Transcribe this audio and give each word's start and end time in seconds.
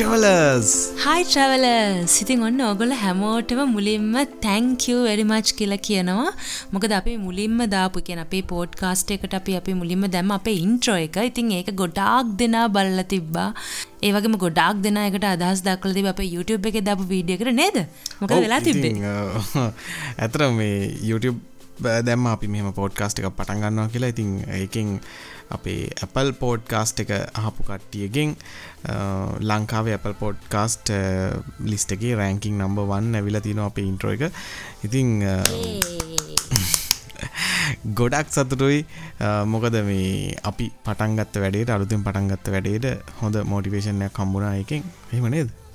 හයි 0.00 0.04
ට්‍රවලර්ස් 0.06 0.70
හයි 1.00 1.24
ට්‍රවල 1.30 1.64
සිතින් 2.12 2.44
ඔන්න 2.46 2.60
ඔගොල 2.66 2.92
හැමෝටම 3.00 3.58
මුලින්ම 3.72 4.14
තැංකව 4.44 5.00
වැඩිමච් 5.06 5.50
කියලා 5.58 5.78
කියනවා. 5.88 6.30
මොකද 6.74 6.92
අපි 6.98 7.16
මුලින්ම 7.24 7.58
දාපු 7.74 8.02
කියෙන 8.06 8.22
අපේ 8.22 8.40
පෝඩ් 8.52 8.78
කාස්ට 8.80 9.12
එකට 9.16 9.34
අපි 9.38 9.56
අපි 9.58 9.74
මුලින්ම 9.80 10.06
දැම 10.14 10.32
අපේ 10.38 10.56
ඉන්ට්‍රෝ 10.62 10.96
එක. 11.06 11.18
ඉතින් 11.30 11.52
ඒක 11.58 11.68
ගොඩාක් 11.82 12.30
දෙනා 12.40 12.64
බල්ල 12.76 13.02
තිබ්බා. 13.12 13.48
ඒවගේම 14.06 14.38
ගොඩක් 14.44 14.80
දෙන 14.86 15.00
එකට 15.02 15.26
අදහස් 15.34 15.60
දක්ල 15.68 15.92
තිබ 15.98 16.08
අප 16.12 16.22
YouTube 16.36 16.70
එක 16.70 16.80
දපු 16.88 17.04
වීඩියකට 17.12 17.52
නේද? 17.60 17.76
මොක 18.22 18.32
වෙලා 18.46 18.62
තිබේ 18.68 18.94
ඇතර 20.24 20.48
මේ 20.60 20.96
YouTube 21.10 21.38
දැම්ම 22.08 22.30
අපි 22.36 22.48
මෙම 22.54 22.72
පෝඩ්කාස්ට 22.80 23.20
එක 23.20 23.28
පටන්ගන්නවා 23.36 23.92
කියලා. 23.92 24.14
ඉතින් 24.16 24.32
ඒකින් 24.60 24.96
අපේ 25.50 25.90
Apple 26.06 26.32
පෝඩ්කාස්ට් 26.40 27.00
එක 27.04 27.10
අහපු 27.34 27.62
කට්ටියගෙන් 27.62 28.36
ලංකාවේ 29.42 29.94
Apple 29.94 30.14
පෝඩ්කාස්ට් 30.22 30.90
ලිස්ට 31.64 31.92
එකේ 31.96 32.16
රෑංකින් 32.16 32.58
නම්බ 32.58 32.78
වන් 32.90 33.14
ඇවිල 33.14 33.40
තින 33.40 33.58
අපේ 33.60 33.84
ඉන්ට්‍රෝ 33.84 34.12
එක. 34.16 34.32
ඉතිං 34.84 35.20
ගොඩක් 37.94 38.28
සතුටුයි. 38.28 38.84
මොකද 39.46 39.74
මේ 39.84 40.34
අපි 40.42 40.72
පටන්ගත්ත 40.84 41.40
වැඩේට 41.44 41.70
අලුතින් 41.70 42.04
පටන්ගත්ත 42.04 42.46
වැඩේට 42.54 43.02
හොඳ 43.22 43.36
මෝටිවේශනයක් 43.44 44.12
කම්බුණා 44.12 44.54
එකෙන්. 44.62 44.82
එහෙම 45.12 45.30
නේද? 45.30 45.50
ඔව් 45.50 45.69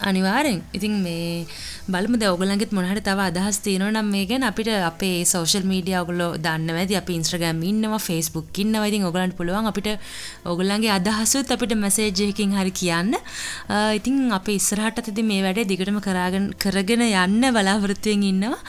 අනිවාරෙන් 0.00 0.60
ඉතින් 0.76 0.94
මේ 1.02 1.46
බලමු 1.88 2.18
දැන් 2.20 2.32
ඔයගොල්ලන්ගෙත් 2.34 2.72
මොනහරි 2.76 3.00
තව 3.00 3.20
අදහස් 3.30 3.58
තියෙනවා 3.64 3.92
නම් 3.94 4.08
මේ 4.14 4.24
ගැන 4.30 4.44
අපිට 4.48 4.68
අපේ 4.88 5.24
සෝෂල් 5.32 5.64
මීඩියා 5.70 6.02
ඔයගොල්ලෝ 6.04 6.30
දන්නවා 6.46 6.82
ඇති 6.82 6.96
අපි 7.00 7.12
Instagram 7.20 7.62
ඉන්නවා 7.70 8.00
Facebook 8.08 8.48
ඉන්නවා. 8.62 8.86
ඉතින් 8.90 9.06
ඔයගොල්ලන්ට 9.08 9.36
පුළුවන් 9.38 9.68
අපිට 9.70 9.88
ඔයගොල්ලන්ගේ 10.50 10.92
අදහසුත් 10.98 11.52
අපිට 11.56 11.72
මැසේජ් 11.84 12.20
එකකින් 12.26 12.52
හරි 12.58 12.72
කියන්න. 12.80 13.14
ඉතින් 13.98 14.16
අපි 14.38 14.58
ඉස්සරහටත් 14.60 15.10
ඉතින් 15.12 15.26
මේ 15.30 15.40
වැඩේ 15.46 15.66
දිගටම 15.72 15.98
කරගෙන 16.08 16.50
කරගෙන 16.64 17.06
යන්න 17.06 17.48
බලාපොරොත්තුෙන් 17.56 18.26
ඉන්නවා. 18.32 18.60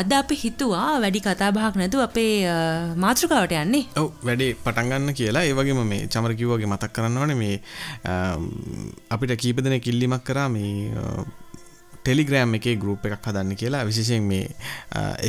අද 0.00 0.12
අපි 0.22 0.40
හිතුවා 0.44 0.88
වැඩි 1.04 1.24
කතා 1.28 1.52
බහක් 1.58 1.74
නැතුව 1.82 2.06
අපේ 2.08 2.32
මාතෘකාවට 3.06 3.56
යන්නේ. 3.62 3.84
ඔව් 4.02 4.10
වැඩේ 4.30 4.58
පටන් 4.64 4.90
ගන්න 4.92 5.18
කියලා. 5.20 5.46
ඒ 5.46 5.54
වගේම 5.60 5.84
මේ 5.94 6.02
චමර 6.12 6.34
කිව්වාගේ 6.42 6.72
මතක් 6.72 6.92
කරන්න 6.98 7.22
ඕනේ 7.22 7.38
මේ 7.44 7.56
අපිට 9.14 9.36
කීප 9.44 9.62
දෙනෙක් 9.68 9.86
ඉල්ලීමක් 9.92 10.15
ඉල්ලීමක් 10.16 10.24
කරා 10.24 10.48
මේ 10.48 10.92
ටෙලිග්‍රෑම් 12.04 12.54
එකේ 12.58 12.76
ගරුප් 12.78 13.04
එකක් 13.06 13.24
හදන්න 13.26 13.58
කියලා. 13.60 13.82
විශේෂයෙන් 13.88 14.22
මේ 14.22 14.46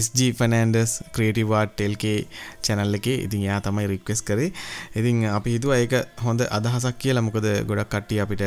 SG 0.01 0.27
ෆනන්ඩස් 0.37 0.91
ක්‍රේටිවාඩ් 1.15 1.73
ටෙල්කේ 1.73 2.27
චැනල් 2.65 2.97
එකේ. 2.99 3.15
ඉතින් 3.25 3.45
යා 3.47 3.59
තමයි 3.65 3.87
රික්වෙස් 3.93 4.21
කරේ. 4.21 4.51
ඉතින් 4.95 5.25
අපි 5.37 5.55
හිතුව 5.57 5.73
ඒක 5.77 5.95
හොඳ 6.25 6.45
අදහසක් 6.57 6.99
කියලා. 7.03 7.25
මොකද 7.27 7.47
ගොඩක් 7.69 7.89
කට්ටිය 7.93 8.21
අපිට 8.25 8.43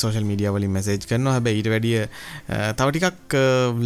සෝෂල් 0.00 0.26
මීඩිය 0.30 0.50
වලින් 0.56 0.74
මැසේජ් 0.76 1.06
කරනවා. 1.10 1.36
හැබැයි 1.36 1.62
ඊට 1.62 1.70
වැඩිය 1.74 2.00
තව 2.80 2.88
ටිකක් 2.96 3.38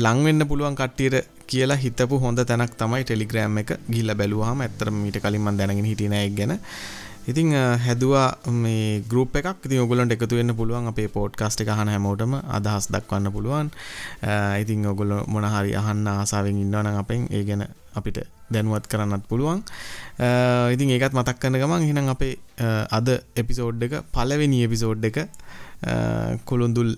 ලංවෙන්න 0.07 0.49
පුළුවන් 0.53 0.79
කට්ටියට 0.81 1.37
කියලා 1.53 1.83
හිතපු 1.85 2.23
හොඳ 2.25 2.45
තැනක් 2.53 2.79
තමයි 2.85 3.05
ටෙලිග්‍රෑම් 3.05 3.61
එක. 3.65 3.77
ගිහිල්ලා 3.91 4.17
බැලුවාම 4.23 4.65
ඇත්තටම 4.65 5.05
ඊට 5.11 5.21
කලින් 5.27 5.45
මම 5.45 5.61
දැනගෙන 5.61 5.93
හිටියේ 5.93 6.15
නෑ 6.15 6.31
ඒක 6.31 6.41
ගැන. 6.41 6.57
ඉතිං 7.29 7.53
හැදවා 7.79 8.29
මේ 8.55 9.03
ගරුප් 9.03 9.37
එකක්. 9.37 9.61
ති 9.63 9.79
ඔගොලන්ට 9.79 10.13
එකතු 10.13 10.39
වෙන්න 10.39 10.55
පුළුවන් 10.57 10.89
අපේ 10.89 11.09
පෝට්කාස්ට 11.09 11.63
එක 11.63 11.71
හන 11.71 11.93
හැමෝටම 11.95 12.33
අදහස් 12.51 12.89
දක්වන්න 12.89 13.33
පුළුවන්. 13.33 13.69
ඉතිං 14.63 14.87
ඔගොල 14.87 15.13
මොනහරි 15.27 15.73
අහන්න 15.75 16.09
ආසාාවෙන් 16.09 16.63
ඉන්නවන 16.65 16.89
අපෙන් 16.95 17.29
ඒ 17.31 17.43
ගැන 17.45 17.65
අපිට 17.95 18.19
දැනුවත් 18.51 18.87
කරන්නත් 18.87 19.29
පුළුවන්. 19.29 19.61
ඉතින් 20.75 20.89
ඒකත් 20.91 21.13
මතක් 21.13 21.37
කන්න 21.39 21.61
ගමන් 21.61 21.85
හිනම් 21.85 22.09
අපේ 22.09 22.35
අද 22.91 23.09
එපිසෝඩ් 23.37 23.83
එක 23.83 23.95
පලවෙනි 24.11 24.65
එපිසෝඩ් 24.65 25.05
එක 25.05 25.19
කොළුන්දුල් 26.45 26.91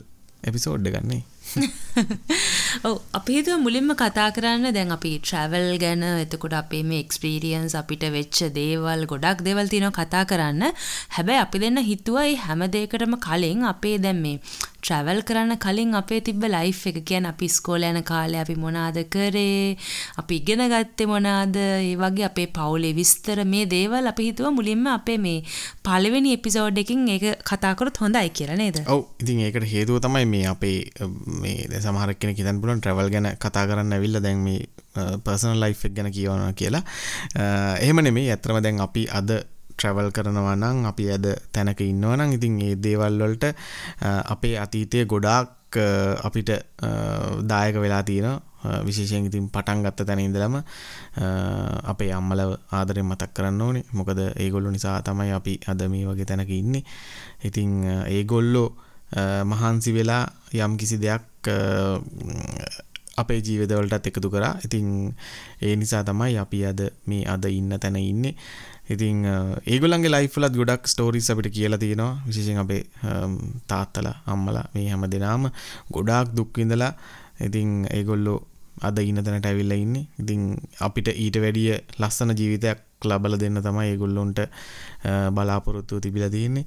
එපිසෝඩ්ඩ 0.42 0.94
ගන්නේ 0.94 1.22
ඔව 2.86 2.94
අපි 3.12 3.32
හිතුව 3.36 3.58
මුලින්ම 3.58 3.90
කතා 3.94 4.28
කරන්න 4.30 4.66
දැන් 4.70 4.94
අපි 4.96 5.10
ට්‍රැවල් 5.18 5.66
ගැන 5.82 6.04
එතකොට 6.06 6.54
අපේ 6.54 6.82
මේ 6.82 7.02
එක්ස්පීරියන්ස් 7.04 7.74
අපිට 7.74 8.04
වෙච්ච 8.08 8.38
දේවල් 8.54 9.02
ගොඩක් 9.04 9.42
දෙවල් 9.42 9.66
තියනවා 9.66 9.96
කතා 9.98 10.24
කරන්න. 10.24 10.62
හැබැයි 11.16 11.42
අපි 11.44 11.62
දෙන්න 11.64 11.82
හිතුව 11.82 12.20
ඒ 12.22 12.36
හැම 12.38 12.62
දෙයකටම 12.68 13.16
කලින් 13.18 13.66
අපේ 13.72 13.96
දැන් 13.98 14.22
මේ 14.22 14.36
ට්‍රැවල් 14.80 15.20
කරන්න 15.22 15.58
කලින් 15.58 15.94
අපේ 15.94 16.20
තිබ්බ 16.20 16.44
ලයිෆ් 16.46 16.80
එක 16.90 16.98
කියන 17.04 17.28
අපි 17.30 17.48
ස්කෝල 17.48 17.84
යන 17.84 18.00
කාලේ 18.02 18.40
අපි 18.42 18.56
මොනාද 18.56 18.98
කරේ 19.14 19.76
අපි 20.16 20.40
ඉගෙන 20.40 20.62
ගත්තේ 20.72 21.08
මොනාද 21.10 21.56
ඒ 21.56 21.94
වගේ 21.96 22.26
අපේ 22.28 22.48
පවුලේ 22.50 22.94
විස්තර 22.94 23.44
මේ 23.44 23.68
දේවල් 23.74 24.10
අපි 24.12 24.30
හිතුව 24.30 24.50
මුලින්ම 24.58 24.86
අපේ 24.88 25.18
මේ 25.18 25.44
පළවෙනි 25.84 26.34
එපිසෝඩ් 26.38 26.80
එකකින් 26.82 27.06
ඒක 27.08 27.44
කතා 27.44 27.74
කරොත් 27.74 28.00
හොඳයි 28.02 28.32
කියලා 28.32 28.56
නේද? 28.56 28.82
ඔව් 28.86 29.02
ඉතින් 29.20 29.44
ඒකට 29.46 29.68
හේතුව 29.74 30.00
තමයි 30.00 30.26
මේ 30.26 30.46
අපේ 30.54 30.78
මේ 31.42 31.68
දැන් 31.70 31.84
සමහර 31.84 32.14
කෙනෙක් 32.14 32.40
හිතන්න 32.40 32.60
පුළුවන් 32.62 32.80
ට්‍රැවල් 32.80 33.12
ගැන 33.14 33.30
කතා 33.36 33.68
කරන්න 33.68 33.96
ඇවිල්ලා 33.96 34.24
දැන් 34.26 34.44
මේ 34.48 34.60
පර්සනල් 35.24 35.60
ලයිෆ් 35.60 35.86
එක 35.86 35.96
ගැන 35.96 36.12
කියවනවා 36.12 36.52
කියලා. 36.54 36.84
එහෙම 37.78 38.00
නෙමෙයි. 38.00 38.30
ඇත්තම 38.30 38.62
දැන් 38.62 38.80
අපි 38.80 39.08
අද 39.12 39.30
ට්‍රැවල් 39.80 40.12
කරනවා 40.12 40.56
නම් 40.56 40.84
අපි 40.90 41.08
ඇද 41.14 41.26
තැනක 41.56 41.80
ඉන්නවනම් 41.80 42.36
ඉතින් 42.36 42.60
ඒ 42.60 42.74
දේවල් 42.84 43.16
වලට 43.22 43.54
අපේ 44.34 44.54
අතීතය 44.60 45.06
ගොඩාක් 45.06 45.80
අපිට 46.28 46.50
දායක 47.48 47.76
වෙලා 47.80 48.02
තියෙන 48.02 48.40
විශේෂයෙන් 48.84 49.26
ඉතින් 49.26 49.48
පටන් 49.48 49.82
ගත්ත 49.84 50.06
තැන 50.06 50.20
ඉඳලම 50.20 50.60
අපේ 51.84 52.12
අම්මලව 52.12 52.52
ආදරෙන් 52.72 53.06
මතක් 53.06 53.32
කරන්න 53.34 53.62
ඕනේ. 53.62 53.84
මොකද 53.92 54.20
ඒගොල්ලෝ 54.36 54.72
නිසා 54.72 55.00
තමයි 55.02 55.32
අපි 55.32 55.60
අද 55.66 55.88
මේ 55.88 56.04
වගේ 56.04 56.26
තැනක 56.26 56.50
ඉන්නේ. 56.50 56.84
ඉතින් 57.44 57.84
ඒගොල්ලෝ 58.06 58.68
මහන්සි 59.44 59.94
වෙලා 59.94 60.24
යම් 60.54 60.76
කිසි 60.76 61.00
දෙයක් 61.00 61.48
අපේ 63.16 63.40
ජීවිතවලටත් 63.40 64.06
එකතු 64.06 64.30
කරා. 64.30 64.58
ඉතින් 64.64 65.14
ඒ 65.62 65.76
නිසා 65.76 66.04
තමයි 66.04 66.38
අපි 66.38 66.66
අද 66.66 66.80
මේ 67.06 67.24
අද 67.26 67.44
ඉන්න 67.44 67.72
තැන 67.80 67.96
ඉන්නේ. 67.96 68.34
ඉතින් 68.94 69.24
ඒගොල්ලන්ගේ 69.72 70.12
ලයිෆ්ලත් 70.14 70.54
ගොඩක් 70.60 70.90
ස්ටෝරිස් 70.92 71.30
අපිට 71.32 71.52
කියලා 71.56 71.82
තියෙනවා 71.84 72.12
විශේෂයෙන් 72.26 72.62
අපේ 72.64 72.82
තාත්තලා 73.72 74.16
අම්මලා 74.34 74.66
මේ 74.74 74.86
හැම 74.92 75.08
දෙනාම 75.14 75.50
ගොඩාක් 75.96 76.36
දුක් 76.36 76.52
විඳලා 76.60 76.92
ඉතින් 77.48 77.70
ඒගොල්ලෝ 77.90 78.38
අද 78.80 78.98
ඉන්න 78.98 79.22
තැනට 79.24 79.46
ඇවිල්ලා 79.46 79.76
ඉන්නේ. 79.76 80.06
ඉතින් 80.18 80.56
අපිට 80.80 81.08
ඊට 81.12 81.36
වැඩිය 81.44 81.76
ලස්සන 81.98 82.32
ජීවිතයක් 82.38 82.80
ලබලා 83.04 83.40
දෙන්න 83.40 83.60
තමයි 83.62 83.92
ඒගොල්ලොන්ට 83.92 84.40
බලාපොරොත්තුව 85.34 86.00
තිබිලා 86.00 86.30
තියෙන්නේ. 86.30 86.64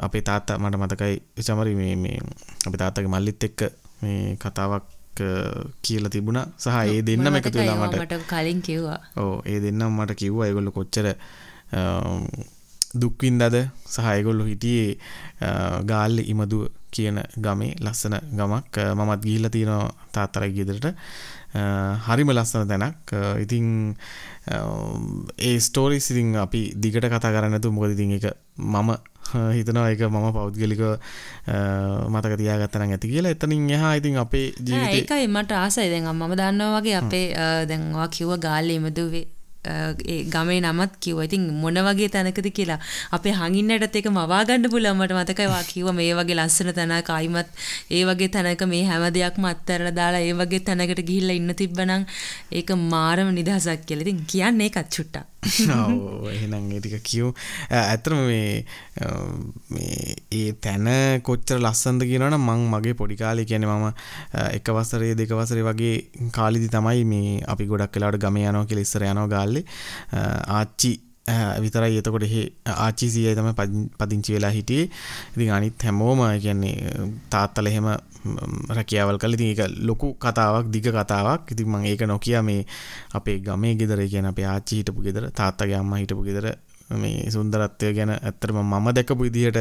අපේ 0.00 0.22
තාත්තා 0.22 0.58
මට 0.58 0.80
මතකයි 0.82 1.16
චමරි 1.46 1.74
මේ 1.74 1.96
මේ 1.96 2.18
අපේ 2.66 2.80
තාත්තගේ 2.82 3.12
මල්ලිත් 3.14 3.48
එක්ක 3.48 3.68
මේ 4.02 4.36
කතාවක් 4.36 4.84
කියලා 5.82 6.12
තිබුණා. 6.14 6.46
සහ 6.62 6.76
ඒ 6.94 7.02
දෙන්නම 7.08 7.36
එකතු 7.40 7.58
වෙලා 7.58 7.90
මට 7.92 8.22
කලින් 8.32 8.60
කිව්වා. 8.68 9.00
ඔව් 9.22 9.32
ඒ 9.52 9.60
දෙන්නම 9.64 10.00
මට 10.00 10.18
කිව්වා. 10.22 10.46
ඒගොල්ලෝ 10.48 10.76
කොච්චර 10.78 11.06
දුක්වින්දද? 13.02 13.56
සහ 13.94 14.06
ඒගොල්ලෝ 14.16 14.46
හිටියේ 14.52 14.98
ගාල්ලි 15.90 16.22
ඉමදුව 16.32 16.62
කියන 16.94 17.18
ගමේ 17.44 17.74
ලස්සන 17.84 18.16
ගමක්. 18.38 18.76
මමත් 18.98 19.20
ගිහිල්ලා 19.26 19.54
තියෙනවා 19.56 19.92
තාත්තලා 20.14 20.50
ගෙදරට. 20.56 20.86
හරිම 22.06 22.30
ලස්සන 22.36 22.66
තැනක්. 22.72 23.14
ඉතින් 23.44 23.66
ඒ 25.48 25.56
ස්ටෝරිස් 25.66 26.10
ඉතින් 26.12 26.28
අපි 26.46 26.62
දිගට 26.82 27.06
කතා 27.14 27.32
කරන්න 27.34 27.52
නැතුව 27.56 27.74
මොකද 27.76 27.94
ඉතින් 27.96 28.16
ඒක 28.18 28.26
මම 28.58 28.90
හිතනවා 29.56 29.88
ඒක 29.90 30.04
මම 30.08 30.28
පෞද්ගලික 30.32 30.84
මතක 32.08 32.38
තියාගත්තනම් 32.42 32.94
ඇති 32.94 33.12
කියලා. 33.14 33.34
එතනින් 33.36 33.68
එහා 33.70 33.94
ඉතින් 33.94 34.16
අපේ 34.18 34.46
ජීවිතේ 34.60 35.02
ඒකයි 35.02 35.28
මට 35.28 35.52
ආසයි. 35.56 35.90
දැන් 35.90 36.08
මම 36.12 36.32
දන්නවා 36.36 36.80
වගේ 36.80 36.96
අපේ 37.02 37.26
දැන් 37.68 37.92
ඔයා 37.94 38.08
කිව්ව 38.16 38.40
ගාල්ලේ 38.46 38.80
ඉමදුවේ 38.80 39.26
ගමේ 40.26 40.60
නමත් 40.62 40.92
කිව්ව. 41.00 41.22
ඉතින් 41.22 41.48
මොන 41.54 41.80
වගේ 41.86 42.08
තැනකද 42.08 42.50
කියලා 42.50 42.78
අපේ 43.12 43.32
හඟින්නටත් 43.32 43.96
එක 43.96 44.08
මවා 44.10 44.44
ගන්න 44.44 44.70
පුළුවන් 44.70 44.98
මට 44.98 45.12
මතකයි. 45.14 45.48
වා 45.48 45.64
කිව්වා 45.64 45.92
මේ 45.92 46.14
වගේ 46.14 46.38
ලස්සන 46.38 46.72
තැනක 46.74 47.10
ආයිමත් 47.10 47.50
ඒ 47.90 48.04
වගේ 48.04 48.28
තැනක 48.28 48.64
මේ 48.66 48.84
හැම 48.84 49.04
දෙයක්ම 49.14 49.44
අත්හැරලා 49.44 49.94
දාලා 49.94 50.22
ඒ 50.22 50.32
වගේ 50.34 50.60
තැනකට 50.60 51.02
ගිහිල්ලා 51.02 51.36
ඉන්න 51.36 51.54
තිබ්බනම් 51.54 52.08
ඒක 52.52 52.72
මාරම 52.88 53.34
නිදහසක් 53.34 53.84
කියලා. 53.86 54.06
ඉතින් 54.06 54.24
කියන්නේ 54.26 54.70
ඒකත් 54.70 54.96
චුට්ටක්. 54.96 55.29
ඔව් 55.74 56.28
එහෙනම් 56.28 56.68
ඒ 56.70 56.80
ටික 56.80 57.02
කියමු. 57.02 57.30
ඇත්තටම 57.72 58.18
මේ 58.22 58.64
මේ 59.70 60.16
ඒ 60.30 60.52
තැන 60.64 60.88
කොච්චර 61.22 61.58
ලස්සනද 61.58 62.04
කියනවනම් 62.04 62.44
මං 62.44 62.66
මගේ 62.74 62.94
පොඩි 62.94 63.16
කාලේ 63.16 63.48
කියන්නේ 63.48 63.70
මම 63.70 63.86
එක 64.50 64.68
වසරේ 64.70 65.14
දෙක 65.14 65.32
වසරේ 65.32 65.64
වගේ 65.64 65.94
කාලෙදි 66.30 66.68
තමයි 66.68 67.04
මේ 67.04 67.38
අපි 67.46 67.70
ගොඩක් 67.72 67.96
වෙලාවට 67.96 68.24
ගමේ 68.24 68.48
යනවා 68.48 68.66
කියලා 68.66 68.88
ඉස්සර 68.88 69.06
යනවා 69.06 69.30
ගාල්ලේ. 69.34 69.64
ආච්චි 70.50 70.92
විතරයි 71.60 71.98
එතකොට 71.98 72.24
එහි 72.24 72.42
ආච්චි 72.76 73.10
සීයයි 73.10 73.34
තමයි 73.34 73.88
පදිංචි 73.98 74.36
වෙලා 74.36 74.50
හිටියේ. 74.50 74.90
ඉතින් 75.34 75.52
අනිත් 75.52 75.88
හැමෝම 75.88 76.24
කියන්නේ 76.44 76.76
තාත්තලා 77.30 77.72
එහෙම 77.72 77.88
රැකියාවල් 78.70 79.18
කළා. 79.18 79.34
ඉතින් 79.34 79.48
ඒක 79.52 79.62
ලොකු 79.80 80.14
කතාවක්, 80.16 80.66
දිග 80.68 80.86
කතාවක්. 80.90 81.52
ඉතින් 81.52 81.68
මම 81.68 81.84
ඒක 81.84 82.02
නොකිය 82.06 82.40
මේ 82.42 82.66
අපේ 83.14 83.38
ගමේ 83.40 83.74
ගෙදර 83.74 84.02
කියන්නේ 84.04 84.30
අපේ 84.30 84.46
ආච්චි 84.46 84.80
හිටපු 84.80 85.02
ගෙදර, 85.02 85.30
තාත්තගේ 85.32 85.76
අම්මා 85.76 85.98
හිටපු 85.98 86.22
ගෙදර 86.22 86.46
මේ 86.92 87.30
සුන්දරත්වය 87.30 87.94
ගැන 87.94 88.10
ඇත්තරම 88.12 88.58
මම 88.62 88.86
දැකපු 88.90 89.22
විදිහට 89.22 89.58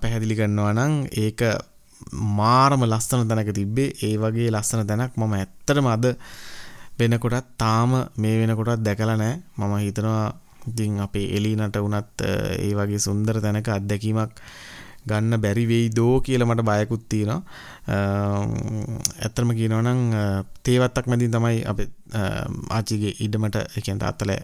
පැහැදිලි 0.00 0.36
කරනවා 0.36 0.72
නම් 0.74 0.94
ඒක 1.16 1.40
මාරම 2.12 2.82
ලස්සන 2.84 3.28
තැනක 3.28 3.52
තිබ්බේ 3.54 3.92
ඒ 4.02 4.16
වගේ 4.16 4.50
ලස්සන 4.50 4.86
තැනක් 4.86 5.16
මම 5.16 5.34
ඇත්තටම 5.34 5.86
අද 5.86 6.04
වෙනකොටත් 6.98 7.48
තාම 7.56 7.90
මේ 8.16 8.36
වෙනකොටත් 8.40 8.84
දැකලා 8.84 9.16
නැහැ 9.16 9.40
මම 9.58 9.74
හිතනවා 9.78 10.26
ඉතින් 10.66 11.00
අපේ 11.00 11.26
එලිනට 11.36 11.76
වුණත් 11.76 12.24
ඒ 12.58 12.72
වගේ 12.74 12.98
සුන්දර 12.98 13.40
තැනක 13.40 13.68
අත්දැකීමක් 13.70 14.32
ගන්න 15.10 15.40
බැරි 15.44 15.64
වෙයි 15.72 15.88
දෝ 15.98 16.14
කියලා 16.26 16.48
මට 16.50 16.66
බයකුත් 16.68 17.04
තියෙනවා. 17.14 17.40
ඇත්තටම 19.24 19.50
කියනවා 19.58 19.82
නම් 19.86 20.00
තේවත්තක් 20.68 21.10
මැදින් 21.12 21.34
තමයි 21.36 21.58
අපේ 21.72 21.88
ආච්චිගේ 22.76 23.14
ඉඩමට 23.26 23.60
ඒ 23.62 23.82
කියන්නේ 23.84 24.04
තාත්තලා 24.04 24.40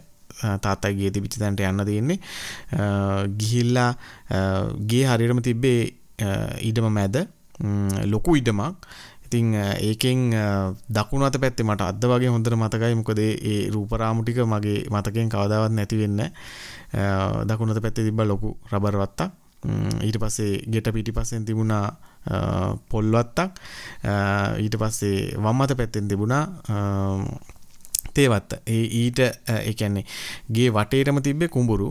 තාත්තයි 0.65 0.93
ගේ 0.99 1.11
තිබිච්ච 1.15 1.39
තැනට 1.41 1.65
යන්න 1.71 1.85
තියෙන්නේ. 1.91 2.19
ගිහිල්ලා 3.39 3.91
ගේ 4.91 5.03
හරියටම 5.09 5.41
තිබ්බේ 5.49 5.81
ඉඩම 6.69 6.87
මැද 6.99 7.17
ලොකු 8.13 8.35
ඉඩමක්. 8.41 8.87
ඉතින් 9.25 9.47
ඒකෙන් 9.57 10.19
දකුණු 10.95 11.25
අත 11.27 11.37
පැත්තේ 11.43 11.65
මට 11.65 11.81
අද 11.81 12.03
වගේ 12.11 12.29
හොඳට 12.33 12.55
මතකයි 12.61 12.95
මොකද 12.99 13.19
ඒ 13.21 13.55
රූපරාමු 13.73 14.21
ටික 14.23 14.39
මගේ 14.51 14.85
මතකයෙන් 14.93 15.31
කවදාවත් 15.33 15.73
නැති 15.77 15.97
වෙන්නේ 16.01 16.29
දකුණු 17.49 17.73
අත 17.73 17.81
පැත්තේ 17.85 18.05
තිබ්බ 18.07 18.21
ලොකු 18.31 18.49
රබර් 18.71 18.97
වත්තක් 19.01 19.31
ඊට 20.05 20.17
පස්සේ 20.21 20.61
ගෙට 20.71 20.91
පිටිපස්සෙන් 20.93 21.45
තිබුණා 21.45 21.85
පොල්වත්තක්. 22.89 23.59
ඊට 24.63 24.77
පස්සේ 24.81 25.33
වම් 25.37 25.61
අත 25.61 25.77
පැත්තෙන් 25.77 26.07
තිබුණා 26.07 26.43
තේවත්ත. 28.13 28.53
ඒ 28.67 28.83
ඊට 29.01 29.19
එකන්නේ 29.49 30.05
ගේ 30.53 30.69
වටේටම 30.71 31.21
තිබ්බේ 31.27 31.47
කුඹුරු. 31.47 31.89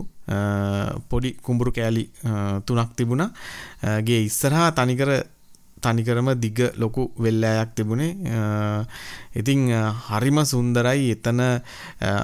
පොඩි 1.09 1.37
කුඹුරු 1.45 1.71
කෑලි 1.71 2.09
තුනක් 2.65 2.95
තිබුණා. 2.95 3.29
ගේ 4.07 4.21
ඉස්සරහා 4.29 4.71
තනිකර 4.71 5.11
තනිකරම 5.81 6.27
දිග 6.43 6.59
ලොකු 6.81 7.11
වෙල්ලෑයක් 7.23 7.75
තිබුණේ. 7.75 8.15
ඉතිං 9.35 9.69
හරිම 10.07 10.37
සුන්දරයි. 10.51 11.11
එතන 11.15 11.39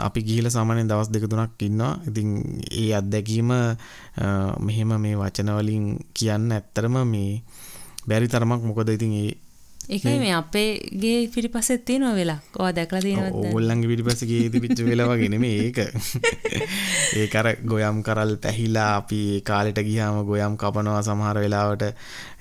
අපි 0.07 0.19
ගිහිල 0.27 0.47
සාමානයෙන් 0.49 0.89
දවස් 0.89 1.09
දෙක 1.11 1.25
තුනක් 1.29 1.61
ඉන්නවා. 1.61 1.99
ඉතිං 2.09 2.29
ඒ 2.71 2.93
අත්දැකීම 2.99 3.51
මෙහෙම 4.65 4.91
මේ 5.03 5.19
වචනවලින් 5.21 5.85
කියන්න 6.13 6.51
ඇත්තරම 6.51 6.95
මේ 7.13 7.43
බැරි 8.07 8.27
තරමක්. 8.27 8.61
මොකද 8.63 8.89
ඉතින් 8.89 9.13
ඒ 9.13 9.31
ඒකයි 9.89 10.19
මේ 10.19 10.33
අපේගේ 10.33 11.27
පිටිපස්සෙත් 11.27 11.85
තියෙනවා 11.85 12.15
වෙලා. 12.15 12.39
ඔයා 12.59 12.75
දැකලා 12.75 13.01
තියෙනවද? 13.01 13.33
ඕගොල්ලන්ගේ 13.33 13.89
පිටිපස්සේ 13.91 14.27
ගියේ 14.27 14.49
තිබිච්ච 14.49 14.83
වෙලා 14.85 15.07
වගේ 15.09 15.29
නෙමෙයි 15.29 15.57
ඒක. 15.65 15.79
ඒක 17.21 17.35
අර 17.35 17.49
ගොයම් 17.65 18.03
කරල් 18.03 18.35
පැහිලා 18.37 18.89
අපි 18.95 19.21
කාලෙට 19.43 19.81
ගියාම 19.83 20.21
ගොයම් 20.25 20.57
කපනවා 20.57 21.01
සමහර 21.01 21.41
වෙලාවට. 21.45 21.87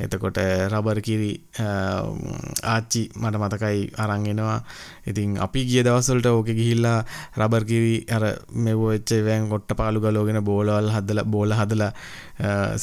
එතකොට 0.00 0.40
රබර් 0.68 1.00
කිරි 1.00 1.32
ආච්චි 1.58 3.02
මට 3.16 3.42
මතකයි 3.42 3.90
අරන් 3.96 4.26
එනවා 4.26 4.58
ඉතින් 5.06 5.38
අපි 5.46 5.64
ගිය 5.70 5.82
දවස්වලට 5.86 6.26
ඕකේ 6.30 6.56
ගිහිල්ලා 6.60 6.98
රබර් 7.40 7.64
කිරි 7.70 7.94
අර 8.16 8.24
මෙව 8.66 8.80
වෙච්ච 8.90 9.12
වෑන් 9.26 9.48
කොට්ට 9.52 9.76
පාලු 9.80 10.02
ගලවගෙන 10.04 10.40
බෝලවල් 10.44 10.90
හදලා 10.96 11.24
බෝල 11.24 11.54
හදලා 11.60 11.92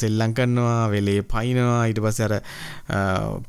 සෙල්ලම් 0.00 0.34
කරනවා 0.38 0.90
වෙලේ 0.90 1.22
පයින්නවා. 1.22 1.86
ඊට 1.90 2.00
පස්සේ 2.04 2.26
අර 2.28 2.34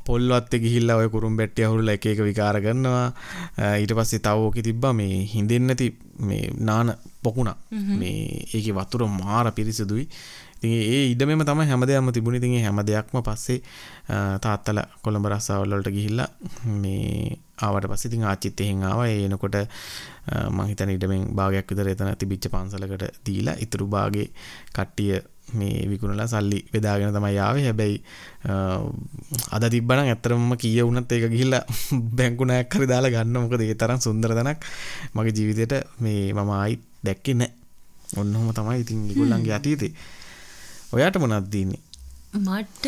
පොල්වත්තේ 0.05 0.63
ගිහිල්ලා 0.65 0.99
ඔය 1.01 1.09
කුරුම් 1.15 1.37
බැට්ටිය 1.37 1.65
අහුරලා 1.69 1.97
එක 1.99 2.05
එක 2.13 2.21
විකාර 2.29 2.61
කරනවා. 2.65 3.07
ඊට 3.81 3.93
පස්සේ 3.97 4.23
තව 4.25 4.49
ඕකේ 4.49 4.67
තිබ්බා 4.69 4.93
මේ 4.93 5.25
හිඳෙන්නේ 5.33 5.75
නැති 5.75 5.87
මේ 6.29 6.51
නාන 6.69 6.93
පොකුණක්. 7.23 7.57
මේ 8.01 8.45
ඒකේ 8.53 8.77
වතුර 8.79 9.07
මාර 9.07 9.51
පිරිසිදුයි 9.51 10.07
ඉතින් 10.61 10.71
ඒ 10.71 11.11
ඉඩමෙම 11.11 11.41
තමයි 11.41 11.67
හැමදේම 11.67 12.11
තිබුණේ. 12.11 12.43
ඒ 12.49 12.63
හැම 12.63 12.79
දෙයක්ම 12.81 13.21
පස්සේ 13.21 13.61
තාත්තලා 14.41 14.85
කොළඹ 15.01 15.27
රස්සාවල් 15.27 15.71
වලට 15.71 15.91
ගිහිල්ලා 15.91 16.27
මේ 16.75 17.39
ආවට 17.59 17.87
පස්සේ 17.87 18.09
ඉතින් 18.09 18.23
ආච්චිත් 18.25 18.61
එහෙන් 18.61 18.83
ආවා. 18.83 19.07
එනකොට 19.07 19.55
මං 20.49 20.67
හිතන්නේ 20.67 20.95
ඉඩමෙන් 20.95 21.27
භාගයක් 21.33 21.71
විතර 21.71 21.87
එතන 21.87 22.11
තිබිච්ච 22.15 22.49
පන්සලකට 22.49 23.25
දීලා 23.25 23.55
ඉතුරු 23.57 23.87
භාගේ 23.87 24.27
කට්ටිය 24.69 25.21
මේ 25.53 25.89
විකුණලා 25.89 26.27
සල්ලි 26.27 26.59
බෙදාගෙන 26.73 27.13
තමයි 27.13 27.39
ආවේ. 27.39 27.63
හැබැයි 27.63 27.97
අද 29.51 29.63
තිබ්බනම් 29.69 30.03
ඇත්තරම 30.05 30.51
කීය 30.57 30.83
වුණත් 30.83 31.11
ඒක 31.11 31.29
ගිහිල්ලා 31.31 31.63
බැංකු 32.17 32.45
ණයක් 32.45 32.75
හරි 32.75 32.87
දාලා 32.87 33.15
ගන්න. 33.15 33.39
මොකද 33.39 33.61
ඒ 33.61 33.75
තරම් 33.75 33.99
සුන්දර 33.99 34.35
තැනක් 34.35 34.67
මගේ 35.15 35.35
ජීවිතේට 35.37 35.99
මේ 35.99 36.33
මම 36.33 36.53
ආයිත් 36.53 36.83
දැක්කේ 37.05 37.35
නැහැ. 37.35 37.55
ඔන්නෝම 38.17 38.53
තමයි 38.53 38.79
ඉතින් 38.81 39.01
ඒගොල්ලන්ගේ 39.09 39.53
අතීතේ 39.53 39.93
ඔයාට 40.93 41.17
මොනවද 41.17 41.49
දීන්නේ 41.51 41.81
මට 42.39 42.85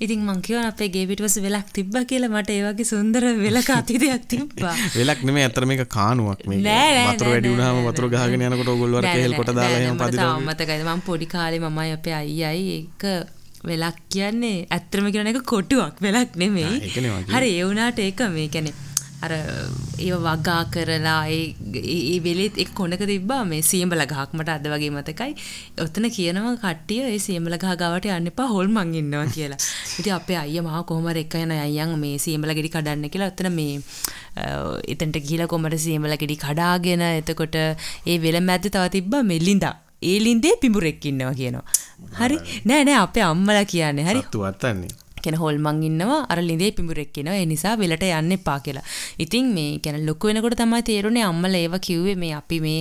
ඉතින් 0.00 0.22
මං 0.22 0.40
කියවන 0.42 0.66
අපේ 0.66 0.88
ගේ 0.88 1.06
පිටුපස 1.06 1.36
වෙලක් 1.38 1.68
තිබ්බා 1.72 2.02
කියලා 2.04 2.30
මට 2.30 2.50
ඒ 2.50 2.62
වගේ 2.64 2.86
සුන්දර 2.86 3.24
වෙලක 3.38 3.70
අතීතයක් 3.70 4.24
තිබ්බා. 4.28 4.74
වෙලක් 4.98 5.20
නෙමෙයි 5.22 5.46
අතර 5.48 5.66
මේක 5.66 5.84
කානුවක් 5.88 6.42
මේක. 6.46 6.66
වතුර 7.10 7.30
වැඩි 7.30 7.52
වුණාම 7.52 7.78
වතුර 7.86 8.08
ගහගෙන 8.08 8.44
යනකොට 8.48 8.72
ඕගොල්ලෝ 8.72 9.00
අර 9.00 9.08
කෙහෙල් 9.08 9.36
කොට 9.38 9.52
දාලා 9.52 9.80
එහෙම 9.80 9.98
පදිනවා. 9.98 10.40
මට 10.40 10.60
මතකයි 10.62 10.82
මම 10.86 11.04
පොඩි 11.06 11.26
කාලේ 11.26 11.60
මමයි 11.60 11.92
අපේ 11.92 12.14
අයියයි 12.14 12.74
ඒක 12.76 13.04
වෙලක් 13.64 14.00
කියන්නේ 14.08 14.56
ඇත්තම 14.70 15.06
කියන 15.14 15.30
එක 15.32 15.40
කොටුවක් 15.52 16.02
වෙලක් 16.02 16.34
නෙමෙයි. 16.36 16.74
හරි 17.30 17.50
ඒ 17.52 17.64
වුණාට 17.64 17.98
ඒක 18.00 18.26
මේ 18.30 18.48
කියන්නේ 18.48 18.74
අර 19.22 19.32
ඒ 19.34 20.16
වගා 20.24 20.62
කරලා 20.74 21.20
ඒ 21.30 22.18
වෙලෙත් 22.24 22.58
එක් 22.64 22.70
කොනක 22.78 23.04
තිබ්බා 23.10 23.40
මේ 23.50 23.62
සියඹල 23.62 24.02
ගහක් 24.12 24.30
මට 24.38 24.48
අද 24.56 24.66
වගේ 24.72 24.90
මතකයි. 24.96 25.32
ඔතන 25.84 26.08
කියනවා 26.16 26.54
කට්ටිය 26.64 27.00
ඒ 27.12 27.18
සියඹල 27.26 27.56
ගහ 27.62 27.76
ගාවට 27.82 28.08
යන්න 28.16 28.32
එපා 28.32 28.48
හොල්මන් 28.54 28.94
ඉන්නවා 29.02 29.26
කියලා. 29.36 29.60
ඉතින් 29.98 30.14
අපේ 30.18 30.38
අයියා 30.42 30.66
මහා 30.66 30.82
කොහොම 30.90 31.06
හරි 31.12 31.24
එක්ක 31.26 31.38
යන 31.44 31.54
අයියන් 31.58 31.94
මේ 32.02 32.18
සියඹල 32.26 32.54
ගෙඩි 32.58 32.74
කඩන්න 32.74 33.12
කියලා 33.14 33.30
ඔතන 33.34 33.50
මේ 33.60 33.78
එතනට 34.92 35.16
ගිහිලා 35.24 35.48
කොහමද 35.54 35.78
සියඹල 35.86 36.16
ගෙඩි 36.24 36.36
කඩාගෙන 36.44 37.06
එතකොට 37.08 37.56
ඒ 37.60 38.18
වෙල 38.26 38.40
මැද්දේ 38.50 38.74
තව 38.76 38.90
තිබ්බා 38.96 39.22
මෙලින්දා. 39.32 39.74
ඒ 40.02 40.18
ලින්දේ 40.26 40.56
පිඹුරෙක් 40.62 41.06
ඉන්නවා 41.12 41.34
කියනවා. 41.40 41.64
හරි 42.20 42.36
නෑ 42.68 42.84
නෑ 42.90 43.00
අපේ 43.06 43.24
අම්මලා 43.30 43.64
කියන්නේ 43.72 44.06
හරි. 44.10 44.22
සත්තු 44.26 44.44
වත්තන්නේ. 44.44 45.03
කියන 45.24 45.38
හොල්මන් 45.42 45.82
ඉන්නවා 45.90 46.20
අර 46.32 46.38
ලිඳේ 46.48 46.70
පිඹුරෙක් 46.78 47.18
ඉන්නවා 47.22 47.38
ඒ 47.40 47.46
නිසා 47.52 47.74
වෙලට 47.82 48.04
යන්න 48.10 48.36
එපා 48.38 48.58
කියලා. 48.66 48.84
ඉතින් 49.18 49.52
මේ 49.56 49.78
කියන 49.84 50.00
ලොකු 50.08 50.30
වෙනකොට 50.30 50.58
තමයි 50.62 50.82
තේරුනේ 50.90 51.24
අම්මලා 51.30 51.62
ඒව 51.64 51.76
කිව්වේ 51.86 52.16
මේ 52.22 52.32
අපි 52.40 52.60
මේ 52.66 52.80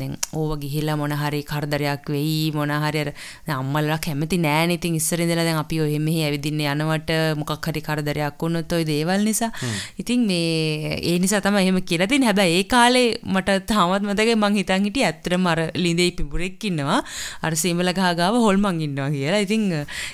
දැන් 0.00 0.16
ඕව 0.40 0.52
ගිහිල්ලා 0.62 0.96
මොන 1.02 1.16
හරි 1.22 1.42
කරදරයක් 1.52 2.10
වෙයි 2.14 2.52
මොන 2.56 2.74
හරි 2.84 3.04
අර 3.04 3.10
අම්මලා 3.58 3.98
කැමති 4.06 4.38
නෑනේ 4.46 4.78
ඉතින් 4.80 4.98
ඉස්සර 5.00 5.20
ඉඳලා 5.24 5.46
දැන් 5.48 5.60
අපි 5.64 5.80
ඔය 5.84 5.98
මෙහි 6.06 6.24
ඇවිදින්න 6.28 6.64
යනවට 6.74 7.12
මොකක් 7.40 7.68
හරි 7.70 7.82
කරදරයක් 7.88 8.40
වුණොත් 8.44 8.72
ওই 8.72 8.84
දේවල් 8.84 9.24
නිසා. 9.28 9.50
ඉතින් 9.98 10.26
මේ 10.30 10.98
ඒ 11.10 11.18
නිසා 11.18 11.40
තමයි 11.46 11.64
එහෙම 11.64 11.80
කියලා 11.90 12.08
තියෙන්නේ. 12.10 12.30
හැබැයි 12.30 12.58
ඒ 12.60 12.64
කාලේ 12.74 13.06
මට 13.34 13.58
තාමත් 13.70 14.06
මතකයි 14.08 14.36
මං 14.36 14.58
හිතන් 14.58 14.86
හිටියේ 14.88 15.08
ඇත්තටම 15.10 15.46
අර 15.52 15.60
ලිඳේ 15.84 16.10
පිඹුරෙක් 16.18 16.64
ඉන්නවා. 16.70 17.00
අර 17.42 17.52
සීමල 17.62 17.92
ගහ 17.98 18.10
ගාව 18.20 18.40
හොල්මන් 18.46 18.80
ඉන්නවා 18.86 19.10
කියලා. 19.16 19.44
ඉතින් 19.46 19.64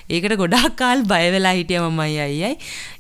ඒකට 0.09 0.37
ගොඩාක් 0.43 0.77
කාල් 0.83 1.05
බය 1.13 1.25
වෙලා 1.37 1.55
හිටිය 1.59 1.70
මමයි 1.79 2.21
අයියයි. 2.27 2.53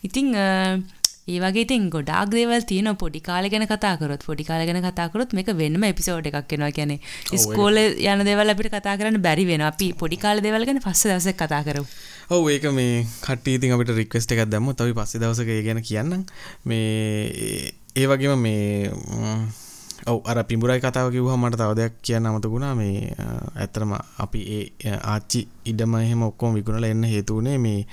ඉතින් 0.06 0.34
ඒ 0.34 1.38
වගේ 1.42 1.64
ඉතින් 1.66 1.90
ගොඩාක් 1.94 2.30
දේවල් 2.32 2.64
තියෙනවා. 2.70 2.98
පොඩි 3.02 3.20
කාලේ 3.28 3.50
ගැන 3.52 3.66
කතා 3.72 3.94
කරොත් 4.00 4.22
පොඩි 4.28 4.44
කාලේ 4.48 4.66
ගැන 4.68 4.80
කතා 4.82 5.08
කරොත් 5.12 5.34
මේක 5.38 5.50
වෙනම 5.60 5.84
එපිසෝඩ් 5.90 6.26
එකක් 6.30 6.52
වෙනවා. 6.52 6.70
කියන්නේ 6.78 7.00
ඉස්කෝලේ 7.36 7.86
යන 8.12 8.24
දේවල් 8.28 8.52
අපිට 8.54 8.72
කතා 8.74 8.96
කරන්න 8.98 9.22
බැරි 9.26 9.46
වෙනවා. 9.50 9.70
අපි 9.74 9.92
පොඩි 10.02 10.20
කාලේ 10.24 10.44
දේවල් 10.46 10.66
ගැන 10.68 10.82
පස්සේ 10.86 11.12
දවසක් 11.12 11.38
කතා 11.42 11.62
කරමු. 11.66 11.86
ඔව් 12.30 12.50
ඒක 12.50 12.66
මේ 12.72 13.06
කට්ටිය 13.26 13.58
ඉතින් 13.60 13.76
අපිට 13.76 13.94
රික්වෙස්ට් 14.00 14.36
එකක් 14.36 14.46
දැම්මොත් 14.50 14.80
අපි 14.80 14.96
පස්සේ 14.98 15.22
දවසක 15.22 15.56
ඒ 15.56 15.64
ගැන 15.68 15.82
කියන්නම්. 15.82 16.26
මේ 16.64 17.72
ඒ 17.96 18.06
වගේම 18.06 18.38
මේ 18.38 18.90
ඔව 20.06 20.24
අර 20.24 20.38
පිඹුරයි 20.44 20.80
කතාව 20.80 21.12
කිව්ව 21.12 21.28
මට 21.36 21.60
තව 21.60 21.72
දෙයක් 21.76 21.94
කියන්න 22.02 22.26
අමතකුණා 22.26 22.74
මේ 22.74 23.12
ඇත්තරම 23.56 23.92
අපි 24.24 24.40
ඒ 24.48 24.96
ආච්චි 25.04 25.40
ඉඩම 25.66 25.94
එහෙම 25.96 26.22
ඔක්කොම 26.22 26.54
විකුණල 26.56 26.84
එන්න 26.84 27.04
හේතුවනේ 27.04 27.58
මේ 27.58 27.84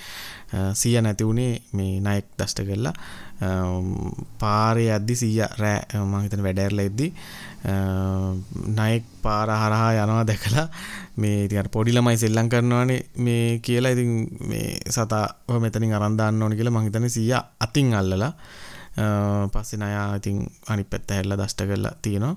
සිය 0.73 0.95
නැතිවුණේ 1.01 1.61
මේ 1.73 1.99
නයෙක් 1.99 2.27
දෂ්ට 2.39 2.63
කරලා. 2.63 2.93
පාරය 4.39 4.85
අද්දි 4.89 5.15
සීය 5.15 5.43
රෑ 5.59 6.05
මහිතන 6.05 6.43
වැඩෑරල 6.45 6.79
එද්දි 6.79 7.07
නයෙක් 8.77 9.03
පාර 9.21 9.49
හරහා 9.53 9.91
යනවා 10.03 10.23
දැකලා 10.23 10.67
මේ 11.17 11.43
ඉතිට 11.45 11.71
පොඩිලමයි 11.71 12.17
සෙල්ලං 12.17 12.49
කරනවානේ 12.49 13.01
මේ 13.17 13.59
කියලා 13.59 13.91
ඉතින් 13.91 14.13
මේ 14.49 14.79
සතා 14.89 15.25
මෙතනින් 15.59 15.93
අරන්දාන්න 15.93 16.41
ඕනි 16.43 16.55
කියලා 16.55 16.77
මහිතන 16.77 17.09
සීය 17.09 17.35
අතින් 17.59 17.93
අල්ලලා. 17.93 18.31
පස්සේ 19.53 19.81
නයා 19.83 20.05
ඉතින් 20.19 20.37
අනි 20.73 20.83
පැත්ත 20.83 21.11
හැල්ල 21.11 21.37
දෂ්ට 21.41 21.67
කරලා 21.69 21.95
තියෙනවා. 22.01 22.35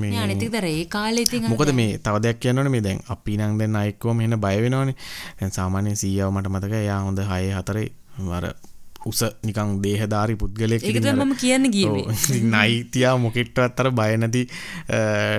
මේ 0.00 0.18
අනිතිකතර 0.18 0.66
ඒ 0.68 0.84
කාලේ 0.96 1.24
ඉතින් 1.28 1.48
මොකද 1.52 1.72
මේ 1.80 1.98
තව 2.04 2.22
දෙයක් 2.26 2.38
කියන්නවනේ 2.44 2.74
මේ 2.76 2.84
දැන් 2.86 3.00
අපි 3.14 3.38
නම් 3.38 3.58
දැන් 3.62 3.80
අයෙක්වම 3.82 4.22
එන 4.26 4.40
බය 4.44 4.56
වෙනවනේ. 4.64 4.96
දැන් 5.40 5.56
සාමාන්‍යයෙන් 5.58 6.00
සීයව 6.04 6.30
මට 6.36 6.54
මතකයි 6.54 6.84
එයා 6.84 7.00
හොඳ 7.08 7.26
6 7.26 7.50
4 7.58 7.90
අර 8.38 8.46
උස 9.10 9.20
නිකං 9.46 9.70
දේහධාරි 9.84 10.34
පුද්ගලයෙක් 10.40 10.84
මම 10.84 11.32
කියන්න 11.42 11.68
ගියේ 11.74 12.42
නයිතියා 12.54 13.14
මොකෙට්ට 13.24 13.58
අත්තර 13.66 13.90
බයනැති 13.98 14.42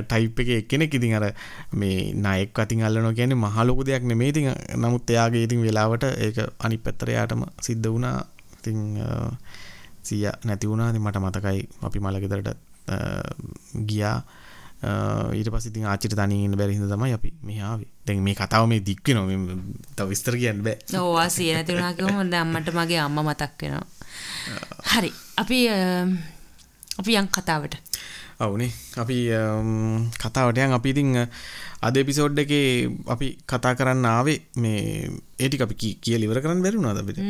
ටයිප් 0.09 0.39
එක 0.43 0.49
එක්කෙනෙක් 0.57 0.97
ඉතින් 0.99 1.15
අර 1.19 1.25
මේ 1.73 1.97
නයෙක් 2.25 2.61
අතින් 2.63 2.85
අල්ලනො 2.87 3.13
කියන්නේ 3.19 3.41
මහලොකු 3.45 3.87
දෙයක් 3.89 4.05
නෙමේ 4.11 4.29
ඉතින් 4.33 4.51
නමුත් 4.83 5.09
එයාගේ 5.09 5.43
ඉතින් 5.47 5.65
වෙලාවට 5.67 6.05
ඒක 6.27 6.37
අනි 6.59 6.77
පැත්තරයාටම 6.77 7.43
සිද්ධ 7.67 7.89
වුණා. 7.89 8.17
ඉතිං 8.59 8.79
සිය 10.07 10.25
නැති 10.47 10.71
වුණාද 10.71 10.97
මට 11.01 11.21
මතකයි 11.25 11.61
අපි 11.87 12.03
මලගෙදරට 12.05 12.49
ගියා. 13.89 14.17
ඊට 15.37 15.49
පසිති 15.53 15.83
ආචිට 15.91 16.15
තනීන්න 16.19 16.57
බැරිහිද 16.59 16.89
තමයි 16.91 17.13
අපි 17.17 17.29
මෙහාාවේ 17.49 17.89
දැන් 18.07 18.23
මේ 18.27 18.35
කතාව 18.35 18.67
මේ 18.71 18.81
දික්ක 18.87 19.07
නො 19.17 19.25
තව 19.97 20.07
විස්තර 20.11 20.37
කියන්න 20.41 20.63
බෑ. 20.65 20.77
ඕවා 21.01 21.29
සිය 21.29 21.51
නැතිවුණාකම 21.53 22.19
හොඳ 22.19 22.33
අම්මට 22.41 22.69
මගේ 22.79 23.01
අම්ම 23.07 23.19
මතක් 23.23 23.61
වෙනවා. 23.61 23.85
හරි. 24.93 25.11
අපි 25.41 25.59
අපි 26.99 27.17
යන් 27.21 27.27
කතාවට. 27.27 27.75
අවුනේ 28.39 28.71
අපි 28.97 29.17
කතාවටයන් 30.21 30.75
අපි 30.77 30.89
ඉතිං 30.93 31.11
අද 31.81 31.97
එපිසෝඩ් 31.97 32.39
එකේ 32.43 32.89
අපි 33.13 33.27
කතා 33.47 33.73
කරන්න 33.79 34.05
ආවේ 34.05 34.39
මේ 34.57 35.09
ඒටි 35.39 35.63
අපි 35.65 35.75
කිය 36.03 36.17
ලිවර 36.19 36.41
කරන්න 36.43 36.63
බැරුණාද 36.65 36.99
අපිට 37.01 37.21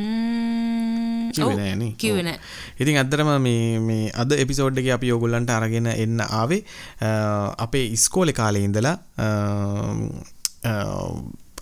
කිවන 1.98 2.32
ඉතින් 2.80 3.02
අදරම 3.04 3.32
මේ 3.42 4.12
අද 4.16 4.36
එපිසෝඩ් 4.36 4.82
එක 4.82 4.92
අපි 4.98 5.12
යෝගුල්ලන්ට 5.14 5.56
අරගෙන 5.58 5.90
එන්න 5.96 6.20
ආවේ 6.32 6.62
අපේ 7.58 7.86
ඉස්කෝලෙ 7.92 8.34
කාලේ 8.34 8.66
ඉඳලා 8.68 8.98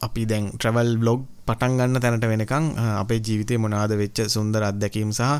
අපි 0.03 0.24
දැන් 0.25 0.46
ට්‍රවල් 0.53 0.91
බ්ලොග් 0.98 1.22
පටන් 1.48 1.75
ගන්න 1.79 2.01
තැනට 2.03 2.25
වෙනකං 2.25 2.65
අපේ 2.93 3.20
ජීවිතය 3.20 3.58
මොනාද 3.58 3.93
වෙච්ච 4.01 4.24
සුන්දර 4.27 4.63
අත්දැකීම් 4.63 5.12
සහ 5.12 5.32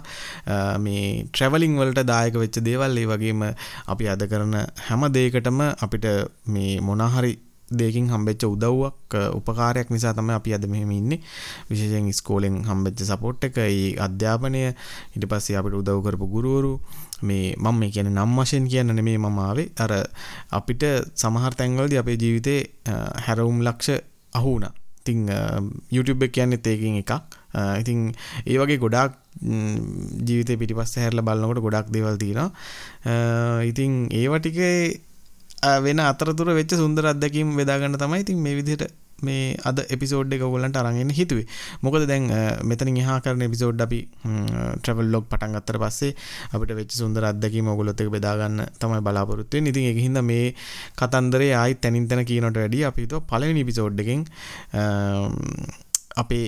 මේ 0.80 1.06
ට්‍රවලිං 1.28 1.80
වලට 1.80 2.06
දායක 2.06 2.36
වෙච්ච 2.36 2.60
දේවල් 2.68 2.98
ඒ 2.98 3.08
වගේම 3.08 3.44
අපි 3.88 4.12
අද 4.14 4.28
කරන 4.28 4.56
හැම 4.88 5.08
දේකටම 5.18 5.62
අපිට 5.78 6.08
මේ 6.48 6.76
මොනාහරි 6.82 7.34
දෙකින් 7.74 8.08
හම්බෙච්ච 8.10 8.46
උදව්වක් 8.48 9.18
උපකාරයක් 9.38 9.90
නිසා 9.90 10.14
තමයි 10.14 10.36
අපි 10.36 10.56
අද 10.58 10.66
මෙහෙම 10.68 10.92
ඉන්නේ 10.92 11.22
විශේෂයෙන් 11.70 12.08
ඉස්කෝලෙන් 12.08 12.58
හම්බෙච්ච 12.70 13.04
සපෝට් 13.04 13.48
එක 13.48 13.58
ඒ 13.60 13.96
අධ්‍යාපනය 14.00 14.62
ඊට 14.66 15.26
පස්සේ 15.26 15.58
අපිට 15.60 15.80
උදව් 15.82 16.00
කරපු 16.06 16.28
ගුරුවරු 16.28 16.74
මේ 17.22 17.56
මම 17.58 17.80
මේ 17.80 17.92
කියන්නේ 17.92 18.16
නම් 18.16 18.38
වශයෙන් 18.38 18.68
කියන්න 18.68 18.96
නෙමෙයි 18.96 19.20
මම 19.20 19.40
ආවේ 19.40 19.68
අර 19.78 19.92
අපිට 20.52 20.84
සමහර 21.16 21.54
තැන්වලදී 21.56 22.02
අපේ 22.04 22.18
ජීවිතේ 22.18 22.60
හැරවුම් 23.26 23.60
ලක්ෂ 23.62 24.04
අහු 24.34 24.50
වුණා. 24.50 24.74
ඉතින් 25.02 25.28
YouTube 25.92 26.26
එක 26.26 26.32
කියන්නේත් 26.32 26.68
ඒකෙන් 26.68 27.00
එකක්. 27.02 27.12
ඉතින් 27.82 28.00
ඒ 28.46 28.58
වගේ 28.58 28.78
ගොඩාක් 28.78 29.18
ජීවිතේ 30.28 30.58
පිටිපස්ස 30.58 30.98
හැරලා 30.98 31.24
බලනකොට 31.24 31.64
ගොඩාක් 31.66 31.92
දේවල් 31.92 32.18
තියෙනවා. 32.18 32.50
ඉතින් 33.64 34.08
ඒව 34.12 34.38
ටිකේ 34.40 35.02
වෙන 35.80 36.00
අතරතුර 36.02 36.50
වෙච්ච 36.52 36.76
සුන්දර 36.76 37.06
අත්දැකීම් 37.06 37.56
බෙදාගන්න 37.56 37.98
තමයි 37.98 38.20
ඉතින් 38.20 38.40
මේ 38.40 38.56
විදිහට 38.56 38.92
මේ 39.22 39.56
අද 39.62 39.78
එපිසෝඩ් 39.88 40.34
එක 40.36 40.44
ඔයගොල්ලන්ට 40.44 40.76
අරන් 40.76 40.98
එන්න 40.98 41.12
හිතුවේ. 41.12 41.46
මොකද 41.82 42.06
දැන් 42.06 42.28
මෙතනින් 42.64 42.98
එහා 42.98 43.20
කරන 43.22 43.46
එපිසෝඩ් 43.48 43.80
අපි 43.80 44.00
ට්‍රැවල් 44.78 45.08
ලොග් 45.08 45.26
පටන් 45.30 45.56
ගත්තට 45.56 45.80
පස්සේ 45.80 46.12
අපිට 46.52 46.74
වෙච්ච 46.74 46.92
සුන්දර 46.94 47.24
අත්දැකීම් 47.24 47.72
ඔයගොල්ලොත් 47.74 48.04
එක්ක 48.04 48.12
බෙදා 48.12 48.36
ගන්න 48.36 48.66
තමයි 48.78 49.02
බලාපොරොත්තු 49.02 49.58
වෙන්නේ. 49.58 49.72
ඉතින් 49.72 49.88
ඒකින්ද 49.90 50.22
මේ 50.24 50.46
කතන්දරේ 50.96 51.52
ආයි 51.54 51.76
තනින් 51.78 52.08
තන 52.08 52.24
කියනට 52.24 52.58
වැඩිය 52.58 52.84
අපි 52.86 53.06
හිතුවා 53.06 53.28
පළවෙනි 53.30 53.64
එපිසෝඩ් 53.66 54.04
එකෙන් 54.04 54.28
අපේ 56.16 56.46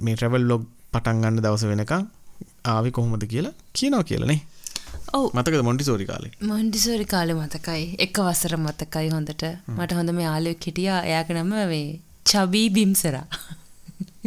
මේ 0.00 0.14
ට්‍රැවල් 0.14 0.46
ලොග් 0.46 0.68
පටන් 0.92 1.22
ගන්න 1.22 1.42
දවස 1.42 1.66
වෙනකන් 1.66 2.06
ආවේ 2.66 2.92
කොහොමද 2.92 3.26
කියලා 3.26 3.56
කියනවා 3.72 4.04
කියලා 4.04 4.30
නේ. 4.32 4.40
ඔව්. 5.14 5.30
මතකද 5.34 5.62
මොන්ටිසෝරි 5.68 6.06
කාලේ? 6.12 6.32
මොන්ටිසෝරි 6.50 7.06
කාලේ 7.14 7.38
මතකයි. 7.40 7.84
එක 7.98 8.18
වසර 8.28 8.56
මතකයි 8.58 9.10
හොඳට. 9.16 9.44
මට 9.78 9.92
හොඳ 9.98 10.10
මේ 10.18 10.26
යාළුවෙක් 10.28 10.70
හිටියා. 10.70 11.00
එයාගේ 11.10 11.42
නම 11.42 11.52
මේ 11.74 12.00
චබී 12.30 12.70
බිම්සරා. 12.70 13.26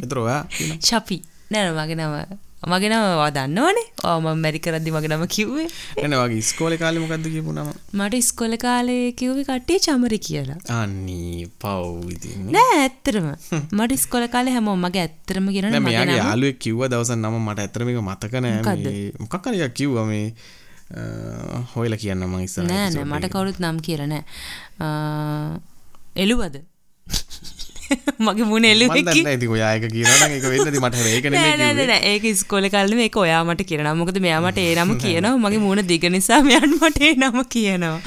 එතර 0.04 0.20
ඔයා 0.26 0.44
චපි. 0.90 1.18
නෑ 1.52 1.74
මගේ 1.80 1.96
නම. 1.96 2.40
මගේ 2.68 2.90
නම 2.90 3.22
දන්නවනේ. 3.36 3.86
ඔව් 4.04 4.18
මම 4.24 4.40
මැරි 4.44 4.60
කරද්දි 4.60 4.92
මගේ 4.92 5.12
නම 5.16 5.26
කිව්වේ. 5.36 5.68
එන 6.04 6.16
වගේ 6.22 6.40
ඉස්කෝලේ 6.44 6.80
කාලේ 6.82 7.02
මොකද්ද 7.04 7.28
කියපු 7.34 7.54
නම? 7.56 7.70
මට 7.94 8.20
ඉස්කෝලේ 8.24 8.60
කාලේ 8.66 9.12
කිව්වේ 9.20 9.46
කට්ටිය 9.50 9.80
චමරි 9.86 10.20
කියලා. 10.28 10.60
අනේ 10.80 11.48
පව් 11.64 12.16
ඉතින් 12.16 12.52
නෑ 12.56 12.80
ඇත්තටම. 12.84 13.28
මට 13.72 13.92
ඉස්කෝලේ 14.00 14.32
කාලේ 14.36 14.56
හැමෝම 14.58 14.86
මගේ 14.86 15.04
ඇත්තටම 15.06 15.52
කියනනේ 15.56 15.80
මගේ 15.80 16.18
යාළුවෙක් 16.22 16.60
කිව්වා 16.66 16.92
දවසක් 16.94 17.20
නම 17.20 17.38
මට 17.48 17.60
ඇත්තටම 17.66 17.92
මේක 17.92 18.02
මතක 18.08 18.34
නෑ. 18.46 19.12
මොකක් 19.20 19.52
හරි 19.52 19.70
කිව්වා 19.82 20.08
මේ 20.12 20.26
හොයල 21.75 21.96
කියන්න 22.01 22.25
ම 22.25 22.39
ඉස්ස 22.41 22.58
නෑ 22.65 23.03
මට 23.05 23.29
කවුරුත් 23.29 23.60
නම් 23.62 23.77
කියර 23.86 24.01
නෑ. 24.08 24.24
එළුවද 26.15 26.55
මගේ 28.25 28.48
මුණ 28.51 28.65
එල්ලු 28.65 28.89
ඇති 28.89 29.48
ඔයායක 29.48 29.86
කියන 29.89 30.10
එක 30.38 30.46
වෙන්නති 30.46 30.81
මට? 30.84 30.98
ඒක 31.12 31.25
ඒක 32.12 32.25
ස්කොල 32.38 32.67
කල්ම 32.69 33.01
එක 33.05 33.17
ඔයාමට 33.17 33.63
කියරන 33.69 33.89
මොකද 34.01 34.19
මෙයාමට 34.19 34.60
ඒ 34.60 34.75
නම 34.75 34.93
කියනවා. 34.98 35.38
මගේ 35.38 35.63
මුණ 35.65 35.81
දිග 35.88 36.05
නිසා 36.10 36.41
මෙයන් 36.41 36.77
මට 36.77 37.01
ඒ 37.01 37.15
නම 37.15 37.39
කියනවා. 37.55 37.98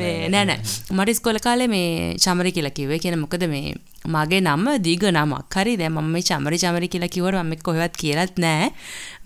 නෑනෑ 0.00 0.58
මට 0.90 1.16
ස්කොල 1.16 1.38
කාලේ 1.38 1.68
මේ 1.68 2.16
චමරි 2.16 2.52
කියලා 2.52 2.76
කිවේ 2.78 2.98
කියන 2.98 3.18
මොකද 3.18 3.46
මේ 3.46 3.74
මගේ 4.06 4.40
නම 4.40 4.66
දිග 4.80 5.02
නමක්. 5.04 5.54
හරි? 5.54 5.76
දැන් 5.76 5.92
මම 5.92 6.10
මේ 6.10 6.22
චමරි 6.22 6.58
චමරි 6.58 6.88
කියලා 6.88 7.08
කිව්වට 7.08 7.44
මම 7.44 7.54
කොහෙවත් 7.62 7.94
කියලත් 7.96 8.38
නෑ. 8.38 8.70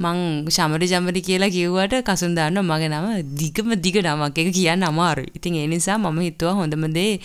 මං 0.01 0.51
චමරි 0.51 0.89
චමරි 0.89 1.21
කියලා 1.23 1.51
කිව්වට 1.51 2.03
කසුන් 2.03 2.35
දාන්න 2.35 2.61
මගේ 2.63 2.91
නම 2.91 3.07
දිගම 3.41 3.75
දිග 3.79 4.03
නමක්. 4.03 4.37
එක 4.37 4.53
කියන්න 4.53 4.85
අමාරුයි. 4.85 5.31
ඉතින් 5.35 5.57
ඒ 5.57 5.67
නිසා 5.67 5.99
මම 5.99 6.21
හිතුවා 6.21 6.59
හොඳම 6.61 6.87
දේ 6.93 7.21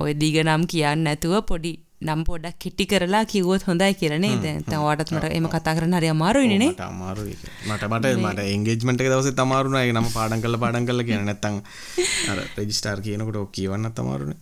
ඔය 0.00 0.14
දිග 0.14 0.40
නම් 0.42 0.64
කියන්න 0.66 1.04
නැතුව 1.04 1.44
පොඩි 1.44 1.83
නම් 2.04 2.24
පොඩක් 2.24 2.56
කිට්ටි 2.58 2.86
කරලා 2.86 3.24
කිව්වොත් 3.24 3.62
හොඳයි 3.68 3.94
කියලා 4.00 4.18
නේද? 4.18 4.42
දැන් 4.42 4.80
ඔයාටත් 4.80 5.12
මට 5.14 5.30
එහෙම 5.30 5.48
කතා 5.48 5.74
කරන්න 5.76 5.96
හරි 5.98 6.10
අමාරුයිනේ 6.12 6.58
නේ. 6.58 6.70
මට 6.70 6.86
අමාරුයි. 6.86 7.36
මට 7.68 7.90
මට 7.90 8.12
මට 8.22 8.46
එන්ගේජ්මන්ට් 8.46 9.04
එක 9.04 9.10
දවසෙත් 9.12 9.42
අමාරු 9.44 9.72
නෑ. 9.74 9.86
ඒක 9.86 9.94
නම 9.94 10.08
පාඩම් 10.16 10.44
කරලා 10.44 10.62
පාඩම් 10.64 10.88
කරලා 10.88 11.08
කියන 11.08 11.24
නැත්තම් 11.24 11.60
අර 12.30 12.42
රෙජිස්ටර් 12.58 13.02
කියනකොට 13.06 13.40
ඔක් 13.42 13.52
කියවන්නත් 13.52 14.02
අමාරුනේ. 14.04 14.38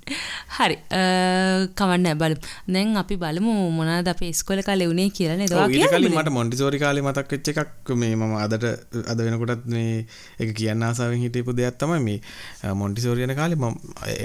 හරි. 0.57 0.77
කවන්න 1.75 2.11
බලමු. 2.19 2.53
දැන් 2.69 2.97
අපි 2.97 3.17
බලමු 3.17 3.57
මොනවද 3.73 4.13
අපේ 4.15 4.33
ඉස්කෝලේ 4.35 4.67
කාලේ 4.69 4.91
උනේ 4.95 5.09
කියලා 5.11 5.39
නේද? 5.39 5.53
ඔයා 5.53 5.69
කියන්නේ. 5.69 5.93
කලින් 5.95 6.15
මට 6.15 6.33
මොන්ටිසෝරි 6.33 6.83
කාලේ 6.85 7.05
මතක් 7.05 7.37
වෙච්ච 7.37 7.53
එකක් 7.55 7.95
මේ 7.97 8.17
මම 8.17 8.35
අදට 8.39 8.67
අද 9.07 9.25
වෙනකොටත් 9.27 9.67
මේ 9.69 10.07
ඒක 10.41 10.55
කියන්න 10.55 10.83
ආසාවෙන් 10.83 11.23
හිටපු 11.25 11.57
දෙයක් 11.57 11.79
තමයි 11.79 12.03
මේ 12.09 12.75
මොන්ටිසෝරි 12.75 13.27
යන 13.27 13.37
කාලේ 13.37 13.59
මම 13.59 13.77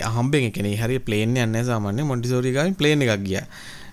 අහම්බෙන් 0.10 0.48
ඒ 0.48 0.52
කියන්නේ 0.52 0.76
හරිය 0.82 1.00
ප්ලේන් 1.02 1.30
යන්නේ 1.30 1.48
නැහැ 1.48 1.68
සාමාන්‍යයෙන් 1.68 2.08
මොන්ටිසෝරි 2.08 2.54
ගාමින් 2.54 2.76
ප්ලේන් 2.76 3.06
එකක් 3.06 3.27
ගියා. 3.28 3.46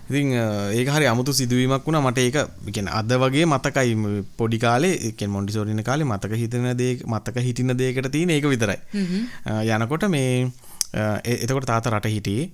ඉතින් 0.09 0.33
ඒක 0.73 0.89
හරි 0.89 1.07
අමුතු 1.07 1.33
සිදුවීමක් 1.33 1.85
වුණා 1.85 2.03
මට 2.03 2.19
ඒක 2.19 2.37
කියන්නේ 2.67 2.93
අද 2.93 3.09
වගේ 3.15 3.45
මතකයි 3.45 3.95
පොඩි 4.37 4.59
කාලේ 4.59 4.93
කියන්නේ 4.97 5.33
මොන්ටිසෝරින 5.33 5.83
කාලේ 5.83 6.05
මතක 6.05 6.33
හිතෙන 6.35 6.69
දේ 6.77 6.93
මතක 7.05 7.41
හිටින 7.41 7.73
දෙයකට 7.75 8.11
තියෙන 8.11 8.29
ඒක 8.29 8.45
විතරයි. 8.45 8.79
යනකොට 9.69 10.05
මේ 10.09 10.51
එතකොට 11.25 11.65
තාත 11.65 11.89
රට 11.89 12.11
හිටියේ 12.11 12.45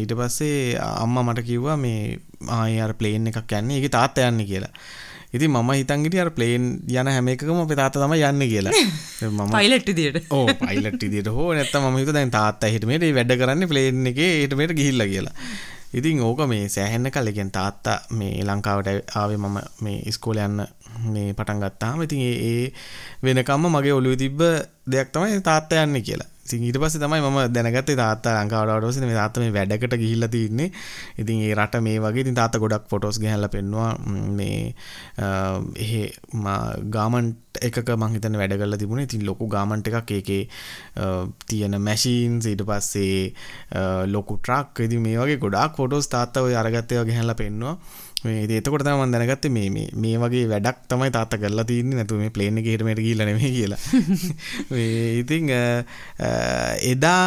ඊට 0.00 0.14
පස්සේ 0.14 0.78
අම්මා 0.78 1.26
මට 1.26 1.44
කිව්වා 1.44 1.76
මේ 1.76 2.20
ආයේ 2.50 2.80
අර 2.82 2.94
ප්ලේන් 2.94 3.26
එකක් 3.26 3.52
යන්නේ 3.52 3.80
ඒකේ 3.80 3.92
තාත්තා 3.92 4.30
යන්නේ 4.30 4.46
කියලා. 4.46 4.72
ඉතින් 5.34 5.50
මම 5.50 5.70
හිතන් 5.72 6.04
හිටියේ 6.06 6.24
අර 6.24 6.30
ප්ලේන් 6.30 6.66
යන 6.88 7.10
හැම 7.10 7.28
එකකම 7.28 7.62
අපේ 7.62 7.76
තාත්තා 7.76 8.06
තමයි 8.06 8.22
යන්නේ 8.24 8.48
කියලා. 8.52 8.72
මම 9.30 9.50
පයිලට් 9.52 9.88
විදියට. 9.90 10.18
ඔව් 10.38 10.52
පයිලට් 10.62 11.00
විදියට 11.02 11.32
හෝ 11.36 11.48
නැත්නම් 11.52 11.88
මම 11.90 11.98
හිතුවා 12.00 12.18
දැන් 12.18 12.36
තාත්තා 12.36 12.70
හිට 12.70 12.86
මෙහෙට 12.88 13.14
වැඩ 13.18 13.40
කරන්නේ 13.40 13.72
ප්ලේන් 13.72 14.12
එකේ 14.12 14.32
ඊට 14.42 14.54
මෙහෙට 14.60 14.78
ගිහිල්ලා 14.80 15.08
කියලා. 15.12 15.34
ඉතින් 15.94 16.20
ඕක 16.20 16.40
මේ 16.46 16.68
සෑහෙන්න 16.68 17.10
කල 17.10 17.28
එකෙන් 17.28 17.50
තාත්තා 17.50 17.98
මේ 18.10 18.44
ලංකාවට 18.44 18.88
ආවේ 19.14 19.36
මම 19.36 19.58
මේ 19.80 19.98
ඉස්කෝල 20.06 20.38
යන්න 20.38 20.64
මේ 21.06 21.34
පටන් 21.34 21.62
ගත්තාම 21.62 22.02
ඉතින් 22.02 22.22
ඒ 22.22 22.72
වෙනකම්ම 23.22 23.68
මගේ 23.70 23.92
ඔළුවේ 23.92 24.16
තිබ්බ 24.16 24.40
දෙයක් 24.90 25.12
තමයි 25.12 25.40
තාත්තා 25.40 25.84
යන්නේ 25.84 26.02
කියලා. 26.02 26.30
ඉතින් 26.46 26.66
ඊට 26.68 26.78
පස්සේ 26.82 27.02
තමයි 27.02 27.20
මම 27.20 27.38
දැනගත්තේ 27.54 27.96
තාත්තා 28.00 28.34
ලංකාවට 28.38 28.72
ආවට 28.72 28.88
පස්සේ 28.88 29.08
මේ 29.10 29.18
තාත්තා 29.18 29.42
මේ 29.44 29.54
වැඩකට 29.56 29.96
ගිහිල්ලා 30.02 30.28
තින්නේ. 30.28 30.70
ඉතින් 31.18 31.42
ඒ 31.46 31.54
රට 31.54 31.82
මේ 31.82 31.98
වගේ 32.04 32.24
ඉතින් 32.24 32.38
තාත්තා 32.40 32.62
ගොඩක් 32.64 32.86
ෆොටෝස් 32.92 33.18
ගහලා 33.22 33.50
පෙන්නවා 33.56 33.90
මේ 34.38 34.74
එහෙ 35.86 36.02
ගාමන්ට් 36.96 37.62
එකක 37.68 37.92
මං 37.96 38.16
හිතන්නේ 38.16 38.40
වැඩ 38.40 38.56
කරලා 38.60 38.80
තිබුණේ. 38.82 39.08
ඉතින් 39.08 39.26
ලොකු 39.26 39.48
ගාමන්ට් 39.48 39.92
එකක් 39.92 40.10
ඒකේ 40.18 40.42
තියෙන 41.48 41.80
මැෂින්ස් 41.82 42.50
ඊට 42.52 42.66
පස්සේ 42.70 43.32
ලොකු 44.14 44.40
ට්‍රක් 44.40 44.84
ඉතින් 44.88 45.02
මේ 45.02 45.16
වගේ 45.22 45.42
ගොඩාක් 45.46 45.76
ෆොටෝස් 45.76 46.12
තාත්තා 46.16 46.46
ඔය 46.48 46.54
අරගත්තේ 46.62 47.02
වගේ 47.02 47.22
ගහලා 47.22 47.40
පෙන්නවා. 47.42 47.76
මේ 48.26 48.60
තමයි 48.60 48.94
මම 48.96 49.12
දැනගත්තේ 49.12 49.50
මේ 49.50 49.70
මේ 49.70 49.88
මේ 49.96 50.16
වගේ 50.18 50.46
වැඩක් 50.48 50.86
තමයි 50.90 51.10
තාත්තා 51.10 51.38
කරලා 51.38 51.64
තින්නේ. 51.64 51.98
නැතුව 51.98 52.22
මේ 52.22 52.30
ප්ලේන් 52.30 52.58
එකේ 52.58 52.76
හිට 52.76 52.86
මෙහෙට 52.86 53.02
ගිහිල්ලා 53.02 53.26
නෙමෙයි 53.26 53.52
කියලා. 53.52 53.80
මේ 54.70 55.18
ඉතින් 55.18 55.52
එදා 56.84 57.20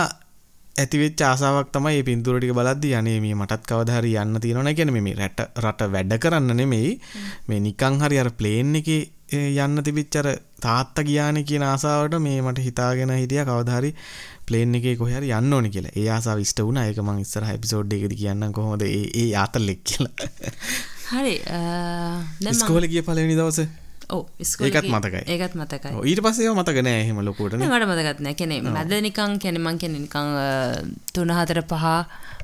ඇතිවෙච්ච 0.75 1.22
ආසාවක් 1.24 1.72
තමයි 1.74 1.94
මේ 1.94 2.03
පින්තූර 2.03 2.39
ටික 2.39 2.53
බලද්දි 2.53 2.96
අනේ 2.96 3.20
මේ 3.20 3.36
මටත් 3.36 3.63
කවදා 3.70 4.00
හරි 4.00 4.15
යන්න 4.15 4.41
තියෙනවා 4.41 4.68
නේ 4.68 4.75
කියන්නේ 4.75 5.01
මේ 5.01 5.15
රට 5.18 5.48
රට 5.60 5.89
වැඩ 5.91 6.18
කරන්න 6.18 6.56
නෙමෙයි. 6.56 6.91
මේ 7.48 7.60
නිකන් 7.60 8.03
හරි 8.03 8.22
අර 8.24 8.32
ප්ලේන් 8.34 8.75
එකේ 8.82 9.01
යන්න 9.32 9.84
තිබිච්චර 9.84 10.27
තාත්ත 10.62 11.03
ගියාන 11.06 11.44
කියන 11.46 11.63
ආසාාවට 11.63 12.20
මේ 12.20 12.41
මට 12.41 12.65
හිතාගෙන 12.68 13.13
හිටිය. 13.13 13.44
කවධහරි 13.46 13.91
පලේන් 14.50 14.77
එක 14.79 14.88
කොහර 15.01 15.25
යන්න 15.25 15.58
ඕනි 15.58 15.74
කියලා. 15.75 15.96
ඒ 15.96 16.08
ආසා 16.15 16.38
විස්ට 16.39 16.62
වුණ. 16.62 16.82
එක 16.84 17.01
මං 17.03 17.22
ඉස්සර 17.25 17.46
හැපිසෝඩ් 17.50 17.94
එකද 17.94 18.15
කියන්න 18.22 18.53
කොහොද 18.53 18.86
ඒ 18.86 19.27
ආතල් 19.44 19.65
ලෙක් 19.65 19.84
කියලා. 19.84 20.32
හරි 21.12 21.36
ස්කෝල 22.62 22.89
ගිය 22.89 23.06
පලවෙනි 23.06 23.38
දවස? 23.38 23.70
ඒකත් 24.10 24.89
මතකයි. 24.89 25.24
ඒකත් 25.27 25.56
මතකයි. 25.56 25.94
ඊට 26.03 26.22
පස්සේ 26.22 26.50
මතක 26.51 26.82
නෑ 26.82 27.01
එහෙම 27.03 27.22
ලොකුට 27.22 27.53
මට 27.56 27.86
මතකත්නෑ 27.86 28.36
කෙනෙ 28.36 28.62
මැද 28.63 28.94
නිකං 29.01 29.39
කෙනෙමං 29.39 29.77
කෙන 29.77 29.94
නිකං 29.96 30.36
තුන 31.13 31.32
හතර 31.32 31.62
පහ 31.63 31.86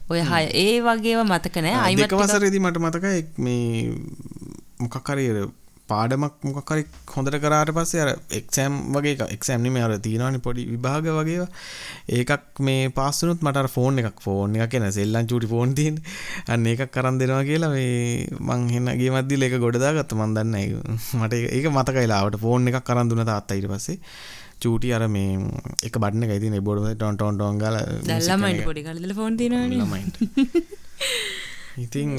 ඔය 0.07 0.21
හය 0.21 0.43
ඒ 0.55 0.81
වගේව 0.81 1.25
මතකනෑ 1.25 1.75
අයිමක 1.81 2.13
වසරේදී 2.15 2.62
මට 2.62 2.77
මතකයි 2.79 3.21
මේ 3.38 3.89
මොකක්කරර 4.79 5.47
පාඩමක් 5.89 6.45
මොකක්කරි 6.45 6.83
හොඳට 7.09 7.37
කරාට 7.39 7.71
පස්සේ 7.71 8.01
අර 8.03 8.11
එක්සෑම් 8.31 8.77
වගේ 8.93 9.27
එක්සෑම්නිම 9.27 9.77
අර 9.79 9.93
තියෙනවානි 9.99 10.41
පොඩි 10.41 10.65
විභාග 10.69 11.09
වගේ 11.11 11.47
ඒකක් 12.13 12.61
මේ 12.61 12.87
පාස්සනුත් 12.91 13.43
මට 13.45 13.65
ෆෝන් 13.69 14.01
එකක් 14.01 14.21
ෆෝන් 14.21 14.55
එක 14.57 14.71
කියෙන 14.71 14.87
සෙල්ලන් 14.91 15.27
චුටි 15.27 15.51
ෆෝන් 15.51 15.75
තින් 15.75 15.99
අන්න 16.49 16.65
එකක් 16.67 16.85
කරන් 16.91 17.21
දෙනවා 17.21 17.43
කියලා 17.43 17.71
මේ 17.71 17.91
මං 18.41 18.65
හෙන්නගේ 18.69 19.11
මද්දිල 19.11 19.47
එක 19.49 19.59
ගොඩදාගත්ත 19.59 20.17
මන්දන්න 20.17 20.57
මට 21.19 21.43
ඒක 21.51 21.69
මතකයිලාවට 21.71 22.41
ෆෝන් 22.41 22.71
එකක් 22.71 22.81
කරන් 22.83 23.11
දුන 23.11 23.25
තාත්ත 23.25 23.55
ඉට 23.55 23.69
පස්සේ. 23.69 23.99
චූටි 24.61 24.93
අර 24.93 25.03
මේ 25.09 25.37
එක 25.83 25.97
බඩන 25.99 26.31
ඇති 26.31 26.61
බොඩ 26.61 26.85
ටොන් 26.91 27.17
ටොන් 27.17 27.37
ටොන් 27.37 27.57
ගල 27.59 27.77
දැල්ලමයිට 28.03 28.63
පොඩි 28.63 28.83
කලල 28.83 29.13
ෆෝන් 29.13 29.37
තින 29.37 29.55
ඉතිං 29.57 30.19
ඉතින් 31.77 32.11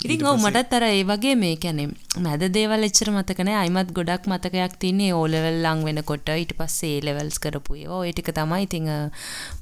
ඔව් 0.00 0.38
මටත් 0.40 0.72
අර 0.76 0.84
ඒ 0.86 1.02
වගේ 1.04 1.34
මේ 1.36 1.56
කියන්නේ 1.62 1.88
මැද 2.24 2.44
දේවල් 2.54 2.86
එච්චර 2.86 3.10
මතක 3.12 3.44
නැහැ. 3.44 3.64
අයිමත් 3.64 3.90
ගොඩක් 3.92 4.28
මතකයක් 4.32 4.78
තියෙන්නේ 4.80 5.12
O 5.12 5.26
level 5.28 5.60
ලං 5.64 5.84
වෙනකොට 5.88 6.32
ඊට 6.36 6.54
පස්සේ 6.58 6.94
A 7.00 7.04
levels 7.08 7.36
කරපු 7.38 7.76
ඒවා. 7.76 8.00
ওই 8.04 8.12
ටික 8.12 8.32
තමයි 8.32 8.62
ඉතින් 8.68 8.88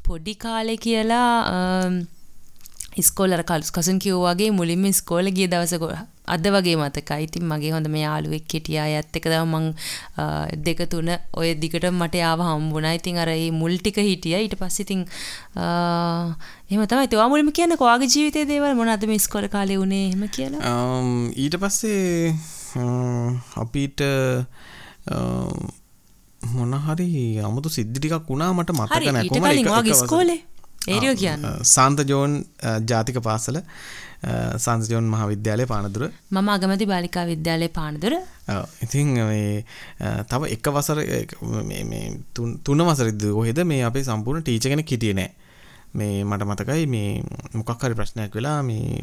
පොඩි 0.07 0.35
කාලේ 0.45 0.79
කියලා 0.87 1.27
ඉස්කෝලර 3.03 3.43
කසුන් 3.49 3.99
කිව්වා 4.05 4.35
වගේ 4.35 4.51
මුලින්ම 4.59 4.85
ඉස්කෝලේ 4.91 5.35
ගිය 5.39 5.49
දවස 5.53 5.75
අද 6.35 6.47
වගේ 6.55 6.77
මතකයි. 6.81 7.25
ඉතින් 7.27 7.45
මගේ 7.51 7.73
හොඳ 7.75 7.87
මේ 7.95 8.03
යාළුවෙක් 8.05 8.53
හිටියා. 8.55 8.87
අයත් 8.89 9.17
එක්ක 9.19 9.27
තමයි 9.33 9.47
මං 9.53 9.67
දෙක 10.67 10.81
තුන 10.93 11.09
ඔය 11.41 11.49
දිගට 11.63 11.87
මට 11.91 12.23
ආව 12.31 12.41
හම්බුණා. 12.49 12.95
ඉතින් 13.01 13.21
අර 13.23 13.31
මේ 13.33 13.51
මුල් 13.61 13.75
ටික 13.79 13.99
හිටියා. 14.11 14.41
ඊට 14.45 14.57
පස්සේ 14.61 14.85
ඉතින් 14.87 15.01
එහෙම 15.57 16.85
තමයි. 16.93 17.07
ඒවා 17.09 17.29
මුලින්ම 17.33 17.51
කියන්නේ 17.59 17.81
කොයාගේ 17.83 18.11
ජීවිතයේ 18.15 18.49
දේවල් 18.53 18.75
මොනවද 18.81 19.09
මේ 19.11 19.21
ඉස්කෝලේ 19.23 19.53
කාලේ 19.57 19.79
උනේ 19.85 20.05
එහෙම 20.11 20.29
කියලා. 20.37 20.77
ඊට 21.45 21.57
පස්සේ 21.65 22.35
අපිට 23.65 24.01
මොන 26.41 26.73
හරි 26.87 27.09
අමුතු 27.47 27.69
සිද්ධි 27.79 27.99
ටිකක් 27.99 28.29
වුණා 28.31 28.53
මට 28.59 28.71
මතක 28.79 29.13
නැහැ 29.17 29.65
කොහමද 29.65 29.91
ඉස්කෝලේ 29.97 30.41
ඒරියෝ 30.89 31.17
කියන්න 31.17 31.49
සාන්ත 31.67 32.05
ජෝන් 32.05 32.45
ජාතික 32.87 33.19
පාසල 33.21 33.59
සංස්ජෝන් 34.59 35.05
මහාවිද්‍යාලය 35.05 35.67
පානදුර. 35.67 36.11
මම 36.31 36.49
අගමති 36.49 36.87
බාලිකා 36.87 37.27
විද්‍යාලය 37.27 37.69
පානදුර. 37.71 38.15
ඉතින් 38.83 39.15
තව 40.29 40.43
එක 40.47 40.67
වසර 40.69 40.99
තුන්න 42.65 42.83
වසරද 42.83 43.23
කොහෙද 43.33 43.61
මේ 43.65 43.83
අපේ 43.85 44.05
සම්පූර්ණ 44.05 44.43
ටීචගෙන 44.43 44.85
කිටිය 44.85 45.15
නෑ. 45.15 45.31
මේ 45.95 46.25
මට 46.25 46.43
මතකයි 46.45 46.87
මේ 46.87 47.23
මොකක් 47.55 47.79
හරි 47.79 47.95
ප්‍රශ්නයක් 47.95 48.35
වෙලා 48.35 48.63
මේ 48.63 49.03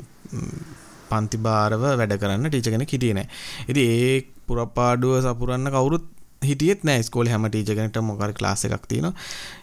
පන්තිභාරව 1.10 1.86
වැඩ 1.93 2.17
කරන්න 2.17 2.50
ටීචගෙන 2.50 2.86
කිටිය 2.86 3.13
නෑ. 3.13 3.30
ඉති 3.69 3.88
ඒ 3.95 4.15
පුරපාඩුව 4.48 5.24
සපුරන්න 5.24 5.71
කවුරුත් 5.71 6.06
හිටියත් 6.41 6.84
නෑ 6.84 7.04
ස්කෝල 7.04 7.30
හැම 7.30 7.48
ටීචගෙනට 7.50 8.00
මොකර 8.04 8.34
ක්ලාස 8.34 8.65
එකක් 8.67 8.88
තියෙන 8.88 9.12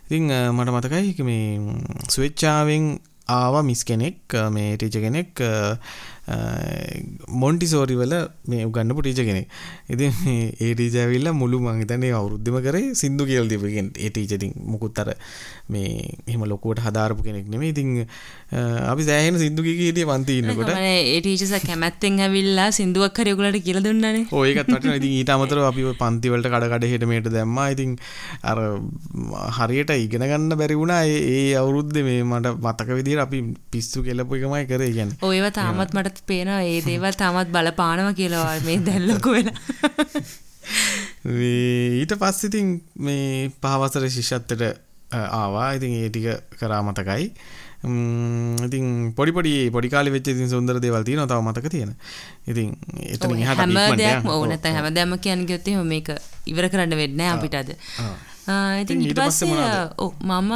ඉතිං 0.07 0.29
මට 0.29 0.75
මතකයි 0.77 1.25
මේ 1.25 1.77
ස්වේච්චාවෙන් 2.09 2.93
ආවා 3.29 3.63
මිස් 3.63 3.85
කෙනෙක් 3.85 4.37
මේ 4.51 4.77
ටීච 4.77 5.01
කෙනෙක් 5.05 5.43
මොන්ටිසෝරිවල 7.43 8.15
මේ 8.49 8.65
උගන්නපු 8.65 9.03
ටීච 9.03 9.23
කෙනෙක්. 9.29 9.47
ඉති 9.91 10.07
ඒ 10.61 10.73
ටීජවිල්ල 10.75 11.29
මුළු 11.35 11.59
මංහිතන්නේ 11.59 12.13
අවුරුද්ධම 12.21 12.59
කරේ 12.67 12.95
සිින්දු 12.95 13.27
කියල් 13.27 13.49
තිබගෙන් 13.53 13.91
ඒ 13.99 14.11
ටීචටින් 14.11 14.53
මුකුත්තර 14.73 15.11
මේ 15.69 16.15
එහම 16.29 16.45
ලොකුවට 16.53 16.85
හදාරපු 16.87 17.27
කෙනෙක් 17.29 17.49
නෙමේ 17.55 17.73
ඉතිං 17.75 17.91
අපි 18.93 19.09
සෑහෙන 19.09 19.39
සිින්දු 19.43 19.67
හිටිය 19.69 20.07
පන්තින්නකොට 20.11 20.73
ඒ 20.77 21.19
ටීචස 21.21 21.55
කැමැත්තෙන් 21.67 22.21
ඇවිල්ලා 22.27 22.69
සිින්දුවක් 22.79 23.15
කරයකුලට 23.19 23.59
කියල 23.67 23.81
දුන්නන. 23.87 24.23
ඒකත් 24.31 24.73
ඉති 24.99 25.11
ඊට 25.19 25.35
අමතර 25.37 25.63
අපි 25.71 25.89
පන්තිවලට 26.03 26.51
කඩකට 26.55 26.89
හෙටමට 26.93 27.31
දැම්ම. 27.37 27.59
ඉතින් 27.75 27.99
අර 28.51 28.59
හරියට 29.59 29.93
ඉගෙන 30.07 30.27
ගන්න 30.31 30.59
බැරි 30.63 30.79
වුණා. 30.83 31.03
ඒ 31.07 31.45
අවුරුද්ධ 31.63 32.01
මේ 32.09 32.23
මට 32.31 32.55
මතක 32.67 32.89
විදිර 33.01 33.21
අපි 33.27 33.43
පිස්සු 33.73 34.07
කෙලපු 34.09 34.41
එකමයි 34.41 34.65
කර. 34.71 34.87
ගැන 34.99 35.13
ඔයව 35.31 35.47
තාමත් 35.59 35.95
මට 35.99 36.12
පේනවා 36.27 36.63
ඒ 36.63 36.79
දේවල් 36.83 37.15
තාමත් 37.15 37.51
බලපානව 37.51 38.15
කියලා 38.15 38.47
මේ 38.69 38.79
දැල්ලොකු 38.87 39.37
වෙන 39.37 39.51
ඊට 41.25 42.15
පස්සිතින් 42.19 42.81
මේ 42.99 43.51
පහවසර 43.61 44.09
ශිෂ්‍යත්තට 44.11 44.63
ආවා. 45.13 45.73
ඉතින් 45.73 45.93
ඒ 45.95 46.09
ටික 46.11 46.59
කරා 46.59 46.83
මතකයි. 46.83 47.25
ඉතින් 48.67 49.13
පොඩිපොඩි 49.15 49.71
පොඩිකාලි 49.71 50.11
වෙච්ච 50.11 50.29
ඉතින් 50.29 50.51
සුන්දර 50.51 50.81
දේවල් 50.81 51.05
තියෙනවා. 51.05 51.27
තව 51.27 51.41
මතක 51.43 51.67
තියෙන. 51.69 51.95
ඉතින් 52.47 52.77
එතනින් 53.07 53.43
එහාට 53.43 53.59
හැම 53.59 53.99
දෙයක්ම 53.99 54.29
ඕන 54.29 54.49
නැත්නම් 54.49 54.75
හැමදාම 54.75 55.19
කියන්නේ 55.19 55.47
ගියොත් 55.47 55.69
එහෙම 55.69 55.87
මේක 55.87 56.09
ඉවර 56.47 56.69
කරන්න 56.69 56.97
වෙන්නේ 56.97 57.17
නැහැ 57.17 57.39
අපිට 57.39 57.55
අද. 57.55 57.71
ඉතින් 58.83 59.03
ඊට 59.03 59.19
පස්සේ 59.19 59.71
ඔව් 59.99 60.13
මම 60.21 60.53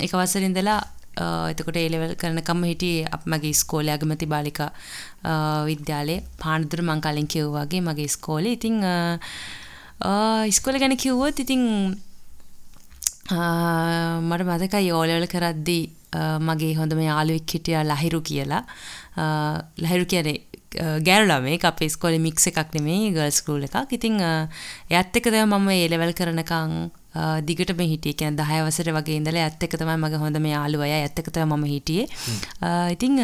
එක 0.00 0.12
වසරින් 0.12 0.50
ඉඳලා 0.50 0.80
එතකොට 1.50 1.76
ඒලෙවල් 1.76 2.14
කරනකම 2.14 2.64
හිටියේ 2.64 3.10
අප 3.10 3.26
මගේ 3.26 3.54
ස්කෝලේ 3.54 3.94
අගමැති 3.96 4.26
බාලිකා 4.26 4.70
විද්‍යාලයේ 5.66 6.24
පානදුර 6.42 6.82
මං 6.82 7.00
කලින් 7.00 7.28
කිව්වාගේ 7.28 7.82
මගේ 7.82 8.08
ස්කෝලේ 8.08 8.56
ඉතින් 8.58 8.80
ඉස්කෝලේ 10.46 10.80
ගැන 10.80 10.96
කිව්වොත් 10.96 11.38
ඉතින් 11.38 11.62
මට 13.30 14.42
මතකයි 14.44 14.90
ඕලෙවල් 14.92 15.26
කරද්දී 15.26 15.84
මගේ 16.40 16.74
හොඳම 16.74 17.00
යාළුවෙක් 17.00 17.54
හිටියා 17.54 17.84
ලහිරු 17.84 18.20
කියලා. 18.20 18.64
ලහිරු 19.78 20.06
කියන්නේ 20.06 20.38
ගෑනු 21.06 21.24
ළමෙක් 21.30 21.64
අපේ 21.70 21.88
ඉස්කෝලේ 21.90 22.22
මික්ස් 22.26 22.44
එකක් 22.50 22.74
නෙමෙයි 22.76 23.14
ගර්ල්ස් 23.16 23.38
ස්කූල් 23.42 23.62
එකක්. 23.68 23.92
ඉතින් 23.96 24.14
එයත් 24.20 25.16
එක්ක 25.18 25.26
තමයි 25.30 25.46
මම 25.46 25.68
ඒ 25.76 25.88
ලෙවල් 25.92 26.12
කරනකන් 26.18 26.72
දිගටම 27.48 27.80
හිටියේ. 27.92 28.18
කියන්නේ 28.20 28.46
10 28.52 28.66
වසර 28.66 28.90
වගේ 28.98 29.18
ඉඳලා 29.20 29.46
එයත් 29.48 29.62
එක්ක 29.66 29.74
තමයි 29.80 29.98
මගේ 30.04 30.22
හොඳම 30.24 30.46
යාළුවා. 30.54 30.90
එයත් 31.02 31.18
එක්ක 31.22 31.30
තමයි 31.34 31.46
මම 31.46 31.64
හිටියේ. 31.74 32.06
ඉතින් 32.94 33.14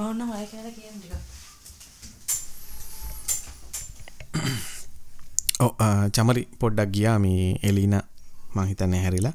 ඔන්න 0.00 0.18
මම 0.26 0.32
කියලා 0.50 0.72
කියන්නේ 0.78 1.00
ටිකක්. 1.02 1.28
ඔව් 5.60 5.72
චමරි 6.16 6.42
පොඩ්ඩක් 6.60 6.90
ගියා 6.94 7.18
මේ 7.24 7.58
එලින 7.68 7.94
මං 8.54 8.70
හිතන්නේ 8.70 9.02
හැරිලා. 9.04 9.34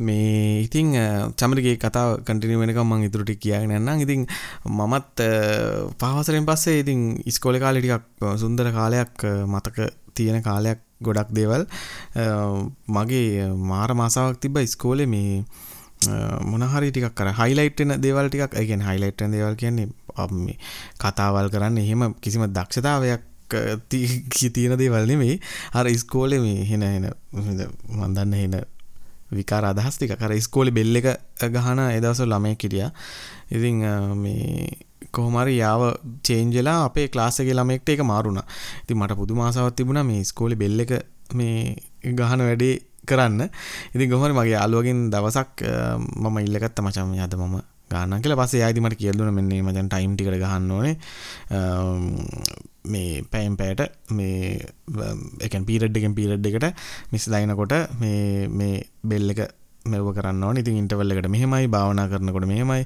මේ 0.00 0.62
ඉතිං 0.62 0.92
චමරිගේ 1.36 1.76
කතාව 1.76 2.10
කටිනිය 2.26 2.58
වෙනක 2.60 2.80
මං 2.82 3.06
ඉතුරටි 3.08 3.36
කියගෙන 3.36 3.74
යන්නම්. 3.78 4.02
ඉතින් 4.04 4.26
මමත් 4.66 5.28
පහවසරෙන් 6.00 6.46
පස්සේ 6.46 6.82
ඉතින් 6.82 7.00
ඉස්කෝල 7.26 7.58
කාලටිකක් 7.58 8.28
සුන්දර 8.36 8.70
කාලයක් 8.72 9.24
මතක 9.46 9.88
තියෙන 10.14 10.42
කාලයක් 10.42 10.84
ගොඩක් 11.02 11.32
දේවල්. 11.32 11.66
මගේ 12.88 13.48
මාර 13.70 13.94
මාසාවක් 13.94 14.40
තිබ 14.40 14.58
ඉස්කෝලෙ 14.58 15.06
මේ 15.06 15.42
මොනහරි 16.44 16.90
ටිකක් 16.90 17.14
කර. 17.14 17.32
හයිලයිට්න 17.40 17.98
දේවල් 18.00 18.30
ටිකක් 18.30 18.54
ඇගෙන් 18.54 18.84
හයිලයිට්න 18.88 19.34
දේවල් 19.34 19.56
කියන්නේ 19.56 20.56
කතාවල් 20.98 21.50
කරන්න. 21.50 21.78
එහෙම 21.78 22.14
කිසිම 22.20 22.46
දක්ෂතාවයක් 22.48 23.22
තියෙන 23.88 24.78
දේවල් 24.78 25.06
නෙමේ 25.06 25.38
අර 25.74 25.86
ඉස්කෝලෙ 25.88 26.40
මේ 26.40 26.64
හෙන 26.64 26.82
හෙන 26.84 27.06
මන්දන්න 27.92 28.34
හෙන 28.34 28.58
විකාර 29.30 29.64
අදහස් 29.64 29.96
ටික 29.96 30.16
කර 30.16 30.32
ඉස්කෝලි 30.32 30.72
බෙල්ල 30.72 30.96
එක 30.96 31.08
ගහන 31.54 31.80
එදවස 31.88 32.24
ළමය 32.24 32.54
කිරිය 32.56 32.86
ඉතිං 33.50 33.84
මේ 34.16 34.68
කොහමරි 35.10 35.54
යාව 35.56 35.82
චේන්ජලා 36.22 36.78
අපේ 36.84 37.06
ක්ලාසගේ 37.08 37.54
ළමෙක්ට 37.54 37.88
එක 37.88 38.02
මාරුණ. 38.04 38.40
ති 38.86 38.94
මට 38.94 39.16
පුදු 39.16 39.34
මාසාවත් 39.34 39.76
තිබුණ 39.76 40.02
මේ 40.04 40.24
ස්කෝලි 40.24 40.56
බෙල්ල 40.56 40.80
එක 40.80 40.92
මේ 41.34 41.76
ගහන 42.12 42.42
වැඩේ 42.42 42.74
කරන්න. 43.06 43.48
ඉති 43.94 44.06
ගොහර 44.06 44.32
මගේ 44.32 44.54
යාලුවගෙන් 44.54 45.00
දවසක් 45.10 45.64
මම 46.16 46.38
ඉල්ලගත්ත 46.38 46.80
මචම 46.80 47.14
යද 47.16 47.36
මම 47.36 47.56
ගාන 47.90 48.20
කියල. 48.22 48.36
පසේ 48.36 48.64
අයිතිමට 48.64 48.98
කියල්ලුන 49.02 49.32
මෙන්නේ 49.34 49.62
මචන් 49.62 49.88
ටයිම් 49.88 50.16
ටිකට 50.16 50.42
ගහන්න 50.44 50.70
ඕනේ. 50.70 50.96
මේ 52.94 53.22
පැම් 53.32 53.54
පෑට 53.60 53.82
මේ 54.18 54.58
එකන් 55.46 55.64
පීරඩ් 55.68 56.00
එකෙන් 56.00 56.16
පීරඩ් 56.18 56.50
එකට 56.50 56.66
මිස් 57.12 57.24
දයිනකොට 57.34 57.74
මේ 58.02 58.48
මේ 58.60 58.84
බෙල් 59.12 59.34
එක 59.34 59.42
මෙව 59.92 60.08
කරන්න 60.16 60.44
ඕනේ. 60.46 60.62
ඉතින් 60.64 60.78
ඉන්ටර්වල් 60.82 61.14
එකට 61.14 61.30
මෙහෙමයි 61.34 61.68
භාවනා 61.74 62.08
කරනකොට 62.12 62.46
මෙහෙමයි. 62.52 62.84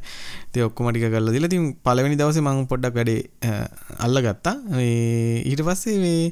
ඉතින් 0.48 0.66
ඔක්කොම 0.68 0.90
ටික 0.90 1.08
කරලා 1.14 1.34
දීලා 1.34 1.50
ඉතින් 1.50 1.66
පළවෙනි 1.86 2.20
දවසේ 2.20 2.46
මම 2.46 2.62
පොඩ්ඩක් 2.72 2.96
වැඩේ 3.00 3.58
අල්ලගත්තා. 4.06 4.56
මේ 4.78 5.42
ඊට 5.50 5.62
පස්සේ 5.68 5.98
මේ 6.04 6.22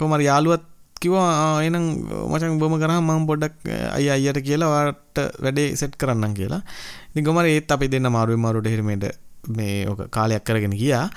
කොහමද 0.00 0.24
යාළුවත් 0.28 0.64
කිව්වා 1.02 1.60
එහෙනම් 1.62 1.86
මචං 2.32 2.58
බොම 2.60 2.76
කරාම 2.82 3.04
මම 3.04 3.24
පොඩ්ඩක් 3.30 3.54
අයියා 3.96 4.16
අයියට 4.18 4.40
කියලා 4.48 4.70
ඔයාලට 4.74 5.18
වැඩේ 5.44 5.68
සෙට් 5.80 5.96
කරන්නම් 6.00 6.34
කියලා. 6.40 6.62
ඉතින් 7.10 7.26
කොහමද 7.28 7.50
ඒත් 7.54 7.74
අපි 7.76 7.92
දෙන්න 7.94 8.08
මාරුවෙන් 8.16 8.44
මාරුවට 8.44 8.72
හිරමෙට 8.74 9.04
මේ 9.48 9.86
ඕක 9.88 10.10
කාලයක් 10.10 10.44
කරගෙන 10.44 10.74
ගියා. 10.74 11.08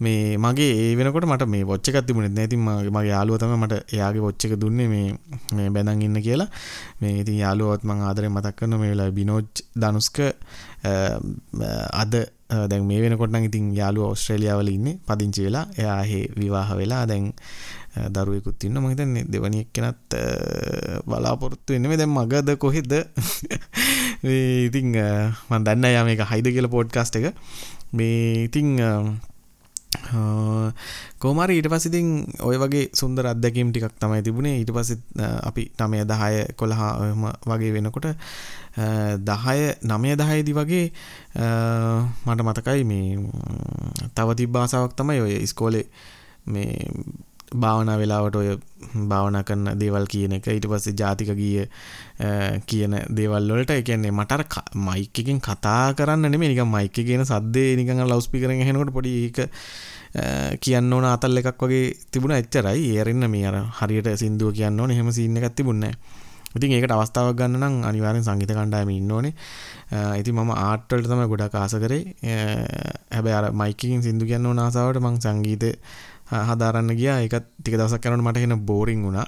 මේ 0.00 0.36
මගේ 0.36 0.70
ඒ 0.82 0.94
වෙනකොට 0.96 1.26
මට 1.26 1.48
මේ 1.48 1.64
වොච් 1.64 1.88
එකක් 1.88 2.06
තිබුණෙත් 2.06 2.34
නෑ. 2.34 2.48
ඉතින් 2.48 2.62
මගේ 2.62 3.10
යාළුවා 3.10 3.42
තමයි 3.42 3.58
මට 3.62 3.94
එයාගේ 3.94 4.24
වොච් 4.26 4.46
එක 4.46 4.56
දුන්නේ 4.60 4.88
මේ 4.88 5.08
මේ 5.52 5.70
බැඳන් 5.70 6.02
ඉන්න 6.02 6.22
කියලා. 6.22 6.48
මේ 7.00 7.20
ඉතින් 7.22 7.38
යාළුවවත් 7.44 7.84
මම 7.84 8.06
ආදරෙන් 8.08 8.32
මතක් 8.32 8.56
කරනවා 8.58 8.80
මේ 8.80 8.92
වෙලාවේ 8.94 9.18
බිනෝජ් 9.20 9.46
දනුස්ක 9.76 10.20
අද 12.02 12.14
දැන් 12.70 12.84
මේ 12.86 13.00
වෙනකොට 13.02 13.32
නම් 13.32 13.48
ඉතින් 13.48 13.72
යාළුවා 13.74 14.12
ඕස්ට්‍රේලියාවල 14.12 14.68
ඉන්නේ. 14.68 14.98
පදිංචි 15.06 15.46
වෙලා. 15.46 15.66
එයා 15.78 16.02
හේ 16.02 16.24
විවාහ 16.36 16.68
වෙලා 16.76 17.04
දැන් 17.06 17.32
දරුවෙකුත් 18.12 18.64
ඉන්න 18.64 18.76
මම 18.76 18.88
හිතන්නේ 18.92 19.24
දෙවනි 19.24 19.62
එක්කෙනත් 19.64 20.16
බලාපොරොත්තු 21.08 21.72
වෙන්නේ 21.72 21.90
මේ 21.90 22.00
දැන් 22.00 22.12
මගද 22.12 22.56
කොහෙද? 22.58 22.92
ඉතින් 24.66 24.92
මම 24.92 25.64
දන්නේ 25.64 25.92
යා 25.94 26.04
මේක 26.04 26.22
හයිද 26.32 26.50
කියලා 26.52 26.74
පොඩ්කාස්ට් 26.76 27.18
එක. 27.20 27.32
මේ 27.92 28.44
ඉතිං 28.44 28.78
කෝමරි 31.18 31.56
ඊට 31.56 31.68
පසිතින් 31.68 32.26
ඔය 32.40 32.56
වගේ 32.56 32.90
සුන්දර 32.92 33.26
අත්දැකීම් 33.26 33.70
ටිකක් 33.70 33.96
තමයි 33.96 34.22
තිබුණේ. 34.22 34.60
ඊට 34.60 34.70
පස්සෙත් 34.70 35.00
අපි 35.18 35.70
නමය 35.78 36.04
දහය 36.04 36.54
කොළහාම 36.54 37.22
වගේ 37.42 37.72
වෙනකොට 37.72 38.06
දහය 39.22 39.58
නමය 39.82 40.10
දහයදි 40.14 40.52
වගේ 40.52 40.86
මට 42.26 42.40
මතකයි 42.42 42.84
මේ 42.84 43.16
තව 44.14 44.28
තිබ්බාසාවක් 44.34 44.92
තමයි 44.92 45.20
ඔය 45.20 45.34
ඉස්කෝලේ 45.38 45.86
මේ 46.46 46.90
භාවනා 47.54 47.96
වෙලාවට 47.98 48.36
ඔය 48.36 48.58
භාවනා 49.08 49.42
කරන 49.42 49.78
දේවල් 49.78 50.06
කියන 50.06 50.36
එක. 50.38 50.48
ඊට 50.48 50.66
පස්සේ 50.66 50.96
ජාතික 50.98 51.30
ගීය 51.38 51.66
කියන 52.66 52.98
දේවල් 53.08 53.52
වලට 53.52 53.70
ඒ 53.70 53.82
කියන්නේ 53.82 54.10
මට 54.10 54.32
අර 54.32 54.44
මයික් 54.74 55.22
එකෙන් 55.22 55.40
කතා 55.40 55.94
කරන්න 55.94 56.30
නෙමෙයි. 56.30 56.54
නිකන් 56.54 56.70
මයික් 56.70 56.90
එකේ 56.90 57.06
කියන 57.06 57.24
සද්දේ 57.24 57.76
නිකන් 57.76 58.02
ලවුඩ් 58.02 58.26
ස්පීකරෙන් 58.26 58.58
ඇහෙනකොට 58.58 58.92
පොඩි 58.92 59.14
ඒක 59.24 59.38
කියන්න 60.60 60.92
ඕන 60.92 61.06
අතල් 61.06 61.38
එකක් 61.38 61.62
වගේ 61.62 61.94
තිබුණා 62.10 62.42
එච්චරයි. 62.42 62.92
ඒරින්න 62.92 63.30
මේ 63.30 63.46
අර 63.46 63.58
හරියට 63.80 64.12
සින්දුව 64.16 64.52
කියන්න 64.52 64.80
ඕනේ. 64.80 64.96
එහෙම 64.96 65.12
සීන් 65.12 65.36
එකක් 65.36 65.54
තිබුණේ 65.54 65.92
නැහැ. 65.92 66.24
ඉතින් 66.56 66.72
ඒකට 66.72 66.92
අවස්ථාවක් 66.92 67.36
ගන්න 67.38 67.60
නම් 67.60 67.74
අනිවාර්යෙන් 67.84 68.24
සංගීත 68.24 68.52
කණ්ඩායමේ 68.52 68.96
ඉන්න 68.96 69.12
ඕනේ. 69.12 69.34
ඉතින් 70.20 70.34
මම 70.34 70.52
ආර්ට් 70.56 70.92
වලට 70.92 71.10
තමයි 71.12 71.28
ගොඩක් 71.32 71.56
ආස 71.60 71.74
කරේ. 71.82 72.02
හැබැයි 73.12 73.38
අර 73.38 73.50
මයික් 73.52 73.76
එකකින් 73.76 74.02
සින්දු 74.02 74.28
කියන්න 74.30 74.46
ඕන 74.46 74.58
ආසාවට 74.58 75.02
මම 75.02 75.18
සංගීතේ 75.20 75.74
හදාරන්න 76.30 76.90
ගියා. 76.92 77.22
ඒකත් 77.22 77.46
ටික 77.54 77.78
දවසක් 77.78 78.02
කරනකොට 78.02 78.26
මට 78.26 78.44
එන 78.44 78.66
බෝරින් 78.66 79.02
වුණා. 79.02 79.26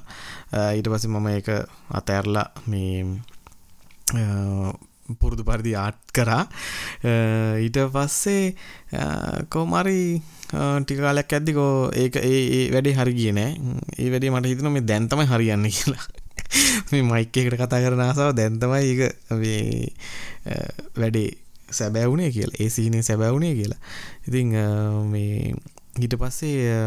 ඊට 0.75 0.89
පස්සේ 0.89 1.11
මම 1.11 1.29
ඒක 1.29 1.49
අතෑරලා 1.91 2.47
මේ 2.67 3.05
පුරුදු 5.17 5.45
පරිදි 5.45 5.73
ආට් 5.75 5.99
කරා. 6.13 6.45
ඊට 7.59 7.79
පස්සේ 7.89 8.55
කොහමරි 9.49 10.21
ටික 10.83 11.01
කාලයක් 11.01 11.33
ඇද්දිකෝ 11.33 11.91
ඒක 11.95 12.17
ඒ 12.17 12.43
ඒ 12.59 12.65
වැඩේ 12.73 12.95
හරි 12.95 13.15
ගියේ 13.15 13.33
නෑ. 13.33 13.53
ඒ 13.99 14.11
වැඩේ 14.11 14.31
මට 14.31 14.53
හිතෙනවා 14.53 14.75
මේ 14.75 14.87
දැන් 14.87 15.09
තමයි 15.09 15.27
හරියන්නේ 15.27 15.73
කියලා. 15.73 16.07
මේ 16.91 17.03
මයික් 17.03 17.37
එකට 17.37 17.57
කතා 17.57 17.83
කරන 17.85 18.03
ආසාව 18.03 18.35
දැන් 18.37 18.61
තමයි 18.61 18.85
ඒක 18.85 19.01
මේ 19.33 19.93
වැඩේ 20.97 21.29
සැබෑ 21.71 22.09
වුණේ 22.09 22.31
කියලා. 22.31 22.61
ඒ 22.61 22.69
සීනේ 22.69 23.03
සැබෑ 23.03 23.33
වුණේ 23.33 23.55
කියලා. 23.55 23.81
ඉතින් 24.29 24.55
මේ 25.09 25.55
ඊට 25.99 26.15
පස්සේ 26.21 26.79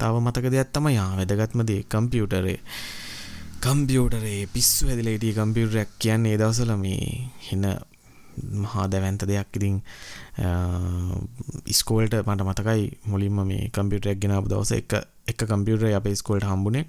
තව 0.00 0.14
මතක 0.24 0.50
දෙයක් 0.54 0.72
තමයි 0.74 0.98
ආ 0.98 1.12
වැදගත්ම 1.18 1.62
දේ 1.70 1.82
කම්පියුටරේ. 1.94 2.58
කම්පියුටරේ 3.64 4.40
පිස්සු 4.54 4.88
හැදිලා 4.88 5.14
හිටිය 5.16 5.34
කම්පියුටරයක් 5.38 5.90
කියන්නේ 5.98 6.34
ඒ 6.34 6.40
දවස්වල 6.42 6.72
මේ 6.84 7.30
හින 7.48 7.66
මහා 8.62 8.86
දැවැන්ත 8.92 9.24
දෙයක්. 9.30 9.56
ඉතින් 9.56 9.76
ඉස්කෝල්ට 11.66 12.14
මට 12.26 12.46
මතකයි 12.48 12.84
මුලින්ම 13.06 13.42
මේ 13.50 13.68
කම්පියුටරයක් 13.76 14.22
ගෙනාපු 14.22 14.52
දවස 14.52 14.72
එක 14.78 14.92
එක 15.32 15.44
කම්පියුටරේ 15.50 15.94
අපේ 15.94 16.16
ඉස්කෝල්ට 16.18 16.48
හම්බුනේ. 16.50 16.84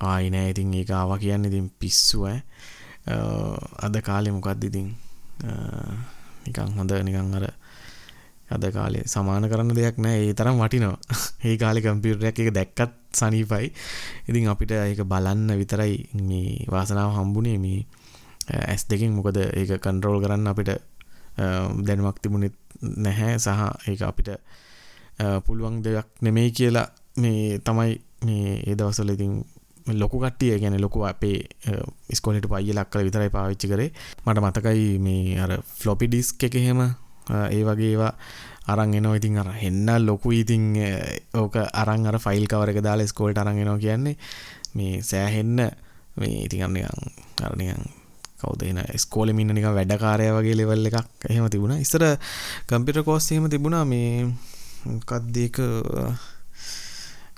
ආයි 0.00 0.30
නෑ 0.34 0.50
ඉතින් 0.54 0.74
ඒක 0.74 0.90
ආවා 0.90 1.18
කියන්නේ 1.24 1.50
ඉතින් 1.52 1.68
පිස්සු 1.80 2.24
ඈ. 2.26 2.38
අද 3.86 3.94
කාලේ 4.08 4.32
මොකක්ද 4.32 4.64
ඉතින්? 4.70 4.88
නිකන් 6.46 6.72
හොඳ 6.78 6.92
නිකන් 7.08 7.34
අර 7.38 7.46
අද 8.52 8.64
කාලේ 8.70 9.04
සමාන 9.06 9.48
කරන්න 9.48 9.74
දෙයක් 9.74 9.98
නෑ. 9.98 10.18
ඒ 10.22 10.34
තරම් 10.34 10.56
වටිනවා. 10.58 10.96
ඒ 11.48 11.56
කාලේ 11.56 11.82
කම්පියුටරයක් 11.82 12.38
එක 12.38 12.50
දැක්කත් 12.54 12.94
සනීපයි. 13.12 13.72
ඉතින් 14.28 14.48
අපිට 14.48 14.72
ඒක 14.72 15.02
බලන්න 15.04 15.50
විතරයි 15.58 15.96
මේ 16.20 16.66
වාසනාව 16.68 17.12
හම්බුනේ. 17.16 17.58
මේ 17.58 17.86
ඇස් 18.62 18.86
දෙකින් 18.90 19.12
මොකද 19.12 19.38
ඒක 19.38 19.78
කන්ට්‍රෝල් 19.78 20.20
කරන්න 20.20 20.46
අපිට 20.46 20.70
දැනුමක් 21.86 22.18
තිබුණෙත් 22.22 22.56
නැහැ. 22.80 23.38
සහ 23.38 23.88
ඒක 23.88 24.02
අපිට 24.02 24.30
පුළුවන් 25.46 25.82
දෙයක් 25.82 26.06
නෙමෙයි 26.20 26.50
කියලා 26.52 26.88
මේ 27.16 27.58
තමයි 27.60 27.92
මේ 28.24 28.62
ඒ 28.66 28.74
දවස්වල 28.74 29.10
ඉතින් 29.10 29.44
ලොකු 29.92 30.18
කට්ටිය 30.18 30.58
ගැන 30.58 30.80
ලොකු 30.80 31.04
අපේ 31.04 31.38
ස්කොලට 32.12 32.46
පයිලක් 32.46 32.90
කළ 32.90 33.04
විතරයි 33.04 33.30
පාවිච්චි 33.30 33.68
කරේ. 33.68 33.92
මට 34.26 34.38
මතකයි 34.40 34.98
මේ 34.98 35.38
අර 35.38 35.62
ෆ්ලොපි 35.62 36.06
ඩිස්ක් 36.06 36.44
එක 36.44 36.54
එහෙම 36.54 36.82
ඒ 37.28 37.62
වගේ 37.62 37.90
ඒවා 37.90 38.12
අරන් 38.66 38.94
එනවා 38.94 39.16
ඉතින් 39.16 39.38
අර 39.38 39.50
හෙන්න 39.54 39.88
ලොකු 40.00 40.32
ඉතින් 40.32 40.76
ඕක 41.34 41.56
අරන් 41.74 42.06
අර 42.06 42.18
ෆයිල් 42.18 42.46
කවර 42.46 42.70
එක 42.70 42.82
දාලා 42.82 43.06
ස්කෝල්ට 43.06 43.38
අරන් 43.38 43.58
එනවා 43.58 43.78
කියන්නේ 43.78 44.16
මේ 44.74 45.02
සෑහෙන්න 45.02 45.58
මේ 46.16 46.44
ඉතින් 46.44 46.62
අර 46.62 46.70
නිකන් 46.70 46.86
අර 47.40 47.56
නිකන් 47.56 47.82
කවුද 48.38 48.62
එන 48.62 48.80
ස්කෝලේ 48.96 49.34
ඉන්න 49.34 49.54
නිකන් 49.54 49.70
වැඩකාරය 49.70 50.26
වගේ 50.30 50.56
ලෙවල් 50.56 50.88
එකක් 50.90 51.26
එහෙම 51.28 51.46
තිබුණා. 51.48 51.78
ඉස්සර 51.78 52.04
කම්පියුටර් 52.66 53.04
කෝස් 53.04 53.30
එහෙම 53.30 53.46
තිබුණා 53.48 53.84
මේ 53.84 54.26
මොකක්ද 54.86 55.36
ඒක 55.36 55.58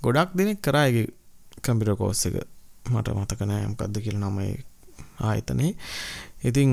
ගොඩක් 0.02 0.30
දෙනෙක් 0.34 0.60
කරා 0.60 0.86
ඒක 0.88 1.12
කම්පියුටර් 1.62 1.96
කෝස් 1.96 2.26
එක 2.26 2.36
මට 2.90 3.16
මතක 3.16 3.40
නෑ 3.42 3.66
මොකක්ද 3.66 4.00
කියලා 4.00 4.30
නම 4.30 4.38
ආයතනේ. 5.20 5.72
ඉතින් 6.42 6.70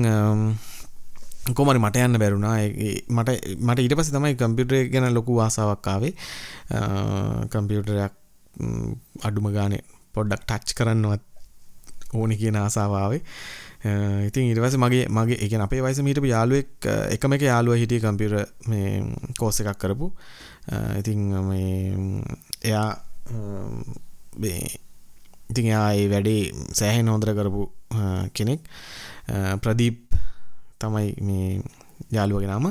කොමරි 1.50 1.78
මට 1.78 1.96
යන්න 1.98 2.18
බැරුණා 2.18 2.56
මට 3.10 3.30
මට 3.58 3.78
ඊට 3.80 3.96
පස්සේ 3.98 4.14
තමයි 4.14 4.36
කම්පියුටර් 4.36 4.76
ගැන 4.92 5.08
ලොකු 5.14 5.40
ආසාවක් 5.40 5.88
ආවේ. 5.88 6.12
කම්පියුටරයක් 7.50 8.14
අඩුම 9.22 9.50
ගානේ 9.50 9.82
පොඩ්ඩක් 10.14 10.46
ටච් 10.46 10.78
කරන්නවත් 10.78 11.22
ඕනි 12.14 12.36
කියන 12.36 12.56
ආසාව 12.56 12.94
ආවේ. 12.94 13.22
ඉතින් 14.28 14.48
ඊට 14.48 14.62
පස්සේ 14.62 14.78
මගේ 14.78 15.08
මගේ 15.10 15.38
ඒ 15.38 15.48
කියන්නේ 15.48 15.66
අපේ 15.66 15.82
වයසේ 15.82 16.06
හිටපු 16.06 16.30
යාළුවෙක් 16.30 16.88
එකම 17.10 17.34
එක 17.34 17.46
යාළුවා 17.48 17.80
හිටියේ 17.82 18.06
කම්පියුටර් 18.06 18.46
මේ 18.68 19.02
කෝස් 19.38 19.60
එකක් 19.60 19.78
කරපු. 19.78 20.12
ඉතින් 20.98 21.26
මේ 21.42 22.22
එයා 22.62 22.88
මේ 24.38 24.62
ඉතින් 25.50 25.66
එයා 25.66 25.88
ඒ 25.92 26.06
වැඩේ 26.10 26.42
සෑහෙන 26.72 27.08
හොඳට 27.08 27.34
කරපු 27.34 27.66
කෙනෙක්. 28.32 28.62
ප්‍රදීප් 29.58 30.22
තමයි 30.84 31.08
මේ 31.28 31.48
යාළුවගේ 32.16 32.50
නම 32.50 32.66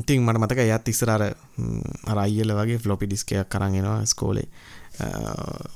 ඉතින් 0.00 0.22
මට 0.22 0.38
මතක 0.42 0.58
එයත් 0.64 0.88
ඉස්සර 0.92 1.10
අර 1.16 1.22
අර 2.10 2.18
අයියල 2.24 2.50
වගේ 2.58 2.82
ෆ්ලොපි 2.84 3.06
ඩිස්කයක් 3.10 3.56
අරන් 3.58 3.74
එනවා 3.80 4.00
ස්කෝලේ 4.12 4.48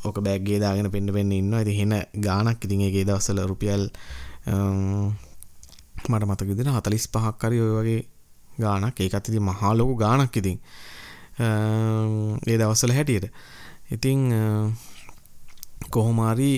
ඕක 0.05 0.21
බෑග්ගේ 0.25 0.59
දාගෙන 0.61 0.91
පෙන්න 0.91 1.13
පෙන්න 1.13 1.33
ඉන්නවා. 1.33 1.63
ඉතින් 1.65 1.77
හෙන 1.81 1.93
ගාණක් 2.27 2.65
ඉතින් 2.65 2.81
ඒකේ 2.87 3.05
දවස්වල 3.09 3.41
රුපියල් 3.51 3.83
මට 6.09 6.25
මතක 6.29 6.49
විදිහට 6.49 6.73
45ක් 6.73 7.43
හරි 7.49 7.61
ඔය 7.61 7.73
වගේ 7.79 8.01
ගාණක්. 8.65 8.97
ඒකත් 9.01 9.29
ඉතින් 9.29 9.45
මහා 9.51 9.73
ලොකු 9.77 9.95
ගාණක් 10.05 10.37
ඉතින්. 10.37 10.59
ඒ 11.41 12.57
දවස්වල 12.61 12.93
හැටියට. 12.97 13.27
ඉතින් 13.91 14.21
කොහොම 15.91 16.19
හරි 16.31 16.53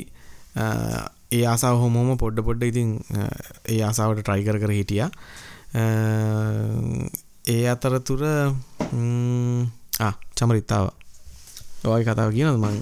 ඒ 1.32 1.44
ආසාාව 1.46 1.78
හොමෝම 1.78 2.18
පොඩ්ඩ 2.18 2.44
පොඩ්ඩ 2.44 2.62
ඉතින් 2.62 2.90
ඒ 3.68 3.80
ආසාාවට 3.82 4.22
ට්‍රයිකර 4.22 4.58
කර 4.58 4.72
හිටිය. 4.72 5.04
ඒ 7.48 7.62
අතරතුර 7.66 8.24
චමරිත්තාව 10.36 10.90
ඔය 11.84 12.04
කතාව 12.04 12.30
කියනද 12.30 12.60
මං? 12.62 12.76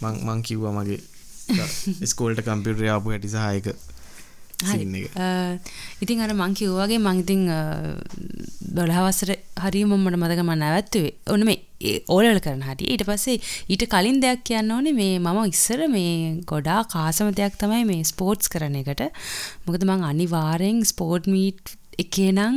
මං 0.00 0.42
කිව්වා 0.42 0.72
මගේ. 0.72 1.00
ස්කෝල්ට 2.10 2.40
කම්පියුටර් 2.40 2.88
ආපු 2.88 3.10
හැටි 3.10 3.28
සහයක 3.28 3.42
සින්න 3.56 3.60
එක 3.60 3.68
ඉතින් 6.02 6.24
අර 6.24 6.32
මං 6.34 6.56
කිව්වාගේ 6.60 7.00
මං 7.00 7.20
ඉතින් 7.24 7.42
දොළහවසර 8.78 9.30
හරිය 9.64 9.84
මට 9.84 10.16
මතක 10.16 10.40
මම 10.42 10.52
නැවැත්තුවේ. 10.62 11.14
ඔන්න 11.28 11.46
මේ 11.48 11.60
ඕලල් 12.08 12.40
කරන 12.44 12.64
හරි 12.68 12.90
ඊට 12.94 13.04
පස්සේ 13.08 13.38
ඊට 13.68 13.86
කලින් 13.92 14.20
දෙයක් 14.24 14.44
කියන්න 14.48 14.74
ඕනේ 14.76 14.96
මේ 15.00 15.14
මම 15.18 15.40
ඉස්සර 15.52 15.86
මේ 15.94 16.42
ගොඩා 16.52 16.80
කාසම 16.88 17.30
දෙයක් 17.40 17.56
තමයි 17.62 17.84
මේ 17.84 18.02
ස්පෝර්ට්ස් 18.04 18.52
කරන 18.54 18.76
එකට. 18.82 19.06
මොකද 19.66 19.88
මං 19.88 20.04
අනිවාර්යෙන් 20.10 20.84
ස්පෝර්ට් 20.84 21.26
මීට් 21.28 21.76
එකේ 21.98 22.30
නම් 22.32 22.56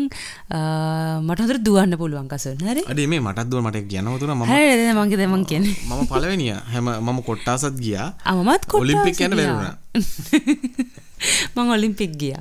මට 1.28 1.40
හොඳට 1.42 1.66
දුවන්න 1.66 1.98
පුළුවන් 2.02 2.30
කසුන් 2.32 2.62
හරි? 2.62 2.84
අඩේ 2.88 3.08
මේ 3.08 3.22
මටත් 3.22 3.50
දුව 3.52 3.62
මට 3.64 3.84
කියනවතුන 3.92 4.34
ම 4.34 4.46
හරි 4.46 4.94
මගේ 4.94 5.20
දෙමන් 5.22 5.44
කියන 5.46 5.66
මම 5.66 6.08
පලවෙනිය 6.12 6.56
හැම 6.74 6.90
මම 6.98 7.20
කොට්ටාසත් 7.24 7.78
ගියා. 7.78 8.08
අමමත් 8.26 8.72
ඔලිම්පික් 8.74 9.22
යන 9.22 9.38
වැරුණ 9.38 9.76
මං 11.56 11.72
ඔලිම්පික් 11.72 12.14
ගිය. 12.16 12.36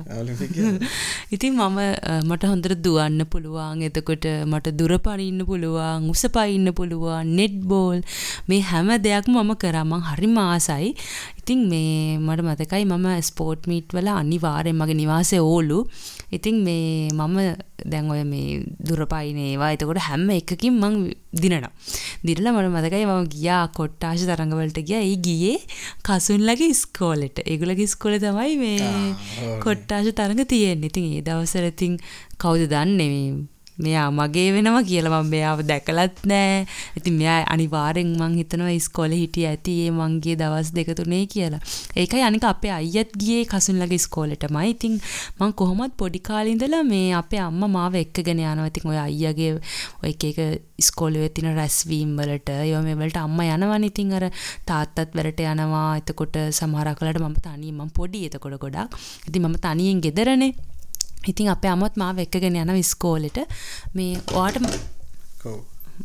ඉතින් 1.35 1.53
මම 1.55 1.79
මට 2.23 2.43
හොඳට 2.45 2.77
දුවන්න 2.79 3.25
පුළුවන්. 3.25 3.81
එතකොට 3.83 4.25
මට 4.45 4.73
දුරපනින්න 4.73 5.45
පුළුවන් 5.45 6.09
උසපයින්න 6.09 6.73
පුළුවන් 6.73 7.35
නෙට් 7.35 7.55
බෝල් 7.63 8.01
මේ 8.47 8.61
හැම 8.61 8.89
දෙයක්ම 8.99 9.33
මම 9.35 9.53
කරමං 9.55 10.05
හරි 10.09 10.29
මාසයි 10.29 10.93
ඉතින් 11.39 11.59
මේ 11.69 12.17
මට 12.19 12.43
මතකයි 12.43 12.85
මම 12.85 13.07
ස්පෝට් 13.21 13.67
මීට් 13.67 13.93
වල 13.93 14.09
අනිවාර්යෙන් 14.13 14.75
මගේ 14.75 14.99
නිවාසය 15.01 15.39
ඕලු 15.41 15.79
ඉතින් 16.31 16.63
මේ 16.63 17.09
මම 17.13 17.37
දැන් 17.85 18.11
ඔය 18.11 18.23
මේ 18.23 18.63
දුරපයින 18.79 19.37
ඒවා. 19.37 19.71
එතකොට 19.71 19.99
හැම 19.99 20.29
එකකින් 20.29 20.73
මං 20.73 20.95
දිනනවා. 21.33 21.71
දිරලා 22.23 22.53
මට 22.53 22.71
මතකයි 22.75 23.05
මම 23.05 23.27
ගියා 23.27 23.63
කොට්ටාශ 23.67 24.23
තරඟවලට 24.29 24.79
ගියා. 24.83 25.01
ඒ 25.01 25.17
ගියේ 25.17 25.57
කසුන්ලගේ 26.03 26.73
ස්කෝලෙට 26.73 27.43
ඒගොල්ලගේ 27.45 27.87
ස්කෝලේ 27.87 28.19
තමයි 28.19 28.55
මේ 28.57 28.79
කොට්ටාශ 29.59 30.09
තරඟ 30.11 30.43
තියෙන්නේ. 30.45 30.87
ඉතින් 30.87 31.13
ඒ 31.13 31.21
දවස්වල 31.21 31.69
ඉතින් 31.73 31.99
කවුද 32.37 32.67
දන්නේ? 32.67 33.09
මේ 33.13 33.56
මෙයා 33.77 34.09
මගේ 34.11 34.47
වෙනවා 34.55 34.83
කියලා 34.83 35.21
මම 35.21 35.29
මෙයාව 35.33 35.59
දැකලත් 35.71 36.19
නෑ. 36.31 36.65
ඉතින් 36.97 37.17
මෙයා 37.19 37.39
අනිවාර්යෙන් 37.53 38.11
මං 38.19 38.37
හිතනවා 38.41 38.73
ඉස්කෝලේ 38.79 39.19
හිටියේ 39.23 39.49
ඇති 39.49 39.75
ඒ 39.85 39.91
මංගේ 39.91 40.35
දවස් 40.41 40.71
දෙක 40.77 40.89
තුනේ 40.99 41.23
කියලා. 41.33 41.61
ඒකයි 41.95 42.23
අනික 42.29 42.47
අපේ 42.51 42.73
අයියත් 42.79 43.11
ගියේ 43.21 43.45
කසුන්ලගේ 43.51 43.99
ඉස්කෝලේටමයි. 44.01 44.69
ඉතින් 44.69 44.99
මං 45.39 45.53
කොහොමත් 45.53 45.97
පොඩි 45.97 46.19
කාලේ 46.29 46.55
ඉඳලා 46.55 46.83
මේ 46.83 47.13
අපේ 47.21 47.41
අම්මා 47.47 47.73
මාව 47.77 47.99
එක්කගෙන 48.03 48.43
යනවා. 48.43 48.69
ඉතින් 48.71 48.89
ඔය 48.91 48.99
අයියාගේ 49.07 49.51
ඔය 50.03 50.09
එක 50.13 50.23
එක 50.31 50.39
ඉස්කෝලේ 50.83 51.29
තියෙන 51.29 51.55
රැස්වීම් 51.59 52.15
වලට 52.19 52.49
ඒවා 52.61 52.83
මේ 52.87 52.97
වලට 53.01 53.21
අම්මා 53.25 53.51
යනවනේ. 53.55 53.91
ඉතින් 53.91 54.13
අර 54.13 54.25
තාත්තත් 54.65 55.15
වැඩට 55.17 55.45
යනවා. 55.53 55.89
එතකොට 56.01 56.41
සමහරක් 56.59 57.01
වෙලාවට 57.01 57.23
මම 57.27 57.37
තනියෙන් 57.45 57.77
මම 57.77 57.93
පොඩි 57.99 58.25
එතකොට 58.29 58.59
ගොඩක්. 58.63 58.97
ඉතින් 59.27 59.47
මම 59.47 59.61
තනියෙන් 59.67 60.01
ගෙදරනේ. 60.07 60.51
ඉතින් 61.27 61.51
අපේ 61.53 61.71
අමත් 61.73 61.97
මාව 61.97 62.21
එක්කගෙන 62.23 62.57
යන 62.57 62.73
විස්කෝලෙට 62.73 63.39
මේ 63.93 64.21
ඔයාට 64.33 64.61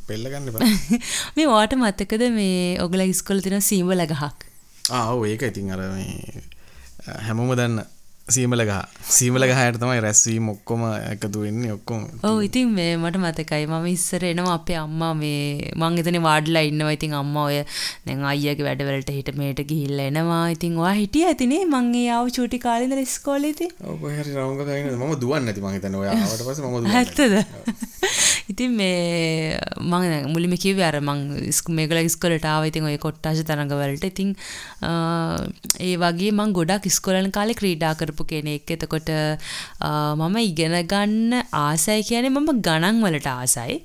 පෙල්ලගන්න 0.06 0.48
මේ 1.36 1.48
වාට 1.48 1.76
මත්තකද 1.76 2.28
මේ 2.36 2.78
ඔගල 2.84 3.04
ඉස්කොල 3.04 3.42
තින 3.44 3.60
සීමල 3.62 4.06
ගහක් 4.06 4.48
ආව 4.92 5.26
ඒක 5.26 5.42
ඉතින් 5.50 5.74
අර 5.74 5.82
හැමෝම 7.26 7.52
දන්න 7.54 7.82
සීමල 8.34 8.62
ගහ. 8.68 8.78
සීමල 9.16 9.44
ගහයට 9.48 9.78
තමයි 9.82 10.00
රැස්වීම 10.04 10.48
ඔක්කොම 10.52 10.82
එකතු 10.90 11.44
වෙන්නේ 11.44 11.72
ඔක්කොම. 11.76 12.04
ඔව් 12.28 12.38
ඉතින් 12.46 12.72
මේ 12.76 12.96
මට 12.96 13.20
මතකයි 13.22 13.66
මම 13.66 13.86
ඉස්සර 13.92 14.24
එනවා 14.30 14.54
අපේ 14.58 14.78
අම්මා 14.82 15.12
මේ 15.14 15.72
මං 15.76 15.98
එතන 16.02 16.18
වාඩිලා 16.26 16.64
ඉන්නවා. 16.70 16.94
ඉතින් 16.98 17.16
අම්මා 17.20 17.46
ඔය 17.50 17.58
දැන් 18.06 18.24
අයියාගේ 18.32 18.66
වැඩවලට 18.68 19.12
හිට 19.18 19.32
මේට 19.40 19.62
ගිහිල්ලා 19.70 20.08
එනවා. 20.12 20.42
ඉතින් 20.56 20.78
ඔයා 20.82 20.96
හිටියා 21.00 21.32
ඇතිනේ 21.32 21.62
මං 21.66 21.92
ඒ 22.02 22.08
ආව 22.16 22.32
චූටි 22.38 22.62
කාලේ 22.66 22.88
ඉඳලා 22.88 23.06
ඉස්කෝලේ 23.08 23.52
ඉතින්. 23.56 23.72
ඔව් 23.84 23.98
කොහේ 24.02 24.20
හරි 24.20 24.36
රවුම් 24.36 24.56
ගහගෙන 24.60 24.92
මම 24.98 25.14
දුවන්නේ 25.22 25.46
නැති 25.48 25.66
මං 25.66 25.76
හිතන්නේ. 25.78 26.02
ඔයා 26.04 26.18
ආවට 26.18 26.46
පස්සේ 26.48 26.66
මම 26.66 26.78
දුවන්නේ 26.78 26.98
ඇත්තද? 27.00 27.34
ඉතින් 28.52 28.76
මේ 28.80 29.58
මං 29.80 30.32
මුලින්ම 30.32 30.56
කිව්වේ 30.64 30.86
අර 30.88 30.98
මං 31.00 31.20
මේගොල්ලෝ 31.78 32.06
ඉස්කෝලේට 32.10 32.46
ආවා. 32.46 32.70
ඉතින් 32.72 32.88
ඔය 32.90 32.98
කොට්ටාශ 33.04 33.42
තරඟවලට. 33.48 34.08
ඉතින් 34.12 34.34
ඒ 35.88 35.94
වගේ 36.02 36.32
මං 36.38 36.56
ගොඩක් 36.58 36.90
ඉස්කෝලේ 36.92 37.30
කාලේ 37.38 37.58
ක්‍රීඩා 37.60 37.94
කරපු 38.00 38.21
කරපු 38.22 38.26
කෙනෙක්. 38.26 38.68
එතකොට 38.68 39.10
මම 40.20 40.36
ඉගෙන 40.40 40.74
ගන්න 40.86 41.42
ආසයි 41.54 42.02
කියන්නේ 42.02 42.30
මම 42.30 42.60
ගණන් 42.60 43.02
වලට 43.02 43.28
ආසයි. 43.28 43.82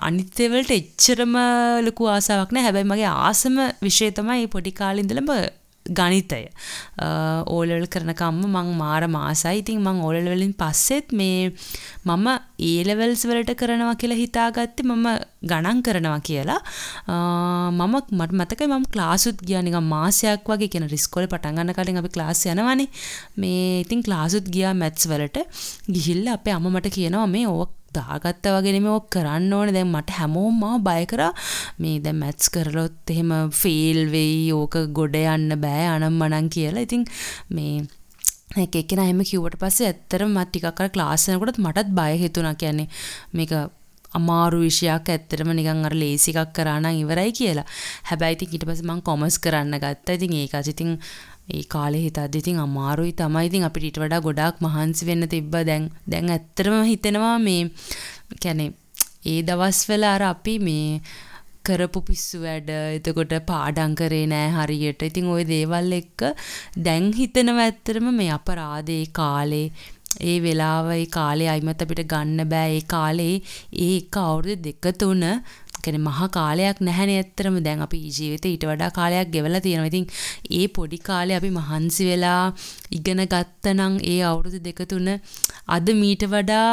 අනිත්‍යවලට 0.00 0.70
එච්චරම 0.70 1.34
ලොකු 1.82 2.08
ආසාවක් 2.08 2.52
නෑ. 2.52 2.64
හැබැයි 2.64 2.90
මගේ 2.92 3.10
ආසම 3.10 3.58
විෂය 3.82 4.10
තමයි 4.12 4.46
පොඩි 4.46 4.72
කාලේ 4.72 5.04
ඉඳලම 5.04 5.30
ගණිතය. 5.86 6.48
ඕලෙවල් 7.46 7.86
කරනකම්ම 7.86 8.40
මං 8.46 8.70
මාර 8.78 9.06
මාසයි. 9.08 9.58
ඉතින් 9.60 9.80
මං 9.80 10.00
ඕලෙවල් 10.00 10.32
වලින් 10.32 10.54
පස්සෙත් 10.54 11.12
මේ 11.12 11.52
මම 12.04 12.26
ඒලෙවල්ස් 12.60 13.24
වලට 13.26 13.54
කරනවා 13.54 13.94
කියලා 13.94 14.16
හිතාගත්තේ 14.16 14.86
මම 14.86 15.06
ගණන් 15.42 15.82
කරනවා 15.82 16.20
කියලා. 16.20 16.60
මම 17.70 17.94
මට 18.10 18.32
මතකයි 18.32 18.68
මම 18.68 18.88
ක්ලාසුත් 18.88 19.44
ගියා 19.44 19.62
නිකන් 19.62 19.84
මාසයක් 19.84 20.48
වගේ 20.48 20.72
කියන 20.72 20.88
රිස්කෝලේ 20.88 21.28
පටන් 21.28 21.60
ගන්න 21.60 21.76
කලින් 21.76 22.00
අපි 22.02 22.14
ක්ලාස් 22.16 22.44
යනවනේ. 22.46 22.88
මේ 23.36 23.80
ඉතින් 23.84 24.02
ක්ලාසුත් 24.02 24.48
ගියා 24.48 24.74
මැත්ස් 24.74 25.08
වලට. 25.08 25.44
ගිහිල්ලා 25.94 26.40
අපේ 26.40 26.56
අම්මා 26.56 26.76
මට 26.76 26.94
කියනවා 26.96 27.26
මේ 27.28 27.46
ඕක 27.46 27.83
දාගත්ත 27.98 28.46
වගේ 28.56 28.74
නෙමෙයි 28.76 28.94
ඔක් 28.98 29.10
කරන්න 29.14 29.52
ඕනේ. 29.58 29.74
දැන් 29.76 29.90
මට 29.94 30.18
හැමෝම 30.20 30.62
මාව 30.62 30.78
බය 30.88 31.02
කරා. 31.12 31.32
මේ 31.82 31.98
දැන් 32.04 32.20
මැත්ස් 32.22 32.52
කරලොත් 32.54 33.12
එහෙම 33.14 33.34
ෆේල් 33.62 34.00
වෙයි 34.14 34.48
ඕක 34.60 34.78
ගොඩ 34.98 35.20
යන්න 35.20 35.60
බෑ 35.66 35.86
අනම්මනම් 35.96 36.50
කියලා. 36.56 36.86
ඉතින් 36.88 37.06
මේ 37.56 37.84
එක 38.64 38.76
එක්කෙනා 38.82 39.06
එහෙම 39.08 39.22
කිව්වට 39.30 39.58
පස්සේ 39.62 39.88
ඇත්තටම 39.92 40.34
මට 40.34 40.50
ටිකක් 40.50 40.82
අර 40.84 40.92
ක්ලාස් 40.94 41.24
යනකොටත් 41.30 41.62
මටත් 41.64 41.96
බය 41.98 42.12
හිතුණා. 42.24 42.54
කියන්නේ 42.60 42.88
මේක 43.32 43.54
අමාරු 44.18 44.60
විෂයක්. 44.64 45.08
ඇත්තටම 45.10 45.50
නිකන් 45.58 45.84
අර 45.88 45.94
ලේසි 46.02 46.34
එකක් 46.34 46.52
කරා 46.56 46.78
නම් 46.80 47.00
ඉවරයි 47.02 47.32
කියලා. 47.38 47.66
හැබැයි 48.10 48.36
ඉතින් 48.38 48.54
ඊට 48.54 48.66
පස්සේ 48.68 48.88
මම 48.88 49.02
කොමර්ස් 49.08 49.38
කරන්න 49.44 49.78
ගත්තා. 49.84 50.16
ඉතින් 50.18 50.36
ඒකත් 50.42 50.70
ඉතින් 50.74 50.92
ඒ 51.48 51.62
කාලේ 51.68 52.02
හිතද්දි 52.06 52.38
ඉතින් 52.38 52.58
අමාරුයි 52.58 53.12
තමයි. 53.12 53.46
ඉතින් 53.48 53.66
අපිට 53.68 53.86
ඊට 53.88 54.00
වඩා 54.00 54.24
ගොඩාක් 54.26 54.60
මහන්සි 54.60 55.06
වෙන්න 55.06 55.28
තිබ්බා. 55.28 55.64
දැන් 55.64 55.90
දැන් 56.08 56.30
ඇත්තටම 56.30 56.76
හිතෙනවා 56.84 57.36
මේ 57.38 57.62
කියන්නේ 58.40 58.70
ඒ 59.24 59.40
දවස්වල 59.42 60.04
අර 60.04 60.22
අපි 60.22 60.54
මේ 60.58 61.00
කරපු 61.66 62.00
පිස්සු 62.08 62.38
වැඩ 62.40 62.70
එතකොට 62.70 63.34
පාඩම් 63.50 63.92
කරේ 64.00 64.26
නෑ 64.26 64.48
හරියට. 64.56 65.04
ඉතින් 65.10 65.28
ওই 65.34 65.44
දේවල් 65.50 65.92
එක්ක 66.00 66.24
දැන් 66.86 67.12
හිතෙනවා 67.20 67.66
ඇත්තටම 67.66 68.08
මේ 68.20 68.30
අපරාධේ 68.38 69.04
කාලේ. 69.20 69.68
ඒ 70.22 70.38
වෙලාව 70.40 70.88
ඒ 70.96 71.06
කාලේ 71.16 71.48
අයිමත් 71.52 71.84
අපිට 71.84 72.02
ගන්න 72.12 72.50
බෑ. 72.52 72.74
ඒ 72.78 72.82
කාලේ 72.94 73.34
ඒ 73.84 73.92
එක 73.98 74.16
අවුරුදු 74.24 74.56
දෙක 74.66 74.84
තුන 75.00 75.24
කියන්නේ 75.84 76.06
මහා 76.08 76.28
කාලයක් 76.36 76.80
නැහැනේ 76.80 77.18
ඇත්තටම 77.20 77.58
දැන් 77.66 77.84
අපි 77.86 78.00
ජීවිතේ 78.16 78.54
ඊට 78.54 78.66
වඩා 78.70 78.90
කාලයක් 78.98 79.32
ගෙවලා 79.34 79.64
තියෙනවා. 79.66 79.90
ඉතින් 79.92 80.06
ඒ 80.58 80.66
පොඩි 80.76 80.98
කාලේ 81.08 81.36
අපි 81.40 81.50
මහන්සි 81.50 82.08
වෙලා 82.10 82.42
ඉගෙන 82.98 83.22
ගත්තනම් 83.26 83.94
ඒ 84.12 84.18
අවුරුදු 84.30 84.64
දෙක 84.66 84.82
තුන 84.90 85.08
අද 85.68 85.86
මීට 86.02 86.24
වඩා 86.34 86.70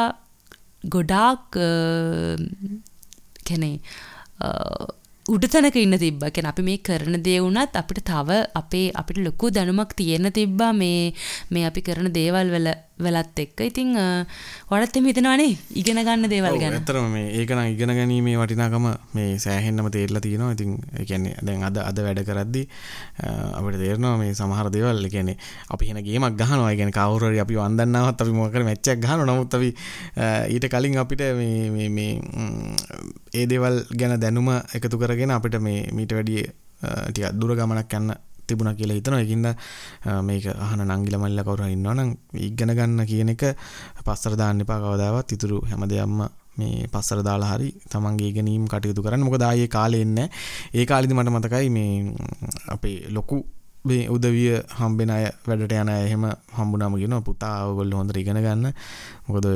ගොඩාක් 0.86 1.60
කියන්නේ 3.46 3.76
උඩ 5.26 5.44
තැනක 5.46 5.76
ඉන්න 5.76 5.96
තිබ්බා. 5.98 6.30
කියන්නේ 6.30 6.52
අපි 6.52 6.62
මේ 6.62 6.78
කරන 6.78 7.16
දේ 7.26 7.38
වුණත් 7.40 7.76
අපිට 7.76 8.00
තව 8.04 8.38
අපේ 8.54 8.86
අපිට 8.92 9.18
ලොකු 9.26 9.50
දැනුමක් 9.50 9.92
තියෙන්න 9.94 10.32
තිබ්බා 10.32 10.72
මේ 10.74 11.14
මේ 11.50 11.64
අපි 11.66 11.80
කරන 11.80 12.08
දේවල් 12.12 12.50
වල 12.54 12.68
වෙලත් 12.98 13.38
එක්ක. 13.44 13.60
ඉතිං 13.70 13.96
වඩත් 14.70 14.96
එම 15.00 15.06
හිතනවානේ 15.10 15.56
ඉගෙන 15.80 16.00
ගන්න 16.02 16.28
දේවල් 16.32 16.58
ගැන. 16.60 16.76
ඇතරම 16.78 17.08
මේ 17.14 17.30
ඒකන 17.40 17.62
ඉගෙන 17.74 17.94
ගැනීමේ 17.98 18.36
වටිනාකම 18.40 18.86
මේ 19.14 19.38
සෑහෙන්නම 19.38 19.90
තේරලා 19.90 20.20
තියෙනවා. 20.20 20.52
ඉතින් 20.56 20.76
එකන්නේ 21.00 21.36
දැන් 21.42 21.64
අද 21.68 21.78
අද 21.78 21.98
වැඩ 22.06 22.22
කරද්දි 22.28 22.62
අපට 23.58 23.78
තේරනවා 23.82 24.16
මේ 24.22 24.34
සමහර 24.34 24.70
දේවල් 24.76 25.08
කියන්නේ 25.14 25.36
අපි 25.70 25.90
හෙන 25.90 26.02
ගේමක් 26.08 26.38
ගහනවා. 26.40 26.74
ගැන 26.80 26.92
කවුරරි 26.92 27.40
අපි 27.44 27.60
වන්දන්නාවත් 27.60 28.22
අපි 28.24 28.32
මොකර 28.40 28.64
මැච්චක් 28.68 29.00
ගහන 29.04 29.24
නමුත් 29.28 29.54
අපි 29.58 29.70
ඊට 30.54 30.66
කලින් 30.74 30.98
අපිට 31.04 31.22
මේ 31.96 32.10
ඒ 33.34 33.46
දේවල් 33.46 33.76
ගැන 34.00 34.20
දැනුම 34.20 34.50
එකතු 34.76 34.98
කරගෙන 34.98 35.34
අපිට 35.38 35.58
මේ 35.60 35.88
මීට 35.92 36.12
වැඩිය 36.18 36.44
ටික 36.82 37.38
දුර 37.40 37.54
ගමනක් 37.58 37.92
යන්න 37.98 38.14
තිබුණ 38.46 38.74
කියලා 38.76 38.98
හිතන 38.98 39.18
එකින්ද 39.18 39.48
මේක 40.22 40.46
අහන 40.58 40.84
නංගිල 40.88 41.16
මල්ල 41.18 41.42
කවුර 41.42 41.64
ඉන්නවනම් 41.68 42.12
ඉග්ගන 42.48 42.74
ගන්න 42.74 43.06
කියන 43.06 43.32
එක 43.34 43.44
පස්සර 44.04 44.36
දාන්න 44.36 44.60
එපා 44.60 44.80
කවදාවත්. 44.80 45.32
ඉතුරු 45.32 45.58
හැම 45.70 45.84
දෙයක්ම 45.86 46.20
මේ 46.58 46.86
පස්සර 46.88 47.22
දාලා 47.22 47.54
හරි 47.54 47.68
තමන්ගේ 47.88 48.32
ගැනීම් 48.36 48.64
කටයුතු 48.66 49.04
කරන්න. 49.04 49.24
මොකද 49.24 49.42
ආයේ 49.42 49.68
කාලේ 49.68 50.02
එන්නේ 50.02 50.28
ඒ 50.74 50.86
කාලෙදි 50.86 51.14
මට 51.14 51.30
මතකයි 51.30 51.70
මේ 51.70 51.92
අපේ 52.68 52.98
ලොකු 53.08 53.38
මේ 53.84 54.02
උදවිය 54.08 54.50
හම්බෙන 54.78 55.10
අය 55.10 55.24
වැඩට 55.46 55.72
යන 55.74 55.88
අය 55.88 56.02
එහෙම 56.08 56.26
හම්බුනාම 56.58 56.98
කියනවා. 57.00 57.22
පුතා 57.22 57.54
ඔයගොල්ලෝ 57.68 57.98
හොඳට 58.00 58.20
ඉගෙන 58.22 58.42
ගන්න. 58.46 58.66
මොකද 59.28 59.48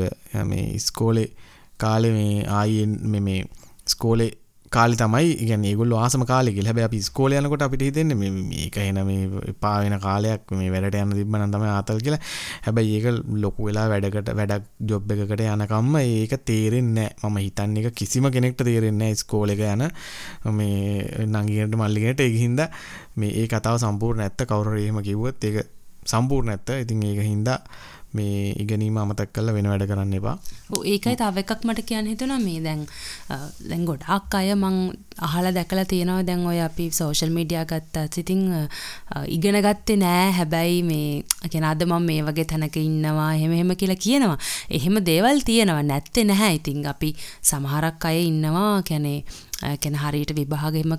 මේ 0.51 0.64
ඉස්කෝලේ 0.79 1.29
කාලේ 1.77 2.12
මේ 2.12 2.35
ආයේ 2.51 2.87
මේ 3.12 3.20
මේ 3.20 3.40
ස්කෝලේ 3.87 4.33
කාලි 4.70 4.96
තමයි 4.96 5.46
ගැන 5.48 5.64
ගුල් 5.76 5.92
ආසම 5.94 6.22
කාලෙක 6.24 6.59
හැබ 6.61 6.79
අපි 6.81 6.98
ස්කෝලයනකොට 7.00 7.62
අපිට 7.62 7.83
හිතෙන්න 7.83 8.14
මේක 8.16 8.76
එන 8.79 9.00
මේ 9.07 9.55
පාවෙන 9.61 9.96
කාලයක් 10.00 10.52
මේ 10.52 10.70
වැඩට 10.70 10.98
යන්න 11.00 11.14
තිබන 11.14 11.46
තම 11.46 11.66
ආතල් 11.68 12.00
කියලා. 12.00 12.20
හැබැයි 12.64 12.96
ඒක 12.98 13.07
ලොකු 13.37 13.68
වෙලා 13.68 13.87
වැඩකට 13.88 14.33
වැඩක් 14.33 14.66
ජොබ් 14.90 15.12
එකකට 15.12 15.44
යනකම්ම 15.46 15.96
ඒක 16.00 16.37
තේරෙන්නේ 16.44 17.09
මම 17.22 17.38
හිතන්න 17.38 17.79
එක 17.81 17.94
කිසිම 17.94 18.31
කෙනෙක්ට 18.31 18.64
තේරෙන්නේ 18.64 19.14
ස්කෝල 19.16 19.55
එක 19.55 19.64
යන 19.66 19.87
මේ 20.52 21.26
නංගියට 21.26 21.76
මල්ලිගට 21.76 22.20
එහින්ද 22.20 22.66
මේ 23.16 23.35
ඒ 23.35 23.48
කතාව 23.48 23.79
සම්පූර්ණ 23.79 24.26
ඇත්ත. 24.26 24.46
කවුරේම 24.46 25.02
කිව්වත් 25.02 25.44
ඒක 25.44 25.66
සම්පූර්ණ 26.07 26.55
ඇත්ත. 26.55 26.74
ඉතින් 26.83 27.02
ඒක 27.05 27.22
හින්දා 27.24 27.61
මේ 28.18 28.52
ඉගෙනීම 28.62 28.98
අමතක් 29.02 29.33
කල්ල 29.37 29.52
වෙන 29.57 29.68
වැඩ 29.72 29.87
කරන්න 29.90 30.16
එපා. 30.18 30.37
ඒකයි 30.92 31.16
තව 31.22 31.44
එකක් 31.44 31.64
මට 31.68 31.85
කියන්න 31.90 32.11
හිතුනා 32.12 32.38
මේ 32.46 32.61
දැන් 32.66 32.83
දැන් 33.70 33.85
ගොඩක් 33.90 34.35
අය 34.40 34.50
මං 34.55 34.76
අහලා 35.29 35.52
දැකලා 35.59 35.87
තියෙනවා. 35.92 36.26
දැන් 36.29 36.46
ඔය 36.52 36.61
අපි 36.68 36.90
සෝෂල් 36.98 37.33
මීඩියා 37.37 37.64
ගත්තත් 37.72 38.20
ඉතින් 38.24 38.42
ඉගෙන 39.37 39.61
ගත්තේ 39.66 39.98
නෑ. 40.05 40.31
හැබැයි 40.38 40.83
මේ 40.90 41.24
කියන 41.52 41.66
අද 41.72 41.85
මම 41.88 42.07
මේ 42.11 42.20
වගේ 42.29 42.46
තැනක 42.52 42.76
ඉන්නවා. 42.83 43.31
එහෙම 43.38 43.52
එහෙම 43.59 43.74
කියලා 43.83 44.00
කියනවා. 44.07 44.38
එහෙම 44.81 45.00
දේවල් 45.11 45.40
තියෙනවා. 45.50 45.83
නැත්තේ 45.92 46.24
නැහැ. 46.33 46.55
ඉතින් 46.61 46.87
අපි 46.94 47.14
සමහරක් 47.50 48.09
අය 48.12 48.26
ඉන්නවා. 48.31 48.83
කියන්නේ 48.90 49.18
කියන 49.83 49.97
හරියට 50.03 50.37
විභාගෙම 50.38 50.99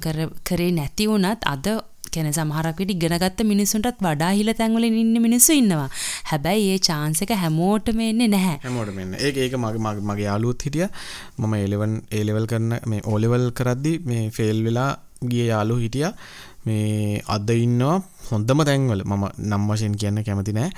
කරේ 0.49 0.71
නැති 0.71 1.07
වුණත් 1.07 1.45
අද 1.45 1.67
කැන 2.13 2.29
සමහරක් 2.33 2.79
විට 2.81 2.93
ඉගෙනගත්ත 2.95 3.41
මිනිස්සුන්ටත් 3.51 4.01
වඩා 4.01 4.31
හිල 4.37 4.49
තැන්වල 4.59 4.87
ඉන්න 4.87 5.15
මිනිස්සු 5.25 5.57
ඉන්නවා. 5.61 5.89
හැබැයි 6.31 6.73
ඒ 6.73 6.79
චාන්සක 6.79 7.31
හැමෝටම 7.43 8.01
එන්නේ 8.07 8.31
නැහැ. 8.35 8.57
හැමෝට 8.65 8.93
මෙන්න 8.97 9.13
ඒ 9.19 9.31
ඒක 9.45 9.57
මගේ 9.63 9.95
මගේ 10.09 10.27
යාලුත් 10.29 10.67
හිටිය. 10.67 10.87
මම 11.39 11.53
ඒලවන් 11.61 11.95
ඒලෙවල් 12.19 12.49
කරන්න 12.51 12.75
මේ 12.93 13.05
ඕලෙවල් 13.05 13.47
කරද්දි 13.51 13.93
මේ 14.09 14.27
ෆෙල් 14.37 14.61
වෙලා 14.67 14.91
ගිය 15.31 15.47
යාලු 15.53 15.81
හිටිය. 15.83 16.11
මේ 16.67 17.21
අද 17.35 17.49
ඉන්නවා 17.55 17.97
හොඳම 18.29 18.61
තැන්වල. 18.69 19.01
මම 19.05 19.25
නම් 19.49 19.67
වශයෙන් 19.71 19.97
කියන්න 20.01 20.23
කැමති 20.27 20.55
නෑ 20.59 20.69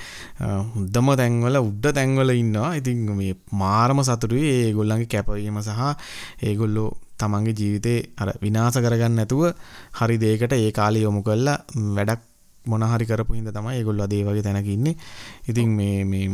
හොඳම 0.74 1.12
තැන්වල 1.20 1.60
උඩ්ඩ 1.60 1.94
තැන්වල 1.98 2.32
ඉන්නවා. 2.42 2.72
ඉතින් 2.80 3.06
මේ 3.20 3.36
මාරම 3.62 4.02
සතුරුයි 4.10 4.50
ඒ 4.56 4.74
ගොල්ලන්ගේ 4.80 5.12
කැපවීම 5.14 5.62
සහ 5.62 5.80
ඒගොල්ලෝ 6.48 6.90
තමන්ගේ 7.22 7.58
ජීවිතේ 7.60 7.98
අර 8.18 8.34
විනාස 8.40 8.78
කරගන්න 8.78 9.22
ඇතුව 9.22 9.44
හරි 9.98 10.18
දේකට 10.18 10.52
ඒ 10.54 10.72
කාලේ 10.72 11.06
යොමු 11.06 11.22
කල්ලා 11.22 11.58
වැඩක් 11.96 12.26
මොනහරි 12.64 13.06
කරපු 13.06 13.34
හිද 13.34 13.48
තමයි 13.48 13.74
ඒගොල්ල 13.74 14.00
අදේ 14.00 14.20
වගේ 14.22 14.42
තැනකින්නේ 14.42 14.94
ඉතින් 15.48 15.70
මේ 15.72 16.26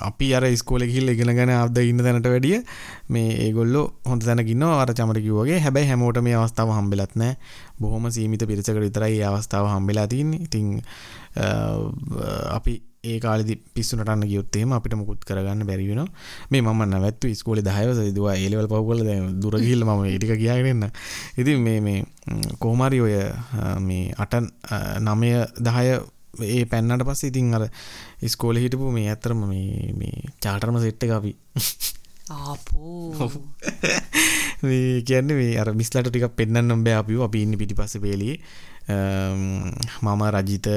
අපි 0.00 0.28
අර 0.34 0.44
ස්කෝල 0.56 0.84
කිල් 0.86 1.08
ඉගෙන 1.08 1.32
ගැන 1.36 1.52
අද 1.52 1.78
ඉන්න 1.78 2.00
තැනට 2.00 2.26
වැඩිය 2.26 2.62
මේ 3.08 3.36
ඒගොල්ලො 3.44 3.82
හොඳ 4.04 4.22
තැනකින්න 4.22 4.64
අර 4.64 4.92
චමරකිවගේ 4.92 5.60
හැබැයි 5.60 5.90
හැමෝට 5.90 6.22
මේ 6.22 6.36
අවස්ථාව 6.36 6.72
හම්බෙලත් 6.72 7.14
නෑ 7.14 7.36
බොහොම 7.78 8.10
සීමිත 8.10 8.46
පිරිසකට 8.46 8.80
විතරයි 8.80 9.22
අවස්ථාව 9.22 9.68
හම්බෙලා 9.68 10.06
තින්නේ 10.06 10.40
ඉතිං 10.40 10.80
අපි 12.50 12.82
ඒ 13.06 13.18
කාලෙදි 13.18 13.54
පිස්සු 13.74 13.96
නටන්න 13.96 14.26
ගියොත්තේම 14.26 14.72
අපිට 14.72 14.94
මුකුත් 14.94 15.22
කරගන්න 15.22 15.66
බැරිවෙන 15.66 16.02
මේ 16.50 16.62
මම 16.62 16.82
නැවත්තු 16.86 17.32
ස්කෝලි 17.34 17.62
දහයවස 17.62 18.00
දවා 18.10 18.36
ඒලවල් 18.36 18.68
පව්ගල 18.68 19.02
දුරගිල්ල 19.42 19.84
ම 19.84 20.04
ඉටික 20.06 20.34
කියාගෙනන්න 20.36 20.90
ඉතින් 21.36 21.60
මේ 21.60 21.80
මේ 21.80 21.98
කෝමරි 22.58 23.00
ඔය 23.00 23.16
මේ 23.80 24.04
අටන් 24.16 24.50
නමය 25.02 25.32
දහය 25.60 25.86
ඒ 26.46 26.64
පැන්නට 26.66 27.04
පස්ස 27.04 27.24
ඉතින් 27.24 27.54
අර 27.54 27.68
ස්කෝල 28.28 28.56
හිටපු 28.56 28.92
මේ 28.92 29.08
ඇත්තරම 29.08 29.44
මේ 29.46 30.32
චාටර්ම 30.40 30.78
සෙට්ට 30.78 31.10
අපි 31.12 31.32
ආපෝ. 32.28 33.30
කියන්න 35.06 35.30
අර 35.60 35.68
මිස්ලට 35.74 36.08
ටික 36.08 36.26
පෙන්න්න 36.34 36.66
නොම්බෑ 36.66 36.98
අපි 36.98 37.18
අපි 37.22 37.42
ඉන්න 37.42 37.58
පිටි 37.58 37.78
පස්ස 37.78 38.00
පේලියේ 38.02 38.40
මම 38.88 40.22
රජිත 40.30 40.68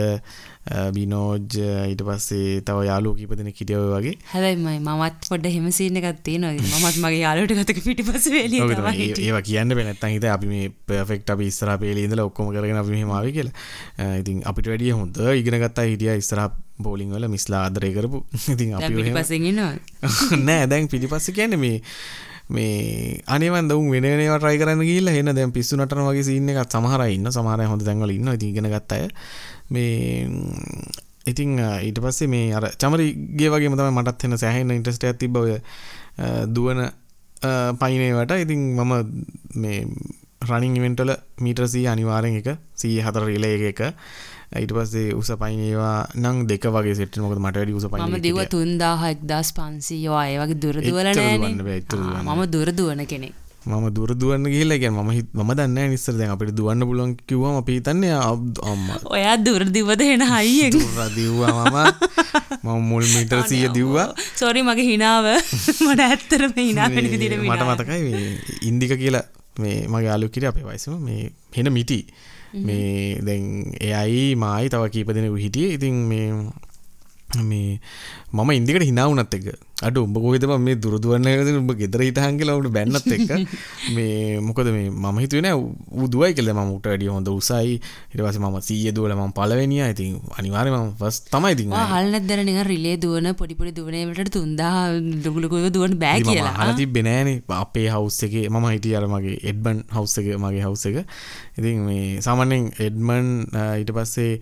බිනෝජ් 0.93 1.57
ඊට 1.89 2.01
පස්සේ 2.01 2.61
තව 2.61 2.85
යාලෝ 2.85 3.13
කීපදෙන 3.15 3.49
කිටියව 3.51 3.85
වගේ. 3.93 4.15
හැබැයි 4.31 4.79
මමත් 4.79 5.29
පොඩ 5.29 5.45
හෙමසින්න 5.47 5.97
ගත්තේ 5.97 6.37
නො 6.37 6.51
මත් 6.53 6.95
මගේ 6.97 7.21
යාලට 7.21 7.53
ගතක 7.53 7.83
පිටි 7.85 8.03
පස 8.03 8.29
ඒවා 8.29 9.41
කියන්න 9.41 9.75
පෙනත්තන් 9.75 10.15
හිත 10.15 10.25
අපි 10.27 10.47
මේ 10.47 10.71
පෙෆෙක්ට 10.85 11.29
අපි 11.29 11.49
ස්තර 11.49 11.73
පේලින්දල 11.77 12.23
ඔක්කොම 12.25 12.53
කරගෙන 12.53 12.81
අපි 12.81 13.03
මාව 13.05 13.29
කියලා. 13.29 14.17
ඉතින් 14.17 14.41
අපිට 14.45 14.71
වැඩිය 14.73 14.93
හොඳ 14.93 15.21
ඉගෙන 15.33 15.61
ගත්තා 15.61 15.85
හිටිය 15.85 16.21
ස්තර 16.21 16.45
බෝලිං 16.79 17.11
වල 17.11 17.27
මිස්ලා 17.27 17.65
ආදරය 17.67 17.93
කරපු. 17.93 18.23
ඉතින් 18.53 18.73
අපි 18.77 19.13
පසෙන්නවා 19.13 19.73
නෑ 20.47 20.67
දැන් 20.67 20.87
පිටිපස්ස 20.87 21.31
කියන්නේ 21.35 21.61
මේ 21.61 21.77
මේ 22.49 23.21
අනිවන් 23.27 23.69
දවුන් 23.69 23.91
වෙනේවා 23.91 24.39
ට්‍රයි 24.39 24.61
කරන්න 24.61 24.85
ගිල්ල 24.85 25.09
හෙන්න 25.09 25.33
දැන් 25.35 25.51
පිස්සු 25.51 25.77
නටන 25.77 26.07
වගේ 26.07 26.25
සින්න 26.25 26.49
එකත් 26.53 26.73
සමහර 26.73 27.05
ඉන්න 27.09 27.31
සමහරය 27.31 27.67
හොඳ 27.69 27.85
තැන්වල 27.85 28.15
ඉන්න 28.15 28.33
ඉතින් 28.33 28.49
ඉගෙන 28.49 28.71
ගත්ත 28.73 28.97
අය. 28.97 29.09
මේ 29.69 30.25
ඉතිං 31.25 31.59
ඊට 31.59 31.99
පස්සේ 31.99 32.27
මේ 32.27 32.53
අර 32.53 32.69
චමරිගේ 32.75 33.49
වගේ 33.49 33.69
මතම 33.69 33.91
මටත් 33.93 34.25
වෙන 34.25 34.37
සෑහෙන්න 34.37 34.73
ඉන්ට්‍රස්ට 34.77 35.05
ඇති 35.05 35.29
බව 35.29 35.59
දුවන 36.49 36.81
පයිනේවට 37.79 38.35
ඉතින් 38.37 38.65
මම 38.75 38.93
මේ 39.55 39.85
රනිින් 40.41 40.75
ඉවෙන්ටල 40.75 41.11
මීටරසී 41.39 41.85
අනිවාරෙන් 41.87 42.39
එක 42.41 42.49
සී 42.75 42.99
හතර 43.01 43.25
රිලේ 43.25 43.69
එක 43.69 43.81
ඊට 44.49 44.71
පස්සේ 44.73 45.13
උස 45.13 45.29
පයිඒවා 45.41 46.09
නං 46.15 46.37
දෙක 46.49 46.63
වගේ 46.67 46.95
සෙට 46.95 47.17
මොක 47.21 47.35
මට 47.37 47.57
වැඩි 47.57 47.73
උස 47.73 47.85
පයි 47.85 48.01
ම 48.01 48.15
දිව 48.19 48.39
තුන්දා 48.49 48.95
එක්දස් 49.09 49.53
පන්සීයෝ 49.53 50.17
අය 50.17 50.39
වගේ 50.41 50.57
දුරදුවල 50.57 51.09
මම 52.25 52.41
දුරදුවන 52.49 53.05
කෙනෙක්. 53.05 53.35
මම 53.65 53.85
දුරදුවන්න 53.91 54.47
කියලක 54.47 54.83
ම 54.89 55.11
හිත් 55.11 55.29
ම 55.35 55.51
දන්න 55.51 55.91
නිස්සර 55.91 56.15
දැන් 56.17 56.33
අපිට 56.33 56.55
දුවන්න 56.57 56.81
පුලන් 56.81 57.13
කිවම 57.29 57.59
අපි 57.61 57.75
තන්නේ 57.81 58.15
අම්ම. 58.15 58.87
ඔයා 59.07 59.35
දුරදිවද 59.37 60.01
එන 60.01 60.23
හයිය 60.23 60.71
දිව්වා 60.71 61.53
මම. 61.65 61.77
මම 62.63 62.81
මුල් 62.89 63.05
මිටර් 63.05 63.45
සිය 63.45 63.69
දිව්වා. 63.69 64.07
සොරි 64.35 64.63
මගේ 64.63 64.87
හිනාව 64.89 65.29
මට 65.85 66.01
ඇත්තරම 66.07 66.57
හිනා 66.57 66.89
මට 66.89 67.69
මතකයි 67.69 68.01
ඉන්දික 68.63 68.97
කියලා 68.97 69.25
මේ 69.59 69.77
මගේ 69.87 70.09
අලුකිර 70.09 70.47
අපේ 70.47 70.65
වයිසම. 70.65 70.97
මේ 70.99 71.29
හෙන 71.53 71.69
මිටි 71.69 72.01
මේ 72.53 73.19
දැන් 73.21 73.45
එයයි 73.81 74.35
මායි 74.35 74.69
තව 74.69 74.89
කීප 74.89 75.13
දෙනෙකු 75.13 75.35
හිටිය. 75.35 75.73
ඉතින් 75.77 75.95
මේ 76.11 76.27
මේ 77.37 77.79
මම 78.33 78.49
ඉන්දිකට 78.51 78.85
හිනාවනත් 78.85 79.33
එක 79.33 79.45
අඩ 79.79 79.97
උඹ 79.97 80.17
කොහෙතම 80.17 80.51
මේ 80.59 80.75
දුරදුවන්න 80.75 81.27
උඹ 81.61 81.71
ගෙදර 81.77 82.01
හිටහන් 82.03 82.39
කියලා 82.39 82.57
උට 82.57 82.69
බැන්නත් 82.73 83.05
එක්ක. 83.07 83.31
මේ 83.95 84.39
මොකද 84.41 84.67
මේ 84.67 84.89
මම 84.89 85.19
හිතුවෙන 85.23 85.47
උදුවයි 86.05 86.33
කියල. 86.33 86.51
ම 86.51 86.73
උට 86.75 86.89
වැඩිය 86.89 87.11
හොඳ 87.13 87.29
උසයි. 87.29 87.77
ඉටවස 88.11 88.39
ම 88.41 88.57
සීය 88.61 88.91
දුවල 88.91 89.13
ම 89.13 89.31
පලවෙනිය 89.31 89.85
ඉතින් 89.85 90.17
අනිවාරම 90.35 90.91
ෆස් 90.97 91.21
තමයි 91.29 91.53
ති 91.55 91.67
හල්න 91.69 92.27
දරන 92.27 92.51
රිලේ 92.65 92.97
දුවන 92.97 93.31
පොඩිපොඩි 93.33 93.75
දුවනට 93.77 94.33
තුන්දා 94.33 94.89
දුගලකොව 95.23 95.69
දුවන් 95.69 95.95
බෑ 96.01 96.25
කියලා. 96.25 96.55
හලති 96.63 96.89
බෙනෑන 96.89 97.31
අපේ 97.61 97.87
හවස් 97.87 98.19
එක 98.27 98.35
මම 98.49 98.67
හිටිය 98.73 98.97
අර 98.97 99.07
මගේ 99.07 99.39
එඩ්බන් 99.53 99.85
හවස් 99.93 100.17
එක 100.23 100.33
මගේ 100.35 100.65
හවස් 100.65 100.85
එක. 100.91 100.99
ඉතින් 101.55 101.87
මේ 101.87 102.19
සාමන්‍යෙන් 102.25 102.69
එඩ්මන් 102.81 103.31
ඊට 103.79 103.95
පස්සේ 103.95 104.41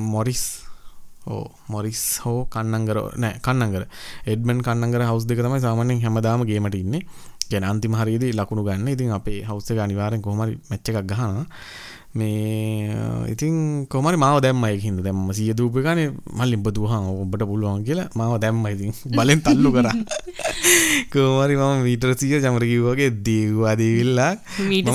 මොරිස් 0.00 0.69
ඕ 1.26 1.44
මොරිස් 1.68 2.20
හෝ 2.24 2.46
කන්නංගර 2.46 2.98
නෑ 3.16 3.40
කන්නගර. 3.40 3.84
එඩ්මන් 4.26 4.60
කන්නගර 4.60 5.04
හවස් 5.04 5.26
දෙක 5.26 5.38
තමයි 5.38 5.60
සාමානෙන් 5.60 6.00
හැමදාම 6.00 6.46
ගේමට 6.46 6.74
ඉන්න. 6.74 7.00
ගැන 7.50 7.64
අන්තිම 7.64 7.94
හරිදි 7.94 8.32
ලකුණු 8.32 8.64
ගන්න. 8.64 8.88
ඉතින් 8.88 9.12
අපේ 9.12 9.44
හවස්ස 9.44 9.78
අනිවාරෙන් 9.78 10.22
කොමරි 10.22 10.58
මෙච්ච 10.70 10.90
එකක් 10.90 11.06
ගහන 11.06 11.44
මේ 12.12 12.90
ඉතින් 13.28 13.86
කොමරි 13.86 14.16
මාව 14.16 14.40
දැම්මයි 14.40 14.78
හිද 14.78 14.98
දැම්ම 14.98 15.30
සිය 15.30 15.52
දූපකානේ 15.52 16.08
මල්ලින් 16.32 16.62
බදුහන් 16.62 17.04
ඔබට 17.14 17.42
පුළුවන් 17.42 17.84
කියලා 17.84 18.08
මාව 18.14 18.38
දැම්ම 18.38 18.64
ඉතින්. 18.66 18.94
බලෙන් 19.18 19.40
තල්ලු 19.40 19.70
කර. 19.72 19.88
කෝමරි 21.12 21.54
මම 21.56 21.84
මීටරසිය 21.86 22.40
චමරකිව්වගේ 22.40 23.10
දීවාදීවිල්ලා 23.20 24.32
මීට 24.66 24.88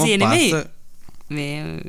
මේ 1.28 1.82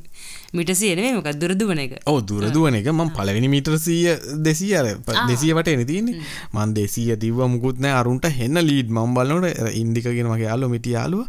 මිටසියනේ 0.53 1.15
මොක 1.15 1.29
දුරදුවන 1.35 1.79
එක. 1.79 1.93
ඕ 2.07 2.21
දුරදුවන 2.23 2.79
එක. 2.81 2.89
මං 2.93 3.11
පලවෙනි 3.11 3.49
මීටරසීය 3.49 4.15
දෙසී 4.43 4.75
අර 4.75 4.87
දෙසියට 5.29 5.69
එන 5.69 5.87
තියන්නේ. 5.87 6.23
මන් 6.53 6.75
දෙසීය 6.75 7.17
තිව 7.17 7.41
මුකුත්නෑ 7.55 7.97
අරුන්ට 8.01 8.31
හෙන්න 8.31 8.63
ලීඩ් 8.63 8.91
මම් 8.91 9.15
බලනට 9.15 9.75
ඉන්දිකගෙන 9.75 10.29
මගේ 10.29 10.49
යාලු 10.49 10.69
මිටි 10.69 10.97
යාලුව 10.97 11.27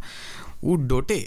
උ 0.63 0.77
ඩොටේ 0.77 1.25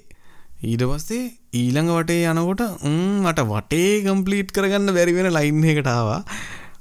ඊට 0.63 0.83
පස්සේ 0.85 1.23
ඊළඟ 1.55 1.91
වටේ 1.91 2.25
යනකොට 2.29 2.63
මට 2.85 3.47
වටේ 3.49 3.93
කම්පලීට් 4.05 4.51
කරගන්න 4.53 4.93
බැරිවෙන 4.93 5.33
ලයින් 5.33 5.63
එකටාවා 5.65 6.23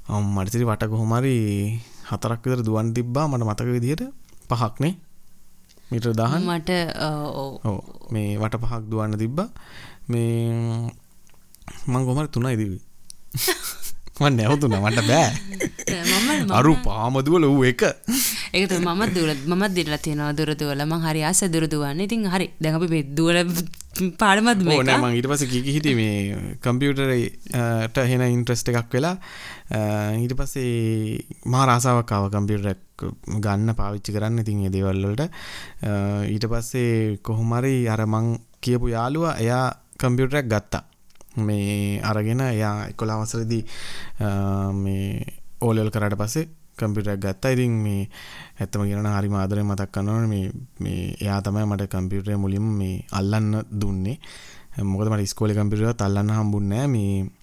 අම්මටසිරි 0.08 0.64
වට 0.64 0.90
කොහොමරි 0.92 1.36
හතරක් 2.10 2.42
විතර 2.44 2.62
දුවන් 2.62 2.90
තිබ්බා 2.92 3.28
මට 3.28 3.46
මතක 3.46 3.68
විදිහට 3.68 4.02
පහක්නේ. 4.50 4.94
මිට 5.90 6.06
දහන්. 6.12 6.42
මට 6.44 6.70
මේ 8.10 8.36
වට 8.36 8.60
පහක් 8.60 8.82
දුවන්න 8.90 9.18
තිබ්බා. 9.18 9.48
මේ 10.08 10.90
මං 11.86 12.06
ගොමර 12.08 12.26
තුනයි 12.34 12.56
දිවි 12.60 12.78
මන් 14.20 14.34
නැවතුන 14.36 14.74
මට 14.76 15.02
බෑ. 15.08 15.28
අරු 16.58 16.72
පාමදුවල 16.86 17.44
වූ 17.48 17.64
එක. 17.68 17.82
ඒක 18.52 18.72
මමත් 18.86 19.14
දුර 19.16 19.30
මමත් 19.52 19.72
දිරලා 19.76 20.00
තියෙනවා 20.06 20.34
දුර 20.38 20.50
දුවලා. 20.60 20.86
මං 20.92 21.04
හරි 21.06 21.22
ආස 21.28 21.40
දුර 21.54 21.64
දුවන්නේ. 21.74 22.04
ඉතින් 22.08 22.26
හරි 22.34 22.50
දැන් 22.60 22.76
අපි 22.78 22.88
මේ 22.94 23.06
දුවල 23.18 23.38
පාඩමත් 24.20 24.60
ඕ 24.66 24.82
නෑ 24.88 25.00
මං 25.00 25.16
ඊට 25.16 25.28
පස්සේ 25.30 25.50
කීකි 25.52 25.76
හිටියේ 25.76 25.98
මේ 26.00 26.52
කම්පියුටරට 26.66 28.02
හෙන 28.10 28.26
ඉන්ට්‍රස්ට් 28.26 28.68
එකක් 28.74 28.92
වෙලා. 28.98 29.16
ඊට 30.20 30.36
පස්සේ 30.36 31.24
මහා 31.54 31.64
රාසාවක් 31.72 32.12
ආව 32.18 32.28
කම්පියුටරයක් 32.36 33.08
ගන්න 33.46 33.72
පාවිච්චි 33.80 34.16
කරන්න. 34.18 34.44
ඉතින් 34.44 34.68
ඒ 34.68 34.74
දේවල් 34.76 35.00
වලට. 35.08 35.30
ඊට 36.34 36.46
පස්සේ 36.52 37.16
කොහොම 37.24 37.56
හරි 37.56 37.74
අර 37.88 38.04
මං 38.04 38.36
කියපු 38.60 38.92
යාළුවා 38.96 39.34
එයා 39.46 39.64
කම්පියුටරයක් 39.96 40.52
ගත්තා 40.52 40.84
මේ 41.36 42.00
අරගෙන 42.02 42.40
එයා 42.42 42.88
11 42.92 43.22
වසරේදී 43.22 43.64
මේ 44.74 45.24
ඕලෙවල් 45.60 45.90
කරාට 45.90 46.16
පස්සේ 46.16 46.48
කම්පියුටරයක් 46.76 47.20
ගත්තා. 47.20 47.52
ඉතින් 47.52 47.72
මේ 47.72 48.08
ඇත්තම 48.58 48.82
කියනවා 48.82 49.18
හරිම 49.18 49.34
ආදරෙන් 49.34 49.66
මතක් 49.66 49.92
කරනවා 49.92 50.26
මේ 50.26 50.46
මේ 50.80 51.16
එයා 51.20 51.42
තමයි 51.42 51.66
මට 51.66 51.88
කම්පියුටරේ 51.88 52.36
මුලින්ම 52.36 52.66
මේ 52.74 53.04
අල්ලන්න 53.12 53.64
දුන්නේ. 53.72 54.18
මොකද 54.82 55.08
මට 55.08 55.20
ඉස්කෝලේ 55.22 55.54
කම්පියුටරයක් 55.54 56.02
අල්ලන්න 56.02 56.30
හම්බුන්නේ 56.30 56.86
නැහැ. 56.86 56.88
මේ 56.88 57.40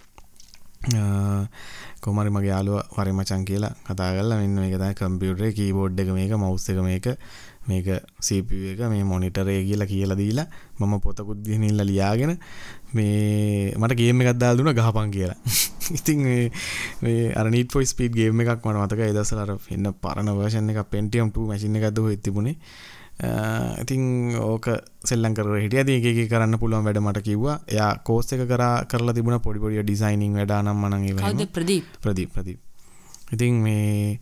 කොහොම 2.01 2.19
හරි 2.19 2.29
මගේ 2.29 2.49
යාළුවා 2.49 2.85
වරේ 2.95 3.13
මචං 3.13 3.45
කියලා 3.45 3.73
කතා 3.85 4.09
කරලා 4.13 4.39
මෙන්න 4.39 4.55
මේක 4.55 4.75
තමයි 4.75 4.95
කම්පියුටරේ 4.95 5.51
කීබෝඩ් 5.53 5.99
එක 5.99 6.09
මේක 6.09 6.33
මවුස් 6.35 6.69
එක 6.69 6.79
මේක 6.81 7.07
මේක 7.67 7.87
CPU 8.19 8.73
එක 8.73 8.81
මේ 8.93 9.03
මොනිටර් 9.03 9.47
කියලා 9.69 9.87
කියලා 9.87 10.17
දීලා 10.17 10.47
මම 10.79 10.93
පොතකුත් 10.99 11.39
ගෙනිල්ලා 11.43 11.87
ලියාගෙන 11.91 12.33
මේ 12.93 13.73
මට 13.77 13.97
ගේම් 14.01 14.21
එකක් 14.21 14.39
දාලා 14.39 14.59
දුන්නා 14.59 14.77
ගහපන් 14.79 15.11
කියලා. 15.11 15.39
ඉතින් 15.97 16.19
මේ 16.23 16.51
මේ 17.01 17.33
අර 17.33 17.49
Need 17.49 17.71
for 17.71 17.85
Speed 17.85 18.13
ගේම් 18.13 18.39
එකක් 18.41 18.61
මට 18.63 18.83
මතකයි 18.83 19.09
ඒ 19.09 19.15
දවස්වල 19.15 19.41
අර 19.45 19.51
එන්න 19.69 19.91
පරණ 20.03 20.37
version 20.41 20.69
එකක් 20.69 20.91
Pentium 20.93 21.31
2 21.31 21.49
මැෂින් 21.49 21.75
එකක් 21.75 21.91
දුව 21.95 22.13
තිබුණේ. 22.19 22.55
ඉතින් 23.81 24.37
ඕක 24.37 24.69
සෙල්ලම් 25.03 25.33
කරලා 25.33 25.61
හිටියා. 25.63 25.85
එක 25.87 26.29
කරන්න 26.29 26.59
පුළුවන් 26.59 26.85
වැඩ 26.85 27.01
මට 27.01 27.23
කිව්වා. 27.23 27.59
එයා 27.67 27.91
කෝස් 28.03 28.31
එක 28.33 28.45
කරා 28.47 28.85
කරලා 28.85 29.13
තිබුණා 29.13 29.39
පොඩි 29.39 29.59
පොඩි 29.59 29.83
ඩිසයිනින් 29.83 30.37
වැඩ 30.39 30.55
නම් 30.61 30.77
මනම් 30.77 31.07
ඒව. 31.09 31.19
කවුද 31.25 31.51
ප්‍රදීප්? 31.51 31.85
ප්‍රදීප් 32.01 32.31
ප්‍රදීප්. 32.33 32.59
ඉතින් 33.33 33.59
මේ 33.63 34.19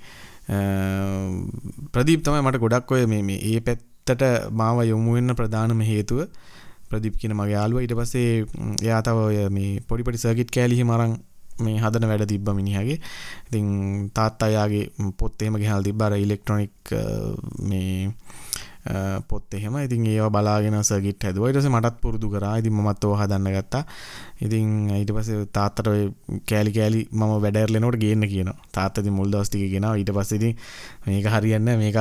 ප්‍රදීප් 0.48 2.24
තමයි 2.26 2.42
මට 2.46 2.62
ගොඩක් 2.64 2.92
ඔය 2.92 3.06
මේ 3.06 3.24
මේ 3.30 3.40
ඒ 3.52 3.60
පැත්තට 3.60 4.52
මාව 4.52 4.84
යොමු 4.86 5.16
වෙන්න 5.18 5.36
ප්‍රධානම 5.36 5.82
හේතුව. 5.82 6.28
ප්‍රදීප් 6.90 7.16
කියන 7.22 7.34
මගේ 7.34 7.56
යාළුවා. 7.58 7.86
ඊට 7.86 7.96
පස්සේ 7.98 8.46
එයා 8.82 9.02
තව 9.02 9.18
ඔය 9.30 9.38
මේ 9.50 9.80
පොඩි 9.88 10.04
පොඩි 10.04 10.18
සර්කිට් 10.18 10.52
කෑලි 10.56 10.78
හිම 10.82 10.92
අරන් 10.96 11.16
මේ 11.66 11.80
හදන 11.84 12.08
වැඩ 12.12 12.26
තිබ්බ 12.28 12.50
මිනිහගේ. 12.60 13.00
ඉතින් 13.48 13.68
තාත්තා 14.14 14.50
යාගේ 14.58 15.12
පොත් 15.18 15.42
එහෙම 15.42 15.58
ගෙනල්ලා 15.62 15.88
තිබ්බ 15.88 16.06
අර 16.08 16.18
ඉලෙක්ට්‍රොනික 16.18 16.94
මේ 17.70 18.12
පොත් 19.28 19.54
එහෙම. 19.58 19.76
ඉතින් 19.82 20.06
ඒවා 20.06 20.30
බලාගෙන 20.36 20.78
සර්කිට් 20.90 21.24
හැදුවා. 21.26 21.50
ඊට 21.50 21.60
පස්සේ 21.60 21.74
මටත් 21.74 21.98
පුරුදු 22.02 22.30
කරා. 22.30 22.58
ඉතින් 22.62 22.74
මමත් 22.74 23.04
ඕවා 23.04 23.26
හදන්න 23.26 23.56
ගත්තා. 23.56 23.84
ඉතින් 24.46 24.90
ඊට 25.00 25.12
පස්සේ 25.16 25.46
තාත්තට 25.58 25.88
ඔය 25.94 26.02
කෑලි 26.50 26.72
කෑලි 26.78 27.02
මම 27.12 27.34
වැඩ 27.46 27.60
ඇරලෙනකොට 27.62 28.00
ගේන්න 28.04 28.28
කියනවා. 28.34 28.58
තාත්තා 28.78 29.04
ඉතින් 29.06 29.18
මුල් 29.20 29.32
දවස් 29.34 29.50
ටික 29.50 29.72
ගෙනාවා. 29.74 30.02
ඊට 30.02 30.14
පස්සේ 30.18 30.40
ඉතින් 30.40 30.54
මේක 31.08 31.30
හරියන්නේ 31.36 31.78
මේක 31.82 31.98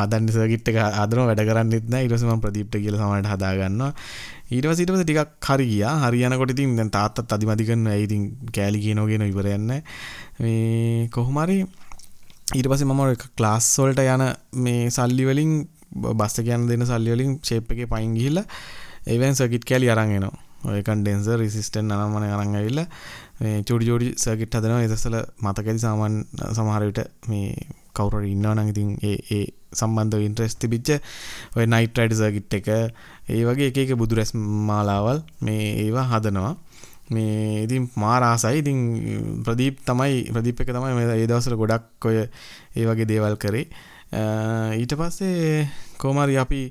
හදන්න 0.00 0.28
සර්කිට් 0.36 0.68
එක 0.72 0.80
හදනවා. 1.00 1.28
වැඩ 1.30 1.44
කරන්නෙත් 1.50 1.88
නැහැ. 1.88 2.04
ඊට 2.08 2.16
පස්සේ 2.16 2.30
මම 2.32 2.44
ප්‍රදීප්ට 2.44 2.76
කියලා 2.84 3.00
සමහරට 3.02 3.32
හදා 3.34 3.54
ගන්නවා. 3.62 3.92
ඊට 4.52 4.68
පස්සේ 4.68 4.84
ඊට 4.84 4.94
පස්සේ 4.94 5.08
ටිකක් 5.08 5.50
හරි 5.50 5.66
ගියා. 5.72 5.96
හරියනකොට 6.04 6.54
ඉතින් 6.56 6.76
දැන් 6.76 6.92
තාත්තත් 6.98 7.36
අදිමදි 7.38 7.68
කරනවා. 7.70 7.96
ඒ 7.96 8.04
ඉතින් 8.06 8.30
කෑලි 8.56 8.84
කියනවා 8.84 9.10
කියන 9.12 9.28
ඉවරයක් 9.32 9.60
නැහැ. 9.64 9.82
මේ 10.44 11.08
කොහොම 11.16 11.40
හරි 11.44 11.58
ඊට 12.56 12.68
පස්සේ 12.70 12.88
මම 12.88 13.02
ක්ලාස් 13.38 13.66
වලට 13.80 14.04
යන 14.14 14.24
මේ 14.64 14.88
සල්ලි 14.96 15.24
වලින් 15.28 15.52
බස්ස 15.90 16.44
කියන්න 16.44 16.68
දෙන්න 16.68 16.86
සල්ලි 16.86 17.14
වලින් 17.14 17.38
ෂේප් 17.42 17.72
එකේ 17.72 17.86
පයින් 17.86 18.14
ගිහිල්ලා 18.14 18.46
ඒවෙන් 19.06 19.34
සර්කිට් 19.34 19.64
කෑලි 19.64 19.90
අරන් 19.90 20.10
එනවා. 20.10 20.36
ඔය 20.64 20.82
කන්ඩෙන්සර් 20.82 21.38
රෙසිස්ටන්ට් 21.38 21.92
අනම්මන 21.94 22.24
අරන් 22.28 22.54
ඇවිල්ලා 22.54 22.86
මේ 23.40 23.62
චූටි 23.62 23.86
චූටි 23.86 24.08
සර්කිට් 24.16 24.54
හදනවා. 24.54 24.82
ඒ 24.82 24.88
දවස්වල 24.88 25.18
මතකයි 25.44 25.78
සාමාන්‍ය 25.78 26.16
සමහර 26.52 26.86
විට 26.88 27.00
මේ 27.28 27.52
කවුරු 27.94 28.20
හරි 28.20 28.32
ඉන්නවා 28.32 28.54
නම් 28.54 28.70
ඉතින් 28.72 28.90
ඒ 29.02 29.16
ඒ 29.30 29.44
සම්බන්ධව 29.72 30.24
ඉන්ට්‍රෙස්ට් 30.28 30.60
තිබිච්ච 30.62 30.90
ඔය 31.56 31.66
නයිට් 31.66 32.00
රයිඩ් 32.00 32.16
සර්කිට් 32.20 32.58
එක 32.58 32.68
ඒ 32.70 33.42
වගේ 33.44 33.70
එක 33.70 33.78
එක 33.84 33.92
බුදු 34.02 34.18
රැස් 34.18 34.32
මාලාවල් 34.70 35.22
මේ 35.40 35.68
ඒවා 35.84 36.08
හදනවා. 36.12 36.54
මේ 37.10 37.62
ඉතින් 37.64 37.88
මාර 37.96 38.22
ආසයි 38.22 38.60
ඉතින් 38.62 38.80
ප්‍රදීප් 39.44 39.84
තමයි 39.86 40.16
ප්‍රදීප් 40.34 40.60
එක 40.60 40.72
තමයි 40.72 40.96
මේ 40.98 41.14
ඒ 41.14 41.28
දවස්වල 41.30 41.56
ගොඩක් 41.56 42.08
ඔය 42.10 42.18
ඒ 42.18 42.84
වගේ 42.84 43.08
දේවල් 43.12 43.36
කරේ. 43.36 43.68
ඊට 44.10 44.94
පස්සේ 44.94 45.68
කෝමරි 45.98 46.36
අපි 46.36 46.62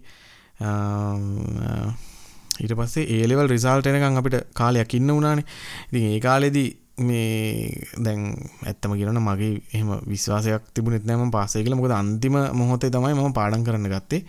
ඊට 2.57 2.73
පස්සේ 2.73 3.05
ඒලෙවල් 3.13 3.47
රිසාල්ට 3.47 3.87
එනකම් 3.87 4.17
අපිට 4.17 4.49
කාලයක් 4.53 4.93
ඉන්න 4.93 5.07
වුණානේ. 5.09 5.45
ඉතින් 5.89 6.07
ඒ 6.07 6.19
කාලෙදී 6.19 6.69
මේ 6.99 7.69
දැන් 7.97 8.33
ඇත්තම 8.65 8.95
කියනවනම් 8.95 9.21
මගේ 9.21 9.61
එහෙම 9.73 9.89
විශ්වාසයක් 10.07 10.73
තිබුණෙත් 10.73 11.05
නෑ 11.05 11.17
මම 11.17 11.31
පාස් 11.31 11.53
වෙයි 11.53 11.63
කියලා. 11.63 11.77
මොකද 11.77 11.93
අන්තිම 11.93 12.35
මොහොතේ 12.53 12.89
තමයි 12.89 13.13
මම 13.13 13.33
පාඩම් 13.33 13.63
කරන්න 13.63 13.89
ගත්තේ. 13.89 14.25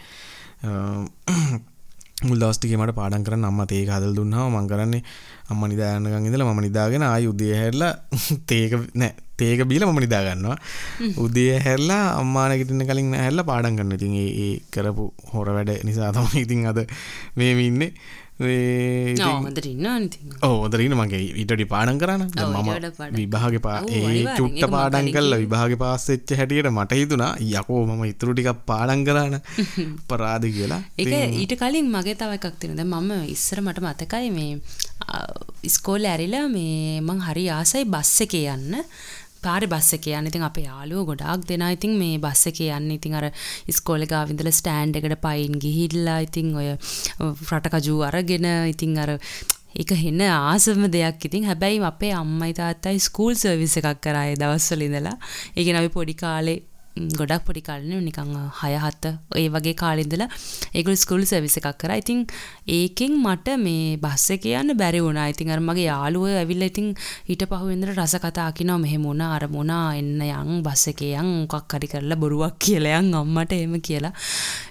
මුල් 2.20 2.38
දවස් 2.38 2.58
ටිකේ 2.58 2.78
මට 2.78 2.94
පාඩම් 2.94 3.22
කරන්න 3.22 3.44
අම්මා 3.44 3.66
තේ 3.66 3.84
හදලා 3.84 4.14
දුන්නාම 4.14 4.50
මම 4.52 4.66
කරන්නේ 4.66 5.02
අම්මා 5.50 5.68
නිදා 5.68 5.94
යනකම් 5.98 6.26
ඉඳලා 6.26 6.48
මම 6.48 6.60
නිදාගෙන 6.64 7.04
ආයි 7.04 7.30
උදේ 7.32 7.54
හැරලා 7.60 7.92
තේක 8.50 8.72
නෑ 8.94 9.12
තේක 9.36 9.62
බීලා 9.70 9.90
මම 9.90 10.00
නිදා 10.02 10.22
ගන්නවා. 10.26 10.58
උදේ 11.16 11.52
හැරලා 11.60 12.02
අම්මා 12.20 12.46
නැගිටින්න 12.50 12.86
කලින් 12.88 13.14
හැරලා 13.14 13.46
පාඩම් 13.50 13.78
කරනවා. 13.78 13.98
ඉතින් 13.98 14.16
ඒ 14.18 14.50
කරපු 14.74 15.04
හොර 15.32 15.50
වැඩ 15.56 15.70
නිසා 15.84 16.10
තමයි 16.12 16.42
ඉතින් 16.42 16.66
අද 16.66 16.80
මේ 17.36 17.52
ඉන්නේ 17.66 17.92
හොඳට 18.38 19.66
ඉන්න 19.66 19.86
ඕදරන 20.48 20.94
මගේ 20.94 21.22
ඉටඩි 21.42 21.66
පාඩන් 21.66 21.98
කරන්න 21.98 22.24
මම 22.44 22.68
විභාග 23.16 23.56
පා 23.60 23.78
ඒ 23.92 24.22
චුට්ට 24.36 24.66
පාඩන් 24.70 25.10
කල්ල 25.10 25.34
විභාග 25.36 25.74
පාස්සෙච්ච 25.76 26.34
හැටියට 26.38 26.70
මට 26.70 26.98
හිතුනා 27.00 27.32
යකෝ 27.52 27.82
මම 27.86 28.04
ඉතුරු 28.04 28.34
ටිකක් 28.34 28.62
පාඩන් 28.64 29.02
කරන්න 29.04 29.36
පරාද 30.08 30.46
කියලා. 30.54 30.80
එක 30.96 31.12
ඊට 31.34 31.54
කලින් 31.58 31.90
මගේ 31.90 32.14
තව 32.14 32.38
එකක් 32.38 32.58
තිනද 32.60 32.80
මම 32.84 33.10
ඉස්සර 33.28 33.60
මට 33.60 33.82
මතකයි 33.82 34.30
මේ 34.30 34.52
ඉස්කෝල් 35.64 36.06
ඇරිලා 36.06 36.46
මේ 36.48 37.00
මං 37.00 37.24
හරි 37.26 37.48
ආසයි 37.50 37.84
බස්ස 37.86 38.26
එක 38.26 38.38
යන්න 38.38 38.78
පාරි 39.44 39.66
බස්ස 39.72 39.98
එක 39.98 40.08
යන්න. 40.12 40.30
ඉතින් 40.30 40.46
අපේ 40.48 40.66
යාළුවෝ 40.68 41.08
ගොඩාක් 41.10 41.44
දෙනා. 41.50 41.70
ඉතින් 41.76 41.98
මේ 42.00 42.18
බස් 42.24 42.46
එකේ 42.52 42.70
යන්න. 42.78 42.90
ඉතින් 42.96 43.18
අර 43.20 43.28
ඉස්කෝලේ 43.72 44.10
ගාව 44.12 44.32
ඉඳලා 44.34 44.56
ස්ටෑන්ඩ් 44.60 44.98
එකට 45.00 45.18
පයින් 45.26 45.60
ගිහිල්ලා 45.64 46.18
ඉතින් 46.26 46.56
ඔය 46.60 46.68
රටකජු 47.52 48.02
අරගෙන 48.08 48.48
ඉතින් 48.74 48.98
අර 49.04 49.14
ඒක 49.74 49.90
හෙන 50.02 50.20
ආසම 50.30 50.88
දෙයක්. 50.96 51.28
ඉතින් 51.28 51.44
හැබැයි 51.50 51.84
අපේ 51.92 52.12
අම්මයි 52.22 52.54
තාත්තයි 52.60 53.04
ස්කූල් 53.08 53.34
සර්විස් 53.42 53.76
එකක් 53.80 54.00
කරා 54.04 54.26
ඒ 54.30 54.40
දවස්වල 54.42 54.82
ඉඳලා. 54.88 55.16
ඒ 55.56 55.62
කියන්නේ 55.64 55.82
අපි 55.82 55.94
පොඩි 55.98 56.14
කාලේ 56.24 56.58
ගොඩක් 57.18 57.42
පොඩි 57.46 57.62
කාලෙනේ 57.68 58.00
නිකන් 58.06 58.32
6 58.60 58.78
7 58.84 59.12
ඒ 59.40 59.48
වගේ 59.54 59.74
කාලේ 59.82 60.04
ඉඳලා 60.06 60.28
ඒගොල්ලෝ 60.74 61.02
ස්කූල් 61.04 61.24
සර්විස් 61.30 61.56
එකක් 61.60 61.68
කරා. 61.82 61.98
ඉතින් 62.02 62.20
ඒකෙන් 62.78 63.12
මට 63.24 63.56
මේ 63.64 63.96
බස් 64.04 64.24
එකේ 64.36 64.54
යන්න 64.60 64.76
බැරි 64.80 65.00
වුණා. 65.06 65.26
ඉතින් 65.34 65.52
අර 65.54 65.60
මගේ 65.60 65.86
යාළුවෝ 65.90 66.34
ඇවිල්ලා 66.40 66.70
ඉතින් 66.72 66.88
ඊට 67.32 67.44
පහුවෙන්දට 67.50 67.94
රස 67.94 68.16
කතා 68.24 68.48
කියනවා 68.58 68.78
මෙහෙම 68.84 69.04
වුණා 69.10 69.30
අර 69.36 69.46
මොනා 69.56 69.86
එන්න 70.00 70.22
යන් 70.22 70.62
බස් 70.66 70.84
එකේ 70.92 71.12
යන් 71.22 71.30
මොකක් 71.42 71.76
හරි 71.78 71.92
කරලා 71.94 72.20
බොරුවක් 72.24 72.58
කියලා 72.64 73.00
යන් 73.02 73.14
අම්මට 73.22 73.56
එහෙම 73.58 73.78
කියලා. 73.88 74.12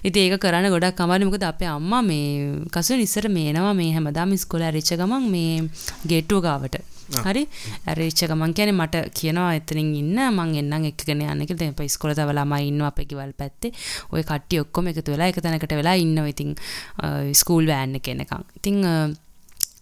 ඉතින් 0.04 0.22
ඒක 0.26 0.40
කරන්න 0.44 0.70
ගොඩක් 0.74 1.02
අමාරුයි. 1.06 1.30
මොකද 1.30 1.48
අපේ 1.52 1.72
අම්මා 1.76 2.02
මේ 2.02 2.28
කසුන් 2.74 3.06
ඉස්සර 3.06 3.28
මේනවා 3.38 3.74
මේ 3.80 3.90
හැමදාම 3.96 4.36
ඉස්කෝලේ 4.38 4.70
ඇරිච්ච 4.70 4.94
ගමන් 5.00 5.28
මේ 5.34 5.52
ගේට්ටුව 6.06 6.42
ගාවට. 6.48 6.97
හරි. 7.26 7.42
ඇරිච්ච 7.88 8.24
ගමන් 8.30 8.54
කියන්නේ 8.58 8.76
මට 8.80 9.04
කියනවා 9.20 9.52
එතනින් 9.58 9.92
ඉන්න 10.00 10.18
මං 10.30 10.56
එන්නම් 10.62 10.88
එක්කගෙන 10.90 11.22
යන්න 11.24 11.46
කියලා. 11.46 11.60
දැන් 11.62 11.88
ඉස්කෝලේ 11.90 12.18
තව 12.18 12.34
ළමයි 12.38 12.68
ඉන්නවා 12.72 12.90
අපේ 12.94 13.08
ගෙවල් 13.12 13.32
පැත්තේ. 13.40 13.72
ওই 14.12 14.22
කට්ටිය 14.22 14.60
ඔක්කොම 14.64 14.90
එකතු 14.92 15.14
වෙලා 15.14 15.30
එක 15.32 15.40
තැනකට 15.44 15.72
වෙලා 15.80 15.96
ඉන්නවා. 16.04 16.28
ඉතින් 16.34 16.52
ස්කූල් 17.40 17.66
වෑන් 17.70 17.96
එක 18.00 18.12
එනකන්. 18.14 18.44
ඉතින් 18.60 18.84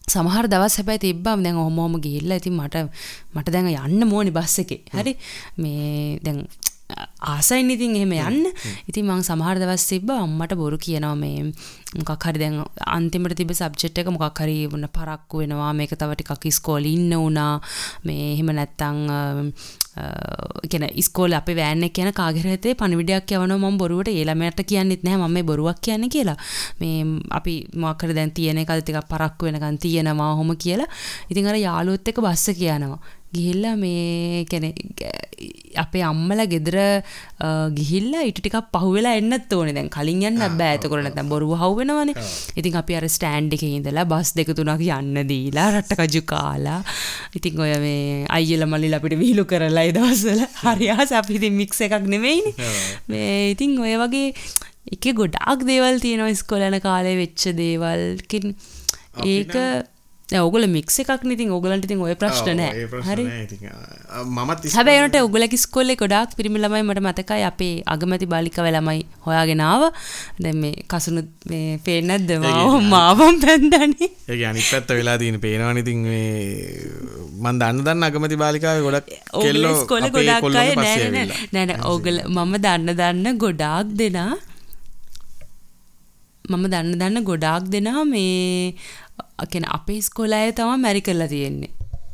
සමහර 0.07 0.47
දවස් 0.53 0.79
හැබැයි 0.79 1.03
තිබ්බම 1.07 1.43
දැන් 1.43 1.57
ඔහොම 1.63 1.79
ඔහොම 1.83 1.99
ගිහිල්ලා. 2.05 2.39
ඉතින් 2.43 2.55
මට 2.55 2.87
මට 3.35 3.53
දැන් 3.55 3.73
යන්න 3.75 4.13
ඕනේ 4.13 4.35
බස් 4.39 4.59
එකේ. 4.63 4.83
හරි. 4.95 5.17
මේ 5.59 6.21
දැන් 6.23 6.47
ආසයින් 7.21 7.71
ඉතින් 7.75 7.97
එහෙම 7.99 8.13
යන්න. 8.15 8.53
ඉතින් 8.91 9.07
මං 9.07 9.25
සමහර 9.27 9.59
දවස් 9.63 9.87
තිබ්බ 9.91 10.11
අම්මට 10.15 10.55
බොරු 10.61 10.79
කියනවා 10.79 11.17
මේ 11.23 11.51
මොකක් 11.99 12.27
හරි 12.29 12.43
දැන් 12.43 12.61
අන්තිමට 12.97 13.35
තිබ්බ 13.41 13.51
සබ්ජෙක්ට් 13.59 13.99
එක 14.03 14.13
මොකක් 14.15 14.43
හරි 14.45 14.59
වුණ 14.71 14.87
පරක්කු 14.99 15.43
වෙනවා. 15.43 15.73
මේක 15.81 15.97
තව 15.99 16.15
ටිකක් 16.15 16.47
ඉස්කෝලේ 16.53 16.95
ඉන්න 16.99 17.17
උනා 17.19 17.55
මේ 18.07 18.31
එහෙම 18.35 18.55
නැත්තම් 18.59 19.03
කියන 20.71 20.87
ඉස්කෝල 21.03 21.35
අපේ 21.41 21.59
වෑන් 21.59 21.85
එක 21.89 21.99
යන 22.05 22.13
කාගෙර 22.21 22.47
හිතේ 22.53 22.79
පණිවිඩයක් 22.79 23.35
යවනවා 23.35 23.59
මම 23.59 23.79
බොරුවට. 23.83 24.13
ඒ 24.15 24.25
ළමයාට 24.29 24.63
කියන්නෙත් 24.71 25.03
නැහැ 25.03 25.23
මම 25.23 25.37
මේ 25.39 25.49
බොරුවක් 25.51 25.83
කියන්නේ 25.89 26.13
කියලා. 26.15 26.39
මේ 26.81 27.03
අපි 27.41 27.55
මොකක් 27.83 28.07
හරි 28.07 28.19
දැන් 28.21 28.35
තියෙන 28.39 28.63
එකද 28.63 28.87
ටිකක් 28.87 29.11
පරක්කු 29.13 29.51
වෙනකන් 29.51 29.83
තියෙනවා 29.85 30.33
ඔහොම 30.35 30.55
කියලා. 30.65 30.91
ඉතින් 31.31 31.51
අර 31.51 31.59
යාළුවොත් 31.67 32.13
එක්ක 32.13 32.23
බස්ස 32.23 32.59
කියනවා 32.63 33.01
ගිහිල්ලා 33.37 33.75
මේ 33.83 34.45
කැන 34.51 34.67
අපේ 35.83 36.03
අම්මල 36.11 36.41
ගෙදර 36.53 36.77
ගිහිල්ලා 37.79 38.25
ඉට 38.31 38.41
ටික 38.41 38.57
පහුවෙලා 38.75 39.15
එන්නත් 39.21 39.53
ඕන. 39.59 39.73
දැන් 39.77 39.91
කලින් 39.97 40.23
යන්න 40.31 40.43
බෑ. 40.61 40.77
ඇතකොර 40.77 41.03
නැතම් 41.05 41.33
බොරුව 41.33 41.57
හවවෙනවන 41.63 42.13
ඉතින් 42.61 42.79
අපි 42.83 42.99
අර 43.01 43.09
ස්ටෑන්් 43.17 43.51
එක 43.57 43.65
ඉඳලා 43.69 44.07
බස් 44.13 44.35
දෙක 44.39 44.53
තුනක් 44.59 44.85
යන්න 44.99 45.23
දීලා 45.31 45.69
රට්ටකජු 45.75 46.23
කාලා. 46.33 46.81
ඉතින් 47.39 47.65
ඔය 47.65 47.75
මේ 47.87 48.25
අයියල 48.39 48.67
මල්ලි 48.71 48.93
අපිට 48.99 49.19
විහිලු 49.23 49.45
කරලා 49.53 49.89
දවසල 49.97 50.41
හරියාස 50.63 51.13
අපිති 51.21 51.51
මික්ස 51.61 51.83
එකක් 51.87 52.07
නෙවෙයිනි 52.15 52.55
මේ 53.13 53.35
ඉතින් 53.55 53.77
ඔය 53.85 53.97
වගේ 54.05 54.31
එක 54.95 55.11
ගොඩාක් 55.19 55.67
දේවල් 55.69 56.01
තියෙනවා 56.05 56.33
ඉස්කොලන 56.35 56.79
කාලය 56.87 57.13
වෙච්ච 57.21 57.51
දේවල්කින් 57.61 58.55
ඒක 59.35 59.55
ඔගල 60.27 60.65
මික්ස 60.67 60.99
එකක් 60.99 61.23
නිතින් 61.23 61.51
ඔගලන්ට 61.55 61.85
ඉතින් 61.87 62.01
ඔය 62.03 62.15
ප්‍රශ්න 62.19 62.59
හරි? 63.07 63.25
මමත් 64.27 64.73
හැබැයිනට 64.75 65.19
ඔගලක 65.23 65.55
ස්කොල්ල 65.57 65.93
ගොඩක් 65.95 66.35
පිරිමි 66.35 66.59
ළමයි 66.59 66.83
මට 66.83 67.01
මතකයි 67.01 67.45
අපේ 67.47 67.83
අගමැති 67.87 68.27
බාලිකව 68.27 68.67
ළමයි 68.67 69.05
හොයාගෙනාව 69.23 69.85
දැ 70.41 70.53
මේ 70.55 70.83
කසුණු 70.91 71.23
මේ 71.47 71.79
පේනැද්ද 71.87 72.33
මාවම් 72.91 73.39
පැන්දන්නේ 73.45 74.11
ඒ 74.27 74.43
අනි 74.51 74.67
පැත්ත 74.67 74.91
වෙලා 74.93 75.17
තියන 75.17 75.39
පේනවනිතින් 75.39 76.03
මන් 76.03 77.63
දන්න 77.63 77.87
දන්න 77.87 78.09
අගමති 78.11 78.41
බාලිකාව 78.43 78.83
ගොඩක් 78.83 79.15
ස්කොල 79.85 80.11
ගොඩක් 80.11 80.51
නැන 81.55 81.75
ඔගල 81.87 82.19
මම 82.27 82.55
දන්න 82.59 82.93
දන්න 82.99 83.39
ගොඩාක් 83.39 83.95
දෙනා 83.95 84.35
මම 86.45 86.65
දන්න 86.67 86.93
දන්න 86.99 87.25
ගොඩාක් 87.25 87.65
දෙනා 87.69 88.03
මේ 88.07 88.75
අකෙන 89.45 89.65
අපේ 89.79 90.01
ස්කොලය 90.09 90.53
තම 90.59 90.71
මැරි 90.85 91.03
කරලා 91.09 91.29
තියෙන්නේ. 91.35 91.73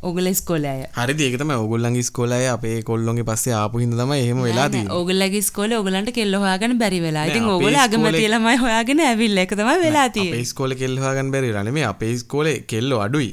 ඔගල 0.09 0.27
ස්කොලය 0.39 0.71
හරි 0.97 1.15
ඒකතම 1.27 1.51
ඔගුල්ලන්ගේ 1.57 2.07
ස්කොලය 2.09 2.39
අපේ 2.53 2.79
කොල්ලොගේ 2.89 3.27
පස්සේ 3.29 3.55
ආපු 3.59 3.83
හිද 3.83 3.93
තම 4.01 4.15
එහෙම 4.15 4.41
වෙලාදී 4.47 4.87
ඔගලගේ 4.97 5.43
ස්කොල 5.49 5.75
ඔගලන්ට 5.77 6.11
කෙල්ල 6.17 6.35
හොයාගෙන 6.45 6.75
බැරි 6.81 6.99
වෙලා. 7.05 7.27
ඉතින් 7.31 7.47
ඔගල 7.53 7.77
අගමතිලමයි 7.85 8.57
හොයාගෙන 8.65 9.05
ඇවිල්ල. 9.07 9.39
එක 9.45 9.55
තම 9.61 9.71
වෙලාති 9.85 10.27
ස්කොල 10.51 10.75
කෙල්හගන් 10.83 11.31
බැරි 11.37 11.55
රනම 11.55 11.79
අපේ 11.93 12.13
ස්කෝල 12.25 12.51
කෙල්ලො 12.73 12.99
අඩුයි. 13.07 13.31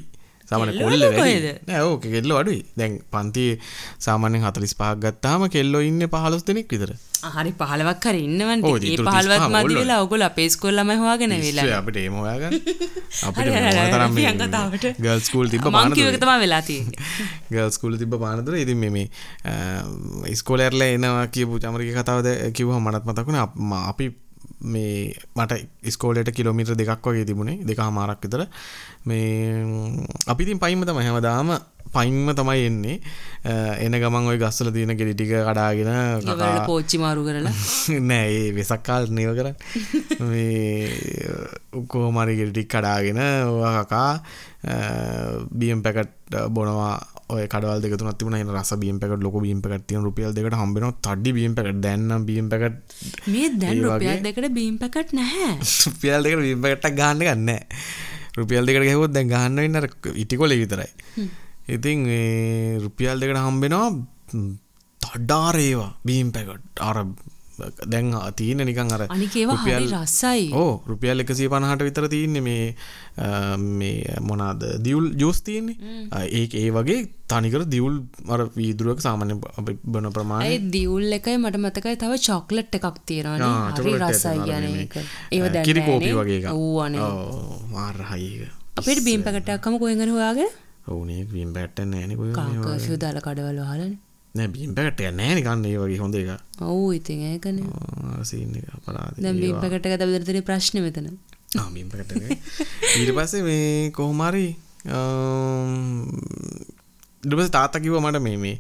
සමන 0.50 0.70
කොල්ල 0.82 1.04
ඕක 1.90 2.06
කෙල්ලො 2.14 2.38
අඩුයි. 2.42 2.62
දැන් 2.78 3.02
පන්ති 3.14 3.46
සාමානෙන් 4.06 4.46
හතලිස් 4.46 4.78
පහක් 4.80 4.98
ගත්තාම 5.06 5.50
කෙල්ලො 5.56 5.82
ඉන්න 5.90 6.06
පහලොස් 6.14 6.46
දෙනෙක් 6.50 6.70
විතර 6.76 6.94
හරි 7.20 7.52
පහලවක් 7.54 8.00
කර 8.00 8.16
ඉන්නවන් 8.18 8.64
ඒ 8.64 8.96
පහල්වත් 9.00 9.50
මදි 9.50 9.76
වෙලා 9.82 10.00
ඔගොල 10.04 10.22
අපේ 10.22 10.48
ස්කොල්ලම 10.50 10.92
හවාගෙන 10.94 11.36
වෙලා 11.40 11.80
අපට 11.80 11.98
ඒම 11.98 12.16
හොයාගන්න. 12.16 12.56
අපට 13.24 14.88
ගල් 15.00 15.20
ස්කූල් 15.22 15.50
තිබ 15.50 15.68
මාන්කිවතම 15.70 16.32
වෙලාති 16.40 16.78
ගල් 17.52 17.70
ස්කූල 17.72 18.00
තිබ 18.00 18.16
පානතර 18.16 18.56
ඉතින් 18.56 18.80
මෙම 18.80 18.98
ස්කෝලඇරල 20.36 20.88
එනවා 20.88 21.28
කියපු 21.30 21.60
චමරික 21.60 21.94
කතාවද 21.96 22.34
කිවහ 22.54 22.74
මනත් 22.78 23.06
මතකුණ 23.06 23.40
අපි 23.84 24.10
මේ 24.62 25.14
මට 25.36 25.54
ස්කෝලට 25.88 26.32
කිලෝමිට්‍ර 26.32 26.76
දෙකක් 26.76 27.06
වගේ 27.06 27.26
තිබුණේ. 27.26 27.64
දෙක 27.64 27.80
හමාරක් 27.80 28.22
විතර. 28.22 28.46
මේ 29.06 29.66
අපිතින් 30.28 30.60
පයිමතම 30.60 30.98
හැමදාම 30.98 31.52
පයින්ම 31.94 32.32
තමයි 32.36 32.66
එන්නේ. 32.66 32.98
එන 33.80 33.94
ගමන් 33.94 34.30
ඔය 34.32 34.38
ගස්සල 34.38 34.72
තියෙන 34.76 34.96
ගෙඩිටික 34.96 35.34
කඩාගෙන 35.48 35.92
පෝච්චි 36.66 37.02
මාරු 37.02 37.26
කරලා. 37.26 37.54
නෑ 38.10 38.34
ඒ 38.40 38.50
වෙසක්කාල් 38.54 39.10
නව 39.10 39.36
කර 39.38 39.48
උකෝමරි 41.74 42.36
ගෙඩිටික් 42.40 42.70
කඩාගෙන 42.70 43.22
කකා. 43.80 44.12
බියම් 45.54 45.82
පැකට් 45.82 46.38
බොනවා. 46.50 46.98
ඔය 47.30 47.46
කඩවල් 47.46 47.82
දෙක 47.82 47.94
තුනක් 47.96 48.18
තිබුණා. 48.18 48.42
එන 48.42 48.52
රස 48.52 48.74
බීම් 48.78 49.00
පැකට් 49.00 49.22
ලොකු 49.22 49.42
බීම් 49.42 49.62
පැකට් 49.62 49.88
තියෙන 49.88 50.04
රුපියල් 50.04 50.34
දෙකට 50.34 50.58
හම්බෙනවා 50.58 50.98
තඩි 51.00 51.34
බීම් 51.34 51.56
පැකට්. 51.56 51.82
දැන් 51.82 52.08
නම් 52.08 52.26
බීම් 52.26 52.50
පැකට් 52.50 52.78
මේ 53.28 53.50
දැන් 53.56 53.84
රුපියල් 53.88 54.24
දෙකට 54.26 54.50
බීම් 54.52 54.78
පැකට් 54.78 55.14
නැහැ. 55.14 55.52
රුපියල් 55.86 56.26
දෙකට 56.26 56.42
බීම් 56.42 56.64
පැකට්ටක් 56.64 56.98
ගන්න 56.98 57.28
ගන්න 57.28 57.60
රුපියල් 58.38 58.66
දෙකට 58.66 58.86
ගැහුවොත් 58.86 59.14
දැන් 59.14 59.30
ගහන්න 59.30 59.62
වෙන්නේ 59.62 59.82
අර 59.82 59.88
ඉටිකොලේ 60.16 60.60
විතරයි 60.62 60.90
ඉතින් 61.76 62.06
රුපියල් 62.86 63.20
දෙකට 63.22 63.42
හම්බෙනවා 63.48 63.90
තඩ්ඩාරේවා 65.02 65.92
බීම් 66.06 66.32
පැකට්. 66.32 66.64
අර 66.82 66.98
දැන් 67.92 68.12
තියන 68.40 68.62
නිකන් 68.68 68.92
අර 68.96 69.02
රුපියල් 69.52 69.86
රස්සයි 69.92 70.44
ඕ 70.54 70.82
රුපියල් 70.88 71.24
එකසිය 71.24 71.50
පණහට 71.54 71.84
විතර 71.88 72.08
තියන්නේ 72.14 72.44
මේ 72.48 72.68
මේ 73.80 74.20
මොනාද 74.22 74.64
දියවල් 74.86 75.10
ජෝස් 75.22 75.42
තියන්නේ? 75.48 75.76
ඒ 76.30 76.46
ඒ 76.62 76.70
වගේ 76.78 77.00
තනිකර 77.28 77.66
දියවල් 77.74 77.98
අර 78.36 78.46
වීදුරුවක 78.60 79.04
සාමාන්‍ය 79.08 79.36
බන 79.96 80.10
ප්‍රමාණය. 80.18 80.56
දියවල් 80.76 81.18
එකයි 81.20 81.38
මට 81.38 81.64
මතකයි 81.66 82.00
තව 82.06 82.22
චොක්ලට් 82.30 82.80
එකක් 82.80 83.04
තියෙනවා 83.12 83.76
හරි 83.76 83.98
රසයි 84.04 84.40
කියන 84.48 84.66
ඒ 85.32 85.66
කිරිකෝපි 85.68 86.16
වගේ 86.22 86.56
ඕනේ 86.56 87.12
මාර්හයික 87.76 88.48
අපිට 88.80 89.06
බීම් 89.10 89.28
පැකටක්කම 89.28 89.80
කොහෙඟර 89.84 90.12
හොයාගෙන 90.16 90.52
ඕනේ 90.90 91.24
බීම් 91.34 91.50
පැට්ට 91.56 91.80
නෑනක 91.86 92.22
දාල 93.04 93.20
කඩවල 93.26 93.60
හලන 93.72 93.98
නෑ 94.36 94.50
බීම් 94.54 94.76
පැකට 94.78 95.02
නෑන 95.18 95.42
කන්න 95.42 95.66
ඒ 95.66 95.78
වගේ 95.82 96.00
හොඳ 96.02 96.16
එක 96.16 96.30
ඔවු 96.62 96.86
ඉතින් 96.94 97.22
ඒකන. 97.32 97.60
සින්න 98.24 98.56
පරාද 98.86 99.18
බීම් 99.18 99.58
පැකට 99.64 99.88
දබදරතර 99.94 100.42
ප්‍රශ්න 100.46 100.82
මෙතන. 100.86 101.08
බීම් 101.74 101.90
පැට 101.90 102.12
ඊට 102.14 103.14
පස්සේ 103.18 103.44
මේ 103.44 103.92
කොහොමරි 103.92 104.48
ඩපස 107.24 107.50
තාත්ත 107.52 107.80
කිව 107.84 107.98
මට 108.00 108.22
මේ 108.22 108.38
මේ 108.38 108.58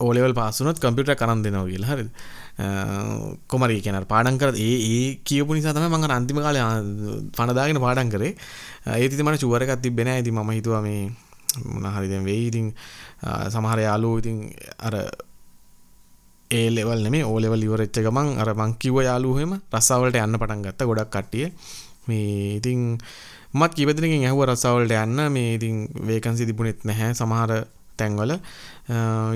ඕලෙවල් 0.00 0.34
පාසුනත් 0.34 0.78
කම්පිට 0.78 1.14
කරන්න 1.18 1.42
දෙනවා 1.42 1.66
කියල. 1.66 1.84
හරි 1.84 2.06
කොමරි 3.48 3.80
කියන 3.80 3.98
පාඩන් 4.12 4.38
කර 4.38 4.52
ඒ 4.58 4.76
ඒ 4.90 5.02
කියපු 5.24 5.54
නිසා 5.54 5.74
තම 5.74 5.88
මඟ 5.88 6.14
අන්තිම 6.18 6.38
කාල 6.38 6.58
පණදාගෙන 7.36 7.80
පාඩන් 7.80 8.12
කරේ. 8.14 8.32
ඒති 8.94 9.22
මට 9.22 9.42
චුවරකත් 9.44 9.82
තිබෙන 9.82 10.08
ඇති 10.08 10.30
ම 10.30 10.50
හිතුව 10.50 10.78
මේ 10.82 11.10
මොනහරිදැන් 11.64 12.24
වෙයි. 12.24 12.46
ඉතින් 12.48 12.72
සමහර 13.48 13.78
යාලු 13.80 14.18
ඉතින් 14.18 14.38
අර 14.78 14.94
ඒ 16.50 16.68
ලෙවල් 16.70 17.00
නෙමේ 17.02 17.24
ඕලෙවල් 17.24 17.62
ඉවරච්ච 17.62 17.98
ගමන් 18.06 18.38
අර 18.38 18.50
මං 18.54 18.72
කිව්ව 18.76 19.04
යාලුහෙම 19.08 19.52
රස්සාවලට 19.72 20.18
යන්න 20.18 20.38
පටන් 20.38 20.64
ගත්ත 20.66 20.88
ගොඩක් 20.88 21.12
කට්ටිය. 21.14 21.46
මේ 22.08 22.56
ඉතින් 22.58 22.80
මත් 23.54 23.72
කිවතිනකින් 23.74 24.26
ඇහුව 24.26 24.44
රස්සාවලට 24.50 24.92
යන්න. 24.96 25.22
මේ 25.32 25.54
ඉතින් 25.58 25.76
වේකන්සි 26.08 26.48
තිබුණෙත් 26.48 26.84
නැහැ. 26.84 27.14
සමහර 27.14 27.52
තැන්වල 28.02 28.34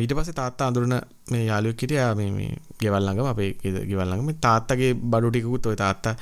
ඊට 0.02 0.14
පස්සේ 0.18 0.38
තාත්තා 0.40 0.68
අඳුරන 0.70 0.94
මේ 1.32 1.44
යාළුවෙක් 1.50 1.82
හිටියා 1.84 2.12
මේ 2.20 2.30
මේ 2.38 2.52
ගෙවල් 2.82 3.02
ළඟම 3.06 3.28
අපේ 3.32 3.50
ගෙවල් 3.90 4.08
ළඟම 4.10 4.40
තාත්තගේ 4.46 4.92
බඩු 5.12 5.32
ටිකකුත් 5.32 5.68
ඔය 5.72 5.76
තාත්තා 5.84 6.14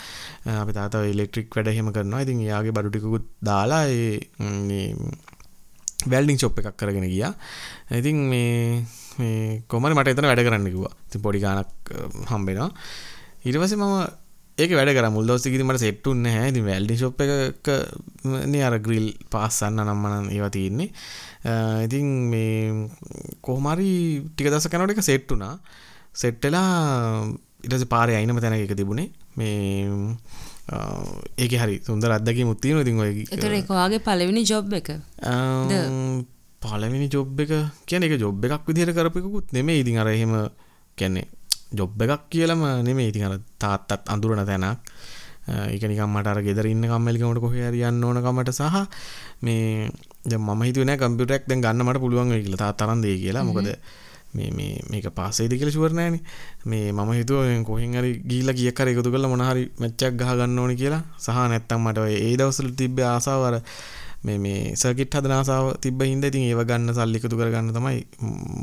අපේ 0.63 0.77
තාත්තා 0.81 1.05
ඔය 1.05 1.13
ඉලෙක්ට්‍රික් 1.15 1.57
වැඩ 1.57 1.73
එහෙම 1.73 1.93
කරනවා. 1.97 2.25
ඉතින් 2.25 2.43
එයාගේ 2.49 2.77
බඩු 2.79 2.93
ටිකකුත් 2.93 3.31
දාලා 3.51 3.85
ඒ 3.87 4.19
මේ 4.69 4.89
වැල්ඩිං 6.13 6.39
ෂොප් 6.39 6.59
එකක් 6.61 6.77
කරගෙන 6.81 7.09
ගියා. 7.15 7.33
ඉතින් 8.01 8.21
මේ 8.33 8.85
මේ 9.19 9.63
කොහමද 9.69 9.97
මට 9.97 10.15
එතන 10.15 10.29
වැඩ 10.31 10.45
කරන්න 10.47 10.69
කිව්වා. 10.75 10.95
ඉතින් 11.09 11.25
පොඩි 11.27 11.45
ගාණක් 11.47 11.95
හම්බෙනවා. 12.31 12.71
ඊට 13.45 13.59
පස්සේ 13.63 13.81
මම 13.81 13.97
ඒක 14.59 14.73
වැඩ 14.79 14.95
කර 14.97 15.09
මුල් 15.11 15.27
දවස් 15.29 15.43
ටිකදී 15.43 15.67
මට 15.67 15.83
සෙට් 15.85 16.07
වුණේ 16.07 16.33
නැහැ. 16.33 16.51
ඉතින් 16.53 16.67
වැල්ඩිං 16.71 16.99
ෂොප් 17.01 17.23
එකක 17.25 17.69
නේ 18.53 18.65
අර 18.69 18.79
ග්‍රිල් 18.87 19.09
පාස්සන්න 19.33 19.81
නම් 19.83 20.05
මම 20.05 20.29
ඒවා 20.37 20.53
තියෙන්නේ. 20.57 20.91
ඉතින් 21.45 22.07
මේ 22.33 22.89
කොහමරි 23.43 23.91
ටික 24.33 24.49
දවසක් 24.49 24.75
යනකොට 24.75 24.95
ඒක 24.95 25.03
සෙට් 25.05 25.29
වුණා. 25.31 25.59
සෙට් 26.13 26.41
වෙලා 26.45 27.29
ඊට 27.65 27.75
පස්සේ 27.75 27.93
පාරේ 27.95 28.17
අයිනම 28.19 28.41
තැනක 28.41 28.65
එක 28.65 28.77
තිබුණේ. 28.77 29.13
මේ 29.37 29.89
ඒක 31.37 31.53
හරි 31.63 31.77
සුන්දර 31.85 32.17
අත්දැකීමක් 32.17 32.61
තියෙනවා. 32.61 32.85
ඉතින් 32.85 33.01
ඔය 33.05 33.13
ඒතර 33.29 33.53
ඒක 33.53 33.69
වාගේ 33.69 34.05
පළවෙනි 34.09 34.45
ජොබ් 34.51 34.73
එක. 34.81 34.89
පළවෙනි 36.65 37.09
ජොබ් 37.13 37.41
එක 37.45 37.53
කියන්නේ 37.85 38.09
ඒක 38.09 38.21
ජොබ් 38.25 38.45
එකක් 38.45 38.65
විදිහට 38.69 38.97
කරපු 38.97 39.21
එකකුත් 39.21 39.53
නෙමෙයි. 39.53 39.85
ඉතින් 39.85 40.01
අර 40.01 40.09
එහෙම 40.09 40.33
කියන්නේ 40.97 41.29
ජොබ් 41.77 42.01
එකක් 42.07 42.25
කියලාම 42.33 42.65
නෙමෙයි. 42.89 43.13
ඉතින් 43.13 43.29
අර 43.29 43.37
තාත්තත් 43.59 44.09
අඳුරන 44.09 44.45
තැනක්. 44.49 44.81
ඒක 45.45 45.83
නිකන් 45.85 46.09
මට 46.09 46.33
අර 46.33 46.41
ගෙදර 46.41 46.67
ඉන්න 46.73 46.89
කම්මැලිකමට 46.89 47.41
කොහේ 47.45 47.69
හරි 47.69 47.85
යන්න 47.85 48.05
ඕන 48.09 48.21
කමට 48.25 48.53
සහ 48.57 48.89
මේ 49.45 49.91
දැන් 50.25 50.43
මම 50.43 50.63
හිතුවේ 50.63 50.89
නෑ 50.89 50.99
කම්පියුටර් 50.99 51.37
එකක් 51.37 51.47
දැන් 51.49 51.61
ගන්න 51.61 51.87
මට 51.87 52.01
පුළුවන් 52.01 52.33
කියලා. 52.33 52.73
දෙයි 53.03 53.19
කියලා. 53.19 53.45
මොකද 53.45 53.69
මේ 54.35 54.51
මේ 54.51 54.79
මේක 54.91 55.09
පාස් 55.15 55.41
වෙයිද 55.41 55.55
කියලා 55.59 55.75
ෂුවර් 55.75 55.93
නෑනේ. 55.93 56.23
මේ 56.67 56.93
මම 56.93 57.11
හිතුවා 57.13 57.59
කොහෙන් 57.65 57.95
හරි 57.95 58.13
ගිහිල්ලා 58.31 58.55
කීයක් 58.55 58.81
හරි 58.81 58.95
එකතු 58.95 59.11
කරලා 59.11 59.31
මොන 59.31 59.45
හරි 59.49 59.65
මැච් 59.81 60.03
එකක් 60.03 60.17
ගහ 60.21 60.33
ගන්න 60.39 60.59
ඕනේ 60.59 60.77
කියලා. 60.77 61.03
සහ 61.19 61.37
නැත්තම් 61.53 61.81
මට 61.81 62.09
ඒ 62.17 62.33
දවස්වල 62.37 62.73
තිබ්බ 62.73 62.99
ආසාව 63.09 63.45
අර 63.49 63.57
මේ 64.25 64.39
මේ 64.39 64.61
සර්කිට් 64.75 65.15
හදන 65.15 65.37
ආසාව 65.39 65.67
තිබ්බ 65.77 66.03
හින්දා 66.03 66.33
ඉතින් 66.33 66.49
ඒව 66.49 66.63
ගන්න 66.65 66.97
සල්ලි 66.99 67.21
එකතු 67.21 67.37
කරගන්න 67.37 67.71
තමයි 67.77 68.01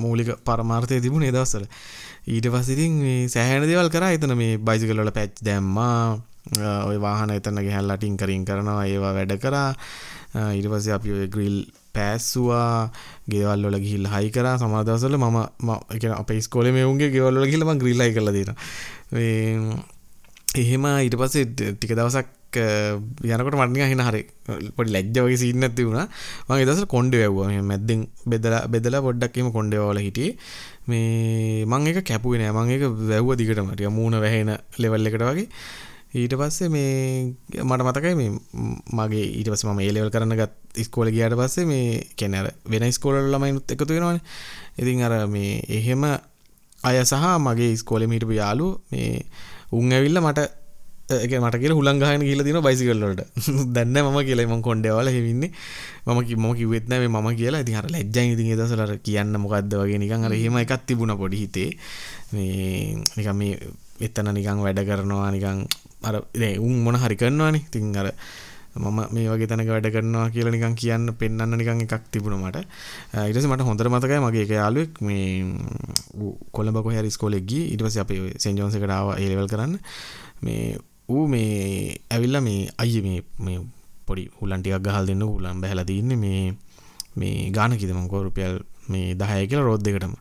මූලික 0.02 0.34
පරමාර්ථය 0.48 1.00
තිබුණේ 1.00 1.32
ඒ 1.32 1.38
දවස්වල. 1.38 1.66
ඊට 2.28 2.48
මේ 3.00 3.30
සෑහෙන 3.30 3.70
දේවල් 3.70 3.90
කරා. 3.90 4.12
එතන 4.18 4.36
මේ 4.36 4.58
බයිසිකල් 4.60 5.02
වල 5.04 5.14
පැච් 5.20 5.40
දැම්මා 5.44 6.20
ඔය 6.86 6.98
වාහන 6.98 7.32
එතන 7.32 7.62
ගහලා 7.62 7.98
ටින්කරින් 7.98 8.46
කරනවා 8.46 8.86
ඒවා 8.86 9.14
වැඩ 9.14 9.38
කරා. 9.38 9.70
ඊට 10.52 10.68
පස්සේ 10.68 10.98
අපි 10.98 11.14
ඔය 11.14 11.28
ග්‍රිල් 11.28 11.58
පෑස්සවා 11.94 12.92
ගෙවල්ලොල 13.28 13.78
ගිහිල් 13.80 14.08
හයි 14.08 14.30
කර. 14.32 14.48
සමාදසල 14.58 15.18
මම 15.18 15.40
එක 15.92 16.04
අප 16.12 16.32
ස්කෝල 16.42 16.72
මෙවුන්ගේ 16.72 17.10
ගෙවල්ල 17.10 17.46
ගිලම 17.46 17.74
ග්‍රීලයි 17.78 18.14
කල 18.14 18.32
දෙන 18.32 18.54
එහෙම 20.56 20.86
ඊට 20.98 21.16
පස්සේ 21.16 21.46
ටික 21.52 21.94
දවසක් 21.94 22.28
යනකට 22.54 23.56
මටනික 23.56 23.88
හින 23.88 24.02
හරි 24.02 24.22
පොඩි 24.76 24.92
ලැජ්ජ 24.92 25.18
වගේ 25.18 25.38
සින්න 25.38 25.64
ඇති 25.64 25.84
වුණ. 25.84 26.08
මගේ 26.50 26.66
දස 26.66 26.84
කොන්ඩ 26.88 27.16
වැව්වා. 27.16 27.62
මැද්දෙන් 27.64 28.08
බෙදලා 28.26 28.68
බෙදලා 28.68 29.02
පොඩ්ඩක්කම 29.02 29.52
කොන්ඩවල 29.52 30.00
හිටිය. 30.00 30.36
මේ 30.88 31.66
මං 31.66 31.88
එක 31.88 32.04
කැපුවෙන 32.04 32.44
මං 32.50 32.74
එක 32.76 32.84
වැැව්ව 32.90 33.32
දිගටමටිය 33.38 33.90
මූුණ 33.90 34.20
වැහෙන 34.20 34.52
ලෙවල් 34.78 35.08
එකට 35.08 35.24
වගේ. 35.24 35.48
ඊට 36.14 36.34
පස්සේ 36.36 36.70
මේ 36.70 37.36
මට 37.64 37.84
මතකයි 37.88 38.16
මේ 38.16 38.32
මගේ 38.92 39.26
ඊට 39.32 39.50
පස්සේ 39.50 39.72
මම 39.72 39.80
ඒ 39.80 39.94
ලෙවල් 39.94 40.12
කරන්න 40.12 40.36
ගත් 40.36 40.80
ඉස්කෝලේ 40.84 41.14
ගියාට 41.16 41.38
පස්සේ 41.40 41.66
මේ 41.66 42.02
කියන්නේ 42.16 42.42
අර 42.42 42.50
වෙන 42.68 42.84
ඉස්කෝල 42.84 43.16
වල 43.16 43.32
ළමයිනුත් 43.32 43.72
එකතු 43.72 43.88
වෙනවනේ. 43.90 44.20
ඉතින් 44.78 45.04
අර 45.04 45.16
මේ 45.28 45.62
එහෙම 45.70 46.04
අය 46.84 46.98
සහ 47.04 47.28
මගේ 47.40 47.72
ඉස්කෝලේම 47.72 48.12
හිටපු 48.12 48.36
යාළුවෝ 48.36 48.82
මේ 48.92 49.24
උන් 49.72 49.92
ඇවිල්ලා 49.92 50.24
මට 50.26 50.50
ඒක 51.12 51.36
මට 51.38 51.60
කියලා 51.62 51.78
හුලං 51.80 52.00
ගහගෙන 52.00 52.26
ගිහලා 52.28 52.44
තියෙනවා 52.44 52.68
බයිසිකල් 52.68 53.04
වලට. 53.04 53.22
දැන් 53.76 53.94
නෑ 53.94 54.04
මම 54.04 54.20
කියලා 54.28 54.48
මම 54.48 54.62
කොණ්ඩේ 54.62 54.92
වල 54.92 55.12
එහෙම 55.12 55.30
ඉන්නේ. 55.32 55.52
මම 56.08 56.20
මම 56.38 56.56
කිව්වෙත් 56.56 56.90
නෑ 56.90 57.08
මේ 57.08 57.22
මම 57.22 57.30
කියලා. 57.36 57.62
ඉතින් 57.64 57.78
අර 57.80 57.88
ලැජ්ජයි 57.88 58.34
ඉතින් 58.34 58.52
ඒ 58.52 58.58
දවස්වල 58.60 58.84
අර 58.84 58.94
කියන්න 59.00 59.40
මොකද්ද 59.40 59.78
වගේ 59.80 60.02
නිකන් 60.04 60.28
අර 60.28 60.36
එහෙම 60.36 60.60
එකක් 60.64 60.76
තිබුණා 60.88 61.16
පොඩි 61.16 61.40
හිතේ. 61.44 61.70
මේ 62.34 63.00
නිකන් 63.16 63.36
මේ 63.36 63.56
එතන 64.02 64.34
නිකන් 64.34 64.66
වැඩ 64.66 64.84
කරනවා 64.90 65.32
නිකන් 65.32 65.64
අර 66.04 66.16
උන් 66.68 66.76
මොන 66.86 66.96
හරි 67.04 67.16
කරනවානේ. 67.22 67.66
තින් 67.74 67.96
අර 67.98 68.10
මම 68.76 69.00
මේ 69.14 69.28
වගේ 69.28 69.48
තැනක 69.52 69.68
වැඩ 69.68 69.88
කරනවා 69.96 70.30
කියලා 70.34 70.54
නිකන් 70.56 70.76
කියන්න 70.82 71.12
පෙන්වන්න 71.20 71.58
නිකන් 71.60 71.82
එකක් 71.86 72.06
තිබුණා 72.12 72.40
මට. 72.40 72.64
ඊට 73.28 73.36
පස්සේ 73.36 73.52
මට 73.52 73.68
හොඳට 73.68 73.92
මතකයි 73.94 74.20
මගේ 74.26 74.44
එක 74.46 74.54
යාළුවෙක් 74.56 75.02
මේ 75.08 75.44
කොළඹ 76.56 76.80
කොහේ 76.86 77.02
හරි 77.02 77.12
ඉස්කෝලේ 77.14 77.44
ගියේ. 77.50 77.68
ඊට 77.74 77.84
පස්සේ 77.86 78.04
අපි 78.06 78.16
සෙන්ට් 78.44 78.60
ජෝන්ස් 78.60 78.76
එකට 78.80 78.96
ආවා 78.98 79.20
ඒ 79.20 79.28
ලෙවල් 79.32 79.52
කරන්න. 79.52 79.76
මේ 80.46 80.78
ඌ 81.10 81.28
මේ 81.28 82.00
ඇවිල්ලා 82.16 82.42
මේ 82.48 82.72
අයියේ 82.78 83.04
මේ 83.08 83.20
මේ 83.46 83.60
පොඩි 84.08 84.30
හුලන් 84.40 84.62
ටිකක් 84.64 84.84
ගහලා 84.86 85.06
දෙන්න 85.10 85.24
හුලන් 85.28 85.62
බහැලා 85.64 85.88
තින්නේ 85.92 86.22
මේ 86.24 86.56
මේ 87.20 87.52
ගාන 87.52 87.78
කිද 87.78 87.92
මං 87.92 88.08
කෝ 88.08 88.24
රුපියල් 88.24 88.56
මේ 88.88 89.16
10 89.20 89.48
කියලා 89.52 89.68
රෝඩ් 89.68 89.84
දෙකටම. 89.84 90.16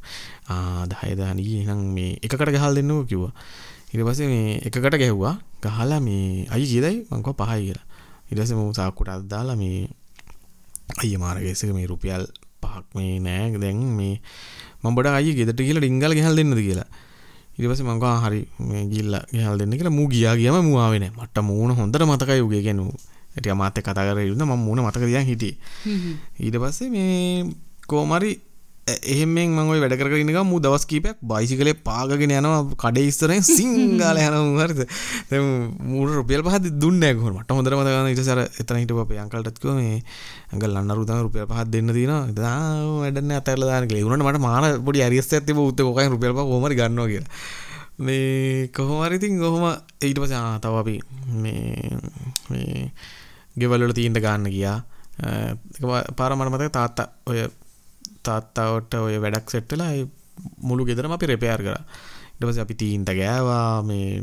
ආ 0.50 0.86
10 0.90 1.16
10 1.22 1.60
එහෙනම් 1.62 1.80
මේ 1.96 2.18
එකකට 2.24 2.50
ගහලා 2.56 2.74
දෙන්නකෝ 2.74 3.04
කිව්වා. 3.10 3.34
පස්සේ 4.06 4.28
මේ 4.32 4.60
එකකට 4.66 4.96
ගැහුවා. 5.02 5.34
ගහලා 5.62 6.00
මේ 6.00 6.46
අයි 6.54 6.66
කියදයි 6.72 6.96
මං 7.10 7.22
කිව්වා 7.26 7.46
පහයි 7.50 7.62
කියලා. 7.66 7.86
පස්සේ 8.30 8.56
මම 8.56 8.72
සාක්කුවට 8.78 9.10
අත් 9.10 9.26
දාලා 9.26 9.56
මේ 9.56 9.88
අයිය 11.02 11.18
මාරගේසක 11.18 11.72
මේ 11.74 11.86
රුපියල් 11.86 12.26
පහක් 12.62 12.86
මේ 12.94 13.18
නෑ. 13.18 13.58
දැන් 13.58 13.78
මේ 13.98 14.20
මම 14.82 14.94
බඩ 14.94 15.14
අයිය 15.20 15.34
ගෙදරට 15.38 15.62
ගිහලා 15.66 15.82
ඩිංගල් 15.82 16.14
ගෙහල් 16.18 16.36
දෙන්නද 16.38 16.54
කියලා. 16.54 16.88
ඊට 17.58 17.66
පස්සේ 17.70 17.86
මං 17.86 17.98
කිව්වා 17.98 18.18
හරි 18.24 18.40
මේ 18.68 18.84
ගිහිල්ලා 18.92 19.24
ගෙහල් 19.32 19.58
දෙන්න 19.58 19.74
කියලා. 19.74 19.96
මූ 19.98 20.08
ගියා 20.08 20.34
ගියාම 20.40 20.62
මූ 20.68 20.78
ආවේ 20.78 21.00
නෑ. 21.02 21.12
මට 21.18 21.42
මූණ 21.42 21.74
හොඳට 21.74 22.06
මතකයි 22.10 22.42
උගේ 22.46 22.62
කියන්නේ 22.62 22.94
ටික 23.34 23.54
මාත් 23.54 23.78
එක්ක 23.78 23.86
කතා 23.86 24.06
කරගෙන 24.06 24.26
ඉන්න 24.26 24.42
මම 24.42 24.62
මූණ 24.66 24.82
මතක 24.86 25.02
තියන් 25.06 25.26
හිටියේ. 25.26 25.56
ඊට 26.38 26.56
පස්සේ 26.62 26.90
මේ 26.94 27.50
කොහමරි 27.90 28.32
එහෙමෙන් 29.12 29.54
මං 29.56 29.70
ඔය 29.72 29.80
වැඩ 29.82 29.94
කරගෙන 30.00 30.22
ඉන්න 30.22 30.32
ගමන් 30.34 30.48
මූ 30.50 30.60
දවස් 30.64 30.84
කීපයක් 30.90 31.18
බයිසිකලේ 31.32 31.74
පාගගෙන 31.88 32.34
යනවා 32.38 32.60
කඩේ 32.82 33.06
ඉස්සරහින් 33.10 33.44
සිංගාල 33.46 34.20
යනවා 34.22 34.66
හරිද? 34.66 34.82
දැන් 35.30 35.46
මූට 35.92 36.14
රුපියල් 36.18 36.42
පහක් 36.46 36.72
දුන්නේ 36.82 37.12
නැහැ 37.14 37.18
කොහොම 37.20 37.38
මට 37.40 37.56
හොඳට 37.56 37.74
මතක 37.78 37.94
ගන්න 37.94 38.10
ඊට 38.12 38.22
පස්සේ 38.22 38.36
අර 38.36 38.42
එතන 38.62 38.80
හිටපු 38.82 39.02
අපේ 39.04 39.20
අංකල්ටත් 39.24 39.58
කිව්වා 39.62 39.78
මේ 39.80 40.02
අංකල් 40.52 40.78
අන්නරු 40.82 41.06
තමයි 41.08 41.24
රුපියල් 41.28 41.48
පහක් 41.50 41.66
දෙන්න 41.74 41.94
තියෙනවා. 41.96 42.22
ඉතින් 42.32 42.46
ආ 42.50 42.58
වැඩ 43.02 43.18
නැහැ 43.22 43.42
අතහැරලා 43.42 43.70
දාන්න 43.72 43.88
කියලා. 43.90 44.02
ඒ 44.02 44.08
වුණාට 44.10 44.28
මට 44.28 44.44
මාන 44.46 44.68
පොඩි 44.86 45.04
ඇරියස් 45.06 45.32
එකක් 45.32 45.48
තිබ්බ 45.48 45.64
උත්තේ 45.64 45.88
කොකෙන් 45.88 46.14
රුපියල් 46.14 46.36
පහ 46.36 46.46
කොහොම 46.50 46.68
හරි 46.68 46.80
ගන්නවා 46.80 47.10
කියලා. 47.12 47.32
මේ 48.06 48.68
කොහොම 48.76 49.02
හරි 49.06 49.20
ඉතින් 49.20 49.40
කොහොම 49.44 49.64
ඊට 50.08 50.18
පස්සේ 50.22 50.40
ආ 50.40 50.58
තව 50.64 50.74
අපි 50.82 50.96
මේ 51.42 51.98
මේ 52.50 52.92
ගෙවල් 53.60 53.86
වල 53.86 53.94
තීන්ද 53.98 54.18
ගන්න 54.24 54.50
ගියා. 54.56 54.78
ඒක 55.20 56.14
පාර 56.18 56.32
මට 56.36 56.52
මතක 56.52 56.72
තාත්තා 56.78 57.08
ඔය 57.30 57.44
තාත්තාවට 58.26 58.94
ඔය 59.00 59.18
වැඩක් 59.24 59.52
සෙට්ටලා 59.54 59.92
මුළු 60.68 60.86
ගෙදරම 60.88 61.12
අපි 61.16 61.30
රෙපයාර් 61.32 61.62
කරා. 61.66 61.82
ඊට 62.36 62.46
පස්සේ 62.48 62.64
අපි 62.66 62.74
තීන්ත 62.82 63.10
ගෑවා 63.20 63.82
මේ 63.88 64.22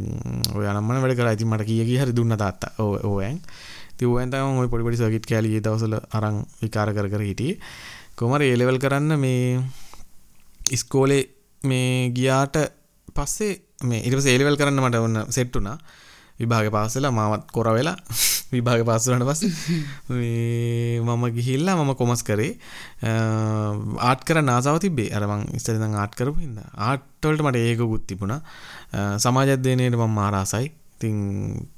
ඔය 0.57 0.65
අනම්මන 0.71 1.01
වැඩ 1.03 1.17
කරා. 1.19 1.35
ඉතින් 1.37 1.49
මට 1.51 1.67
කීය 1.69 1.85
කී 1.89 1.99
හරි 2.01 2.15
දුන්න 2.15 2.37
තාත්තා. 2.43 2.71
ඕ 2.83 2.93
ඕයන්. 3.11 3.37
ඉතින් 3.93 4.07
ඕයන් 4.07 4.31
තමයි 4.33 4.61
ඔය 4.63 4.69
පොඩි 4.71 4.87
පොඩි 4.87 5.01
සර්කිට් 5.01 5.29
කෑලි 5.29 5.53
ඒ 5.57 5.63
දවස්වල 5.65 5.95
අරන් 6.17 6.41
විකාර 6.61 6.93
කර 6.97 7.09
කර 7.13 7.23
හිටියේ. 7.29 7.59
කොහමද 8.17 8.41
ඒ 8.41 8.57
ලෙවල් 8.57 8.79
කරන්න 8.83 9.19
මේ 9.25 9.61
ඉස්කෝලේ 10.71 11.23
මේ 11.63 12.09
ගියාට 12.17 12.57
පස්සේ 13.15 13.53
මේ 13.89 14.01
ඊට 14.05 14.17
පස්සේ 14.17 14.35
ඒ 14.35 14.41
ලෙවල් 14.41 14.59
කරන්න 14.59 14.83
මට 14.83 15.05
ඔන්න 15.07 15.17
සෙට් 15.37 15.53
වුණා. 15.55 15.77
විභාග 16.39 16.69
පාස් 16.71 16.95
වෙලා 16.97 17.11
මාවත් 17.11 17.45
කොර 17.51 17.67
වෙලා 17.73 17.97
විභාග 18.53 18.81
පාස් 18.85 19.07
වුණාට 19.07 19.29
පස්සේ 19.31 19.51
මම 21.07 21.23
ගිහිල්ලා 21.37 21.77
මම 21.77 21.93
කොමස් 21.95 22.23
කරේ. 22.23 22.51
ආට් 24.01 24.21
කරන්න 24.23 24.49
ආසාව 24.49 24.79
තිබ්බේ. 24.79 25.09
අර 25.11 25.23
මං 25.27 25.47
ඉස්සෙල්ලා 25.53 25.83
ඉඳන් 25.83 25.97
ආට් 25.97 26.15
කරපු 26.15 26.39
හින්දා. 26.39 26.67
ආට් 26.87 27.07
වලට 27.23 27.45
මට 27.45 27.63
ඒකකුත් 27.63 28.07
තිබුණා. 28.07 28.41
සමාජ 29.17 29.55
අධ්‍යයනයේට 29.55 29.97
මම 29.97 30.19
ආසයි 30.19 30.67
ඉතින් 30.97 31.17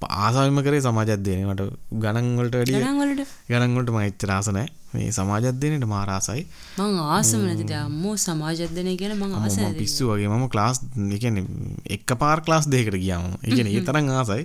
ආසාවෙම 0.01 0.59
කරේ 0.63 0.82
සමාජ 0.82 1.09
අධ්‍යයනය 1.11 1.43
මට 1.45 1.63
ගණන් 1.93 2.28
වලට 2.39 2.55
වැඩිය 2.55 2.76
ගණන් 2.76 2.99
වලට? 3.01 3.32
ගණන් 3.49 3.76
වලට 3.76 3.91
මම 3.91 4.03
එච්චර 4.03 4.32
ආස 4.32 4.47
නැහැ. 4.49 4.72
මේ 4.93 5.11
සමාජ 5.11 5.47
අධ්‍යයනයට 5.51 5.86
මාර 5.86 6.09
ආසයි. 6.09 6.45
මං 6.78 6.99
ආසම 7.07 7.43
නැතිද 7.43 7.74
අම්මෝ 7.76 8.15
සමාජ 8.17 8.63
අධ්‍යයනය 8.65 8.95
කියන 8.95 9.15
මං 9.17 9.36
ආස 9.36 9.57
පිස්සු 9.76 10.07
වගේ. 10.11 10.30
මම 10.30 10.45
ක්ලාස් 10.47 10.80
ඒ 10.82 11.20
කියන්නේ 11.20 11.45
එකපාර 11.89 12.41
ක්ලාස් 12.41 12.67
දෙකකට 12.67 12.95
ගියා 12.97 13.20
මම 13.20 13.36
ඒ 13.43 13.84
තරම් 13.88 14.07
ආසයි. 14.13 14.43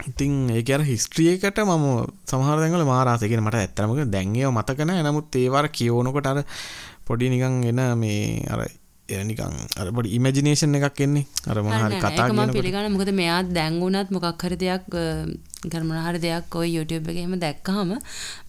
ඉතින් 0.00 0.34
ඒක 0.50 0.70
අර 0.70 0.84
හිස්ට්‍රි 0.84 1.30
එකට 1.34 1.62
මම 1.62 1.86
සමහර 2.26 2.60
දැන්වල 2.60 2.84
මාර 2.84 3.08
ආසයි. 3.08 3.30
කියන්නේ 3.30 3.48
මට 3.48 3.62
ඇත්තටම 3.62 4.12
දැන් 4.12 4.36
ඒව 4.36 4.52
මතක 4.52 4.84
නැහැ. 4.84 5.08
නමුත් 5.08 5.32
ඒවර 5.36 5.70
කියවනකොට 5.70 6.26
අර 6.26 6.44
පොඩි 7.06 7.32
නිකන් 7.32 7.64
එන 7.64 7.80
මේ 7.98 8.44
අර 8.46 8.68
නිකන් 9.10 9.54
අර 9.76 9.86
පොඩි 9.92 10.14
ඉමේජිනේෂන් 10.16 10.74
එකක් 10.78 11.00
එන්නේ. 11.00 11.26
අර 11.46 11.56
මොන 11.62 11.72
හරි 11.74 12.00
කතා 12.00 12.28
පිළිගන්න 12.52 12.92
මොකද 12.94 13.10
මෙයා 13.12 13.42
දැන් 13.56 13.80
වුණත් 13.82 14.10
මොකක් 14.10 14.42
හරි 14.42 14.56
දෙයක් 14.56 14.84
නිකන් 15.64 15.86
මොන 15.86 15.98
හරි 16.04 16.18
දෙයක් 16.18 16.54
ඔය 16.56 16.68
YouTube 16.74 17.08
එකේ 17.12 17.22
එහෙම 17.22 17.34
දැක්කහම 17.42 17.90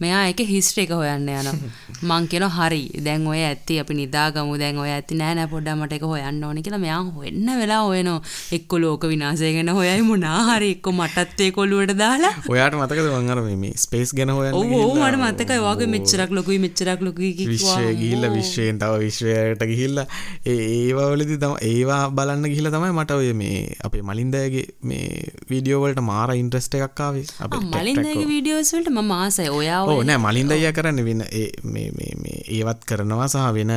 මෙයා 0.01 0.19
ඒකේ 0.27 0.45
හිස්ටරි 0.51 0.83
එක 0.85 0.91
හොයන්න 0.95 1.25
යනවා. 1.27 1.55
මං 2.09 2.27
කියනවා 2.31 2.51
හරි. 2.57 2.83
දැන් 3.07 3.25
ඔය 3.27 3.41
ඇත්ති 3.47 3.79
අපි 3.81 3.97
නිදාගමු. 3.99 4.55
දැන් 4.61 4.79
ඔය 4.83 4.91
ඇත්ති 4.95 5.17
නෑ 5.21 5.35
නෑ 5.39 5.49
පොඩ්ඩක් 5.53 5.75
මට 5.79 5.97
ඒක 5.97 6.05
හොයන්න 6.11 6.39
ඕනේ 6.49 6.63
කියලා 6.67 6.81
මෙයා 6.85 7.01
හොයන්න 7.17 7.49
වෙලා 7.61 7.81
හොයනවා. 7.89 8.21
එක්ක 8.57 8.75
ලෝක 8.83 9.03
විනාශය 9.13 9.51
ගැන 9.57 9.71
හොයයි 9.79 10.05
මොනා 10.11 10.37
හරි 10.51 10.69
එක්ක 10.75 10.87
මටත් 10.93 11.45
ඒක 11.47 11.59
ඔලුවට 11.65 11.93
දාලා 12.03 12.31
ඔයාට 12.53 12.79
මතකද 12.79 13.11
මං 13.17 13.35
අර 13.35 13.43
මේ 13.63 13.73
ස්පේස් 13.83 14.15
ගැන 14.19 14.31
හොයන්න 14.37 14.55
ඔව් 14.61 14.71
ඔව්? 14.79 14.95
මට 15.01 15.21
මතකයි 15.25 15.59
වාගේ 15.67 15.89
මෙච්චරක් 15.95 16.31
ලොකුයි 16.39 16.61
මෙච්චරක් 16.67 17.05
ලොකුයි 17.09 17.33
කිව්වා. 17.41 17.75
විශ්වය 17.75 17.91
ගිහිල්ලා 18.01 18.31
විශ්වයෙන් 18.37 18.81
තව 18.85 19.03
විශ්වයට 19.03 19.67
ගිහිල්ලා 19.73 20.07
ඒ 20.53 20.57
ඒවා 20.71 21.11
වලදී 21.11 21.41
තමයි 21.43 21.59
ඒවා 21.73 22.01
බලන්න 22.17 22.49
ගිහිල්ලා 22.53 22.75
තමයි 22.77 22.95
මට 22.95 23.19
ඔය 23.19 23.35
මේ 23.43 23.59
අපේ 23.89 24.07
මලින්දයගේ 24.11 24.65
මේ 24.91 25.05
වීඩියෝ 25.51 25.83
වලට 25.85 26.07
මාර 26.11 26.35
ඉන්ට්‍රස්ට් 26.39 26.79
එකක් 26.79 27.00
ආවේ 27.05 27.25
අපේ 27.45 27.61
මලින්දගේ 27.73 28.27
වීඩියෝස් 28.31 28.73
වලට 28.75 28.93
මම 28.95 29.11
ආසයි. 29.17 29.49
ඔයා 29.59 29.81
ඕ 29.83 29.97
ඔය 29.97 30.05
නෑ 30.09 30.21
මලින්ද 30.25 30.51
අයියා 30.57 30.75
කරන්න 30.77 31.05
වෙන 31.09 31.21
ඒ 31.31 31.47
මේ 31.73 31.89
මේ 31.97 32.13
මේ 32.23 32.39
ඒවත් 32.57 32.85
කරනවා 32.89 33.27
සහ 33.27 33.47
වෙන 33.57 33.73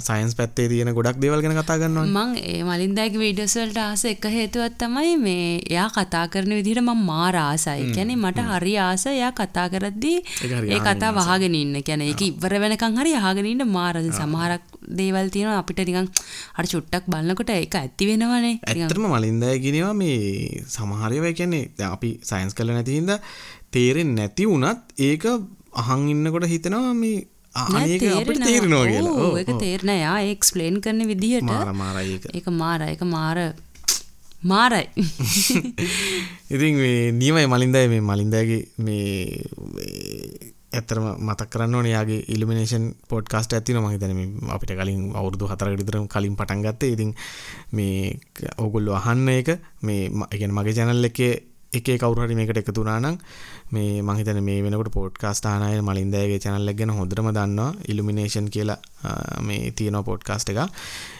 සයින්ස් 0.00 0.34
පැත්තේ 0.34 0.68
තියෙන 0.68 0.90
ගොඩක් 0.96 1.18
දේවල් 1.22 1.42
ගැන 1.42 1.56
කතා 1.56 1.76
කරනවා 1.78 2.04
මං 2.06 2.30
ඒ 2.42 2.60
මලින්දගේ 2.64 3.20
වීඩියෝස් 3.22 3.56
වලට 3.58 3.80
ආස 3.80 4.04
එක 4.10 4.24
හේතුවක් 4.36 4.78
තමයි 4.82 5.16
මේ 5.18 5.48
එයා 5.66 5.88
කතා 5.90 6.24
කරන 6.28 6.54
විදිහට 6.58 6.82
මම 6.82 7.02
මාර 7.06 7.36
ආසයි. 7.36 7.92
කියන්නේ 7.92 8.16
මට 8.16 8.46
හරි 8.50 8.74
ආස 8.78 9.04
එයා 9.06 9.32
කතා 9.32 9.66
කරද්දී 9.68 10.18
ඒ 10.70 10.80
කතා 10.80 11.12
වහගෙන 11.18 11.54
ඉන්න. 11.54 11.76
කියන්නේ 11.82 12.08
ඒක 12.12 12.24
ඉවර 12.28 12.56
වෙනකන් 12.64 12.98
හරි 13.00 13.12
අහගෙන 13.20 13.50
ඉන්න 13.52 13.66
මාර 13.68 14.00
සමහරක් 14.12 14.64
දේවල් 14.92 15.28
තියෙනවා 15.28 15.60
අපිට 15.62 15.84
නිකන් 15.84 16.08
අර 16.58 16.64
චුට්ටක් 16.66 17.12
බලනකොට 17.12 17.52
ඒක 17.52 17.74
ඇති 17.74 18.10
වෙනවනේ. 18.10 18.56
ඇත්තටම 18.62 19.06
මලින්දය 19.08 19.52
කියනවා 19.58 19.94
මේ 19.94 20.64
සමහරයව 20.68 21.30
කියන්නේ 21.34 21.90
අපි 21.90 22.10
සයින්ස් 22.24 22.56
කළ 22.56 22.72
නැති 22.72 22.98
හින්දා 22.98 23.20
තේරෙන්නේ 23.70 24.18
නැති 24.20 24.44
වුණත් 24.46 25.00
ඒක 25.00 25.24
අහන් 25.74 26.08
ඉන්නකොට 26.08 26.46
හිතෙනවා 26.48 26.94
මේ 26.96 27.16
නෑ, 27.56 27.82
අනේක 27.82 28.02
අපිට 28.20 28.40
තේරෙනවා. 28.42 28.48
තේරෙනවා 28.48 28.86
කියලා 28.86 29.12
ඔව්, 29.12 29.28
ඔව්, 29.28 29.38
ඒක 29.40 29.52
ඔව්. 29.54 29.60
තේරෙන 29.60 29.92
යා 30.00 30.16
එක්ස්ප්ලේන් 30.32 30.80
කරන 30.84 31.06
විදිහට 31.12 31.54
ඒක. 32.34 32.50
මාර 32.62 32.82
ඒක 32.88 33.02
මාර 33.04 33.38
මාරයි. 34.42 34.86
ඉතින් 36.54 36.74
මේ 36.76 37.12
නියමයි 37.12 37.46
මලින්දය 37.46 37.86
මේ 37.88 38.02
මලින්දයගේ 38.10 38.60
මේ 38.78 39.40
මේ 39.74 40.52
ඇත්තරම 40.76 41.06
මතක් 41.26 41.48
කරන්න 41.52 41.74
ඕනේ 41.74 41.94
යාගේ 41.94 42.20
ඉලිමිනේෂන් 42.34 42.86
පොඩ්කාස්ට් 43.08 43.56
ඇති 43.56 43.74
න 43.74 43.80
මහිතන 43.84 44.14
මේ 44.18 44.52
අපිට 44.54 44.74
කලින් 44.78 45.02
අවුරදු 45.14 45.48
හතර 45.50 45.72
විතරම 45.80 46.06
කලින් 46.08 46.36
පටන් 46.36 46.64
ගත්තේ. 46.66 46.92
ඉතින් 46.92 47.14
මේ 47.72 48.18
ඔගොල්ලො 48.58 48.94
අහන්න 49.00 49.28
එක 49.34 49.48
මේ 49.82 50.10
කියන්නේ 50.30 50.56
මගේ 50.58 50.76
චැනල් 50.78 51.08
එකේ 51.10 51.32
එකේ 51.78 51.98
කවුරහරි 51.98 52.34
මේකට 52.34 52.60
එකතුනානම් 52.62 53.18
මේ 53.70 54.02
මහිතන 54.02 54.40
මේ 54.42 54.62
වෙනකට 54.62 54.90
පෝට්කාස්ට 54.92 55.46
ආනය 55.46 55.80
මලින්දෑගේ 55.82 56.38
චැනල්ලක් 56.38 56.78
ගැන 56.78 56.92
හොඳරම 56.92 57.30
දන්නවා. 57.30 57.70
ඉල්ිමිනේෂන් 57.88 58.48
කියලා 58.48 58.78
මේ 59.42 59.70
තියනෝ 59.72 60.02
පෝට්කාස්ට 60.02 60.50
එක 60.50 60.60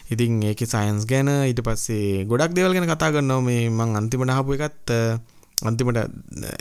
ඉතින් 0.09 0.43
ඒක 0.43 0.61
සයින්ස් 0.65 1.05
ගැන 1.05 1.29
ඊට 1.29 1.61
පස්සේ 1.61 2.25
ගොඩක් 2.25 2.53
දෙවල් 2.53 2.73
ගැන 2.73 2.87
කතා 2.87 3.11
කරන්නවා 3.11 3.41
මේ 3.43 3.63
මං 3.69 3.99
අන්තිමට 4.01 4.37
හපු 4.37 4.57
එකත් 4.57 4.95
අන්තිමට 5.61 5.97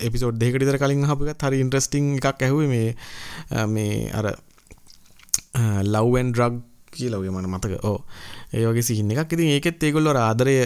එපිසෝඩ් 0.00 0.40
දෙකටිතර 0.40 0.78
කලින් 0.78 1.04
හපිකත් 1.04 1.42
හරි 1.42 1.60
ඉන්ට්‍රස්ටිං 1.60 2.16
එකක් 2.18 2.42
ඇහුවේ 2.42 2.68
මේ 2.68 3.66
මේ 3.68 4.08
අර 4.12 4.32
ලව්වන් 5.84 6.32
ඩ්‍රග් 6.32 6.56
කියලවගේ 6.98 7.32
මන 7.34 7.48
මතක. 7.52 7.72
ඕ 7.90 7.98
ඒ 8.52 8.66
වගේ 8.66 8.86
සිහින්න 8.88 9.12
එකක්. 9.12 9.32
ඉතින් 9.36 9.52
ඒකෙත් 9.56 9.82
ඒගොල්ලො 9.88 10.16
ආදරය 10.22 10.56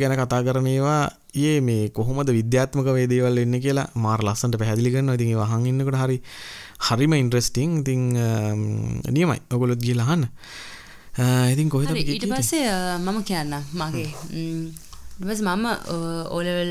ගැන 0.00 0.14
කතා 0.20 0.40
කරනේවා 0.46 1.02
ඒ 1.44 1.60
මේ 1.68 1.88
කොහොමද 1.96 2.30
විද්‍යාත්මක 2.38 2.88
වේදේවල් 2.98 3.38
එන්න 3.44 3.60
කියලා 3.64 3.90
මාර් 4.04 4.24
ලස්සන්ට 4.26 4.58
පැදිලි 4.62 4.92
කරන්න 4.94 5.14
ඉතින් 5.16 5.36
වහන් 5.42 5.68
ඉන්නකට 5.70 6.00
හරි 6.02 6.18
හරිම 6.88 7.12
ඉන්ට්‍රස්ටිං 7.22 7.78
ඉතිං 7.82 8.02
නියමයි. 9.16 9.38
ඔගොලොත් 9.54 9.80
ගිලහන්න 9.86 10.28
ඉතින් 11.52 11.70
කොහ 11.72 11.82
ඊට 11.82 12.28
පස්සේ 12.32 12.68
මම 12.98 13.18
කියන්න 13.30 13.56
මගේ. 13.80 14.10
ඩස් 15.18 15.40
මම 15.42 15.66
ඕලවල් 16.36 16.70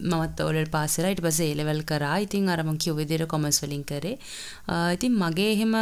මත් 0.00 0.40
ඕලල් 0.46 0.68
පාසලා 0.74 1.10
ඉට 1.14 1.22
පස 1.24 1.40
ඒලවල් 1.46 1.82
කරා. 1.88 2.16
ඉතින් 2.26 2.48
අරම 2.48 2.70
කිව් 2.78 2.96
විදිර 3.00 3.26
කොමස් 3.26 3.60
වලින් 3.64 3.84
කරේ. 3.84 4.16
ඉතින් 4.94 5.12
මගේ 5.22 5.52
එහෙම 5.56 5.74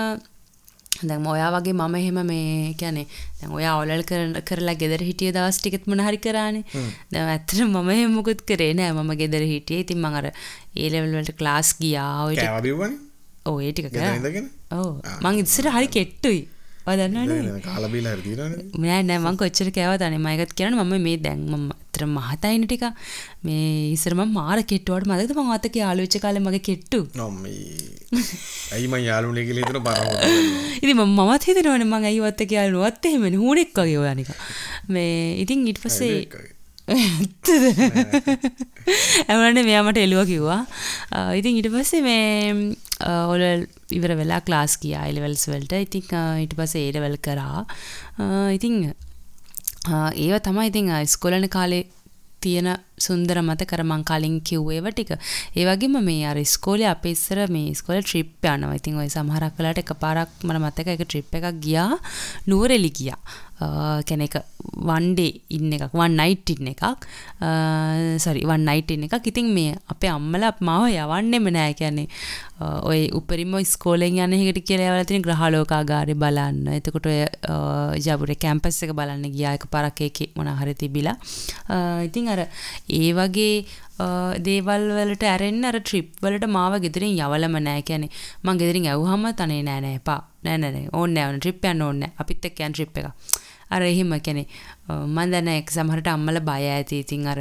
දැන් 1.03 1.27
ඔයා 1.27 1.51
වගේ 1.55 1.73
මම 1.73 1.95
එහෙම 2.01 2.19
මේ 2.31 2.75
කියන්නේ 2.81 3.07
දැන් 3.41 3.53
ඔයා 3.59 3.75
ඔලල් 3.83 4.03
කරලා 4.49 4.77
ගෙදර 4.83 5.03
හිටිය 5.09 5.33
දවස් 5.37 5.59
ටිකත් 5.61 5.87
මොන 5.87 6.03
හරි 6.07 6.19
කරානේ. 6.27 6.65
දැන් 7.13 7.29
ඇත්තට 7.35 7.61
මම 7.67 7.91
එහෙම 7.97 8.15
මොකුත් 8.19 8.43
කරේ 8.51 8.73
නෑ. 8.75 8.93
මම 8.93 9.13
ගෙදර 9.23 9.43
හිටියේ. 9.53 9.85
ඉතින් 9.87 9.99
මම 9.99 10.19
අර 10.21 10.27
ඒ 10.31 10.89
ලෙවල් 10.93 11.15
වලට 11.19 11.39
ක්ලාස් 11.41 11.75
ගියා. 11.81 12.27
ඔය 12.27 12.35
ටික 12.37 12.51
ඔව් 13.49 13.61
ඒ 13.63 13.73
ටික 13.73 13.91
කරා 13.93 14.15
ඔව්. 14.79 14.93
මං 15.23 15.43
ඉස්සර 15.45 15.71
හරි 15.77 15.89
කෙට්ටුයි 15.99 16.41
දන්නවනේ? 17.01 17.61
කාලබීලා 17.67 18.15
නෑ 18.83 19.03
නෑ 19.09 19.19
මං 19.25 19.37
කොච්චර 19.43 19.69
එකත් 19.69 20.53
කියන්න 20.59 20.79
මම 20.81 20.95
මේ 21.07 21.17
දැන් 21.27 21.41
මම 21.53 21.69
අතර 21.75 22.03
මහතයින 22.17 22.67
ටික. 22.67 22.85
මේ 23.47 23.93
ඉස්සර 23.95 24.15
මම 24.19 24.33
මාර 24.39 24.59
කෙට්ටුවට 24.71 25.09
මතකද 25.11 25.33
මං 25.37 25.55
අතක 25.57 25.77
යාළු 25.83 26.05
වෙච්ච 26.07 26.17
කාලේ 26.25 26.45
මගේ 26.47 26.63
කෙට්ටු. 26.69 27.01
ඇයි 28.75 28.89
මං 28.93 29.03
යාළුනේ 29.09 29.45
කියලා 29.49 29.65
හිතන 29.69 29.81
බර 29.89 29.99
ඉතින් 30.83 30.97
මම 30.97 31.17
මමත් 31.19 31.43
හිතනවනේ 31.49 31.89
මං 31.93 32.05
ඇයි 32.11 32.21
වත්තක 32.27 32.51
යාළුනොත් 32.59 33.09
එහෙමනේ. 33.11 33.43
හුණෙක් 33.47 33.75
වගේ 33.81 33.99
ඔයා 34.05 34.15
නිකන්. 34.21 34.39
මේ 34.95 35.17
ඉතින් 35.45 35.67
පස්සේ 35.85 36.15
ඇත්තද? 36.89 37.49
ඇවලට 39.29 39.61
මෙයාමට 39.69 39.99
එලුව 40.05 40.23
කිව්වා. 40.31 40.63
ඉතින් 41.41 41.59
ඉට 41.61 41.69
පස්සේ 41.75 42.03
මේ 42.07 42.77
Uh, 42.99 43.31
ඔල 43.31 43.43
ඉවර 43.95 44.13
වෙලා 44.19 44.41
ක්ලාස් 44.43 44.73
කිය 44.83 44.97
අයිලවල්ස් 44.99 45.45
වලට 45.47 45.79
ඉතින් 45.85 46.43
ඉට 46.43 46.57
පස 46.59 46.73
ඒඩවල් 46.81 47.15
කරා 47.23 47.61
uh, 47.63 48.49
ඉතිං 48.51 48.91
uh, 48.91 50.11
ඒව 50.11 50.41
තමයි 50.43 50.67
ඉතිං 50.73 50.91
ස්කොලන 51.07 51.47
කාලේ 51.47 51.85
තියෙන 52.41 52.69
සුන්දර 52.99 53.41
මත 53.43 53.67
කරමං 53.71 54.03
කලින් 54.07 54.37
කිව්වේව 54.41 54.87
ටික 54.91 55.11
ඒ 55.15 55.65
වගේම 55.69 55.99
මේ 56.09 56.27
අර 56.31 56.39
ස්කෝලේ 56.47 56.91
අපේ 56.91 57.15
ඉස්සර 57.17 57.41
මේ 57.51 57.75
ස්කෝලේ 57.75 58.03
ට්‍රිප් 58.03 58.47
යනවා. 58.47 58.75
ඉතින් 58.79 58.99
ওই 59.01 59.11
සමහරක් 59.11 59.59
වෙලාවට 59.59 59.83
එකපාරක් 59.85 60.31
මම 60.43 60.59
මතක 60.63 60.95
එක 60.95 61.03
ට්‍රිප් 61.05 61.35
එකක් 61.35 61.47
ගියා 61.65 61.99
නුවරඑලි 62.47 62.91
ගියා. 62.91 63.21
Uh, 63.59 63.99
කෙනෙක 64.07 64.35
වන්ඩේ 64.89 65.31
ඉන්න 65.57 65.73
එකක් 65.75 65.95
වන් 65.99 66.13
නයිට් 66.15 66.51
ඉන්න 66.53 66.69
එකක්. 66.73 67.07
සරි 68.25 68.45
වන් 68.47 68.63
නයිට් 68.69 68.93
ඉන්න 68.95 69.07
එකක්. 69.07 69.25
ඉතින් 69.31 69.49
මේ 69.57 69.73
අපේ 69.93 70.13
අම්මල 70.15 70.45
මාව 70.69 70.85
යවන්නෙම 70.87 71.49
නෑ. 71.57 71.73
කියන්නේ 71.81 72.07
uh, 72.63 72.79
ඔය 72.91 73.01
උපරිම 73.19 73.57
ස්කෝලෙන් 73.71 74.21
යන 74.27 74.37
එකට 74.37 74.63
කියලා 74.69 74.93
යවලා 74.93 75.09
තියෙන 75.11 75.27
ග්‍රහලෝකාගාරය 75.27 76.15
බලන්න. 76.15 76.71
එතකොට 76.77 77.11
ඔය 77.11 77.19
uh, 77.25 77.99
ජබුරේ 77.99 78.39
කැම්පස් 78.45 78.79
එක 78.87 78.95
බලන්න 79.01 79.27
ගියා. 79.35 79.57
එක 79.59 79.67
පාරක් 79.75 80.05
ඒකේ 80.07 80.31
මොනා 80.39 80.55
හරි 80.61 80.77
තිබිලා. 80.85 81.17
ඉතින් 82.07 82.31
අර 82.35 82.45
ඒ 82.47 83.11
වගේ 83.19 83.67
දේවල් 84.47 84.87
වලට 85.01 85.27
ඇරෙන්න 85.33 85.67
අර 85.73 85.81
ට්‍රිප් 85.83 86.23
වලට 86.23 86.47
මාව 86.47 86.79
ගෙදරින් 86.87 87.19
යවලම 87.19 87.59
නෑ. 87.67 87.83
කියන්නේ 87.83 88.15
මං 88.47 88.63
ගෙදරින් 88.63 88.87
ඇව්වහම 88.95 89.27
තනේ 89.43 89.67
නෑ 89.67 89.83
නෑ 89.83 89.99
එපා 89.99 90.21
නෑ 90.47 90.63
නෑ 90.63 90.87
ඕනේ 90.95 91.27
නෑ 91.27 91.43
ට්‍රිප් 91.43 91.69
යන්න 91.73 91.87
ඕනේ 91.89 92.07
නෑ. 92.07 92.17
අපිත් 92.23 92.51
එක්ක 92.53 92.63
යන 92.69 92.79
ට්‍රිප් 92.79 93.03
එක 93.03 93.11
අර 93.71 93.83
එහෙම 93.83 94.15
කෙනෙ 94.21 94.45
මන් 94.89 95.35
දන්න 95.35 95.51
එක් 95.57 95.75
සමහරට 95.77 96.15
අම්මල 96.15 96.41
බය 96.51 96.63
ඇති. 96.77 97.03
ඉතින් 97.05 97.27
අර 97.27 97.41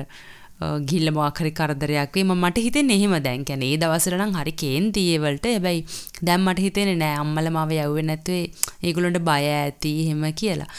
ගිල්ල 0.90 1.10
මොක්හරි 1.14 1.52
කරදරයක් 1.52 2.16
වේ 2.18 2.24
මට 2.26 2.64
හිතෙන් 2.66 2.90
එහෙම 2.90 3.14
දැන් 3.22 3.44
කැන 3.46 3.64
ඒ 3.64 3.78
දවසරනම් 3.78 4.34
හරි 4.40 4.54
කේන්තියවලට 4.62 5.46
හැබැයි 5.46 5.84
දැම් 6.22 6.48
මට 6.48 6.66
හිතෙන 6.66 6.90
නෑ 7.04 7.20
අම්මල 7.24 7.50
මාව 7.58 7.74
යව්ව 7.76 8.00
නැත්වේ 8.10 8.42
ඒගුලොන්ට 8.84 9.22
බය 9.30 9.44
ඇති 9.52 9.92
එහෙම 10.04 10.26
කියලා. 10.42 10.70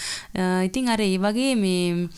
ඉතින් 0.68 0.90
අර 0.94 1.00
ඒ 1.00 1.18
වගේ 1.18 1.54
මේ 1.62 2.08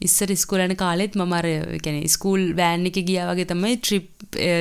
ඉස්සර 0.00 0.30
ස්කූලන 0.36 0.76
කාලෙත් 0.76 1.18
මමර 1.18 1.48
කැන 1.84 1.98
ස්කූල් 2.08 2.54
වෑන් 2.60 2.86
එක 2.90 3.02
ගිය 3.08 3.18
වගේ 3.30 3.50
තමයි 3.52 3.80
ට්‍රිප් 3.80 4.06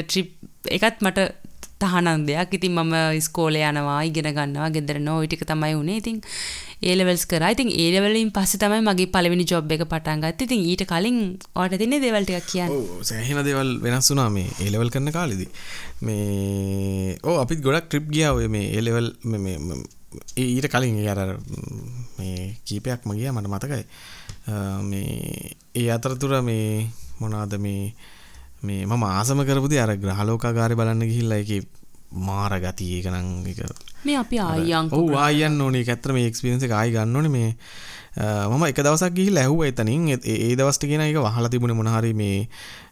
ට්‍රිප් 0.08 0.34
එකත් 0.78 1.06
මට 1.06 1.30
තහනම් 1.82 2.26
දෙයක්. 2.30 2.54
ඉතින් 2.58 2.74
මම 2.78 2.96
ස්කෝලේ 3.28 3.66
යනවා 3.72 4.00
ඉගෙන 4.10 4.30
ගන්නවා 4.38 4.70
ගෙදර 4.76 4.98
නෝ 5.08 5.20
ටික 5.26 5.44
තමයි 5.52 5.76
උනේ. 5.82 5.98
ඉතින් 6.02 6.18
ඒලෙවල්ස් 6.90 7.24
කරා. 7.32 7.52
ඉතින් 7.56 7.70
ඒලෙවලින් 7.84 8.32
පස්සේ 8.36 8.62
තමයි 8.64 8.82
මගේ 8.88 9.12
පළවෙනි 9.16 9.46
ජොබ් 9.52 9.72
එක 9.76 9.84
පටන් 9.94 10.24
ගත්තේ. 10.24 10.48
ඉතින් 10.50 10.62
ඊට 10.72 10.84
කලින් 10.92 11.20
ඔයාලට 11.56 11.80
තියෙන 11.82 12.04
දේවල් 12.06 12.26
ටිකක් 12.28 12.50
කියන්න. 12.52 12.76
ඔව් 12.76 13.04
සෑහෙන 13.10 13.42
දේවල් 13.50 13.72
වෙනස් 13.86 14.12
වුණා 14.12 14.30
මේ 14.38 14.50
ඒලෙවල් 14.66 14.94
කරන 14.94 15.12
කාලෙදී. 15.18 15.50
මේ 16.08 17.18
ඔව් 17.24 17.42
අපිත් 17.44 17.64
ගොඩක් 17.66 17.88
ට්‍රිප් 17.90 18.08
ගියා 18.16 18.36
ඔය 18.38 18.48
මේ 18.56 18.72
ඒලෙවල් 18.78 19.10
මේ 19.24 19.58
ඊට 20.36 20.68
කලින් 20.74 21.02
අර 21.14 21.20
මේ 22.20 22.56
කීපයක්ම 22.68 23.12
ගියා 23.20 23.36
මට 23.36 23.52
මතකයි. 23.56 23.84
මේ 24.92 25.56
ඒ 25.82 25.90
අතරතුර 25.96 26.34
මේ 26.50 26.88
මොනාද 27.20 27.54
මේ 27.66 27.94
මේ 28.62 28.86
මම 28.86 29.04
ආසම 29.06 29.44
කරපුදි 29.44 29.80
අර 29.80 29.92
ග්‍රහලෝකාගාරය 29.98 30.76
බලන්න 30.76 31.06
ගිහිල්ලා 31.06 31.38
ඒකේ 31.38 31.62
මාර 32.12 32.54
ගතිය 32.60 32.98
ඒක 32.98 33.08
නම් 33.08 33.46
එක 33.46 33.60
මේ 34.04 34.18
අපි 34.18 34.40
ආයන් 34.40 34.90
ආයන් 35.18 35.62
ඕනේ. 35.62 35.82
ඒක 35.82 35.90
ඇත්තට 35.90 36.14
මේ 36.14 36.28
එක්ස්පීරියන්ස් 36.28 36.64
එක 36.64 36.74
ආයි 36.74 36.92
ගන්න 36.92 37.16
ඕනේ. 37.16 37.30
මේ 37.30 37.50
මම 38.50 38.64
එක 38.66 38.80
දවසක් 38.80 39.14
ගිහිල්ලා 39.14 39.44
ඇහුවා 39.44 39.68
එතනින්. 39.68 40.08
ඒ 40.10 40.56
දවස්ට 40.56 40.86
කියන 40.86 41.02
එක 41.02 41.18
වහලා 41.18 41.50
තිබුණේ 41.50 41.78
මොන 41.78 41.88
හරි 41.88 42.14
මේ 42.14 42.48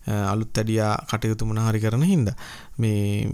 අලුත් 0.07 0.57
ඇඩියා 0.57 0.93
කටයුතු 1.09 1.45
මොන 1.45 1.59
හරි 1.59 1.79
කරන 1.79 2.03
හින්දා. 2.03 2.35
මේ 2.77 3.29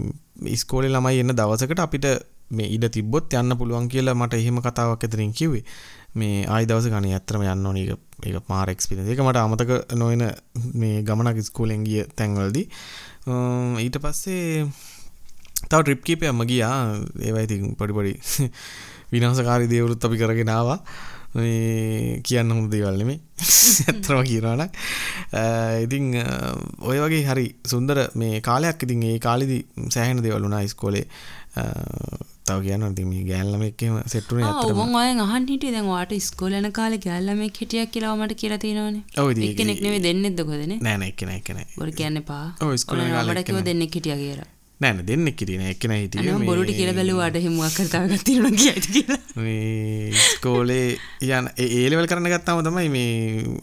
ඉස්කෝලේ 0.48 0.90
ළමයි 0.90 1.20
එන්න 1.20 1.36
දවසකට 1.36 1.84
අපිට 1.86 2.08
මේ 2.50 2.70
ඉඩ 2.70 2.88
තිබ්බොත් 2.90 3.34
යන්න 3.34 3.58
පුළුවන් 3.58 3.88
කියලා 3.88 4.14
මට 4.14 4.40
එහෙම 4.40 4.62
කතාවක් 4.62 5.04
එතනින් 5.04 5.32
කිව්වේ. 5.32 5.64
මේ 6.14 6.46
ආයි 6.46 6.66
දවස 6.66 6.88
ගණේ 6.88 7.14
ඇත්තටම 7.14 7.42
යන්න 7.44 7.66
ඕනේ 7.66 7.98
ඒක 8.22 8.34
ඒක 8.34 8.48
මාර 8.48 8.70
එක්ස්පීරියන්ස් 8.70 9.10
ඒක 9.10 9.22
මට 9.22 9.42
අමතක 9.42 9.72
නොවන 9.94 10.24
මේ 10.74 11.02
ගමනක් 11.02 11.44
ස්කූලෙන් 11.44 11.84
ගිය 11.84 12.04
තැන්වලදී. 12.16 12.66
ඊට 13.80 13.98
පස්සේ 13.98 14.66
තව 15.64 15.80
ට්‍රිප් 15.80 16.04
කීපයක්ම 16.04 16.44
ගියා. 16.44 16.78
ඒවා 17.20 17.44
ඉතින් 17.46 17.74
පොඩි 17.76 17.92
පොඩි 17.92 18.14
විනාශකාරී 19.12 19.68
දේවලුත් 19.68 20.04
අපි 20.04 20.18
කරගෙන 20.18 20.50
ආවා. 20.50 20.78
මේ 21.34 22.20
කියන්න 22.22 22.50
හොඳ 22.50 22.70
දේවල් 22.70 22.98
නෙමෙයි. 22.98 23.20
ඇත්තම 23.88 24.22
කියනවා 24.22 24.56
නම්. 24.56 24.70
ඉතින් 25.84 26.10
ඔය 26.80 26.98
වගේ 27.02 27.24
හරි 27.26 27.46
සුන්දර 27.66 28.04
මේ 28.14 28.40
කාලයක් 28.40 28.86
ඉතින් 28.86 29.02
ඒ 29.10 29.18
කාලෙදි 29.18 29.64
සෑහෙන 29.88 30.22
දේවල් 30.22 30.46
වුණා 30.46 30.62
ඉස්කෝලේ 30.62 31.08
තව 31.54 32.56
කියන්න 32.64 32.84
ඉතින් 32.86 33.06
මේ 33.10 33.24
ගෑල් 33.28 33.48
ළමෙක් 33.52 33.82
එහෙම 33.84 33.96
සෙට් 34.12 34.26
වුණේ 34.30 34.48
ඇත්තටම. 34.48 34.80
මම 34.84 34.96
ඔයන් 35.00 35.20
අහන්න 35.24 35.46
හිටියේ. 35.50 35.74
දැන් 35.76 35.86
ඔයාට 35.92 36.12
ඉස්කෝලේ 36.16 36.60
යන 36.62 36.72
කාලේ 36.78 37.00
ගෑල් 37.04 37.28
ළමෙක් 37.28 37.60
හිටියක් 37.62 37.92
කියලා 37.94 38.16
මට 38.16 38.36
කියලා 38.40 38.58
තියෙනවනේ. 38.64 39.04
ඔව් 39.20 39.30
ඉතින් 39.34 39.46
එක්කෙනෙක් 39.50 39.80
නෙවෙයි 39.84 40.02
දෙන්නෙක්ද 40.06 40.42
කොහෙදනේ 40.48 40.78
නෑ? 40.86 40.98
නෑ 41.02 41.12
එක්කෙනෙක් 41.12 41.38
එක්කෙනෙක් 41.40 41.78
බොරු 41.78 41.94
කියන්න 42.00 42.20
එපා. 42.22 42.46
ඔව් 42.66 42.74
ඉස්කෝලේ 42.78 43.06
යන 43.06 43.14
කාලේ 43.16 43.34
මට 43.36 43.46
කිව්ව 43.50 43.62
දෙන්නෙක් 43.70 43.96
හිටියා 43.98 44.18
කියලා. 44.24 44.48
නෑ 44.80 44.92
නෑ 44.98 45.06
දෙන්නෙක් 45.12 45.40
හිටියේ 45.44 45.62
නෑ 45.62 45.72
එක්කෙනෙක් 45.76 46.04
හිටියේ. 46.04 46.34
මම 46.34 46.46
බොරුට 46.50 46.74
කියලා 46.80 46.96
බැලුවාට 47.00 47.38
කියයිද 48.60 48.86
කියලා. 48.96 49.20
මේ 49.46 50.10
ඉස්කෝලේ 50.10 50.86
යන 51.30 51.50
ඒ 51.56 51.88
ලෙවල් 51.94 52.10
කරන්න 52.12 52.30
ගත්තාම 52.34 52.64
තමයි 52.68 52.88
මේ 52.98 53.10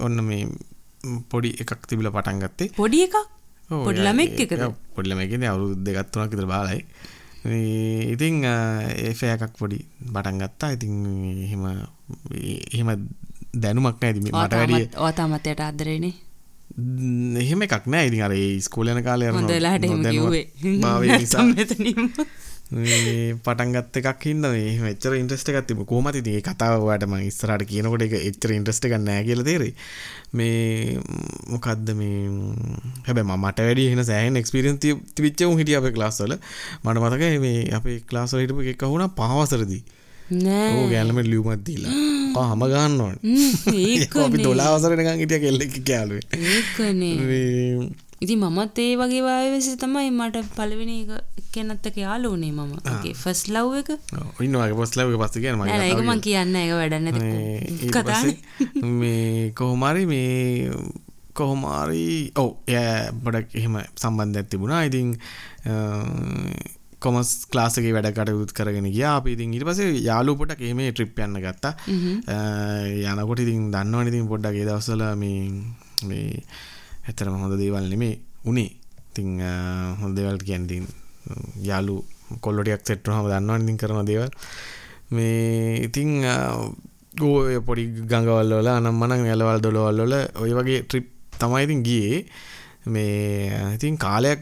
ඔන්න 0.08 0.26
මේ 0.32 0.50
පොඩි 1.30 1.56
එකක් 1.62 1.88
තිබිලා 1.92 2.16
පටන් 2.18 2.44
ගත්තේ. 2.48 2.74
පොඩි 2.82 3.06
එකක්? 3.08 3.18
පොඩි 3.70 4.02
ළමෙක් 4.08 4.38
එකද? 4.46 4.68
පොඩි 4.96 5.10
ළමෙක් 5.12 5.30
ඉතින් 5.34 5.50
අවුරුදු 5.54 5.82
දෙකක් 5.88 6.10
තුනක් 6.14 6.34
විතර 6.34 6.50
බාලයි 6.56 6.82
ඉතිං 7.44 8.44
ඒෆය 8.46 9.28
එකක් 9.34 9.58
පොඩි 9.58 9.80
බටන් 10.08 10.42
ගත්තා. 10.42 10.72
ඉතිං 10.72 10.94
එහෙම 11.46 11.64
එහෙම 12.72 12.90
දැනුමක් 13.54 13.98
නෑ 14.02 14.14
ති 14.14 14.20
මට 14.22 14.54
වැඩිය 14.54 14.86
ඕතාමතයට 14.98 15.60
අදරේනේ 15.60 16.14
එහෙම 17.42 17.62
එකක් 17.62 17.86
නෑ 17.88 18.08
ඉතින් 18.08 18.24
අර 18.24 18.34
ස්කෝලයන 18.62 19.04
කාලය 19.04 19.32
හොඳලාට 19.32 19.84
පටන්ගත් 22.72 23.98
එකක් 24.00 24.22
හින්න 24.24 24.46
මේ 24.46 24.90
එච්චර 24.90 25.14
ඉන්ට්‍රස්ට 25.14 25.50
එකක් 25.52 25.66
තිබ 25.68 25.80
කෝමති 25.86 26.22
තිේ 26.24 26.42
කතාවටම 26.42 27.16
ඉස්සරට 27.22 27.66
කියනකොට 27.68 28.06
එක 28.06 28.14
එච්චර 28.20 28.54
ඉන්ට්‍රස්ට 28.56 28.86
එක 28.88 28.96
නෑ 29.00 29.26
කියල 29.28 29.44
තේරේ 29.44 29.74
මේ 30.34 30.96
මොකක්ද 31.52 31.92
මේ 31.94 32.22
හැබ 33.08 33.20
මට 33.26 33.58
වැඩි 33.60 33.88
එන 33.90 34.04
සෑහන් 34.06 34.40
එක්ස්පිරියන් 34.40 34.80
තිවිච්ච 34.80 35.44
හිටිය 35.54 35.76
අප 35.76 35.90
ලාස්සල 35.96 36.36
මට 36.36 36.98
මතක 36.98 37.34
මේ 37.40 37.66
අපේ 37.74 37.98
ක්ලාසල 38.04 38.40
හිටපු 38.40 38.64
එක 38.66 38.86
වුණ 38.86 39.10
පහවසරදී 39.18 39.82
ගැලම 40.88 41.20
ලියුමත්දීලා 41.24 41.98
හම 42.46 42.64
ගන්නවන් 42.70 43.18
අපි 44.24 44.40
දොලාවසරනකං 44.40 45.20
හිටිය 45.20 45.42
කෙල්ල 45.42 45.68
කෑලුවේ 45.82 46.24
ඉති 48.22 48.36
මමත් 48.38 48.78
ඒ 48.80 48.96
වගේ 48.96 49.22
වායවෙසි 49.24 49.72
තමයි 49.78 50.10
මට 50.12 50.42
පලවෙනි 50.56 50.98
කෙනත්තක 51.52 51.96
යාලුනේ 51.98 52.52
මමගේ 52.54 53.14
ෆස් 53.16 53.40
ලව් 53.50 53.80
එක. 53.80 53.90
ඉන්නවාගේ 54.40 54.76
පොස් 54.76 54.92
ලව 54.96 55.16
පස්ස 55.18 55.42
කියන 55.42 55.64
ඒකම 55.68 56.12
කියන්න 56.22 56.58
එක 56.58 56.74
වැඩන්න 56.74 57.10
කතා 57.90 58.20
මේ 58.96 59.54
කොහොමරි 59.54 60.06
මේ 60.12 60.76
කොහොමාරි 61.34 62.04
ඔව 62.36 62.52
එය 62.70 62.84
බඩක් 63.18 63.58
එහෙම 63.58 63.80
සම්බන්ධ 63.96 64.38
ඇතිබුණා 64.38 64.82
ඉතින් 64.86 65.16
කොමස් 67.02 67.32
ක්ලාසගේ 67.50 67.94
වැඩ 67.96 68.12
කටයුත් 68.14 68.54
කරගෙන 68.54 68.90
ගිය 68.90 69.08
අපි. 69.10 69.34
ඉතින් 69.34 69.56
ඉට 69.58 69.66
පසේ 69.66 69.96
යාලුපොට 70.00 70.54
එහෙම 70.60 70.84
ට්‍රිප් 70.84 71.24
යන්න 71.26 71.42
ගත්තා. 71.42 71.74
යනකොට 73.08 73.42
ඉතින් 73.42 73.72
දන්නවන 73.74 74.12
ඉතින් 74.12 74.30
පොඩ්ඩක් 74.30 74.62
ඒ 74.62 74.68
දවසල 74.70 75.04
මේ 75.16 75.50
මේ 76.04 76.44
ඇතරම 77.08 77.36
හොඳ 77.44 77.56
දේවල් 77.62 77.86
නෙමේ 77.94 78.16
උනේ. 78.46 78.72
තිං 79.16 79.40
හොඳ 80.02 80.16
දෙවල්ට 80.18 80.44
කියන්තින් 80.50 80.86
යාලු 81.70 81.96
කොල්ලොටියක් 82.44 82.86
සෙට්ට 82.88 83.12
හම 83.16 83.28
දන්නවා 83.32 83.60
ඉතින් 83.64 83.82
කරන 83.82 84.08
දේවල්. 84.12 84.32
මේ 85.16 85.84
ඉතිං 85.88 86.12
ගෝය 87.22 87.60
පොඩි 87.68 87.84
ගඟවල්ලල 88.12 88.72
අනම් 88.72 88.96
මනක් 89.02 89.28
ඇලවල් 89.34 89.60
දොළවල්ලොල 89.66 90.14
ඔය 90.44 90.52
වගේ 90.58 90.82
ට්‍රිප් 90.88 91.08
තමයිඉතින් 91.42 91.84
ගියේ. 91.88 92.26
මේ 92.94 93.76
ඉතින් 93.76 93.98
කාලයක් 94.06 94.42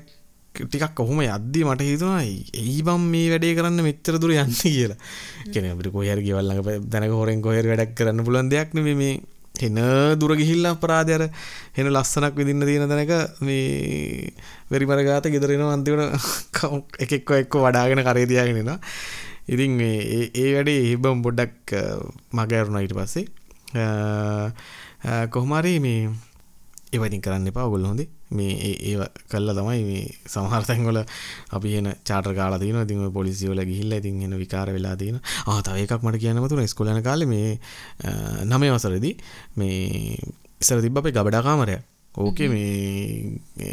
ටිකක් 0.55 0.93
කොහොම 0.99 1.19
යද්දී 1.23 1.65
මට 1.69 1.89
හිතුවා 1.89 2.21
ඒ 2.21 2.81
බම් 2.87 3.03
මේ 3.13 3.27
වැඩේ 3.31 3.57
කරන්න 3.57 3.81
මෙච්චර 3.87 4.15
දුර 4.21 4.31
යන්න 4.35 4.53
කියලා. 4.61 4.99
කෙන 5.53 5.65
අපිට 5.71 5.91
කොහරි 5.95 6.23
ගෙවල්ලඟ 6.27 6.61
දැනක 6.93 7.13
හොරෙන් 7.21 7.41
කොහෙර 7.45 7.65
වැඩක් 7.71 7.97
කරන්න 7.97 8.25
පුළුවන් 8.27 8.51
දෙයක් 8.53 8.77
නෙමේ 8.77 8.97
මේ 9.01 9.13
එන 9.63 9.79
දුර 10.19 10.33
ගිහිල්ලා 10.35 10.75
අපරාධයර 10.75 11.23
එන 11.75 11.87
ලස්සනක් 11.87 12.35
විදින්න 12.35 12.65
තියෙන 12.65 12.89
තැනක 12.89 13.13
මේ 13.41 14.33
වෙරිමරගාත 14.71 15.27
ගෙදරෙනවා 15.27 15.73
අන්තිමට 15.73 16.61
එකෙක්ව 16.99 17.35
එක්ක 17.39 17.59
වඩාගෙන 17.65 18.05
කරේතියාගෙනෙන 18.05 18.79
ඉතින් 19.49 19.71
මේ 19.73 20.29
ඒ 20.33 20.49
වැඩේ 20.53 20.81
හිබම් 20.89 21.21
බොඩ්ඩක් 21.25 21.73
මගෑරුණ 22.31 22.81
ඊට 22.81 22.93
පස්සේ. 22.93 23.25
කොහොමරි 25.33 25.73
මේ 25.79 26.09
ඒවතින් 26.93 27.21
කරන්න 27.21 27.49
එපා. 27.51 27.65
ඔගොල්ලො 27.65 27.89
හොඳේ. 27.91 28.09
මේ 28.31 28.53
ඒ 28.83 28.95
කල්ල 29.27 29.51
තමයි 29.51 29.83
මේ 29.83 30.03
සමහර්තැන්ගොල 30.25 30.99
අපි 31.51 31.75
එන 31.75 31.91
චාට 32.03 32.29
කාල 32.33 32.57
තින 32.59 32.79
තිම 32.85 33.05
පොලිසිවල 33.11 33.61
ගිහිල්ල 33.63 33.93
ඉතින් 33.93 34.21
එන 34.21 34.37
විකාර 34.37 34.69
වෙලා 34.69 34.95
තින 34.95 35.19
ආතව 35.47 35.77
එකක් 35.77 35.99
මට 35.99 36.19
කියනමතුර 36.19 36.63
ස්කොලන 36.67 37.01
කාල 37.01 37.25
මේ 37.25 37.59
නමේ 38.45 38.71
වසරදි 38.71 39.11
මේ 39.55 40.17
ඉසර 40.61 40.81
තිබ 40.81 40.97
අපේ 40.97 41.11
ගබඩාකාමරය 41.11 41.77
ඕකේ 42.15 42.49
මේ 42.49 43.63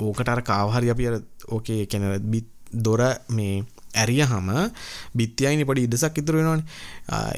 ඕකටර 0.00 0.42
කාවහරි 0.42 0.90
අපි 0.90 1.04
ඕකේ 1.48 1.86
කැන 1.86 2.04
බිත් 2.26 2.48
දොර 2.78 3.00
මේ 3.30 3.64
ඇරිය 3.94 4.22
හම 4.22 4.48
බිත්තියයිනි 5.14 5.64
පඩි 5.64 5.86
ඉඩසක් 5.86 6.18
ඉතුර 6.18 6.36
වෙනවාන. 6.36 6.62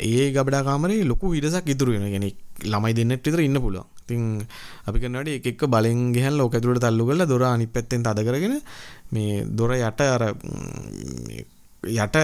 ඒ 0.03 0.33
ගබඩා 0.33 0.63
කාමරේ 0.63 1.05
ලොකු 1.05 1.35
ඉඩසක් 1.35 1.69
ඉතුර 1.69 1.91
වෙන 1.91 2.09
ගෙනෙ 2.09 2.31
ළමයි 2.65 2.95
දෙන්නට 2.95 3.23
විතර 3.23 3.43
ඉන්න 3.43 3.61
පුළුවන් 3.61 3.96
තින් 4.07 4.23
අපි 4.87 4.99
කනට 5.01 5.51
එකක් 5.51 5.63
බලෙන් 5.67 6.01
ගෙහල් 6.15 6.35
ලෝක 6.37 6.55
ඇතුළට 6.55 6.83
තල්ලු 6.83 7.07
කල 7.09 7.27
දොර 7.27 7.45
අනි 7.45 7.67
පැත්තෙන් 7.67 8.07
අද 8.07 8.21
කරගෙන 8.23 8.57
මේ 9.13 9.45
දොර 9.51 9.71
යට 9.75 10.01
අර 10.07 10.25
යට 11.85 12.17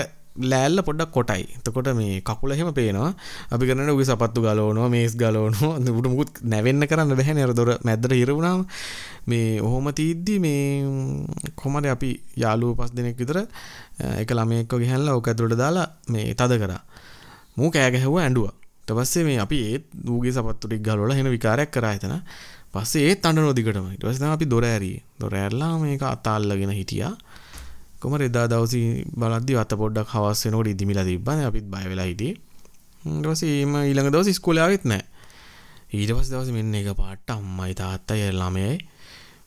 ලෑල්ල 0.42 0.80
පොඩක් 0.82 1.12
කොටයි. 1.12 1.44
තකොට 1.64 1.92
මේ 1.94 2.20
කකුල 2.22 2.52
එහෙම 2.52 2.72
පේනවා. 2.72 3.12
අපි 3.50 3.66
කරන 3.66 3.90
උගේ 3.90 4.04
සපත්තු 4.04 4.40
ගලෝනවා 4.40 4.88
මේස් 4.88 5.14
ගලෝනවා 5.14 5.76
උට 5.76 6.08
මුකුත් 6.08 6.40
නැවෙන්න 6.42 6.86
කරන්න 6.86 7.12
බැහැ 7.12 7.42
අර 7.42 7.52
දොර 7.52 7.70
මැදර 7.84 8.12
හිරවුණාම 8.12 8.64
මේ 9.26 9.60
ඔහොම 9.60 9.92
තිීද්දි 9.92 10.38
මේ 10.38 11.50
කොමට 11.54 11.86
අපි 11.86 12.10
යාලුව 12.36 12.76
පස් 12.76 12.94
දෙනෙක් 12.96 13.16
විතර 13.16 13.44
එක 14.22 14.30
ළමයෙක්ක 14.30 14.72
ගහල්ලා 14.72 15.14
ඕක 15.14 15.28
ඇතුළට 15.28 15.58
දාලා 15.58 15.88
මේ 16.08 16.34
තද 16.34 16.52
කරා. 16.58 16.82
මූ 17.56 17.70
කෑගැහුව 17.70 18.16
ඇඩුව 18.18 18.61
තපස්සේ 18.92 19.24
මේ 19.24 19.38
අපි 19.44 19.58
ඒත් 19.68 19.84
දූගේ 20.06 20.32
සපත්තුටික් 20.32 20.82
ගලොල 20.82 21.12
හෙන 21.12 21.28
විකාරයක් 21.28 21.70
කරා 21.70 21.92
එතන. 21.98 22.14
පස්සේ 22.72 23.08
ඒත් 23.08 23.26
අන්න 23.26 23.40
නොදිකටම 23.40 23.88
ඉට 23.94 24.04
පස්ස 24.04 24.22
අපි 24.28 24.46
දොර 24.46 24.64
ඇරී 24.64 24.96
දොර 25.20 25.34
ඇරලා 25.34 25.72
මේක 25.78 26.04
අතාල්ලගෙන 26.06 26.72
හිටියා. 26.72 27.14
කොම 28.00 28.14
එදා 28.20 28.46
දවසි 28.48 28.80
බලද්දි 29.14 29.58
අත 29.58 29.74
පොඩ්ඩක් 29.74 30.14
හවස් 30.14 30.46
වෙනකොට 30.46 30.72
ඉදිමිලා 30.74 31.04
තිබ්බන 31.04 31.46
අපිත් 31.48 31.66
බය 31.66 31.84
වෙලා 31.88 32.08
හිටියේ. 32.10 32.36
ඊට 33.04 33.26
පස්සේ 33.26 33.62
එම 33.62 33.74
ඊළඟ 33.80 34.12
දවස් 34.14 34.28
ඉස්කෝලේ 34.32 34.64
ආවෙත් 34.64 34.84
නැහැ 34.84 35.12
ඊට 35.92 36.10
පස්සේ 36.10 36.32
දවසේ 36.32 36.56
මෙන්න 36.56 36.74
එක 36.74 36.94
පාට 36.96 37.30
අම්මයි 37.30 37.74
තාත්තයි 37.74 38.30
ළමයයි 38.32 38.76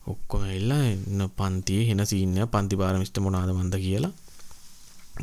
ඔක්කොම 0.06 0.44
ඇවිල්ලා 0.46 0.84
එන්න 0.86 1.22
පන්තියේ 1.38 1.88
හෙන 1.90 2.06
සීන් 2.06 2.38
එක 2.38 2.52
පන්ති 2.54 2.78
පාරමිස්ට 2.78 3.18
මොනවාද 3.18 3.50
මන්ද 3.50 3.76
කියලා. 3.82 4.14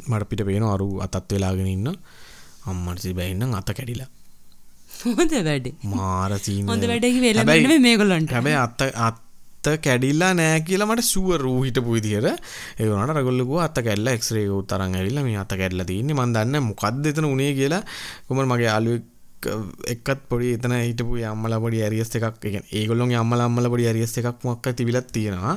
මට 0.08 0.28
පිට 0.30 0.42
පේන 0.48 0.64
අරු 0.66 0.88
අතත් 1.04 1.30
වෙලාගෙන 1.30 1.68
ඉන්න. 1.68 1.88
අම්මට 2.70 3.02
සිබැයින්නම් 3.06 3.58
අත 3.60 3.70
කැඩිලා. 3.78 4.08
හොඳ 5.18 5.34
වැඩ. 5.48 5.68
මාර 5.96 6.32
සීන් 6.46 6.72
හොඳ 6.72 6.88
වැඩ 6.90 7.06
වෙලා 7.26 7.78
මේගොල්ලන්ට. 7.88 8.34
හැබැයි 8.38 8.58
අත්ත 8.64 8.82
අත් 9.08 9.20
කැඩිල්ලා 9.86 10.32
නෑ 10.38 10.60
කියලා 10.68 10.90
මට 10.90 11.06
සුව 11.12 11.28
රූ 11.44 11.58
හිටපු 11.66 11.94
විදිහට. 11.96 12.28
ඒ 12.80 12.88
වුණාට 12.90 13.16
රගොල්ලෝ 13.18 13.62
අත 13.68 13.78
කැඩලා 13.86 14.14
එක්ස්රේ 14.18 14.44
එක 14.48 14.68
තරන් 14.72 14.98
ඇවිල්ලා 14.98 15.24
මේ 15.28 15.38
අත 15.44 15.54
කැඩලා 15.60 15.88
තියෙන්නේ. 15.90 16.18
මන් 16.18 16.36
දන්නේ 16.36 16.62
මොකද්ද 16.68 17.08
එතන 17.12 17.32
උනේ 17.34 17.52
කියලා. 17.58 17.82
කොහමද 18.26 18.48
මගේ 18.52 18.68
යාළුවෙක් 18.70 19.08
එක්කත් 19.94 20.20
පොඩි 20.30 20.52
එතන 20.56 20.74
හිටපු 20.78 21.18
අම්මලා 21.30 21.60
පොඩි 21.64 21.82
ඇරියස් 21.86 22.10
එකක් 22.18 22.36
කියන්නේ 22.42 22.70
ඒගොල්ලෝගේ 22.80 23.18
අම්මලා 23.22 23.46
අම්මලා 23.50 23.72
පොඩි 23.74 23.88
ඇරියස් 23.90 24.14
එකක් 24.20 24.44
මොකක් 24.48 24.66
තිබිලත් 24.78 25.08
තියෙනවා. 25.16 25.56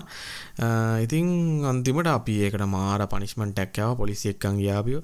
ඉතින් 1.05 1.27
අන්තිමට 1.71 2.09
අපි 2.17 2.35
ඒකට 2.47 2.65
මාර 2.75 3.05
පනිෂ්මන්ට් 3.13 3.61
එකක් 3.65 3.77
ආවා 3.85 3.99
පොලිසිය 4.01 4.31
එක්කන් 4.33 4.57
ගියාපියෝ 4.61 5.03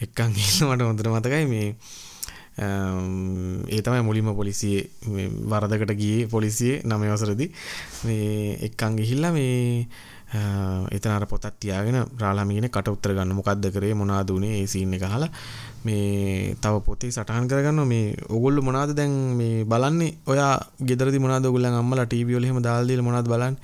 එක්කන් 0.00 0.30
ගිහින් 0.30 0.66
මට 0.66 0.82
හොඳට 0.82 1.08
මතකයි 1.08 1.46
මේ 1.46 1.68
ඒ 2.56 3.82
තමයි 3.82 4.02
මුලින්ම 4.02 4.30
පොලිසියේ 4.32 4.82
වරදකට 5.44 5.94
ගියේ 5.94 6.26
පොලිසියේ 6.28 6.82
නමයවසරදි 6.84 7.46
මේ 8.04 8.58
එක්කං 8.62 8.96
ගිහිල්ලා 8.96 9.32
මේ 9.32 9.86
එතනර 10.90 11.26
පොතත් 11.26 11.46
තියාගෙන 11.56 11.98
රාලාමීන 12.18 12.66
කට 12.66 12.88
උත්තර 12.88 13.14
ගන්න. 13.14 13.34
මොකක්ද 13.34 13.66
කරේ? 13.70 13.94
මොනාද 13.94 14.28
වුණේ 14.28 14.60
ඒ 14.60 14.66
සීන් 14.66 14.94
එක 14.94 15.02
අහලා 15.02 15.30
මේ 15.84 16.54
තව 16.56 16.74
පොතේ 16.80 17.10
සටහන් 17.10 17.48
කරගන්න 17.48 17.86
මේ 17.86 18.14
ඔගොල්ලෝ 18.28 18.62
මොනවද 18.62 18.94
දැන් 18.94 19.14
මේ 19.36 19.64
බලන්නේ? 19.64 20.14
ඔයා 20.26 20.54
ගෙදරදි 20.80 21.18
මොනවද 21.18 21.46
ඔයගොල්ලන් 21.46 21.74
අම්මලා 21.74 22.06
ටීවී 22.06 22.36
වල 22.36 22.44
එහෙම 22.44 22.62
දාලා 22.62 22.88
දීලා 22.88 23.06
මොනවද 23.06 23.28
බලන්නේ? 23.28 23.60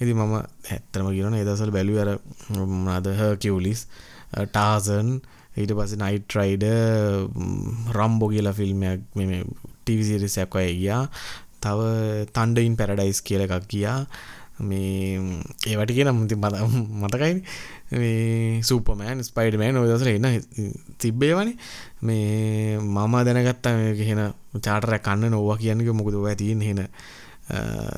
ඉතින් 0.00 0.16
මම 0.16 0.34
ඇත්තම 0.34 1.08
කියනවා 1.08 1.38
ඒ 1.38 1.44
දවස්වල 1.44 1.72
බැලුවේ 1.72 2.04
අර 2.04 2.12
මොනවද 2.66 3.06
හර්කියුලිස් 3.14 3.80
ටාසන් 4.46 5.10
ඊට 5.58 5.74
පස්සේ 5.78 6.00
නයිට් 6.02 6.38
රයිඩ 6.38 6.64
රම්බෝ 7.96 8.30
කියලා 8.34 8.56
ෆිල්ම්යක් 8.60 9.04
මෙම 9.18 9.30
ටිවිසිරිසයක් 9.82 10.56
අය 10.56 10.72
ගියා. 10.80 11.04
තව 11.64 11.78
තන්ඩයින් 12.34 12.74
පැරඩයිස් 12.80 13.22
කියල 13.22 13.44
එකක් 13.46 13.70
ගියා. 13.72 13.98
මේ 14.60 15.18
ඒවට 15.66 15.92
කියෙන 15.94 16.10
මුති 16.14 16.36
මත 16.36 16.54
මතකයි. 17.02 17.34
මේ 17.92 18.62
සූපමෑන් 18.62 19.22
ස්පයිඩමෑන් 19.24 19.80
ඔදසර 19.82 20.10
එන්න 20.14 20.42
තිබ්බේවනි. 20.98 21.54
මේ 22.02 22.78
මම 22.78 23.14
දැනගත්තා 23.28 23.74
හෙන 24.10 24.22
චාටර 24.60 24.98
කන්න 24.98 25.30
නොවා 25.30 25.58
කියන්නක 25.62 25.90
මොකද 25.94 26.18
ඇතින් 26.22 26.62
හෙන 26.62 26.82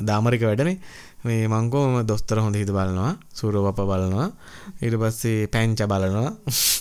දාමරික 0.04 0.42
වැඩනේ. 0.42 0.78
මේ 1.20 1.48
මංකෝම 1.48 1.98
දොස්තර 2.06 2.38
හොඳ 2.40 2.56
හිත 2.56 2.70
බලනවා 2.70 3.12
සුරවප 3.32 3.80
බලනවා. 3.82 4.28
ඊට 4.80 4.96
පස්සේ 4.96 5.48
පැංච 5.48 5.82
බලනවා. 5.84 6.30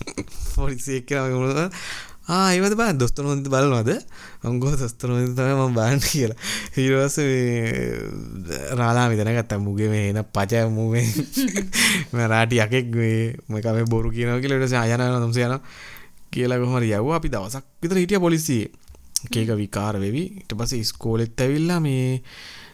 පොලිසිය 0.55 1.01
එක්ක 1.01 1.11
ඒවද 2.29 2.75
බා 2.77 2.93
දොස්තර 2.93 3.25
හොඳ 3.25 3.47
බලනවාද? 3.47 3.89
අංගෝ 4.45 4.73
දොස්තර 4.77 5.09
හොඳ 5.09 5.35
තම 5.35 5.61
ම 5.63 5.73
බාන්න 5.73 5.99
කියලා. 5.99 6.37
හිරවස 6.75 7.17
රාලා 8.77 9.07
විතනගත්ත 9.11 9.55
මුගේ 9.59 9.89
මේ 9.89 10.11
එන 10.11 10.21
පච 10.25 10.65
මුවේ 10.69 12.27
රාටි 12.27 12.61
යකෙක් 12.61 12.93
මේකම 13.49 13.81
බොරු 13.89 14.11
කියනව 14.11 14.39
කියලට 14.43 14.75
ආයන 14.75 15.03
නම්සයන 15.17 15.57
කියලා 16.29 16.61
කොහමර 16.61 16.85
යව් 16.85 17.09
අපි 17.17 17.33
දවසක් 17.33 17.65
විතර 17.81 17.97
හිටිය 17.97 18.19
පොලිසියේ. 18.19 18.69
කේක 19.27 19.51
විකාර 19.57 19.99
වෙවි. 19.99 20.23
ඉට 20.41 20.55
පස 20.55 20.77
ස්කෝලෙත් 20.85 21.35
ඇවිල්ලා 21.37 21.79
මේ 21.79 22.21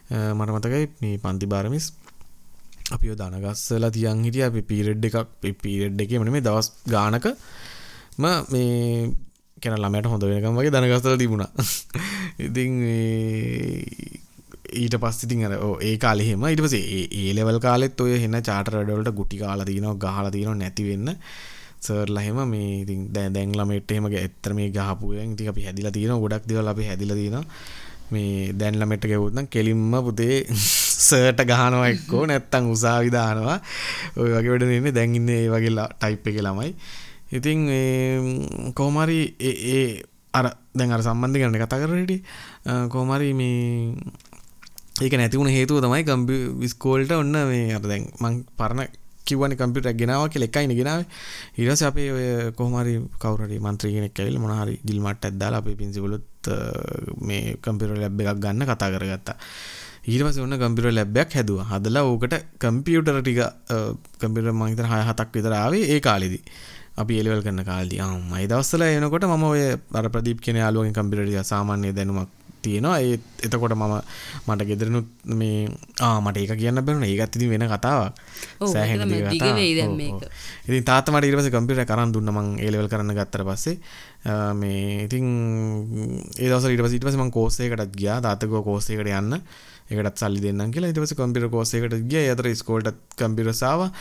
මට 0.10 0.50
මතකයි 0.50 0.88
මේ 1.02 1.18
පන්ති 1.18 1.48
බාරමිස් 1.48 1.88
අපිෝ 2.92 3.16
දනගස්සලා 3.16 3.92
තියන් 3.92 4.24
හිටිය. 4.24 4.44
අපි 4.44 4.62
පීරෙඩ් 4.64 5.06
එකක් 5.06 5.18
පීරෙඩ් 5.62 6.02
එක 6.02 6.12
මන 6.14 6.32
මේ 6.32 6.42
දවස් 6.42 6.68
ගානක 6.88 7.26
ම 8.18 8.26
මේ 8.50 9.14
කැන 9.58 9.78
ළමයට 9.78 10.08
හොඳ 10.08 10.24
වෙනකම් 10.26 10.60
වගේ 10.60 10.72
දනගස්සල 10.72 11.18
තිබුණා. 11.18 11.50
ඉතින් 12.48 12.74
ඊට 14.76 14.96
පස්සිතින් 14.98 15.46
අර 15.46 15.58
ඒ 15.82 15.98
කාලෙහෙම 15.98 16.46
ඉට 16.48 16.62
පසේ 16.62 17.02
ඒලෙවල් 17.22 17.60
කාලෙත් 17.60 18.02
ඔය 18.02 18.16
හෙන්න 18.18 18.38
චාටරඩවලට 18.42 19.14
ගුටි 19.14 19.38
කාලා 19.38 19.66
තියනවා 19.66 19.98
ගහලා 19.98 20.32
තියනවා 20.32 20.56
නැතිවෙන්න 20.56 21.12
සර්ලහෙම 21.82 22.40
මේ 22.46 22.70
ඉතින් 22.82 23.02
දැ 23.10 23.30
දැන්ලමට 23.30 23.92
එමගේ 23.92 24.22
ඇත්තර 24.22 24.54
මේ 24.54 24.70
ගහපුුවෙන් 24.70 25.36
ති 25.36 25.48
අපි 25.48 25.66
හැදිලා 25.68 25.92
තියෙන 25.92 26.22
ගොඩක් 26.22 26.46
දෙවල 26.46 26.68
අපි 26.68 26.88
හැදිල 26.90 27.14
තියෙන 27.14 27.46
මේ 28.12 28.54
දැන්ලමට 28.54 29.06
ගෙවුත්න 29.06 29.48
කෙලින්ම 29.48 29.94
පුතේ 30.04 30.38
සර්ට 31.08 31.42
ගහනවා 31.44 31.88
එක්කෝ 31.88 32.26
නැත්තං 32.32 32.72
උසාවිධානවා 32.72 33.58
ඔය 34.18 34.30
වගේ 34.30 34.52
වැඩ 34.52 34.66
දෙන්නේ 34.66 34.92
දැන්ඉන්න 34.92 35.30
ඒ 35.30 35.48
වගේලා 35.50 35.88
ටයිප් 35.94 36.28
එක 36.28 36.42
ළමයි. 36.42 36.76
ඉතින් 37.32 37.60
කෝමරි 38.74 39.20
ඒ 39.42 40.04
අර 40.34 40.52
දැන් 40.74 40.92
අර 40.92 41.02
සම්බන්ධ 41.02 41.40
කරන්න 41.40 41.62
කතා 41.62 41.82
කරට 41.82 42.14
කෝමරි 42.90 43.32
මේ 43.34 43.96
ඒක 44.98 45.14
නැතිවුණ 45.14 45.52
හේතුව 45.52 45.82
තමයි 45.82 46.04
ගම්බි 46.04 46.38
විස්කෝල්ට 46.58 47.12
ඔන්න 47.14 47.42
මේ 47.46 47.74
අර 47.74 47.84
දැන් 47.84 48.06
මං 48.20 48.44
පරණ 48.56 48.94
කිවන 49.26 49.54
කම්පිට 49.54 49.90
ගෙනාව 49.94 50.30
කිය 50.30 50.44
එකයින 50.44 50.72
ගෙනාව. 50.72 51.02
ඉරස 51.58 51.82
අපේ 51.82 52.10
ඔය 52.12 52.28
කොහමරි 52.52 52.94
කවරට 53.20 53.58
මන්ත්‍රීගෙනෙක් 53.60 54.14
කැවිල් 54.14 54.38
මොනහරි 54.38 54.80
දිල්මට 54.84 55.26
ඇදදාලා 55.26 55.60
අපේ 55.60 55.76
පින්සිකුලුත් 56.46 57.22
මේ 57.22 57.58
කම්පිර 57.62 57.90
ලැබ් 57.98 58.22
එකක් 58.22 58.40
ගන්න 58.40 58.66
කතා 58.70 58.90
කරගත්තා. 58.94 59.38
ඊටපස 60.08 60.40
ඔන්න 60.44 60.58
කම්පිර 60.62 60.92
ලැබ්බයක් 60.94 61.34
හැදුව. 61.34 61.66
හදලා 61.72 62.06
ඕකට 62.06 62.36
කම්පියුටර 62.60 63.22
ටික 63.22 63.42
කම්පිට 64.22 64.54
මහිතර 64.54 64.88
හය 64.92 65.02
හතක් 65.10 65.30
විතරාවේ 65.34 65.84
ඒ 65.94 66.00
කාලෙදි. 66.00 66.40
අපි 66.98 67.20
එලවල් 67.20 67.44
කරන්න 67.44 67.66
කාල්දි. 67.66 68.02
මයි 68.32 68.48
දවස්සල 68.48 68.84
එනකොට 68.88 69.28
ම 69.28 69.44
ඔය 69.44 69.62
අර 70.00 70.10
ප්‍රදීප 70.10 70.42
කියන 70.42 70.62
යාලුවෙන් 70.64 70.94
කම්පිරටිය 70.94 71.44
සාමාන්‍ය 71.44 71.94
දැනුමක් 71.94 72.30
තියෙනවා. 72.66 73.00
ඒ 73.02 73.18
එතකොට 73.46 73.76
මම 73.78 73.94
මට 74.48 74.68
ගෙදරනුත් 74.70 75.08
මේ 75.40 75.68
ආමට 76.02 76.38
ඒක 76.42 76.54
කියන්න 76.62 76.82
බැරුණ. 76.86 77.06
ඒකත් 77.10 77.36
ඉතින් 77.38 77.50
වෙන 77.54 77.66
කතාවක්. 77.74 78.14
සෑහෙන 78.74 79.02
ඉතින් 80.68 80.86
තාත 80.90 81.10
මට 81.14 81.30
ඉරස 81.30 81.50
කම්පිට 81.56 81.86
කරන්න 81.92 82.14
දුන්න 82.16 82.34
මං 82.36 82.48
ඒලෙවල් 82.66 82.90
කරන්න 82.94 83.18
ගත්තර 83.20 83.44
පස්සේ 83.50 83.78
මේ 84.56 85.06
ඉතින් 85.06 85.28
ඒදස 86.38 86.68
ඉට 86.68 86.90
සිට 86.90 87.04
පසම 87.04 87.32
කෝසයකටත් 87.32 87.96
ගියා. 87.96 88.20
තාතකෝ 88.22 88.64
කෝසයකට 88.64 89.10
යන්න. 89.12 89.40
එකටත් 89.88 90.18
සල්ලි 90.18 90.42
දෙන්න 90.42 90.72
කියලා. 90.72 90.90
ඉටවස 90.90 91.14
කම්පිර 91.14 91.50
කෝසයකට 91.50 91.98
ගිය. 92.06 92.30
අතර 92.32 92.50
ස්කෝල්ට 92.56 92.94
කම්පිරසාාව 93.16 93.92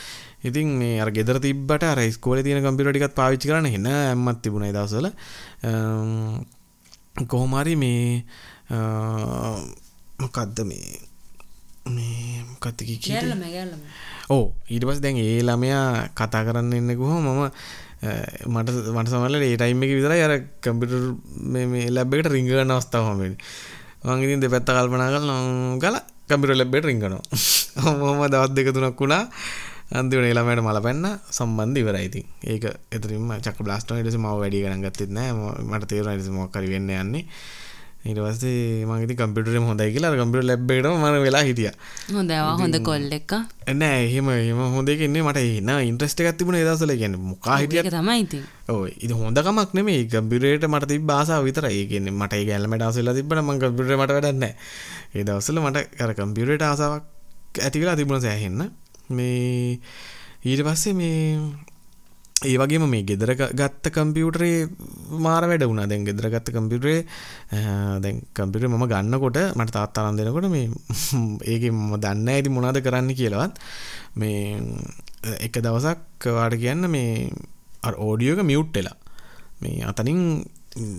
ඉතින් 0.42 0.76
මේ 0.78 1.00
අර 1.00 1.10
ගෙදර 1.10 1.40
තිබට 1.40 1.84
අර 1.84 2.00
ස්කෝල 2.10 2.42
තියෙන 2.42 2.60
කම්පිරටිකත් 2.60 3.14
පාවිච්චි 3.14 3.48
කරන 3.48 3.68
හෙන 3.68 3.86
ඇමත් 3.88 4.42
තිබුණ 4.42 4.68
දවසල 4.68 5.08
කොහොමරි 7.24 7.76
මේ 7.76 8.24
මොකක්ද 10.20 10.60
මේ 10.64 11.00
මේ 11.86 12.44
කතිකි 12.58 13.00
ඕ 14.28 14.44
ඊට 14.66 14.84
පස් 14.84 15.00
දැන් 15.00 15.16
ඒ 15.18 15.40
ළමයා 15.42 16.12
කතා 16.12 16.44
කරන්න 16.44 16.72
එන්නකුහ 16.72 17.16
මම 17.16 17.42
මට 18.46 18.70
මට 18.94 19.08
සමල 19.10 19.36
ඒ 19.40 19.56
ටයිම් 19.56 19.84
එක 19.84 19.94
විතර 19.98 20.14
අර 20.16 20.34
කම්පිටර් 20.64 21.04
මේ 21.52 21.90
ලැබ්බෙට 21.90 22.30
රිංගගන්න 22.30 22.74
අවස්ථාවමෙන් 22.76 23.36
මංගිතින් 24.04 24.42
දෙ 24.42 24.52
පැත්ත 24.54 24.68
කල්පනා 24.70 25.12
කල 25.14 25.30
ගල 25.82 25.96
කම්පිට 26.28 26.58
ලැබ්බෙට 26.60 26.90
රිංගනවා 26.90 27.22
හොම 27.76 28.20
දවත් 28.24 28.54
දෙක 28.54 28.68
තුනක් 28.72 29.00
වුණා. 29.00 29.28
අන්තිවන 29.92 30.24
ළමයට 30.26 30.62
මල 30.62 30.80
පැන්න. 30.80 31.06
සම්බන්ධ 31.30 31.78
ඉවරයිති 31.78 32.20
ඒක 32.44 32.64
එතරින්ම 32.90 33.30
චක් 33.40 33.58
බ්ලාස්ටෝ 33.60 33.98
ටස 33.98 34.18
ම 34.18 34.26
වැඩි 34.32 34.62
ගන 34.64 34.84
ගත්තෙත් 34.84 35.10
නෑ 35.10 35.32
මට 35.62 35.88
තේර 35.90 36.08
මොක්කර 36.30 36.64
වෙන්න 36.64 36.90
යන්නේ. 36.90 37.24
ඉටවස්සේ 38.04 38.84
මගති 38.84 39.14
කම්පිටර 39.16 39.54
හොඳයි 39.60 39.92
කියලා 39.92 40.12
කම්පිට 40.14 40.44
ලැබ්බේට 40.44 40.88
මන 40.94 41.16
වෙලා 41.18 41.42
හිටිය. 41.42 41.70
හොඳවා 42.10 42.56
හොඳ 42.56 42.76
කොල්ල 42.80 43.06
එක. 43.10 43.32
නෑ 43.72 44.02
එහෙම 44.02 44.28
එම 44.30 44.60
හොඳකන්නේ 44.74 45.22
මට 45.22 45.44
එන්න 45.52 45.72
ඉන්ට්‍රස්ට 45.82 46.20
එකත්තිබුණ 46.22 46.60
දසල 46.60 46.92
ගැන 46.94 47.16
මොකා 47.22 47.56
හිටිය 47.58 47.84
තමයිති 47.88 48.42
ඉති 48.98 49.14
හොඳකමක් 49.14 49.72
නෙමේ 49.72 50.04
ගම්බිරයට 50.06 50.68
මට 50.68 51.00
බාසා 51.02 51.40
විතර 51.42 51.68
ඒගෙන 51.70 52.12
මට 52.12 52.44
ගැල්මට 52.44 52.84
අසල 52.84 53.08
තිබන 53.12 53.40
ම 53.40 53.52
කම්පිට 53.56 53.94
මට 53.94 54.12
වැඩන්න 54.12 54.44
ඒ 54.44 55.24
දවසල 55.24 55.60
මට 55.60 55.86
කර 55.94 56.12
කම්පියරට 56.14 56.64
ආසාවක් 56.64 57.04
ඇතිවෙලා 57.58 57.96
තිබුණ 57.96 58.20
සෑහෙන්න. 58.20 58.68
මේ 59.10 59.78
ඊට 60.44 60.62
පස්සේ 60.62 60.92
මේ 60.92 61.40
ඒ 62.44 62.56
වගේම 62.56 62.84
මේ 62.86 63.02
ගෙදර 63.02 63.30
ගත්ත 63.52 63.90
කම්පියුටරේ 63.90 64.68
මාර 65.18 65.44
වැඩ 65.44 65.64
වුණා. 65.64 65.86
දැන් 65.86 66.04
ගෙදර 66.04 66.26
ගත්ත 66.28 66.54
කම්පියුටරේ 66.56 67.00
දැන් 68.00 68.16
කම්පියුටරේ 68.32 68.70
මම 68.70 68.86
ගන්නකොට 68.86 69.38
මට 69.52 69.74
තාත්තා 69.76 70.04
අරන් 70.04 70.18
දෙනකොට 70.18 70.48
මේ 70.48 70.66
ඒකේ 71.52 71.72
මම 71.72 71.94
දන්නේ 71.96 72.24
නැහැ 72.24 72.42
ඉතින් 72.42 72.56
මොනවද 72.56 72.80
කරන්න 72.80 73.14
කියලාවත්. 73.14 73.62
මේ 74.16 74.60
එක 75.40 75.56
දවසක් 75.58 76.28
වාට 76.30 76.56
කියන්න 76.56 76.90
මේ 76.90 77.30
අර 77.82 77.94
ඕඩියෝ 77.98 78.36
එක 78.36 78.44
මියුට් 78.44 78.74
වෙලා. 78.74 78.96
මේ 79.60 79.80
අතනින් 79.84 80.20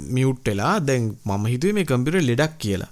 මියුට් 0.10 0.46
වෙලා 0.46 0.74
දැන් 0.82 1.14
මම 1.26 1.46
හිතුවේ 1.46 1.78
මේ 1.80 1.86
කම්පියුටරේ 1.86 2.30
ලෙඩක් 2.32 2.58
කියලා. 2.58 2.91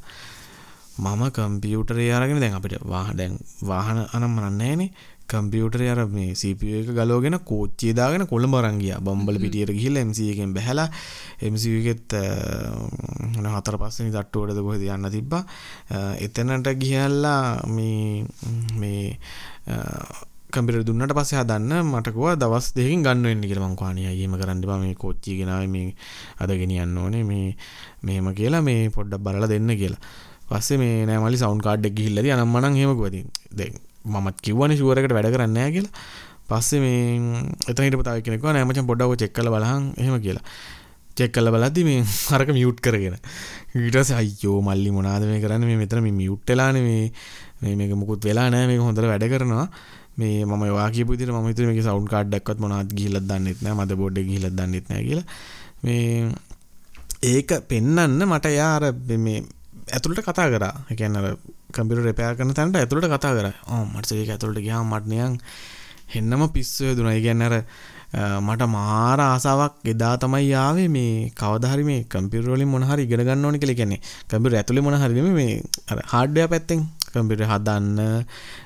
මම 0.95 1.23
කම්පියුටරේ 1.31 2.11
අරගෙන 2.11 2.39
දැන් 2.39 2.53
අපිට 2.53 2.77
වාහ 2.85 3.09
දැන් 3.13 3.37
වාහන 3.63 3.99
අනම්මනන්නේ 4.07 4.57
නැහනේ 4.59 4.89
කම්පියුටර් 5.31 5.81
අර 5.93 6.01
මේ 6.07 6.33
CPU 6.41 6.81
එක 6.81 6.89
ගලවගෙන 6.97 7.37
කෝච්චිය 7.49 7.93
දාගෙන 7.99 8.25
කොළඹ 8.27 8.55
අරන් 8.59 8.79
ගියා. 8.83 8.99
බම්බල 8.99 9.39
පිටියට 9.43 9.71
ගිහිල්ලා 9.77 10.05
MC 10.09 10.19
එකෙන් 10.33 10.53
බැහැලා 10.57 10.89
එකෙත් 11.41 12.17
හතර 13.55 13.77
පස්වෙනි 13.81 14.11
තට්ටුවටද 14.15 14.59
කොහෙද 14.67 14.83
යන්න 14.83 15.09
තිබ්බා. 15.15 15.43
එතනට 16.25 16.67
ගිහිල්ලා 16.83 17.63
මේ 17.67 18.25
මේ 18.81 19.17
කම්පියුටර් 20.53 20.85
දුන්නට 20.87 21.13
පස්සේ 21.17 21.39
හදන්න 21.41 21.87
මට 21.91 22.13
කිව්වා 22.15 22.35
දවස් 22.41 22.67
දෙකකින් 22.77 23.01
ගන්න 23.05 23.25
වෙන්න 23.29 23.47
කියලා. 23.49 23.69
මං 23.69 23.79
කහණිය 23.79 24.07
අයියම 24.11 24.35
කරන්න 24.41 24.61
එපා. 24.65 24.77
මේ 24.83 24.93
කෝච්චිය 25.03 25.39
ගෙනාවේ 25.39 25.71
මේ 25.75 25.95
අද 26.43 26.53
ගෙනියන්න 26.61 26.97
ඕනේ. 26.97 27.23
මේ 27.31 27.55
මෙහෙම 28.03 28.29
කියලා 28.39 28.61
මේ 28.61 28.91
පොඩ්ඩක් 28.97 29.23
බලලා 29.25 29.49
දෙන්න 29.53 29.73
කියලා. 29.81 30.03
පස්සේ 30.49 30.77
මේ 30.83 31.07
නෑ 31.09 31.23
මලි 31.23 31.41
සවුන්ඩ් 31.41 31.65
කාඩ් 31.65 31.89
එක 31.89 31.97
ගිහිල්ලාදී 31.97 32.35
අනම්මනම් 32.35 32.77
එහෙම 32.77 32.93
කිව්වා. 32.99 33.23
දැන් 33.57 33.81
මමත් 34.05 34.37
කිව්වනේ 34.41 34.77
ෂුවර් 34.77 34.99
එකට 34.99 35.15
වැඩ 35.15 35.33
කරන්නේ 35.33 35.53
නැහැ 35.53 35.73
කියලා. 35.75 35.93
පස්සේ 36.49 36.79
මේ 36.83 37.43
එතන 37.69 37.83
හිටපු 37.85 38.03
තව 38.03 38.21
කෙනෙක් 38.21 38.39
කිව්වා 38.41 38.55
නෑ 38.55 38.67
මචං 38.67 38.87
පොඩ්ඩක් 38.89 39.13
ඔය 39.13 39.17
චෙක් 39.17 39.33
කරලා 39.33 39.53
බලහන් 39.55 39.83
එහෙම 39.97 40.19
කියලා. 40.19 40.45
චෙක් 41.17 41.31
කරලා 41.31 41.53
බලද්දි 41.55 41.83
මේ 41.87 42.03
අරක 42.35 42.49
මියුට් 42.51 42.79
කරගෙන. 42.81 43.17
ඊට 43.75 43.95
පස්සේ 43.95 44.19
අයියෝ 44.19 44.59
මල්ලි 44.61 44.91
මොනවාද 44.91 45.25
මේ 45.31 45.41
කරන්නේ 45.43 45.69
මේ 45.69 45.81
මෙතන 45.83 46.03
මේ 46.03 46.15
මියුට් 46.21 46.43
වෙලානේ 46.47 46.83
මේ 46.83 47.03
මේ 47.61 47.75
මේක 47.75 47.93
මුකුත් 47.95 48.25
වෙලා 48.25 48.47
නැහැ 48.49 48.67
මේක 48.67 48.81
හොඳට 48.81 49.07
වැඩ 49.07 49.27
කරනවා. 49.33 49.67
මේ 50.17 50.45
මම 50.45 50.61
ඔයා 50.61 50.89
කියපු 50.91 51.13
විදිහට 51.13 51.33
මම 51.33 51.47
හිතුවේ 51.47 51.69
මේකේ 51.69 51.87
සවුන්ඩ් 51.87 52.11
කාඩ් 52.13 52.33
එකක්වත් 52.33 52.59
මොනවද 52.59 52.91
ගිහිල්ලා 52.97 53.25
දන්නෙත් 53.29 53.61
නැහැ 53.63 53.79
මදර් 53.79 53.99
බෝඩ් 54.01 54.17
එක 54.17 54.27
ගිහිල්ලා 54.29 54.55
දන්නෙත් 54.57 54.89
නැහැ 54.89 55.05
කියලා. 55.07 55.27
මේ 55.83 56.31
ඒක 57.23 57.49
පෙන්නන්න 57.71 58.19
මට 58.27 58.55
යා 58.59 58.71
අර 58.77 58.85
මේ 59.27 59.39
ඇතුළට 59.91 60.25
කතා 60.27 60.49
කරා. 60.53 60.75
ඒ 60.91 61.35
කියන්නේ 61.73 61.97
අර 61.97 62.05
කම්පියුටර් 62.05 62.05
රිපෙයාර් 62.09 62.35
කරන 62.37 62.53
තැනට 62.53 62.75
ඇතුළට 62.75 63.09
කතා 63.09 63.33
කරා. 63.37 63.53
ආ 63.67 63.83
මට 63.85 64.11
ඒක 64.11 64.29
ඇතුළට 64.29 64.61
ගියාම 64.61 64.93
මට 64.93 65.07
නිකන් 65.07 65.37
හෙන්නම 66.15 66.49
පිස්සු 66.53 66.85
වැදුනා. 66.85 67.13
ඒ 67.13 67.21
කියන්නේ 67.21 67.49
අර 67.49 67.55
මට 68.41 68.67
මාර 68.69 69.19
ආසාවක් 69.19 69.85
එදා 69.85 70.17
තමයි 70.17 70.53
ආවේ 70.55 70.87
මේ 70.87 71.31
කවදා 71.35 71.71
හරි 71.73 71.83
මේ 71.83 72.03
කම්පියුටර් 72.03 72.51
වලින් 72.53 72.69
මොන 72.69 72.83
හරි 72.83 73.03
ඉගෙන 73.03 73.25
ගන්න 73.25 73.45
ඕනේ 73.45 73.59
කියලා 73.59 73.79
කියන්නේ. 73.81 74.01
කම්පියුටර් 74.29 74.57
ඇතුලේ 74.57 74.81
මොන 74.81 74.93
හරි 74.93 75.13
නෙමෙයි 75.13 75.33
මේ 75.39 75.61
අර 75.89 76.03
හાર્ඩ්වෙයාර් 76.13 76.49
පැත්තෙන් 76.49 76.85
කම්පියුටර් 77.13 77.49
හදන්න, 77.49 77.97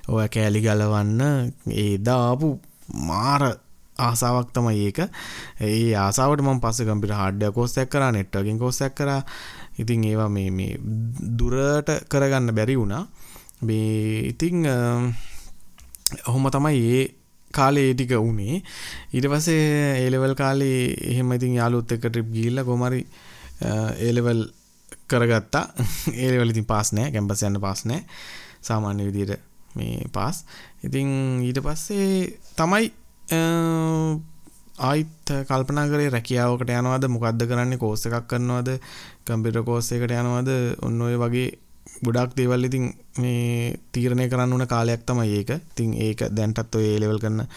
ඔය 0.07 0.27
කෑලි 0.27 0.61
ගලවන්න, 0.61 1.21
ඒ 1.71 1.97
දාපු 1.97 2.59
මාර 3.07 3.43
ආසාවක් 3.99 4.51
තමයි 4.53 4.87
ඒක. 4.87 4.99
ඒ 5.61 5.95
ආසාවට 5.95 6.43
මම 6.43 6.59
පස්සේ 6.59 6.87
කම්පියුටර් 6.89 7.19
හાર્ඩ්වෙයාර් 7.21 7.53
කෝස් 7.53 7.77
එකක් 7.77 7.91
කරා, 7.95 8.11
නෙට්වර්කින් 8.11 8.59
කෝස් 8.59 8.81
එකක් 8.81 8.95
කරා. 8.95 9.21
ඉතින් 9.77 10.03
ඒවා 10.03 10.29
මේ 10.29 10.49
මේ 10.51 10.77
දුරට 11.39 11.89
කරගන්න 12.09 12.55
බැරි 12.55 12.75
වුණා. 12.77 13.03
මේ 13.61 14.27
ඉතිං 14.31 14.65
ඔහොම 16.27 16.49
තමයි 16.51 16.81
ඒ 16.91 17.03
කාලේ 17.51 17.93
ටික 17.93 18.13
වුණේ. 18.17 18.61
ඊට 19.13 19.27
පස්සේ 19.31 20.03
ඒලෙවල් 20.03 20.35
කාලේ 20.35 20.79
එහෙම 21.11 21.33
ඉතින් 21.33 21.57
යාළුවොත් 21.59 21.91
එක්ක 21.91 22.05
ට්‍රිප් 22.05 22.29
ගිහිල්ලා 22.35 22.67
කොහම 22.69 22.85
හරි 22.87 23.01
ඒලෙවල් 23.99 24.41
කරගත්තා. 25.07 25.65
ඒලෙවල් 26.23 26.53
ඉතින් 26.53 26.69
පාස් 26.73 26.93
නෑ 26.93 27.11
කැම්පස් 27.11 27.45
යන්න 27.49 27.61
පාස් 27.61 27.85
නෑ 27.85 28.03
සාමාන්‍ය 28.69 29.09
විදියට 29.09 29.43
මේ 29.77 30.09
පාස් 30.13 30.45
ඉතින් 30.83 31.09
ඊට 31.45 31.61
පස්සේ 31.65 32.39
තමයි 32.57 32.91
ආයිත් 34.79 35.31
කල්පනා 35.49 35.87
කරේ 35.89 36.09
රැකියාවකට 36.13 36.69
යනවාද? 36.69 37.07
මොකක්ද 37.09 37.45
කරන්නේ? 37.49 37.79
කෝස් 37.81 38.05
එකක් 38.05 38.27
කරනවාද? 38.29 38.69
කම්පියුටර් 39.27 39.63
කෝස් 39.67 39.91
එකට 39.95 40.13
යනවාද? 40.19 40.49
ඔන්න 40.85 41.01
ඔය 41.07 41.15
වගේ 41.23 41.47
ගොඩක් 42.05 42.35
දේවල් 42.37 42.67
ඉතින් 42.67 42.85
මේ 43.21 43.75
තීරණය 43.91 44.27
කරන්න 44.31 44.53
වන 44.55 44.67
කාලයක් 44.73 45.05
තමයි 45.07 45.37
ඒක. 45.39 45.51
තින් 45.75 45.93
ඒක 46.07 46.27
දැන්ටත් 46.37 46.75
ඔය 46.79 46.85
ඒලෙවල් 46.93 47.21
කරන්න 47.23 47.47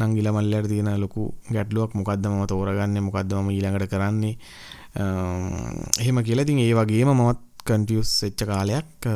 නංගිල 0.00 0.30
මල්ලට 0.32 0.68
තියෙන 0.72 0.92
ලොකු 1.00 1.30
ගැටලුවක්. 1.54 1.96
මොකක්දම 1.98 2.44
තෝරගන්න? 2.52 3.00
මොකක්දම 3.08 3.50
ඊළඟට 3.50 3.90
කරන්නේ? 3.92 4.36
එහෙම 6.02 6.22
කියලතින් 6.28 6.62
ඒ 6.66 6.72
වගේම 6.74 7.12
මත් 7.16 7.40
කන්ටියස් 7.68 8.12
එච්ච 8.28 8.46
කාලයක් 8.46 9.08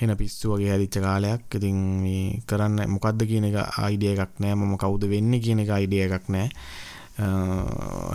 හෙන 0.00 0.16
පිස්සු 0.18 0.54
වගේ 0.54 0.70
හැදිච්ච 0.72 0.98
කාලයක්. 1.00 1.42
ඉතින් 1.54 1.78
මේ 2.04 2.40
කරන්න 2.48 2.90
මොකක්ද 2.94 3.26
කියන 3.30 3.50
එක 3.50 3.56
අයිඩිය 3.86 4.14
එකක් 4.14 4.40
නෑ. 4.40 4.54
මම 4.54 4.74
කවුද 4.82 5.06
වෙන්න 5.12 5.40
කියන 5.40 5.62
එක 5.64 5.70
අයිඩිය 5.78 6.06
එකක් 6.06 6.26
නෑ. 6.28 6.48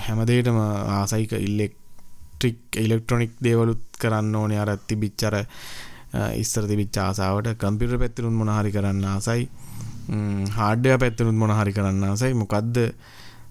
හැමදේටම 0.06 0.60
ආසයික 0.60 1.34
ඉල්ලෙක්ට්‍රික් 2.40 2.58
ඉලෙක්ට්‍රොනික් 2.78 3.32
දේවලුත් 3.40 3.84
කරන්න 3.94 4.36
ඕනේ. 4.36 4.58
අර 4.58 4.78
තිබිච්චර 4.80 5.36
ඉස්සර 6.36 6.64
තිබිච්ච 6.64 6.98
ආසාාවට 6.98 7.58
කම්පිට 7.58 8.00
පැත්තිරුන් 8.00 8.34
මොනහරි 8.34 8.72
කරන්න 8.72 9.04
ආසයි. 9.06 9.50
හාඩ්‍ය 10.52 10.98
පැත්තිරුත් 10.98 11.36
මොනහරි 11.36 11.74
කරන්න 11.74 12.04
ආසයි. 12.06 12.34
මොකක්ද 12.34 12.78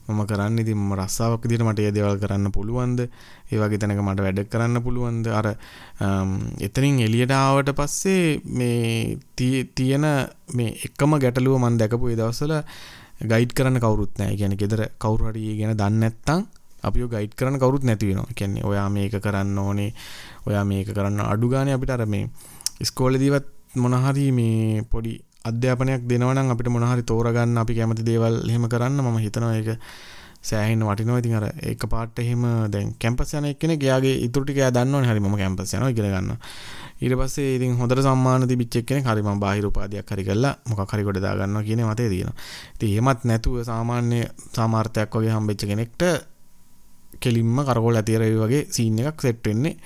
මම 0.09 0.21
කරන්න? 0.25 0.59
ඉතින් 0.59 0.77
මම 0.77 0.93
රස්සාාවක් 0.95 1.45
දිට 1.45 1.63
මට 1.63 1.81
ඒ 1.81 1.93
දේවල් 1.93 2.19
කරන්න 2.19 2.51
පුළුවන්ද? 2.51 3.01
ඒ 3.51 3.59
වගේ 3.59 3.79
තැනක 3.79 4.01
මට 4.01 4.21
වැඩ 4.21 4.41
කරන්න 4.47 4.83
පුළුවන්ද? 4.83 5.27
අර 5.31 5.47
එතනින් 6.61 7.01
එලියටාවට 7.01 7.75
පස්සේ 7.75 8.41
මේ 8.51 9.19
තියෙන 9.75 10.07
මේ 10.55 10.77
එකම 10.87 11.19
ගැටලුව 11.19 11.61
මන් 11.61 11.77
දැකපු 11.77 12.15
දවසල 12.15 12.55
ගයිඩ් 13.25 13.53
කරන්න 13.53 13.81
කවරුත් 13.81 14.15
නෑ 14.17 14.37
ගැන 14.37 14.57
ගෙදර 14.57 14.81
කවුරහරි 14.97 15.59
ගැන 15.59 15.77
දන්නත්තං 15.77 16.47
අපි 16.83 17.07
ගයිඩ් 17.07 17.33
කරන්න 17.35 17.59
කවරුත් 17.59 17.85
නැතිවෙනවා 17.85 18.35
කියන්නේ 18.35 18.65
ඔයා 18.65 18.89
මේක 18.89 19.15
කරන්න 19.19 19.59
ඕනේ. 19.59 19.91
ඔයා 20.47 20.65
මේක 20.65 20.91
කරන්න 20.91 21.21
අඩුගානය 21.23 21.73
අපිට 21.73 21.91
අර 21.91 22.07
මේ 22.07 22.29
ස්කෝලදීවත් 22.83 23.49
මොනහරි 23.77 24.27
මේ 24.33 24.83
පොඩි 24.83 25.19
අධ්‍යාපනයක් 25.45 26.07
දෙනවනම් 26.11 26.51
අපිට 26.51 26.69
මොනහරි 26.69 27.03
තෝරගන්න 27.05 27.59
අපි 27.59 27.75
කැමති 27.75 28.03
දේවල් 28.03 28.37
එහෙම 28.51 28.69
කරන්න 28.69 29.03
මම 29.03 29.19
හිතනවා 29.19 29.55
ඒක 29.57 29.71
සෑහෙන් 30.41 30.81
වටිනවා. 30.81 31.19
ඉතින් 31.19 31.35
අර 31.35 31.47
ඒක 31.63 31.83
පාට 31.91 32.19
එහෙම 32.19 32.43
දැන් 32.71 32.95
කැම්පස් 32.99 33.35
යන 33.35 33.45
එක්කෙනෙක් 33.45 33.83
එයාගේ 33.83 34.15
ඉතුරු 34.27 34.45
ටික 34.45 34.61
එයා 34.63 34.71
දන්නවනේ. 34.71 35.11
හරි 35.11 35.21
මම 35.21 35.37
කැම්පස් 35.37 35.75
යනවා 35.75 35.91
ඉගෙන 35.91 36.07
ගන්නවා. 36.07 36.39
ඊට 37.03 37.15
පස්සේ 37.15 37.57
ඉතින් 37.57 37.77
හොඳට 37.81 38.03
සම්මාන 38.03 38.47
තිබිච්ච 38.49 38.79
එක්කෙනෙක් 38.81 39.05
හරි 39.05 39.23
මම 39.23 39.41
බාහිර 39.41 39.67
උපාධියක් 39.67 40.07
හරි 40.07 40.25
කරලා 40.25 40.55
මොකක් 40.67 40.93
හරි 40.93 41.05
කොට 41.05 41.21
දා 41.21 41.35
ගන්නවා 41.35 41.63
කියන 41.63 41.83
මතේ 41.83 42.09
තියෙනවා. 42.09 42.37
ඉතින් 42.75 42.89
එහෙමත් 42.89 43.21
නැතුව 43.25 43.63
සාමාන්‍ය 43.65 44.21
සාමාර්ථයක් 44.57 45.11
වගේ 45.13 45.35
හම්බෙච්ච 45.37 45.63
කෙනෙක්ට 45.67 46.03
කෙලින්ම 47.21 47.61
කරකෝල 47.69 48.01
ඇතිරේ 48.01 48.33
වගේ 48.37 48.65
සීන් 48.71 48.99
එකක් 49.03 49.21
සෙට් 49.23 49.45
වෙන්නේ. 49.45 49.77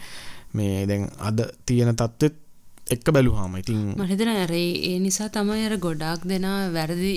මේ 0.53 0.87
දැන් 0.87 1.05
අද 1.21 1.39
තියෙන 1.67 1.97
තත්ත්වෙත් 1.97 2.37
එක්ක 2.91 3.13
බැලුහාම 3.13 3.55
ඉතින් 3.57 3.85
මහිතන 3.99 4.33
ඇර 4.33 4.53
ඒ 4.55 4.97
නිසා 4.99 5.29
තමයි 5.31 5.69
අර 5.69 5.77
ගොඩාක් 5.87 6.27
දෙනා 6.29 6.59
වැරදි 6.73 7.15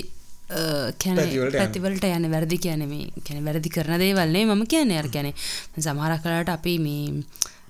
පැතිවලට 1.58 2.06
යන 2.08 2.30
වැරදි 2.30 2.58
කියනෙම 2.58 2.94
කැන 3.26 3.44
වැරදි 3.44 3.74
කරන 3.76 3.98
දේවල්න්නේ 3.98 4.46
මම 4.46 4.64
කියන 4.66 4.94
අර 4.94 5.08
ගැන 5.08 5.32
සමහර 5.78 6.16
කලාට 6.22 6.54
අපි 6.56 6.78
මේ 6.78 7.24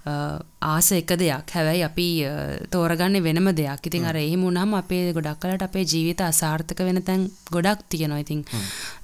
ආස 0.06 0.92
එක 0.92 1.10
දෙයක්. 1.18 1.50
හැබැයි 1.50 1.82
අපි 1.82 2.08
තෝරගන්න 2.70 3.22
වෙනම 3.22 3.48
දෙයක්. 3.54 3.86
ඉතින් 3.86 4.04
අර 4.04 4.16
එහි 4.16 4.36
මුණහම 4.36 4.74
අපේ 4.74 5.12
ගොඩක් 5.12 5.40
කලට 5.40 5.62
අපේ 5.62 5.84
ජීවිත 5.84 6.20
අසාර්ථක 6.22 6.78
වෙන 6.80 7.02
තැන් 7.02 7.30
ගොඩක් 7.50 7.82
තියෙනවා. 7.88 8.20
ඉතින් 8.20 8.44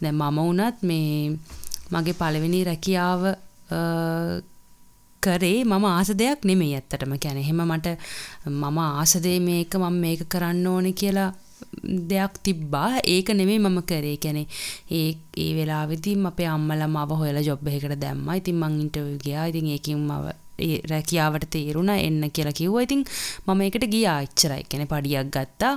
දැ 0.00 0.12
මම 0.12 0.38
වුනත් 0.38 0.82
මේ 0.82 1.38
මගේ 1.92 2.18
පළවෙනි 2.20 2.64
රැකියාව 2.70 3.22
කරේ 5.22 5.58
මම 5.64 5.84
ආස 5.86 6.10
දෙයක් 6.20 6.44
නෙමෙයි 6.50 6.74
ඇත්තටම. 6.76 7.14
කැන 7.24 7.38
එහෙම 7.38 7.62
මට 7.68 7.88
මම 8.46 8.78
ආසදේ 8.80 9.38
මේක 9.40 9.74
මම 9.74 9.96
මේක 10.04 10.22
කරන්න 10.32 10.66
ඕන 10.66 10.88
කියලා 11.00 11.30
දෙයක් 12.10 12.34
තිබ්බා. 12.44 12.90
ඒක 13.14 13.28
නෙමේ 13.40 13.58
මම 13.58 13.78
කරේ. 13.90 14.16
කැනෙ 14.16 14.42
ඒ 14.90 15.10
ඒ 15.44 15.50
වෙලාවෙතින් 15.56 16.26
අපේ 16.26 16.48
අම්මලම 16.56 16.96
අව 16.96 17.12
හොයලා 17.22 17.46
ජොබ් 17.48 17.66
එකකට 17.66 17.98
දැම්ම. 18.04 18.28
ඉතින් 18.40 18.56
මං 18.62 18.80
ඉන්ටර්විව් 18.84 19.18
ගියා. 19.24 19.46
ඉතින් 19.52 19.68
ඒකින් 19.74 20.02
මව 20.08 20.24
රැකියාවට 20.92 21.46
තේරුණ 21.54 21.90
එන්න 21.94 22.22
කියලා 22.30 22.54
කිව්වා. 22.60 22.84
ඉතින් 22.86 23.04
මම 23.46 23.60
ඒකට 23.66 23.86
ගියා. 23.94 24.18
එච්චරයි. 24.26 24.62
කියන්නේ 24.70 24.90
පඩියක් 24.92 25.30
ගත්තා. 25.36 25.72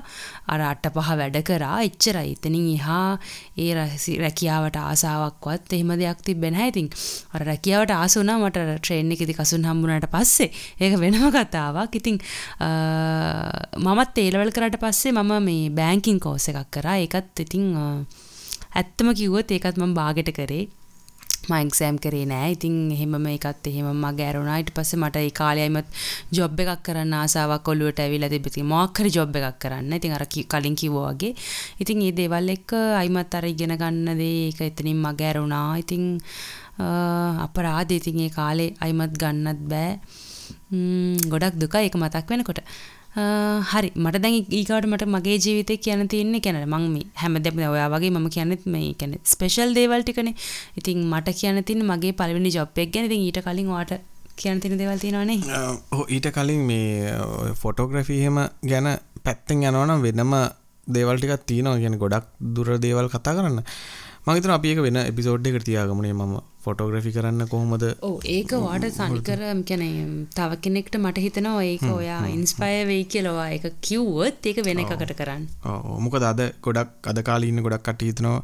අර 0.48 0.62
අට 0.62 0.86
පහ 0.96 1.10
වැඩ 1.22 1.38
කරා. 1.50 1.78
එච්චරයි. 1.90 2.36
එතනින් 2.36 2.68
එහා 2.76 3.18
ඒ 3.58 3.72
රැකියාවට 4.24 4.80
ආසාවක්වත් 4.84 5.74
එහෙම 5.78 5.94
දෙයක් 6.02 6.22
තිබෙන්නේ 6.28 6.54
නැහැ. 6.58 6.74
ඉතින් 6.74 6.90
අර 7.34 7.48
රැකියාවට 7.50 7.96
ආස 8.00 8.18
වුණා. 8.20 8.38
මට 8.40 8.66
ට්‍රේන් 8.80 9.12
එකේදී 9.16 9.40
කසුන් 9.40 9.68
හම්බුනාට 9.70 10.10
පස්සේ 10.16 10.52
ඒක 10.82 11.00
වෙනම 11.04 11.28
කතාවක්. 11.38 12.00
ඉතින් 12.02 12.20
මමත් 13.86 14.18
ඒ 14.18 14.30
ලෙවල් 14.36 14.54
කරාට 14.56 14.80
පස්සේ 14.84 15.16
මම 15.16 15.34
මේ 15.50 15.70
බැංකින් 15.82 16.20
කෝස් 16.20 16.50
එකක් 16.52 16.72
කරා. 16.78 16.98
ඒකත් 17.04 17.46
ඉතින් 17.46 17.68
ඇත්තම 18.76 19.14
කිව්වොත් 19.20 19.52
ඒකත් 19.52 19.78
මම 19.78 19.94
බාගෙට 20.00 20.32
කරේ. 20.40 20.66
මයික්සෑම් 21.52 21.98
කරේ 22.04 22.26
නෑ. 22.32 22.52
ඉතින් 22.56 22.76
එහෙම 22.96 23.16
එකත් 23.34 23.68
එහෙම 23.72 23.88
මගේ 24.04 24.28
ඇරුණා 24.28 24.58
ඊට 24.62 24.72
පස්සේ 24.78 25.00
මට 25.02 25.22
ඒ 25.22 25.32
කාලේ 25.40 25.66
අයිමත් 25.68 25.90
ජොබ් 26.38 26.60
එකක් 26.64 26.84
කරන්න 26.88 27.16
ආසාවක් 27.22 27.72
ඔළුවට 27.74 28.02
ඇවිල්ලා 28.04 28.32
තිබිති 28.34 28.66
මොකක් 28.74 29.02
හරි 29.02 29.12
ජොබ් 29.18 29.36
එකක් 29.40 29.60
කරන්න. 29.64 29.94
ඉතින් 30.00 30.16
අර 30.18 30.26
කලින් 30.54 30.76
කිව්වා 30.82 31.14
වගේ. 31.14 31.34
ඉතින් 31.82 32.02
මේ 32.02 32.18
දේවල් 32.20 32.50
එක්ක 32.58 32.76
අයිමත් 33.02 33.40
අර 33.40 33.46
ඉගෙන 33.54 33.76
ගන්න 33.82 34.22
දේ 34.22 34.36
ඒක 34.48 34.62
එතනින් 34.70 35.02
මගේ 35.06 35.30
ඇරුණා 35.32 35.70
ඉතින් 35.84 36.06
අපරාධ 37.48 37.96
ඉතින් 38.00 38.20
ඒ 38.20 38.32
කාලේ 38.40 38.76
අයිමත් 38.86 39.16
ගන්නත් 39.22 39.62
බෑ. 39.72 39.92
ගොඩක් 41.32 41.56
දුක 41.62 41.76
ඒක 41.76 41.96
මතක් 41.96 42.30
වෙනකොට. 42.30 42.62
හරි. 43.16 43.90
මට 44.04 44.22
දැන් 44.24 44.36
ඊකාට 44.60 44.88
මට 44.92 45.06
මගේ 45.14 45.38
ජීවිතය 45.46 45.78
කියන 45.86 46.02
තියන්නේ 46.14 46.42
කැන 46.46 46.58
මං 46.66 46.88
මේ 46.96 47.06
හැම 47.22 47.38
දෙම 47.46 47.62
ඔයා 47.68 47.88
වගේ 47.94 48.12
මම 48.16 48.28
කියන්නෙත් 48.36 48.66
මේ 48.74 48.90
කැන 49.00 49.16
ස්පෙෂල් 49.34 49.72
දේවල් 49.78 50.04
ටිකනේ. 50.04 50.36
ඉතින් 50.80 51.06
මට 51.14 51.38
කියන්න 51.40 51.64
තින් 51.70 51.86
මගේ 51.92 52.14
පලවෙනි 52.20 52.52
ජොබ්යක් 52.58 52.92
ගැන. 52.94 53.08
ඉතින් 53.10 53.24
ඊට 53.28 53.40
කලින් 53.48 53.72
වාට 53.76 53.94
කියන 54.40 54.60
තින 54.64 54.78
දෙවල් 54.82 55.00
තියෙනවානේ 55.04 55.40
ඊට 56.16 56.28
කලින් 56.38 56.64
මේ 56.72 57.14
ෆොටෝග්‍රෆී 57.62 58.22
හෙම 58.26 58.40
ගැන 58.72 58.90
පැත්තෙන් 59.26 59.64
යනවනම් 59.70 60.02
වෙනම 60.08 60.34
දේවල්ටිකක් 60.88 61.46
තියෙනවා. 61.52 61.80
ගැන 61.84 61.96
ගොඩක් 62.04 62.28
දුර 62.56 62.68
දේවල් 62.88 63.08
කතා 63.14 63.38
කරන්න. 63.38 63.64
මහිතන 64.28 64.54
අපි 64.58 64.74
එක 64.74 64.80
වෙන 64.88 65.00
එපිසෝඩ් 65.06 65.48
එකට 65.48 65.66
තියාගමනේ 65.70 66.14
මම. 66.14 66.36
ෆොටෝග්‍රෆි 66.66 67.12
කරන්න 67.16 67.48
කොහොමද? 67.54 67.86
ඕ 68.08 68.18
ඒක 68.36 68.52
වාට 68.66 68.88
සනිකර 68.98 69.42
කැන 69.70 69.84
තව 70.38 70.60
කෙනෙක්ට 70.66 70.98
මට 71.02 71.26
හිතනවා 71.26 71.64
ඒක 71.72 71.86
ඔයා 71.96 72.22
ඉන්ස්පය 72.36 72.72
වෙයි 72.92 73.06
කියලවා 73.14 73.48
එක 73.58 73.66
කිව්වොත් 73.88 74.50
ඒක 74.52 74.62
වෙන 74.68 74.84
එකකට 74.84 75.16
කරන්න. 75.22 75.48
මොකද 76.06 76.28
අද 76.32 76.42
ගොඩක් 76.68 77.10
අද 77.14 77.24
කාලීන්න 77.30 77.64
ගොඩක් 77.66 77.86
කට 77.88 78.10
හිතනවා 78.10 78.38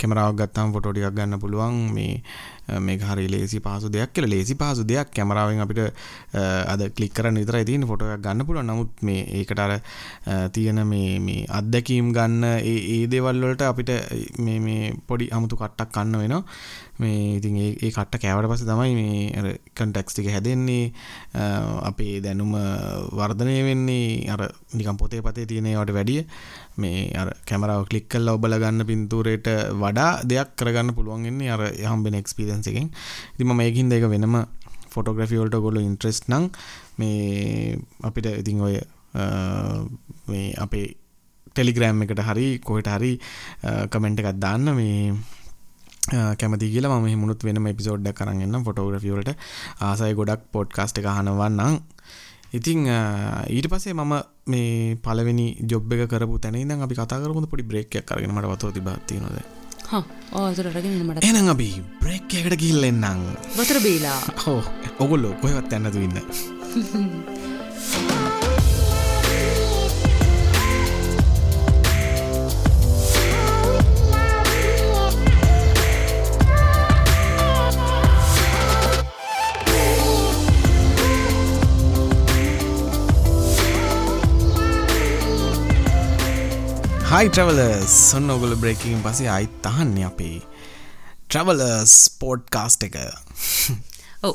කැමරාවක් 0.00 0.38
ගත්තාම් 0.42 0.76
ෆොටෝටියක් 0.76 1.16
ගන්න 1.16 1.42
පුළුවන්. 1.42 1.80
මේ 1.96 2.22
මේ 2.80 2.98
හරි 2.98 3.28
ලේසි 3.28 3.60
පහසු 3.60 3.88
දෙයක් 3.88 4.12
කියල. 4.12 4.26
ලේසි 4.26 4.54
පහසු 4.54 4.84
දෙයක්. 4.84 5.10
කැමරාවෙන් 5.10 5.60
අපිට 5.60 5.92
අද 6.66 6.80
කලික් 6.90 7.12
කරන්න 7.12 7.36
විතර 7.36 7.58
තින 7.64 7.86
ෆොටෝයක් 7.86 8.20
ගන්න 8.20 8.46
පුළුව 8.46 8.64
නමුත් 8.64 9.02
මේ 9.02 9.22
ඒකට 9.38 9.58
අර 9.58 9.80
තියෙන 10.50 10.82
මේ 10.86 11.46
අත්දැකීම් 11.50 12.12
ගන්න 12.12 12.44
ඒ 12.64 13.06
දේවල්වලට 13.06 13.62
අපිට 13.62 13.92
මේ 14.38 14.92
පොඩි 15.06 15.30
අමුතු 15.30 15.56
කට්ටක් 15.56 15.92
කන්න 15.92 16.18
වෙනවා. 16.18 16.42
මේ 16.98 17.36
ඉතින් 17.36 17.56
ඒ 17.60 17.90
කට්ට 17.90 18.18
කෑවට 18.18 18.50
පස 18.50 18.64
තමයි 18.64 18.94
මේ 18.94 19.56
කන්ටෙක්ස්ටික 19.74 20.28
හැදෙන්නේ. 20.28 20.92
අපේ 21.82 22.20
දැනුම 22.20 22.54
වර්ධනය 23.12 23.56
වෙන්නේ. 23.62 24.28
අර 24.28 24.48
නිකම් 24.74 24.96
පොතේ 24.96 25.22
පතේ 25.22 25.46
තියෙනවට 25.46 25.92
වැඩිය. 25.92 26.26
මේ 26.76 27.00
අර 27.14 27.28
කැමරාව 27.44 27.86
කලික් 27.90 28.06
කල්ල 28.08 28.28
ඔබල 28.28 28.56
ගන්න 28.56 28.86
පින්තූරයට 28.86 29.48
වඩා 29.76 30.10
දෙයක් 30.24 30.52
කරගන්න 30.56 30.94
පුළුවන්ගන්නේ 30.94 31.50
අර 31.50 31.62
යහම්බෙන 31.68 32.14
එක්ස්පිරන්ස 32.14 32.66
එකෙන්. 32.66 32.90
ඉතිම 33.34 33.52
මේකින් 33.54 33.88
දෙක 33.88 34.04
වෙනම 34.06 34.36
ෆොටෝග්‍රෆිවල්ට 34.90 35.56
ගොලු 35.58 35.80
ඉන්ට්‍රෙස්් 35.80 36.20
නං 36.28 36.50
මේ 36.98 37.78
අපිට 38.02 38.28
ඉතිං 38.34 38.60
ඔය 38.60 38.76
මේ 40.26 40.46
අපේ 40.56 40.86
ටෙලිග්‍රෑම් 41.48 42.04
එකට 42.04 42.22
හරි 42.22 42.46
කොහට 42.60 42.88
හරි 42.88 43.12
කමෙන්ට් 43.90 44.22
එකත් 44.22 44.40
දාන්න 44.40 44.76
මේ 44.76 45.00
කැමති 46.36 46.70
කියලා 46.70 46.98
ම 46.98 47.06
මුණුත් 47.14 47.44
වෙන 47.44 47.60
පිසෝඩ්ඩ 47.72 48.12
කරන්න 48.12 48.64
ෆොටෝග්‍රෆියලට 48.64 49.30
ආසයි 49.82 50.14
ගොඩක් 50.14 50.42
පොඩ්කාස්ට 50.52 51.00
එක 51.00 51.08
හනවන්නම් 51.10 51.78
ඉතිං 52.56 52.86
ඊට 53.48 53.68
පසේ 53.68 53.94
මම 53.94 54.22
මේ 54.46 54.96
පලවෙනි 54.96 55.56
ජොබ් 55.62 55.92
එක 55.92 56.08
කරපු 56.08 56.38
තැන 56.38 56.78
අපි 56.78 56.94
කතාකරමුද 56.94 57.46
පොඩි 57.46 57.64
බ්‍රේක්යක් 57.64 58.04
කරගෙන 58.04 58.32
මට 58.32 58.46
වතෝ 58.46 58.72
තිබත්ති 58.72 59.20
නොද 59.20 59.38
ඕතරටගෙනමට 60.32 61.22
එන 61.22 61.48
අපි 61.48 61.82
බ්‍රේක් 62.00 62.34
එකට 62.34 62.58
කිල්ලෙන්න්නම් 62.58 63.22
වතර 63.54 63.80
බේලා. 63.80 64.20
හෝ 64.46 64.62
ඔගොල්ලෝ 64.98 65.34
කොහෙවත් 65.34 65.72
ඇන්නතු 65.72 66.00
ඉන්න 66.00 66.16
හයි 87.06 87.28
ට්‍රවලස් 87.28 87.92
සොන්න 88.10 88.30
ඔගොල 88.34 88.54
බ්‍රේකින් 88.58 88.98
පසේ 89.02 89.28
අයි 89.30 89.46
තහන්නේ 89.62 90.06
අපේ. 90.08 90.38
ට්‍රවලස් 91.28 91.92
පෝඩ් 92.18 92.42
කාස්ට 92.50 92.82
එක. 92.82 92.96
ඔව. 94.26 94.34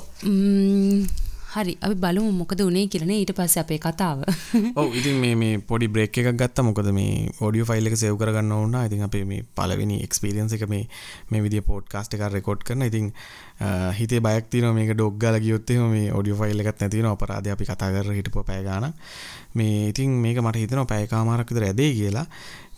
හරි. 1.52 1.73
අපි 1.84 1.95
බලමු 1.95 2.30
මොකද 2.31 2.64
උනේ 2.64 2.85
කියරන 2.88 3.11
ඊට 3.11 3.34
පස්ස 3.35 3.60
අපේ 3.60 3.76
කතාව. 3.77 4.23
ඔව. 4.80 4.95
ඉතින් 4.95 5.19
මේ 5.19 5.35
මේ 5.35 5.60
පොඩි 5.72 5.89
බ්‍රේක් 5.89 6.22
එකක් 6.23 6.31
ගත්ත. 6.34 6.64
මොකද 6.64 6.88
මේ 6.95 7.27
ඔඩිය 7.43 7.68
ෆයිල් 7.68 7.91
එක 7.91 7.98
සෙව් 7.99 8.15
කරගන්න 8.15 8.56
ඕන්න 8.56 8.80
ඉතින් 8.85 9.03
අපේ 9.03 9.26
මේ 9.26 9.43
පලවෙනි 9.52 9.99
එක්ස්පිරියන්ස 10.07 10.56
එක 10.56 10.64
මේ 10.72 10.88
මේ 11.27 11.43
විදි 11.43 11.60
පෝඩ් 11.61 11.91
කාස්ට 11.91 12.15
එක 12.15 12.23
රෙකෝඩ් 12.30 12.64
කරන. 12.64 12.88
ඉතින් 12.88 13.11
හිතේ 13.99 14.22
බයක්තින 14.22 14.72
මේක 14.73 14.95
ඩොග්ගල 14.95 15.41
ගියොත්තේ 15.43 15.91
මේ 15.91 16.07
ඔඩිය 16.14 16.39
ෆයිල් 16.39 16.64
එකත් 16.64 16.80
නැතින 16.81 17.11
අපරාධ 17.11 17.52
අපි 17.52 17.68
කතා 17.68 17.91
කර 17.91 18.15
හිටපු 18.15 18.48
පෑගාන 18.48 18.93
මේ 19.53 19.89
ඉතින් 19.89 20.10
මේක 20.18 20.39
මට 20.39 20.64
හිතන 20.64 20.85
පෑකාමාරක්ද 20.88 21.57
රැදේ 21.60 21.91
කියලා 21.93 22.26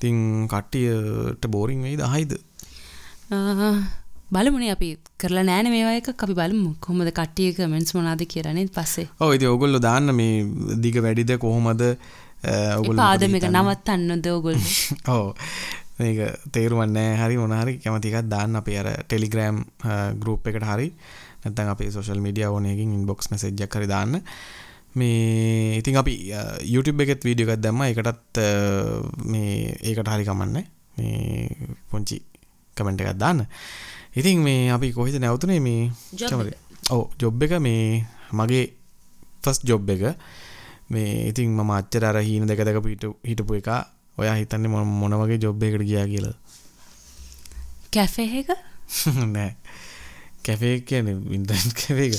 ඉතිං 0.03 0.47
කට්ටියට 0.47 1.45
බෝරිං 1.47 1.83
වෙයි 1.83 1.97
දහයිද 1.97 2.31
බලමුණේ 4.33 4.71
අපි 4.71 4.89
කරලා 5.17 5.45
නෑන 5.47 5.69
මේවායක 5.71 6.09
අපි 6.15 6.35
බලමු 6.39 6.71
කොහොමද 6.79 7.11
කට්ටිය 7.11 7.53
කමෙන්ස් 7.53 7.95
මොනාද 7.95 8.23
කියරනෙත් 8.25 8.71
පස්සේ. 8.73 9.07
ඕ 9.21 9.31
ඉති 9.31 9.47
ඔගොල්ලො 9.47 9.79
දාන්න 9.79 10.15
මේ 10.15 10.43
දිග 10.83 10.97
වැඩිද 11.05 11.31
කොහොමද? 11.39 11.83
පාදම 12.99 13.37
එක 13.39 13.47
නවත්තන්නද 13.49 14.27
ඔගොල් 14.33 14.59
ඕ 15.07 15.27
මේක 15.99 16.19
තේරුවන්නෑ 16.55 17.13
හරි 17.21 17.37
මොනහරි 17.37 17.77
කැමතිකත් 17.79 18.27
දාන්න. 18.27 18.59
අපේ 18.61 18.79
අර 18.81 18.89
ටෙලිග්‍රෑම් 19.05 19.63
ගරුප් 20.19 20.51
එකට 20.51 20.67
හරි. 20.71 20.89
නැතන් 21.45 21.73
අපේ 21.75 21.91
සෝශල් 21.91 22.19
මඩිය 22.19 22.49
ඕනයකින් 22.49 22.99
ඉන්බොක්ස් 22.99 23.31
මසෙජ්ජක් 23.31 23.71
කර 23.71 23.87
දාන්න 23.87 24.21
මේ 24.95 25.77
ඉතින් 25.79 25.97
අපි 25.97 26.13
YouTube 26.65 27.03
එකත් 27.05 27.25
වීඩියෝ 27.25 27.53
එකත් 27.53 27.63
දැම්ම. 27.63 27.81
එකටත් 27.87 28.39
මේ 29.25 29.73
ඒකට 29.81 30.11
හරි 30.13 30.27
කමන්න. 30.27 30.57
මේ 30.97 31.49
පුංචි 31.89 32.21
කමෙන්ට් 32.77 33.01
එකත් 33.01 33.19
දාන්න. 33.19 33.45
ඉතින් 34.15 34.43
මේ 34.43 34.69
අපි 34.71 34.93
කොහෙද 34.93 35.17
නැවතුනේ? 35.19 35.59
මේ 35.59 35.91
ඔව 36.89 37.03
ජොබ් 37.19 37.43
එක. 37.43 37.57
මේ 37.59 38.05
මගේ 38.33 38.65
ෆස් 39.43 39.63
ජොබ් 39.63 39.89
එක. 39.89 40.13
මේ 40.89 41.29
ඉතින් 41.31 41.51
මම 41.51 41.71
අච්චර 41.71 42.05
අර 42.05 42.21
හීන 42.21 42.47
දෙක 42.47 42.61
දෙක 42.61 42.77
හිටපු 43.23 43.59
එක. 43.61 43.71
ඔයා 44.17 44.37
හිතන්නේ 44.37 44.69
මොන 44.69 45.19
වගේ 45.21 45.41
ජොබ් 45.41 45.63
එකට 45.63 45.83
ගියා 45.83 46.05
කියලා. 46.05 46.37
කැෆේ 47.93 48.29
එක? 48.41 48.53
නෑ. 49.35 49.57
කැෆේ 50.43 50.79
කියන 50.83 51.07
ඉන්ටර්නෙට් 51.07 51.73
කැෆේ 51.79 52.07
එක 52.11 52.15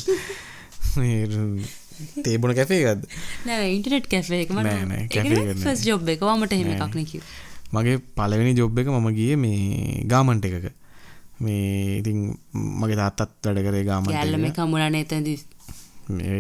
තේබුණ 2.25 2.55
කැෆේකද 2.59 3.03
නෑ 3.47 3.73
ඉන්ටනෙට් 3.77 4.07
එක. 4.13 4.51
මට 4.51 5.85
ජොබ් 5.89 6.09
එක. 6.09 6.23
මට 6.23 6.53
හෙම 6.61 6.73
එකක් 6.75 6.95
නැකිව 6.95 7.23
මගේ 7.75 7.99
පලවෙනි 8.17 8.55
ජොබ් 8.55 8.79
එක 8.79 8.89
මම 8.89 9.09
ගිය 9.19 9.37
මේ 9.37 10.05
ගාමන්ට 10.07 10.47
එකක. 10.49 10.73
මේ 11.41 11.99
ඉතින් 12.01 12.19
මගේ 12.55 12.97
තාත්තත් 12.97 13.47
වැඩ 13.47 13.63
කරේ 13.67 13.85
ගාම 13.85 14.09
ඇල්ලම 14.11 14.47
කමුණන 14.53 14.99
එතැදි 15.03 15.35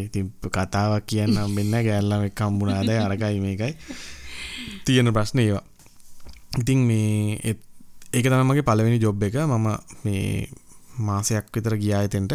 ඉති 0.04 0.24
කතාවක් 0.42 1.06
කියන්න 1.06 1.38
මෙන්න 1.50 1.74
ගැල්ලම 1.86 2.26
කම්බුණාද 2.30 2.90
අරකයි 2.96 3.40
මේකයි. 3.40 3.74
තියෙන 4.84 5.12
ප්‍රශ්න 5.12 5.38
ඒවා. 5.38 5.64
ඉතින් 6.60 6.80
මේ 6.90 7.38
ඒක 8.14 8.26
තම 8.30 8.44
මගේ 8.46 8.62
පලවෙනි 8.62 8.98
ජොබ් 9.00 9.22
එක. 9.22 9.36
මම 9.44 9.68
මේ 10.04 10.48
මාසයක් 10.98 11.46
විතර 11.54 11.74
ගියායතෙන්ට 11.76 12.32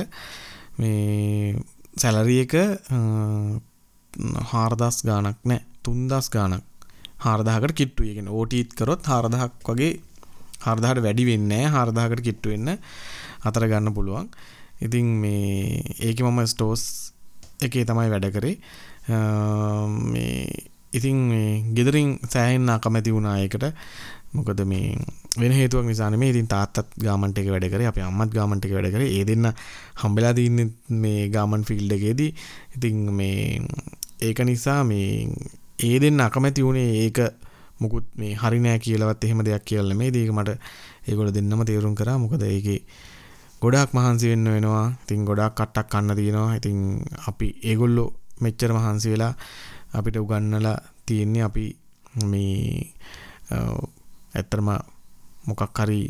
මේ 0.80 1.56
සැලරිය 2.02 2.42
එක 2.46 2.54
හාරදස් 4.52 4.98
ගානක් 5.10 5.40
නෑ. 5.50 5.62
තුන්දස් 5.84 6.28
ගානක් 6.36 6.64
හාරදාහකට 7.26 7.76
කිට්ටුවගෙන 7.80 8.28
ඕටීත් 8.30 8.76
කරොත් 8.80 9.04
හාරදහක් 9.12 9.68
වගේ 9.68 9.92
හාරදාහට 10.66 11.04
වැඩි 11.06 11.26
වෙන්නේ 11.30 11.64
හාරදාහකට 11.76 12.26
කිට්ටු 12.28 12.54
වෙන්න 12.54 12.70
අතර 13.48 13.64
ගන්න 13.72 13.96
පුළුවන්. 13.98 14.28
ඉතින් 14.86 15.08
මේ 15.24 15.84
ඒක 16.00 16.20
මම 16.24 16.40
ස්ටෝස් 16.54 16.84
එකේ 17.62 17.86
තමයි 17.86 18.10
වැඩ 18.14 18.28
කරේ. 18.36 18.56
මේ 20.12 20.36
ඉතින් 20.98 21.18
ගෙදරින් 21.78 22.10
සෑහෙන් 22.34 22.70
අකමැති 22.70 23.16
වුණා 23.16 23.38
ඒකට. 23.44 23.66
මොකද 24.34 24.62
මේ 24.66 24.96
වෙන 25.38 25.52
හේතුවක් 25.52 25.86
නිසා 25.86 26.10
නෙමෙයි. 26.10 26.32
ඉතින් 26.34 26.48
තාත්තත් 26.48 26.94
ගාමන්ට් 27.04 27.38
එකේ 27.38 27.54
වැඩ 27.56 27.70
කරේ 27.74 27.90
අපේ 27.92 28.04
අම්මත් 28.04 28.34
ගාමන්ට් 28.34 28.66
එකේ 28.66 28.78
වැඩ 28.78 28.94
කරේ. 28.96 29.10
ඒ 29.18 29.26
දෙන්න 29.26 29.52
හම්බෙලා 30.02 30.34
තින්නේ 30.34 30.70
මේ 31.04 31.30
ගාමන් 31.30 31.64
ෆීල්ඩ් 31.64 31.92
එකේදී. 31.92 32.32
ඉතින් 32.76 32.98
මේ 33.12 33.62
ඒක 34.22 34.40
නිසා 34.46 34.84
මේ 34.84 35.30
ඒ 35.80 35.98
දෙන්න 36.00 36.22
අකමැති 36.22 36.66
වුණේ 36.68 37.06
ඒක 37.06 37.20
මුකුත් 37.80 38.08
මේ 38.18 38.34
හරි 38.36 38.60
නෑ 38.60 38.80
කියලාවත් 38.80 39.24
එහෙම 39.24 39.44
දෙයක් 39.46 39.66
කියලා 39.66 39.90
නෙමෙයි. 39.90 40.12
ඒක 40.16 40.32
මට 40.32 40.58
ඒගොල්ලෝ 41.08 41.34
දෙන්නම 41.34 41.66
තේරුම් 41.66 41.96
කරා. 41.96 42.18
මොකද 42.18 42.44
ඒකේ 42.44 42.80
ගොඩාක් 43.62 43.94
මහන්සි 43.94 44.32
වෙන්න 44.32 44.48
වෙනවා. 44.48 44.88
ඉතින් 45.04 45.26
ගොඩාක් 45.26 45.54
කට්ටක් 45.56 45.90
කන්න 45.92 46.16
තියෙනවා. 46.16 46.56
ඉතින් 46.56 46.80
අපි 47.28 47.48
ඒගොල්ලෝ 47.64 48.10
මෙච්චර 48.42 48.72
මහන්සි 48.74 49.14
වෙලා 49.14 49.34
අපිට 49.94 50.18
උගන්නලා 50.18 50.78
තියෙන්නේ 51.06 51.44
අපි 51.44 51.66
මේ 52.26 52.94
ඇත්තරම 54.36 54.70
මොකක් 55.48 55.78
හරි 55.78 56.02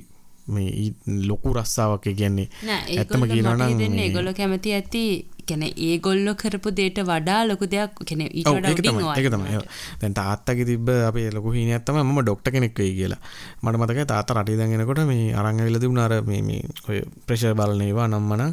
මේ 0.48 0.94
ලොකු 1.30 1.54
රස්සාාවක් 1.54 2.08
කියන්නේ 2.12 2.48
ඇත්තම 2.76 3.26
කියනවන 3.26 4.00
ඒගොල්ල 4.00 4.34
කැමති 4.34 4.74
ඇති 4.74 5.04
කැන 5.48 5.64
ඒගොල්ලො 5.66 6.34
කරපු 6.36 6.70
දේට 6.72 7.00
වඩා 7.02 7.40
ලොකු 7.48 7.66
දෙයක් 7.66 8.02
කෙන 8.06 8.22
ඒක 8.22 9.30
තමයි 9.30 9.62
දැන් 10.02 10.14
තාත්තක 10.14 10.62
තිබ 10.66 10.90
අපේ 11.02 11.28
ලොකු 11.32 11.54
හින 11.54 11.70
ඇත්තම 11.70 12.00
ම 12.04 12.22
ඩොක්ට 12.22 12.50
කෙනෙක් 12.50 12.78
වේ 12.78 12.94
කියලා. 12.94 13.22
මට 13.64 13.76
මතක 13.76 14.08
තාත 14.08 14.32
රටි 14.32 14.58
දැගෙනකොට 14.58 15.04
මේ 15.06 15.34
අරංගවිලද 15.34 15.84
වුණාර 15.84 16.16
මේ 16.24 16.64
ඔය 16.90 17.00
ප්‍රේශර් 17.26 17.54
බලනේවා 17.54 18.08
නම්මන 18.08 18.44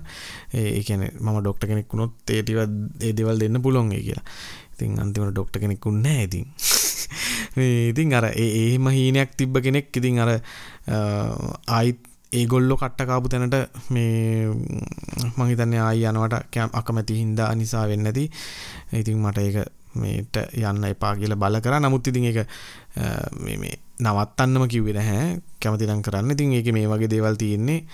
ඒකන 0.55 1.03
මම 1.17 1.41
ඩොක්ට 1.41 1.67
කෙනෙක් 1.67 1.93
වුණොත් 1.93 2.15
ඒටිව 2.31 2.63
ඒ 3.01 3.13
දෙවල් 3.13 3.39
දෙන්න 3.39 3.63
පුළොන්ගේ 3.63 4.03
කියලා 4.03 4.27
ඉතින් 4.77 4.99
අන්තිමට 5.01 5.33
ඩොක්ට 5.33 5.57
කෙනෙක් 5.61 5.87
උන්න 5.87 6.05
ඇතින් 6.07 6.47
ඉතින් 7.91 8.13
අර 8.13 8.29
ඒම 8.35 8.89
හීනයක් 8.89 9.33
තිබ්බ 9.37 9.57
කෙනෙක් 9.65 9.89
ඉතින් 9.93 10.21
අර 10.21 10.31
ආයිත් 11.69 12.05
ඒගොල්ලො 12.33 12.77
කට්ටකාපු 12.77 13.29
තැනට 13.29 13.57
මේ 13.91 14.53
මහිතන්නේ 15.39 15.81
ආයි 15.81 16.07
යනවට 16.11 16.53
කෑම් 16.53 16.71
අකමැති 16.73 17.19
හින්දා 17.23 17.51
නිසා 17.55 17.89
වෙන්නති 17.89 18.29
ඉතින් 18.93 19.19
මට 19.19 19.39
ඒක 19.39 19.73
මේට 19.97 20.37
යන්න 20.53 20.85
එපා 20.91 21.15
කියල 21.17 21.37
බල 21.37 21.61
කර. 21.61 21.79
නමුත් 21.81 22.11
ඉතින් 22.11 22.29
එක 22.31 22.39
නවත්තන්නම 23.97 24.67
කිව්වෙන 24.69 25.01
හැ 25.01 25.23
කැමතිනම් 25.61 26.03
කරන්න. 26.05 26.35
ඉතින් 26.37 26.53
ඒක 26.59 26.69
මේ 26.73 26.91
වගේ 26.91 27.11
දේවල් 27.11 27.41
තියෙන්නේ. 27.41 27.85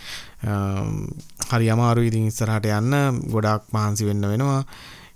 හරි 1.50 1.70
අමාරු 1.70 2.06
ඉතින් 2.08 2.26
ඉස්සරහට 2.26 2.68
යන්න 2.70 3.22
ගොඩක් 3.30 3.70
මහන්සි 3.72 4.08
වෙන්න 4.08 4.26
වෙනවා. 4.26 4.62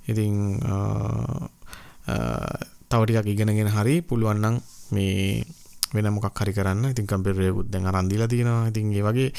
ඉතින් 0.06 0.60
තවටිකක් 2.06 3.26
ඉගෙනගෙන 3.26 3.68
හරි 3.68 4.00
පුළුවන්නම් 4.02 4.60
මේ 4.92 5.44
වෙන 5.92 6.08
මොකක් 6.12 6.34
හරි 6.34 6.52
කරන්න. 6.52 6.90
ඉතින් 6.90 7.06
කම්පියුටරයකුත් 7.06 7.70
දැන් 7.70 7.86
අරන් 7.86 8.08
දීලා 8.08 8.28
තියෙනවා. 8.28 8.68
ඉතින් 8.68 8.92
ඒ 8.92 9.02
වගේ 9.02 9.30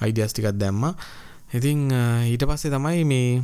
අයිඩියාස් 0.00 0.32
ටිකක් 0.32 0.54
දැම්මා. 0.54 0.94
ඉතින් 1.52 1.90
ඊට 2.30 2.44
පස්සේ 2.44 2.70
තමයි 2.70 3.04
මේ 3.04 3.42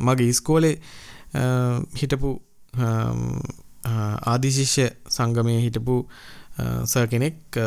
මගේ 0.00 0.28
ඉස්කෝලේ 0.28 0.76
හිටපු 1.94 2.30
ආදිශිෂ්‍ය 4.24 4.86
සංගමය 5.08 5.54
හිටපු 5.60 5.96
සර් 6.84 7.06
කෙනෙක් 7.06 7.58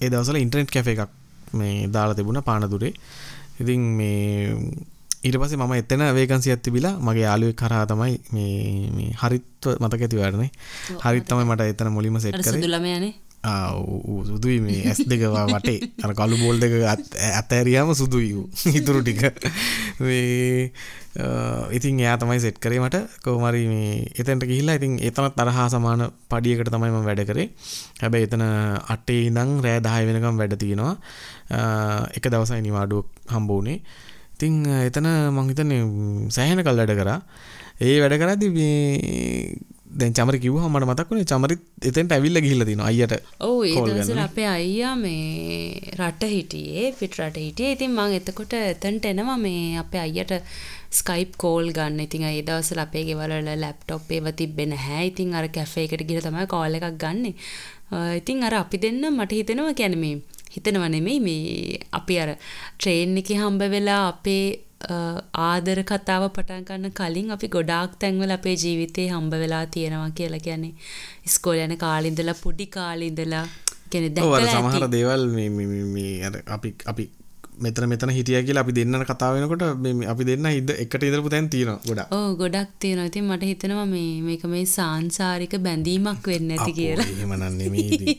ඒ 0.00 0.08
දවසල 0.10 0.36
ඉන්ටර්නෙට් 0.36 0.70
කැෆ 0.70 0.88
එකක් 0.88 1.12
මේ 1.52 1.86
දාලා 1.88 2.14
තිබුණ 2.14 2.42
පානදුරේ. 2.42 2.94
ඉතින් 3.60 3.80
මේ 3.98 4.56
ඊට 5.24 5.38
පස්සේ 5.40 5.58
මම 5.58 5.74
එතන 5.74 6.02
වේකන්සියක් 6.18 6.64
තිබිලා 6.64 6.94
මගේ 7.00 7.26
යාළුවෙක් 7.26 7.56
කරා 7.56 7.84
තමයි 7.90 8.16
මේ 8.34 8.88
මේ 8.96 9.10
හරිත්ව 9.22 9.76
මතක 9.80 10.02
ඇති 10.02 10.22
වැඩනේ 10.22 10.50
හරිත් 11.04 11.28
තමයි 11.28 11.46
මට 11.50 11.70
එතන 11.72 11.94
මුලින්ම 11.96 12.18
සෙට් 12.20 12.36
කරේ. 12.36 12.52
සුදු 12.52 12.68
ළමයානේ 12.68 13.14
සුදුයි 13.44 14.60
මේ 14.60 14.82
ඇස් 14.88 15.00
දෙකවා 15.04 15.46
වටේ. 15.48 15.78
අර 16.02 16.12
කළු 16.14 16.36
බෝල් 16.36 16.60
දෙක 16.60 16.74
ඇතැරියාම 17.30 17.92
සුදුයි 17.94 18.44
ඉතුරු 18.72 19.02
ටික. 19.02 19.24
ඉතින් 21.70 22.00
එයා 22.00 22.16
තමයි 22.16 22.40
සෙට් 22.40 22.58
කරේ 22.58 22.80
මට. 22.80 22.96
කෝමරි 23.24 23.66
මේ 23.68 24.08
එතැන්ට 24.16 24.44
ගිහිල්ලා 24.44 24.76
ඉතින් 24.76 24.96
එතනත් 25.00 25.36
තරහා 25.36 25.68
සමාන 25.68 26.08
පඩියකට 26.30 26.72
තමයිම 26.72 27.04
වැඩ 27.04 27.24
කරේ. 27.26 27.50
හැබැයි 28.00 28.28
එතන 28.28 28.44
අටේ 28.94 29.20
ඉඳං 29.28 29.60
රෑ 29.60 29.80
දහය 29.80 30.02
වෙනකම් 30.08 30.40
වැඩ 30.40 30.56
තියෙනවා. 30.56 30.96
එක 32.16 32.24
දවසයි 32.32 32.64
නිවාඩුවක් 32.64 33.08
හම්බෝනේ 33.30 33.78
ඉතිං 34.34 34.56
එතන 34.88 35.10
මංහිතන 35.36 35.76
සෑහෙන 36.36 36.64
කල් 36.66 36.82
වැඩ 36.82 36.96
කරා. 37.02 37.20
ඒ 37.80 37.96
වැඩ 38.02 38.18
කරදි 38.22 38.48
දැන් 40.00 40.14
චමරි 40.16 40.38
කිව්වහම 40.42 40.76
මට 40.76 40.86
මතක් 40.90 41.10
වුණේ 41.10 41.28
චමරිත් 41.32 41.60
එතෙන්ට 41.88 42.12
ඇවිල්ලා 42.14 42.42
ගිහිල්ලා 42.44 42.68
තිනවා 42.68 42.88
අයියට 42.90 43.14
ඔව් 43.48 43.58
ඒ 43.68 43.74
දවස්වල. 43.88 44.20
අපේ 44.26 44.48
අයියා 44.52 44.94
මේ 45.02 45.92
රට 45.98 46.30
හිටියේ 46.34 46.86
පිට 47.00 47.18
රට 47.20 47.44
හිටියේ. 47.46 47.74
ඉතින් 47.76 47.92
මං 47.98 48.16
එතකොට 48.18 48.56
එතනට 48.60 49.06
එනවා 49.12 49.38
මේ 49.44 49.78
අපේ 49.82 50.02
අයියට 50.06 50.34
ස්කයිප් 51.00 51.38
කෝල් 51.44 51.70
ගන්න. 51.76 52.02
ඉතින් 52.06 52.26
ඒ 52.30 52.42
දවස්වල 52.48 52.82
අපේ 52.86 53.04
ගෙවල් 53.10 53.36
වල 53.38 53.62
ලැප්ටොප් 53.64 54.10
ඒව 54.16 54.28
තිබ්බේ 54.40 54.68
නැහැ. 54.74 55.06
ඉතින් 55.12 55.34
අර 55.38 55.46
කැෆේ 55.58 55.86
එකට 55.86 56.06
ගිහලා 56.10 56.26
තමයි 56.28 56.50
කෝල් 56.54 56.78
එකක් 56.80 56.98
ගන්නෙ. 57.04 57.34
ඉතින් 58.20 58.46
අර 58.48 58.54
අපි 58.62 58.82
දෙන්න 58.86 59.02
මට 59.16 59.40
හිතෙනවා 59.40 59.78
කියන්නේ 59.80 60.02
මේ 60.04 60.33
හිතනවා 60.56 60.88
නෙමෙයි 60.88 61.20
මේ 61.20 61.80
අපි 61.92 62.18
අර 62.18 62.30
ට්‍රේන් 62.36 63.18
එකේ 63.18 63.36
හම්බ 63.36 63.62
වෙලා 63.70 64.02
අපේ 64.08 64.44
ආදර 65.44 65.78
කතාව 65.82 66.24
පටන් 66.28 66.64
ගන්න 66.64 66.92
කලින් 66.92 67.30
අපි 67.30 67.48
ගොඩාක් 67.48 67.98
තැන්වල 68.00 68.30
අපේ 68.30 68.56
ජීවිතේ 68.56 69.08
හම්බ 69.08 69.34
වෙලා 69.34 69.64
තියෙනවා 69.66 70.10
කියලා 70.10 70.38
කියන්නේ 70.38 70.72
ඉස්කෝලේ 71.26 71.64
යන 71.64 71.76
කාලේ 71.76 72.10
ඉඳලා 72.10 72.36
පොඩි 72.42 72.66
කාලේ 72.68 73.08
ඉඳලා 73.08 73.44
කියන්නේ 73.90 74.14
දැක්කලා 74.16 74.54
සමහර. 74.54 74.88
දේවල් 74.90 75.26
මේ- 75.28 75.50
මේ- 75.50 75.90
මේ 75.94 76.14
අර 76.24 76.34
අපි 76.48 76.74
අපි 76.86 77.10
මෙතන 77.62 77.84
මෙතන 77.88 78.10
හිටිය 78.10 78.42
කියලා 78.46 78.62
අපි 78.64 78.72
දෙන්නට 78.76 79.06
කතා 79.10 79.30
වෙනකොට 79.34 79.62
අපි 80.12 80.24
දෙන්න 80.28 80.46
හිද 80.50 80.70
එකට 80.74 81.02
ඉඳපු 81.08 81.30
තැන් 81.34 81.46
තියෙනවා 81.52 81.78
ගොඩක් 81.88 82.14
ඔව් 82.16 82.30
ගොඩක් 82.40 82.70
තියෙනවා. 82.82 83.06
ඉතින් 83.10 83.24
මට 83.30 83.42
හිතෙනවා 83.50 83.86
මේ 83.86 84.22
මේක 84.26 84.44
මේ 84.54 84.64
සාංශාරික 84.66 85.54
බැඳීමක් 85.66 86.26
වෙන්න 86.32 86.50
ඇති 86.56 86.72
කියලා. 86.78 87.06
එහෙම 87.14 87.34
නම් 87.38 87.54
නෙමෙයි. 87.60 88.16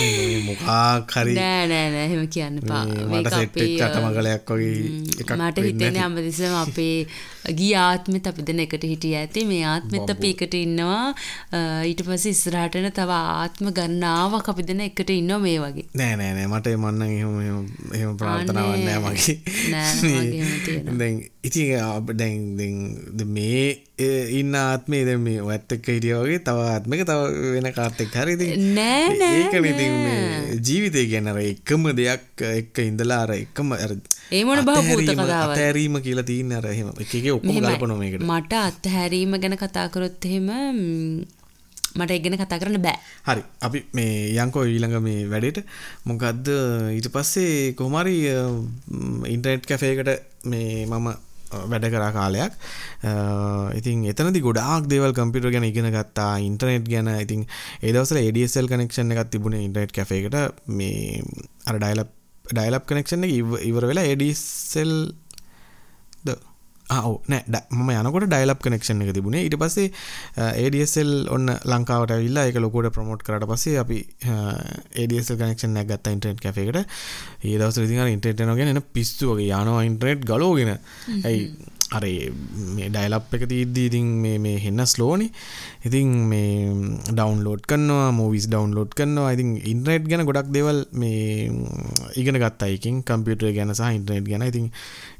මේ 0.00 0.38
මොකක් 0.48 1.16
හරි 1.16 1.34
නෑ 1.40 1.64
නෑ 1.72 1.88
නෑ 1.94 2.04
එහෙම 2.06 2.28
කියන්න 2.36 2.60
එපා. 2.62 2.84
මේක 3.12 3.32
අපි, 3.32 3.66
මට 5.40 5.56
හිතෙන්නේ 5.66 5.88
ඇති. 5.88 5.98
හැමතිස්සෙම 5.98 6.54
අපේ 6.64 6.96
ගිය 7.48 7.74
ආත්මෙත් 7.74 8.26
අපි 8.26 8.42
දෙන 8.42 8.60
එකට 8.60 8.84
හිටිය 8.84 9.14
ඇති. 9.16 9.44
මේ 9.44 9.64
ආත්මෙත් 9.64 10.10
අපි 10.10 10.30
එකට 10.30 10.54
ඉන්නවා. 10.54 11.14
ඊට 11.84 12.02
පස්සේ 12.02 12.30
ඉස්සරහට 12.30 12.76
එන 12.76 12.90
තව 12.92 13.10
ආත්ම 13.10 13.70
ගණනාවක් 13.70 14.48
අපි 14.48 14.62
දෙන 14.62 14.80
එකට 14.80 15.10
ඉන්නවා 15.10 15.38
මේ 15.38 15.58
වගේ. 15.58 15.86
නෑ 15.96 16.16
නෑ 16.16 16.32
නෑ 16.34 16.46
මට 16.46 16.66
මන්න 16.76 17.02
එහෙම 17.02 17.40
එහෙම- 17.40 17.94
එහෙම 17.94 18.16
ප්‍රාර්ථනාවක්. 18.16 18.84
නෑ 18.84 18.98
මගේ 18.98 19.40
නෑ, 19.70 21.30
ඉතින් 21.44 22.16
දැන් 22.16 22.56
දැන් 22.56 23.28
මේ 23.28 23.82
ඉන්න 24.34 24.54
ආත්මේ 24.56 25.02
දැන් 25.04 25.20
මේ 25.20 25.40
ඔයත් 25.42 25.72
එක්ක 25.72 25.88
හිටිය 25.88 26.14
වගේ 26.16 26.38
තව 26.40 26.58
ආත්මක 26.66 27.02
තව 27.04 27.20
වෙන 27.54 27.68
කාත් 27.72 28.00
එක්ක 28.00 28.14
හරි 28.16 28.36
ඉතින් 28.36 28.64
නෑ, 28.74 29.08
නෑ, 29.16 29.40
ඒකනේ 29.40 29.72
ඉතින් 29.72 29.92
නෑ. 29.96 30.20
මේ 30.46 30.60
ජීවිතය 30.62 31.02
අර 31.26 31.40
එකම 31.42 31.82
දෙයක් 31.94 32.44
එක්ක 32.52 32.78
ඉඳලා 32.84 33.20
අර 33.24 33.32
එකම 33.36 33.72
අර 33.78 33.92
ඒ 34.30 34.44
මොන 34.44 34.60
බහූත 34.60 34.78
අතහැරීම- 34.78 35.18
කතාවක්ද? 35.18 35.50
අතහැරීම 35.50 36.00
කියලා 36.00 36.24
තියෙන 36.24 36.52
අර 36.52 36.66
එහෙම 36.66 36.88
එක 36.96 37.12
එක 37.14 37.26
ඔක්කොම 37.32 37.48
මෙහෙමයි. 37.50 37.66
ගලපනවා 37.68 37.98
මේකට 37.98 38.24
මට 38.26 38.52
අත්හැරීම 38.62 39.36
ගැන 39.38 39.56
කතා 39.58 39.86
කරොත් 39.88 40.24
එහෙම 40.24 40.48
මට 41.92 42.10
ඒ 42.10 42.18
ගැන 42.20 42.36
කතා 42.38 42.58
කරන්න 42.58 42.78
බෑ. 42.80 42.98
හරි 43.26 43.42
අපි 43.60 43.78
මේ 43.92 44.12
යංකෝ 44.36 44.62
ඊළඟ 44.64 45.00
මේ 45.02 45.24
වැඩේට 45.26 45.64
මොකක්ද 46.06 46.46
ඊට 46.94 47.08
පස්සේ 47.10 47.72
කොහමරි 47.74 48.16
ඉන්ටර්නෙට් 49.28 49.66
කැෆේකට 49.66 50.10
මේ 50.46 50.86
මම 50.86 51.08
වැඩ 51.50 51.86
කරා 51.90 52.10
කාලයක්. 52.12 52.52
අ, 53.02 53.12
ඉතින් 53.74 54.04
එතනදි 54.06 54.40
ගොඩාක් 54.40 54.86
දේවල් 54.86 55.12
කම්පියුටර් 55.12 55.50
ගැන 55.50 55.64
ඉගෙන 55.64 55.90
ගත්තා 55.90 56.38
ඉන්ටර්නෙට් 56.40 56.86
ගැන. 56.88 57.08
ඉතින් 57.20 57.46
ඒ 57.82 57.92
දවස්වල 57.92 58.22
ADSL 58.22 58.68
කනෙක්ෂන් 58.68 59.12
එකක් 59.12 59.30
තිබුණේ 59.30 59.64
ඉන්ටර්නෙට් 59.64 59.92
කැෆේකට 59.92 60.36
මේ 60.66 61.22
අර 61.66 61.78
ඩයලප් 61.78 62.10
ඩයලප් 62.50 62.86
කනෙක්ෂන් 62.86 63.24
එක 63.24 63.32
ඉව- 63.32 63.62
ඉවර 63.62 63.86
වෙලා 63.86 64.06
ADSL 64.06 64.94
ද 66.24 66.28
ඔව 66.30 66.49
නෑ 66.90 67.62
මම 67.70 67.90
යනකොට 67.94 68.26
ඩයිලප් 68.26 68.62
කනෙක්ෂන් 68.66 69.02
එක 69.04 69.12
තිබුණේ. 69.16 69.44
ඊට 69.46 69.56
පස්සේ 69.62 69.88
ADSL 70.64 71.12
ඔන්න 71.36 71.52
ලංකාවට 71.72 72.14
ඇවිල්ලා 72.16 72.46
ඒක 72.50 72.60
ලොකුවට 72.64 72.94
ප්‍රමෝට් 72.96 73.22
කරට 73.26 73.46
පස්සේ 73.50 73.78
අපි 73.84 73.98
ADSL 74.26 75.38
කනෙක්ෂන් 75.42 75.78
එකක් 75.82 75.92
ගත්තා 75.94 76.14
ඉන්ටර්නෙට් 76.16 76.42
කැෆේ 76.44 76.66
එකට. 76.68 76.96
ඒ 77.46 77.56
දවස්වල 77.58 77.86
ඉතින් 77.88 78.04
අර 78.04 78.14
ඉන්ටර්නෙට් 78.14 78.42
යනවා 78.46 78.58
ඉන්ටර්නෙට් 79.90 80.26
ගලවගෙන. 80.32 80.72
ඇයි 81.24 81.44
අර 81.96 82.04
මේ 82.76 82.88
ඩයිලප් 82.94 83.32
එක 83.36 83.44
තියද්දී 83.50 83.86
ඉතින් 83.90 84.06
මේ 84.22 84.36
මේ 84.44 84.58
හෙන්න 84.64 84.82
ස්ලෝනි 84.86 85.26
ඉතින් 85.88 86.10
මේ 86.30 86.70
ඩවන්ලෝඩ් 87.10 87.64
කරනවා 87.70 88.10
මූවිස් 88.18 88.46
ඩවන්ලෝඩ් 88.52 88.92
කරනවා. 88.98 89.32
ඉතින් 89.36 89.48
ඉන්ටර්නෙට් 89.72 90.06
ගැන 90.10 90.22
ගොඩක් 90.28 90.52
දේවල් 90.56 90.78
මේ 90.94 91.50
ඉගෙන 92.22 92.38
ගත්තා. 92.42 92.68
එකකින් 92.76 93.02
කම්පියුටර් 93.08 93.50
ගැන 93.58 93.74
සහ 93.74 93.90
ඉන්ටර්නෙට් 93.98 94.28
ගැන. 94.30 94.46
ඉතින් 94.52 94.66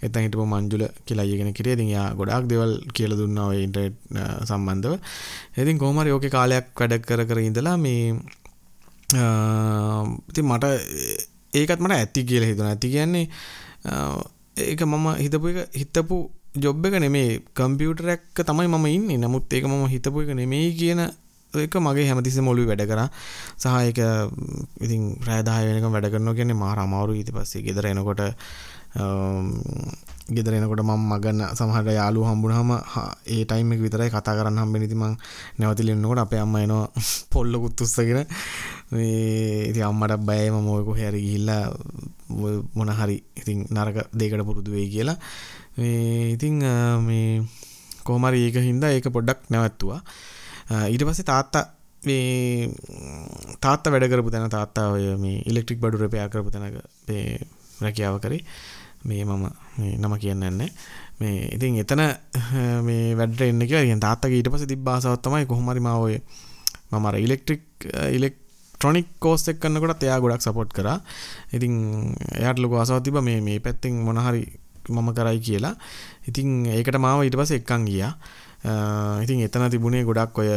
එතන 0.07 0.23
හිටපු 0.27 0.47
මංජුල 0.47 0.85
කියලා 1.07 1.27
අයියගෙන 1.27 1.53
කිරිය 1.59 1.75
ඉතින් 1.79 1.91
යා 1.97 2.07
ගොඩාක් 2.15 2.47
දේවල් 2.53 2.73
කියලා 2.95 3.19
දුන්නා 3.23 3.51
ඔය 3.53 3.63
ඉන්ටර්නෙට් 3.67 3.97
අ, 4.17 4.47
සම්බන්ධව. 4.47 4.95
ඉතින් 5.59 5.79
කොහොම 5.83 5.99
හරි 6.05 6.15
ඕකේ 6.17 6.31
කාලයක් 6.39 6.71
වැඩ 6.79 6.99
කර 7.09 7.27
කර 7.27 7.39
ඉඳලා 7.49 7.77
මේ 7.87 8.15
අ, 9.19 9.25
ඉතින් 10.31 10.47
මට 10.47 10.65
ඒකත් 11.59 11.81
මට 11.83 11.97
ඇති 11.99 12.25
කියලා 12.31 12.51
හිතුණා. 12.53 12.75
ඇති 12.77 12.89
කියන්නේ 12.95 13.27
අ, 13.91 14.23
ඒක 14.57 14.83
මම 14.87 15.07
හිතපු 15.25 15.47
එක 15.55 15.59
හිතපු 15.83 16.19
ජොබ් 16.55 16.85
එක 16.87 16.99
නෙමේ 16.99 17.41
කම්පියුටර් 17.55 18.09
එක 18.11 18.23
තමයි 18.37 18.67
මම 18.67 18.87
ඉන්නේ. 18.89 19.19
නමුත් 19.19 19.53
ඒක 19.53 19.65
මම 19.65 19.87
හිතපු 19.87 20.23
එක 20.23 20.35
නෙමෙයි 20.35 20.75
කියන 20.75 21.01
එක 21.53 21.75
මගේ 21.77 22.07
හැමතිස්සෙම 22.09 22.49
ඔළුවේ 22.49 22.75
වැඩ 22.75 22.87
කරා. 22.87 23.09
සහ 23.57 23.67
ඒක 23.87 23.99
ම්, 23.99 24.67
ඉතින් 24.81 25.17
රෑ 25.23 25.43
10 25.43 25.67
වෙනකම් 25.69 25.93
වැඩ 25.93 26.11
කරනවා 26.11 26.35
කියන්නේ 26.35 26.55
මාර 26.55 26.79
අමාරුයි. 26.79 27.23
ඊට 27.23 27.31
පස්සේ 27.31 27.63
ගෙදර 27.63 27.87
එනකොට 27.87 28.21
අම්, 28.97 29.55
ගෙදර 30.29 30.55
එනකොට 30.55 30.83
මම 30.83 31.07
මගන්න 31.11 31.55
සමහර 31.55 31.87
යාළුවෝ 31.91 32.31
හම්බුනහම 32.31 32.71
හා- 32.85 33.15
ඒ 33.27 33.45
ටයිම් 33.45 33.73
එක 33.73 33.81
විතරයි 33.81 34.11
කතා 34.11 34.35
කරන්න 34.35 34.59
හම්බෙන්නේ. 34.59 34.87
ඉතින් 34.87 34.99
මං 34.99 35.15
නැවතිලා 35.59 35.95
ඉන්නකොට 35.95 36.19
අපේ 36.19 36.39
අම්මා 36.39 36.63
එනවා 36.63 36.91
පොල්ලකුත් 37.31 37.81
උස්සගෙන. 37.81 38.27
මේ 38.91 39.71
ඉතින් 39.71 39.87
අම්මට 39.87 40.19
බයයි. 40.27 40.51
මම 40.51 40.67
ඔය 40.69 40.83
කොහේ 40.85 41.11
හරි 41.11 41.23
ගිහිල්ලා 41.23 41.63
ඔය 42.43 42.63
මොන 42.75 42.91
හරි 42.91 43.23
ඉතින් 43.37 43.67
නරක 43.71 44.07
දෙයකට 44.13 44.43
පුරුදු 44.45 44.71
වෙයි 44.71 44.91
කියලා. 44.91 45.19
මේ 45.77 46.33
ඉතින් 46.35 46.63
අ, 46.65 46.99
මේ 46.99 47.43
කොහොම 48.05 48.25
හරි 48.29 48.47
ඒක 48.49 48.57
හින්දා 48.63 48.91
ඒක 48.97 49.09
පොඩ්ඩක් 49.13 49.47
නැවැත්තුවා. 49.51 50.01
අ, 50.71 50.87
ඊට 50.93 51.05
පස්සේ 51.09 51.29
තාත්තා 51.33 51.65
මේ 52.03 52.67
ම්, 52.67 53.57
තාත්තා 53.61 53.93
වැඩ 53.93 54.09
කරපු 54.13 54.31
තැන 54.31 54.51
තාත්තා 54.51 54.87
ඔය 54.95 55.17
මේ 55.25 55.43
ඉලෙක්ට්‍රික් 55.47 55.81
බඩු 55.81 56.03
රිපෙයාර් 56.05 56.31
කරපු 56.33 56.51
තැනක 56.51 56.77
මේ 57.09 57.39
රැකියාව 57.81 58.21
කරේ. 58.21 58.43
මේ 59.05 59.25
මම 59.25 59.45
මේ 59.79 59.97
නම 59.97 60.15
කියන්න 60.23 60.43
යන්නේ 60.45 60.69
මේ 61.21 61.37
ඉතින් 61.57 61.79
එතන 61.83 62.01
අ, 62.05 62.11
මේ 62.89 63.15
වැඩට 63.19 63.41
එන්න 63.49 63.65
කියලා. 63.67 63.87
ඉතින් 63.89 64.01
තාත්තගේ 64.07 64.41
ඊට 64.41 64.51
පස්සේ 64.53 64.71
තිබ්බ 64.75 64.89
ආසාවක් 64.89 65.23
තමයි 65.25 65.47
කොහොම 65.47 65.69
හරි 65.73 65.81
මාව 65.81 66.07
ඔය 66.09 66.17
මම 66.93 67.07
අර 67.07 67.17
ඉලෙක්ට්‍රික් 67.17 67.63
ඉලෙක්ට්‍රොනික් 68.17 69.09
කෝස් 69.23 69.47
එක 69.49 69.61
කරනකොටත් 69.63 70.03
එයා 70.09 70.21
ගොඩක් 70.21 70.43
සපෝට් 70.45 70.73
කරා. 70.77 70.99
ඉතින් 71.53 71.75
එයාට 72.41 72.59
ලොකු 72.59 72.77
ආසාවක් 72.81 73.05
තිබ්බා. 73.07 73.23
මේ 73.23 73.41
මේ 73.41 73.61
පැත්තෙන් 73.61 74.01
මොන 74.07 74.19
හරි 74.27 74.43
මම 74.91 75.11
කරයි 75.15 75.41
කියලා. 75.49 75.75
ඉතින් 76.29 76.67
ඒකට 76.67 76.99
මාව 76.99 77.23
ඊට 77.25 77.37
පස්සේ 77.41 77.61
එක්කන් 77.63 77.87
ගියා. 77.91 78.13
අ, 78.65 78.73
ඉතින් 79.25 79.41
එතන 79.47 79.71
තිබුණේ 79.71 80.05
ගොඩක් 80.05 80.39
ඔය 80.43 80.51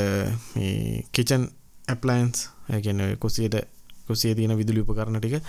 මේ 0.56 1.06
කිචන් 1.16 1.48
ඇප්ලයන්ස් 1.88 2.50
ඒ 2.74 2.82
කියන්නේ 2.82 3.14
ඔය 3.14 3.16
කුස්සියට 3.24 3.56
කුස්සියේ 4.08 4.36
තියෙන 4.36 4.58
විදුලි 4.60 4.82
උපකරණ 4.84 5.20
ටික. 5.22 5.40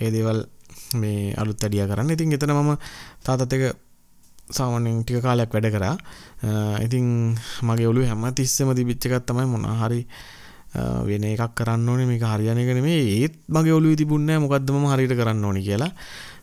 ඒ 0.00 0.10
දේවල් 0.14 0.40
මේ 1.02 1.34
අලුත් 1.36 1.62
ඇඩියා 1.64 1.88
කරන්න. 1.90 2.10
ඉතින් 2.16 2.32
එතන 2.32 2.52
මම 2.56 2.76
තාතත් 3.24 3.52
එක 3.52 3.76
සාමාන්‍යයෙන් 4.50 5.04
ටික 5.04 5.22
කාලයක් 5.22 5.52
වැඩ 5.54 5.70
කරා. 5.76 5.94
අ, 6.46 6.50
ඉතින් 6.86 7.36
මගේ 7.68 7.86
ඔළුවේ 7.90 8.08
හැම 8.12 8.24
තිස්සෙම 8.34 8.72
තිබිච්ච 8.74 9.06
එකක් 9.10 9.26
තමයි 9.28 9.46
මොනවා 9.52 9.76
හරි 9.84 10.06
අ, 10.74 11.02
වෙන 11.08 11.24
එකක් 11.28 11.54
කරන්න 11.58 11.88
ඕනේ. 11.88 12.06
මේක 12.08 12.22
හරියන 12.32 12.58
එක 12.58 12.72
නෙමෙයි. 12.78 13.04
ඒත් 13.22 13.34
මගේ 13.48 13.76
ඔළුවේ 13.76 14.00
තිබුණේ 14.00 14.38
නැහැ 14.38 14.44
මොකද්ද 14.46 14.70
මම 14.74 14.86
හරියට 14.94 15.14
කරන්න 15.20 15.44
ඕනේ 15.44 15.62
කියලා. 15.68 15.92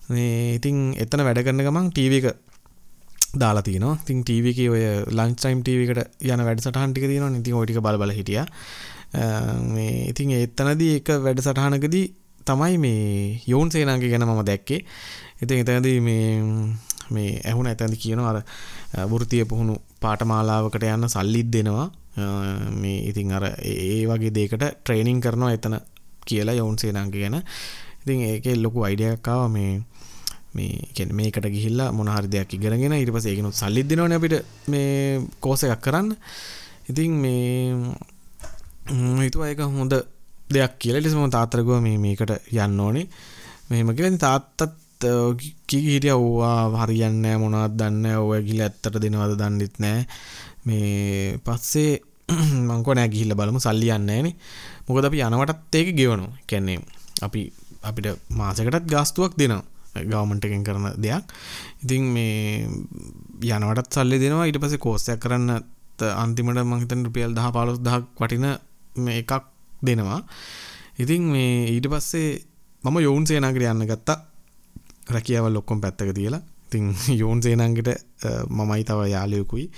මේ 0.09 0.55
ඉතින් 0.57 0.77
එතන 1.03 1.23
වැඩ 1.27 1.41
කරන 1.45 1.63
ගමන් 1.65 1.89
ටීවී 1.91 2.21
එක 2.23 2.27
දාලා 3.41 3.63
තියෙනවා 3.63 3.95
ඉතින් 4.03 4.21
ටීවී 4.23 4.53
එකේ 4.55 4.69
ඔය 4.69 4.83
ලන්ච් 5.11 5.35
ටයිම් 5.39 5.61
ටීවී 5.63 5.87
එකට 5.89 6.23
යන 6.25 6.43
වැඩසටහන් 6.47 6.93
ටික 6.93 7.07
තියෙනවනේ. 7.11 7.41
ඉතින් 7.41 7.57
ওই 7.59 7.65
ටික 7.65 7.81
බල 7.83 7.97
බල 8.01 8.13
හිටියා. 8.19 8.45
අ, 9.13 9.25
මේ 9.73 10.09
ඉතින් 10.11 10.31
එතනදී 10.37 10.93
එක 10.99 11.09
වැඩසටහනකදී 11.25 12.05
තමයි 12.47 12.77
මේ 12.79 13.41
යෝන් 13.47 13.71
සේනාගේ 13.71 14.09
ගැන 14.09 14.25
මම 14.27 14.43
දැක්කේ. 14.45 14.79
ඉතින් 15.43 15.63
එතනදී 15.63 15.99
මේ 15.99 16.27
මේ 17.11 17.29
ඇහුණ 17.45 17.67
එතනදී 17.73 17.99
කියනවා 18.03 18.29
අර 18.31 18.39
අ, 18.39 19.05
වෘත්තීය 19.11 19.45
පුහුණු 19.45 19.75
පාඨමාලාවකට 20.01 20.87
යන්න 20.87 21.09
සල්ලිත් 21.09 21.51
දෙනවා. 21.53 21.87
අ, 22.17 22.25
මේ 22.81 22.97
ඉතින් 23.11 23.31
අර 23.33 23.43
ඒ 23.45 23.75
ඒ 23.91 24.05
වගේ 24.07 24.33
දෙයකට 24.33 24.63
ට්‍රේනින් 24.63 25.21
කරනවා 25.21 25.51
එතන 25.57 25.77
කියලා 26.25 26.55
යෝන් 26.55 26.79
සේනාගේ 26.79 27.21
ගැන. 27.25 27.37
ඉතින් 28.03 28.21
ඒකේ 28.31 28.55
ලොකු 28.55 28.83
අයිඩියා 28.87 29.13
එකක් 29.19 29.27
ආවා. 29.27 29.49
මේ 29.49 29.71
මේ 30.55 30.87
කියන්නේ 30.95 31.17
මේකට 31.19 31.47
ගිහිල්ලා 31.55 31.89
මොන 31.97 32.09
හරි 32.15 32.27
දෙයක් 32.33 32.53
ඉගෙනගෙන 32.57 32.93
ඊට 32.97 33.11
පස්සේ 33.15 33.31
ඒකිනුත් 33.33 33.55
සල්ලිත් 33.61 33.87
දෙනවනේ 33.89 34.17
අපිට 34.19 34.35
මේ 34.67 35.21
කෝස් 35.43 35.63
එකක් 35.67 35.81
කරන්න. 35.85 36.09
ඉතින් 36.89 37.11
මේ 37.23 37.73
මම 38.91 39.19
හිතුවා 39.25 39.49
ඒක 39.51 39.59
හොඳ 39.79 39.93
දෙයක් 40.53 40.73
කියලා. 40.79 40.99
ඊට 40.99 41.07
පස්සේ 41.09 41.21
මම 41.21 41.31
තාත්තට 41.37 41.57
කිව්වා 41.59 41.81
මේ 41.81 41.97
මේකට 41.97 42.31
යන්න 42.51 42.79
ඕනේ. 42.79 43.07
මෙහෙම 43.69 43.93
කියලා 43.95 44.11
ඉතින් 44.11 44.19
තාත්තත් 44.27 44.61
අ, 44.63 45.09
කි- 45.39 45.55
කී 45.69 45.81
හිටියා 45.87 46.17
ඕවා 46.17 46.83
හරියන්නේ 46.85 47.21
නැහැ 47.21 47.41
මොනවද 47.43 47.73
දන්නේ 47.79 48.01
නැහැ. 48.03 48.23
ඔය 48.31 48.41
ගිහලා 48.47 48.67
ඇත්තට 48.69 49.01
දෙනවද 49.03 49.35
දන්නෙත් 49.41 49.75
නැහැ. 49.83 50.05
මේ 50.65 51.37
පස්සේ 51.45 51.91
මංකෝ 52.69 52.93
නෑ 52.97 53.07
ගිහිල්ල 53.13 53.35
බලමු 53.39 53.59
සල්ලි 53.63 53.87
යන්නේනේ 53.95 54.33
මොකද 54.87 55.05
අපි 55.07 55.21
යනවටත් 55.27 55.75
ඒක 55.79 55.89
ගෙවනු 55.95 56.25
කැන්නේ 56.49 56.79
අපි 57.23 57.41
අපිට 57.87 58.07
මාසකටත් 58.39 58.89
ගාස්තුවක් 58.93 59.37
දෙනවා 59.39 59.63
ගවමන්ට 60.11 60.47
එකෙන් 60.47 60.63
කරන 60.67 60.87
දෙයක්. 61.03 61.33
ඉතින් 61.83 62.03
මේ 62.15 62.67
යනවටත් 63.57 63.93
සල්ලි 63.93 64.19
දෙනවා. 64.23 64.47
ඊට 64.49 64.61
පස්සේ 64.63 64.83
කෝස්සයක් 64.85 65.19
කරන්න 65.23 65.63
අන්තිමට 66.23 66.63
මහිතන් 66.71 67.05
රුපියල් 67.07 67.35
දහ 67.37 67.51
පාලොස් 67.53 67.79
දහක් 67.79 68.19
වටින 68.19 68.47
මේ 69.05 69.21
එකක් 69.21 69.47
දෙනවා. 69.81 70.21
ඉතින් 70.99 71.31
මේ 71.33 71.69
ඊට 71.75 71.87
පස්සේ 71.89 72.41
මම 72.83 72.97
යෝන් 73.01 73.27
සේනාකට 73.27 73.69
යන්න 73.71 73.87
ගත්තා. 73.87 74.17
රැකියාවල් 75.15 75.61
ඔක්කොම 75.61 75.81
පැත්තක 75.81 76.13
තියලා. 76.13 76.41
ඉතින් 76.67 76.93
යෝන් 77.21 77.41
සේනන්ගෙට 77.41 77.89
මමයි 78.49 78.83
තව 78.83 79.09
යාලයකුයි 79.15 79.71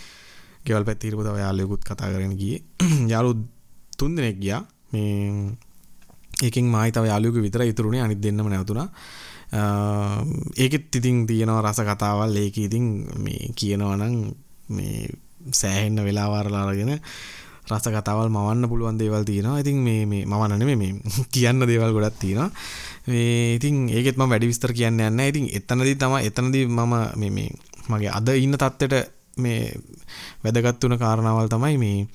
ගෙවල් 0.66 0.84
පැත්තිරපු 0.84 1.24
තව 1.24 1.38
යාලයකුත් 1.46 1.82
කතා 1.84 2.12
කරගෙන 2.12 2.36
ගියේ. 2.38 2.64
යාලු 3.14 3.32
තුන් 3.98 4.16
දෙනෙක් 4.16 4.40
ගියා. 4.40 4.62
මේ 4.92 5.58
ඒකින් 6.44 6.66
මයි 6.66 6.92
තව 6.92 7.06
යාලුක 7.12 7.36
විතර 7.46 7.64
ඉතුරුණේ 7.64 8.02
අනිත් 8.02 8.22
දෙන්නම 8.22 8.50
නැවතුණා. 8.50 8.88
ඒකෙත් 9.52 10.96
ඉතින් 10.96 11.28
තියෙනවා 11.28 11.62
රස 11.62 11.82
කතාවල්. 11.82 12.36
ඒක 12.36 12.58
ඉතින් 12.60 12.86
මේ 13.18 13.50
කියනවනම් 13.56 14.34
මේ 14.70 15.10
සෑහෙන්න 15.52 16.04
වෙලාවාරලාගෙන 16.06 17.02
රස 17.70 17.86
කතාවල් 17.88 18.30
මවන්න 18.30 18.70
පුළුවන් 18.70 19.00
දේවල් 19.00 19.24
තියෙනවා. 19.24 19.60
ඉතින් 19.60 19.78
මේ 19.78 20.06
මේ 20.06 20.26
මවන්න 20.26 20.60
නෙමෙයි 20.60 20.78
මේ 20.78 20.94
කියන්න 21.34 21.60
දේවල් 21.62 21.94
ගොඩක් 21.94 22.20
තියෙනවා. 22.20 22.50
මේ 23.08 23.56
ඉතින් 23.56 23.90
ඒකෙත් 23.90 24.18
මම 24.18 24.30
වැඩි 24.30 24.48
විස්තර 24.48 24.74
කියන්න 24.74 24.94
යන්නේ 24.94 25.10
නැහැ. 25.10 25.30
ඉතින් 25.30 25.46
එතනදී 25.52 25.96
තමයි 25.96 26.26
එතනදී 26.30 26.66
මම 26.68 26.94
මේ 27.16 27.30
මේ 27.30 27.50
මගේ 27.90 28.12
අද 28.12 28.30
ඉන්න 28.38 28.54
තත්ත්වෙට 28.54 29.10
මේ 29.38 29.74
වැදගත් 30.44 30.84
වුණ 30.84 30.98
කාරණාවල් 30.98 31.50
තමයි 31.50 31.78
මේ 31.78 32.08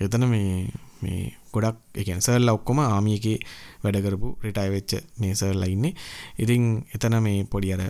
එතන 0.00 0.26
මේ 0.26 0.66
මේ 1.02 1.32
ගොඩක් 1.54 2.00
එකන් 2.02 2.22
සර්ලා 2.26 2.56
ඔක්කොම 2.58 2.80
ආමිය 2.84 3.16
එකේ 3.20 3.38
වැඩ 3.84 4.00
කරපු 4.04 4.36
රිටයි 4.44 4.70
වෙච්ච 4.76 4.92
මේ 5.20 5.34
සර්ලා 5.40 5.70
ඉන්නේ. 5.74 5.94
ඉතින් 6.42 6.70
එතන 6.94 7.18
මේ 7.26 7.44
පොඩි 7.52 7.74
අර 7.76 7.82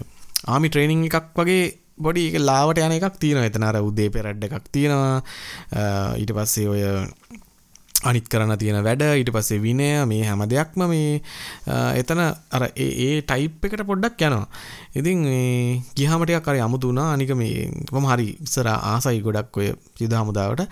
ආමි 0.46 0.68
ට්‍රේනිං 0.70 1.06
එකක් 1.08 1.30
වගේ 1.38 1.62
බොඩි 2.00 2.26
එක 2.30 2.40
ලාවට 2.40 2.80
යන 2.80 2.96
එකක් 2.96 3.16
තියෙනවා. 3.22 3.48
එතන 3.50 3.68
අර 3.68 3.80
උදේ 3.82 4.10
පෙරඩ්ඩ 4.14 4.48
එකක් 4.48 4.68
තියෙනවා. 4.72 5.16
ඊට 6.20 6.32
පස්සේ 6.36 6.68
ඔය 6.72 6.82
අනිත් 8.02 8.28
කරන්න 8.28 8.56
තියෙන 8.56 8.78
වැඩ 8.80 9.02
ඊට 9.04 9.30
පස්සේ 9.30 9.60
විනය 9.60 9.88
මේ 10.08 10.24
හැම 10.24 10.42
දෙයක්ම 10.48 10.84
මේ 10.88 11.20
එතන 12.00 12.20
අර 12.22 12.64
ඒ 12.74 13.20
ටයිප් 13.22 13.66
එකට 13.68 13.84
පොඩ්ඩක් 13.84 14.24
යනවා. 14.24 14.48
ඉතින් 14.96 15.20
මේ 15.20 15.82
ගියාම 15.92 16.24
ටිකක් 16.24 16.48
හරි 16.48 16.64
අමුතු 16.64 16.90
වුණා. 16.90 17.12
අනික 17.12 17.32
මේ 17.36 17.68
කොහොම 17.90 18.08
හරි 18.08 18.28
ඉස්සර 18.40 18.70
ආසයි 18.72 19.20
ගොඩක් 19.20 19.56
ඔය 19.56 19.68
සිත 19.94 20.12
හමුදාවට 20.12 20.64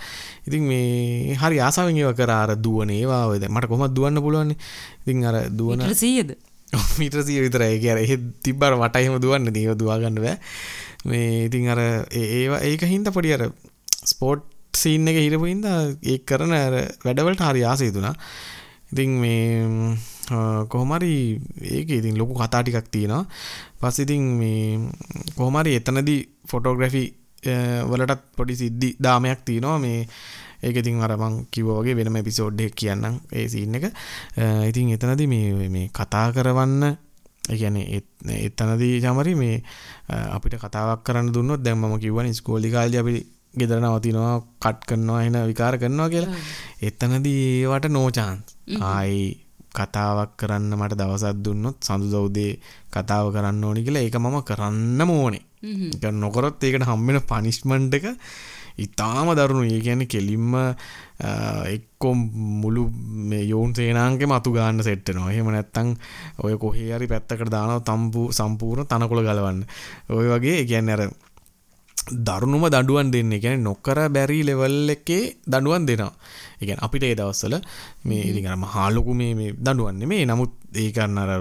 ඉතින් 0.48 0.64
මේ 0.64 1.36
හරි 1.36 1.60
ආසාවෙන් 1.60 2.00
ඒවා 2.00 2.16
කරා 2.16 2.40
අර 2.46 2.56
දුවන 2.58 2.90
ඒවා 2.90 3.22
ඔය 3.28 3.38
දැන් 3.38 3.52
මට 3.52 3.68
කොහොමද 3.68 3.92
දුවන්න 3.92 4.24
පුළුවන් 4.24 4.56
ඉතින් 4.56 5.24
අර 5.24 5.38
දුවන 5.52 5.84
මීටර 5.84 5.96
100ද 5.96 6.36
මීටර 7.00 7.20
100 7.20 7.44
විතරයි. 7.44 7.72
ඒක 7.76 7.88
අර 7.92 7.98
එහෙ 7.98 8.16
තිබ්බර 8.40 8.72
වට 8.74 9.02
එහෙම 9.02 9.20
දුවන්න 9.20 9.50
ඉතින් 9.50 9.64
ඒවා 9.64 9.80
දුවා 9.82 10.00
ගන්න 10.00 10.22
බෑ. 10.24 10.36
මේ 11.04 11.44
ඉතින් 11.46 11.68
අර 11.68 11.80
ඒවා 12.12 12.64
ඒක 12.64 12.88
හින්දා 12.88 13.12
පොඩි 13.12 13.36
අර 13.36 13.50
ස්පෝර්ට් 14.04 14.54
සීන් 14.78 15.08
එක 15.08 15.18
හිරපු 15.18 15.46
හින්දා 15.46 15.80
ඒ 16.04 16.18
කරන 16.24 16.54
වැඩවලට 17.04 17.44
හරි 17.44 17.62
ආසයි 17.64 17.92
තුනා 17.92 18.14
ඉතින් 18.88 19.10
මේ 19.14 19.96
කොහොමරි 20.64 21.40
ඒක 21.62 21.88
ඉතින් 21.90 22.16
ලොකු 22.16 22.34
කතා 22.34 22.62
ටිකක් 22.62 22.88
තියෙනවා. 22.88 23.24
පස්සේ 23.78 24.04
ඉතින් 24.04 24.22
මේ 24.34 24.78
කොහොමරි 25.36 25.76
එතනදී 25.76 26.20
ෆොටෝග්‍රැෆි 26.44 27.04
වලටත් 27.84 28.22
පොඩි 28.36 28.56
සිද්ධි 28.56 28.96
දාමයක් 28.98 29.44
තියෙනවා. 29.44 29.78
මේ 29.78 30.06
ඒක 30.62 30.76
ඉතින් 30.76 31.00
අර 31.00 31.16
මං 31.16 31.46
කිව්වා 31.46 31.80
වගේ 31.80 31.96
වෙනම 31.96 32.16
එපිසෝඩ් 32.16 32.60
එකක් 32.60 32.74
කියන්නම් 32.74 33.20
ඒ 33.32 33.46
සීන් 33.46 33.74
එක. 33.74 33.92
ඉතින් 34.64 34.88
එතනදී 34.90 35.28
මේ 35.28 35.68
මේ 35.68 35.88
කතා 35.90 36.32
කරවන්න 36.32 36.84
ඒ 37.44 37.56
කියන්නේ 37.56 38.00
එතනදී 38.40 39.00
සමරි 39.00 39.34
මේ 39.34 39.62
අපිට 40.08 40.56
කතාවක් 40.56 41.04
කරන්න 41.04 41.28
දුන්නොත් 41.28 41.60
දැන් 41.60 41.78
මම 41.78 41.98
කිව්වනේ 41.98 42.32
ඉස්කෝලේ 42.32 42.72
කාලේදී 42.72 43.00
අපි 43.00 43.37
ගෙදර 43.60 43.80
නවතිනවා 43.80 44.36
කට් 44.60 44.88
කරනවා 44.88 45.20
එන 45.24 45.36
විකාර 45.46 45.78
කරනවා 45.78 46.08
කියලා. 46.08 46.40
එතනදී 46.82 47.42
ඒවට 47.56 47.90
නෝචාන්ස් 47.90 48.56
ආයි 48.82 49.22
කතාවක් 49.70 50.30
කරන්න 50.36 50.72
මට 50.74 50.98
දවසක් 50.98 51.42
දුන්නොත් 51.44 51.78
සඳු 51.80 52.06
දවුදේ 52.08 52.52
කතාව 52.90 53.32
කරන්න 53.32 53.64
ඕනි 53.64 53.84
කියලා 53.84 54.04
ඒක 54.04 54.16
මම 54.16 54.38
කරන්න 54.42 55.10
ඕනේ. 55.10 55.44
නොකොරොත් 56.14 56.62
ඒකට 56.62 56.86
හම්බෙන 56.86 57.20
පනිශ්මන්ට් 57.22 57.94
එක 57.94 58.06
ඉතාම 58.78 59.28
දරුණු 59.34 59.64
ඒ 59.66 59.80
කියන්නේ 59.80 60.06
කෙලින්ම 60.06 60.54
එක්කො 61.66 62.10
මුළු 62.54 62.84
යෝන් 63.44 63.74
සේනාන්ගේ 63.74 64.28
මතු 64.28 64.52
ගාන්න 64.52 64.78
සෙට්ටනවා 64.80 65.32
එහෙම 65.32 65.50
නැත්තං 65.50 65.88
ඔය 66.38 66.54
කොහේ 66.56 66.92
හරි 66.92 67.08
පැත්තකට 67.08 67.50
දානව 67.50 67.82
තම්පු 67.82 68.22
සම්පූර්ණ 68.32 68.86
තනකොළ 68.86 69.24
ගලවන්න. 69.26 69.64
ඔය 70.10 70.26
වගේ 70.28 70.62
කියන්නේ 70.64 70.94
අර 70.94 71.02
දරුණුම 72.10 72.66
දඩුවන් 72.68 73.10
දෙන්න. 73.10 73.32
ගැන 73.40 73.62
නොකර 73.62 73.98
බැරි 74.08 74.42
ලෙවල් 74.42 74.90
එකේ 74.90 75.22
දඩුවන් 75.46 75.86
දෙනවා. 75.86 76.12
එකන් 76.60 76.80
අපිට 76.80 77.04
ඒ 77.04 77.14
දවස්සල 77.14 77.56
මේ 78.04 78.28
ඉරිගරම 78.30 78.64
හාලොකු 78.66 79.14
මේ 79.14 79.54
දඩුවන්නේ 79.54 80.06
මේ 80.06 80.26
නමුත් 80.26 80.52
ඒකන්න 80.74 81.18
අර 81.18 81.32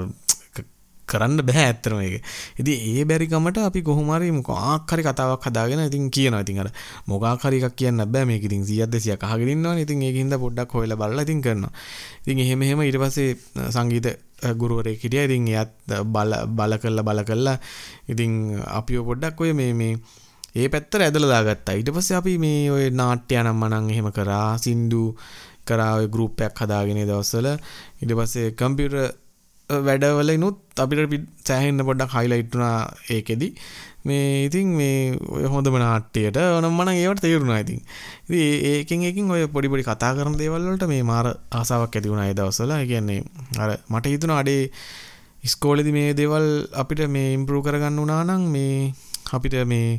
කරන්න 1.07 1.39
බෑ 1.47 1.63
ඇත්තරම 1.63 1.99
එක 2.03 2.15
ඉති 2.59 2.73
ඒ 2.91 3.05
බැරිකමට 3.05 3.59
අපි 3.59 3.81
කොහොමරි 3.81 4.31
මොකාක්කරි 4.31 5.05
කතාවක් 5.07 5.47
හදාගෙන 5.47 5.83
ඉතින් 5.85 6.09
කියන 6.11 6.35
ඉතින් 6.35 6.59
අර 6.59 6.69
මොකාකරික් 7.07 7.65
කියන්න 7.75 8.03
බෑ. 8.05 8.25
මේ 8.25 8.39
ඉතින් 8.39 8.65
සියත් 8.65 8.91
දෙසිය 8.91 9.15
කහගෙනන්නවා 9.15 9.79
ඉතින් 9.79 10.03
ඒහින්ද 10.03 10.35
පොඩ්ඩක් 10.35 10.71
හොල 10.73 10.95
බල්ල 10.95 11.23
ඉතින් 11.23 11.41
කරනවා. 11.41 11.71
ඉතින් 12.23 12.39
එහෙම 12.39 12.61
එහෙම 12.61 12.83
ඉට 12.83 12.99
පස්සේ 12.99 13.37
සංගීත 13.71 14.07
ගුරුවරේ 14.57 14.95
හිටිය. 14.95 15.23
ඉතින් 15.25 15.47
එයත් 15.47 15.71
බල 16.05 16.31
බල 16.49 16.77
කල්ල 16.77 17.03
බල 17.03 17.23
කල්ලා 17.23 17.57
ඉතින් 18.07 18.59
අපිෝ 18.79 19.03
පොඩ්ඩක් 19.03 19.41
ඔය 19.41 19.53
මේ 19.53 19.73
මේ 19.73 19.95
ඒ 20.57 20.67
පැත්තට 20.73 21.01
ඇදලා 21.01 21.29
දාගත්තා. 21.33 21.77
ඊට 21.79 21.91
පස්සේ 21.95 22.17
අපි 22.21 22.33
මේ 22.45 22.71
ඔය 22.75 22.85
නාට්‍ය 23.01 23.39
නම් 23.43 23.61
මනම් 23.63 23.93
එහෙම 23.93 24.09
කරා, 24.17 24.49
සින්දු 24.65 25.03
කරා 25.69 25.93
ඔය 25.99 26.07
ගෲප් 26.15 26.43
එකක් 26.47 26.63
හදාගෙන 26.63 27.01
දවස්වල. 27.03 27.47
ඊට 28.01 28.13
පස්සේ 28.19 28.53
කම්පියුටර් 28.59 29.07
වැඩවලිනුත් 29.69 30.79
අපිට 30.79 31.27
සෑහෙන්න 31.47 31.85
පොඩ්ඩක් 31.87 32.13
හයිලයිට් 32.17 32.53
වුණා 32.53 32.77
ඒකෙදි. 33.15 33.49
මේ 34.07 34.45
ඉතින් 34.47 34.67
මේ 34.79 35.17
ඔය 35.35 35.43
හොඳම 35.53 35.75
නාට්‍යයට 35.81 36.37
ඕනම් 36.41 36.77
මනම් 36.79 36.99
ඒවට 37.01 37.23
තේරුණා 37.25 37.59
ඉතින්. 37.63 37.81
ඉතින් 38.27 38.65
ඒකෙන් 38.71 39.03
ඒකෙන් 39.07 39.33
ඔය 39.35 39.43
පොඩි 39.55 39.71
පොඩි 39.73 39.87
කතා 39.89 40.13
කරන 40.17 40.37
දේවල් 40.41 40.69
වලට 40.69 40.87
මේ 40.93 41.03
මාර 41.03 41.27
ආසාවක් 41.59 41.97
ඇති 41.97 42.13
වුණා 42.13 42.29
ඒ 42.29 42.37
දවස්වල. 42.39 42.71
ඒ 42.77 42.87
කියන්නේ 42.91 43.19
අර 43.63 43.75
මට 43.91 44.13
හිතුණා 44.13 44.39
අඩේ 44.43 44.63
ඉස්කෝලේදී 45.43 45.95
මේ 45.99 46.15
දේවල් 46.21 46.47
අපිට 46.83 47.03
මේ 47.15 47.35
ඉම්ප්‍රූව් 47.37 47.65
කරගන්න 47.67 47.99
උනා 48.05 48.23
නම් 48.23 48.47
මේ 48.55 48.93
අපිට 49.33 49.57
මේ 49.73 49.89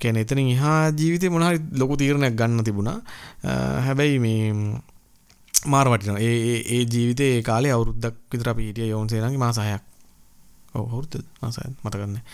කැන 0.00 0.16
එතනින් 0.16 0.50
එහා 0.54 0.92
ජීවිතය 0.92 1.30
මොනහරි 1.30 1.58
ලොකු 1.80 1.96
තීරණයක් 1.96 2.36
ගන්න 2.40 2.64
තිබුණා. 2.64 2.98
හැබැයි 3.86 4.18
මේ 4.18 4.52
මාර 5.66 5.88
වටිනවා. 5.88 6.20
ඒ 6.20 6.60
ඒ 6.74 6.82
ජීවිතේ 6.84 7.30
ඒ 7.36 7.42
කාලේ 7.42 7.72
අවුරුද්දක් 7.72 8.16
විතර 8.32 8.50
අපි 8.50 8.68
හිටිය 8.68 8.88
යෝන් 8.90 9.08
සේනාගේ 9.08 9.38
මාස 9.38 9.58
6ක් 9.58 9.82
ඔව් 10.74 10.84
අවුරුද්ද? 10.84 11.24
මාස 11.42 11.58
6ක් 11.58 11.72
මතක 11.84 12.02
නැහැ. 12.04 12.24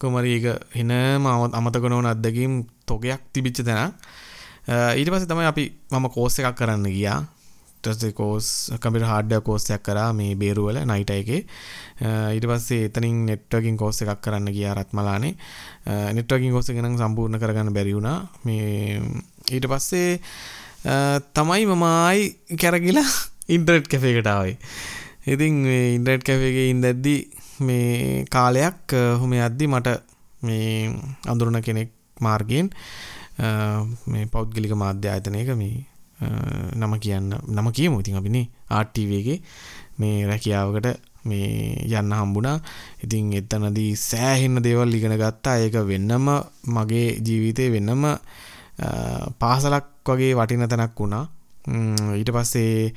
කොහමරි 0.00 0.30
ඒක 0.36 0.46
හිනම 0.74 1.26
අමතක 1.58 1.84
නොවන 1.88 2.10
අත්දැකීම් 2.12 2.54
තොගයක් 2.86 3.22
තිබිච්ච 3.32 3.60
තැනක්. 3.64 3.94
ඊට 4.96 5.10
පස්සේ 5.12 5.30
තමයි 5.30 5.50
අපි 5.52 5.64
මම 5.92 6.06
කෝස් 6.08 6.38
එකක් 6.38 6.56
කරන්න 6.56 6.86
ගියා. 6.88 7.20
ටස්සේ 7.80 8.12
කෝස් 8.12 8.46
කම්පිට 8.76 9.06
හාඩ්ඩ 9.06 9.42
කෝස්සයක් 9.42 9.82
කරා 9.82 10.12
මේ 10.12 10.34
බේරුවල 10.36 10.78
නයිට 10.84 11.12
එකේ. 11.12 11.42
ඊට 12.34 12.46
පස්සේ 12.46 12.86
එතනින් 12.86 13.26
නෙට්වකින් 13.26 13.76
කෝස්ස 13.76 14.02
එකක් 14.04 14.22
කරන්න 14.22 14.52
ගිය 14.52 14.68
රත්මලානේ. 14.70 15.34
නෙට්වකින් 16.12 16.52
කෝස්ස 16.52 16.70
ගෙනම් 16.70 16.96
සම්පූර්ණ 16.96 17.40
කරගන්න 17.40 17.72
බැරිවුණා 17.72 18.18
මේ 18.44 19.02
ඊට 19.50 19.66
පස්සේ 19.66 20.08
තමයි 21.34 21.66
මමයි 21.66 22.56
කැරගිලා 22.56 23.08
ඉන්ටරට් 23.48 23.88
කැෆේකටාවයි 23.88 24.56
ඉතින් 25.26 25.56
ඉන්ඩට් 25.66 26.24
කැෆේගේ 26.24 26.70
ඉන්දැද්දි 26.70 27.14
මේ 27.60 28.24
කාලයක් 28.30 28.94
හොම 29.20 29.32
අද්දි 29.40 29.66
මට 29.68 29.96
මේ 30.42 30.92
අඳුරන 31.26 31.60
කෙනෙක් 31.60 31.90
මාර්ගයෙන් 32.20 32.70
මේ 34.06 34.26
පෞද්ගලික 34.26 34.72
මාධ්‍ය 34.74 35.08
ආයතනයක 35.08 35.52
මේ 35.56 35.84
නම 36.76 36.92
කියන්න 37.00 37.30
නම 37.48 37.72
කියමු. 37.72 38.00
ඉතින් 38.00 38.16
අපිනේ 38.16 38.48
ආට්ටීවේගේ 38.70 39.38
මේ 39.98 40.26
රැකියාවකට 40.26 40.88
මේ 41.24 41.86
යන්න 41.88 42.12
හම්බුණා. 42.12 42.58
ඉතින් 43.04 43.32
එතනදී 43.32 43.90
සෑහෙන්න 43.96 44.62
දේවල් 44.62 44.94
ඉගෙන 44.94 45.16
ගත්තා. 45.16 45.56
ඒක 45.58 45.76
වෙන්නම 45.86 46.28
මගේ 46.66 47.08
ජීවිතේ 47.26 47.72
වෙන්නම 47.72 48.06
පාසලක් 49.38 49.90
වගේ 50.06 50.32
වටින 50.34 50.68
තැනක් 50.68 50.96
වුණා. 50.98 51.24
ඊට 52.16 52.32
පස්සේ 52.32 52.94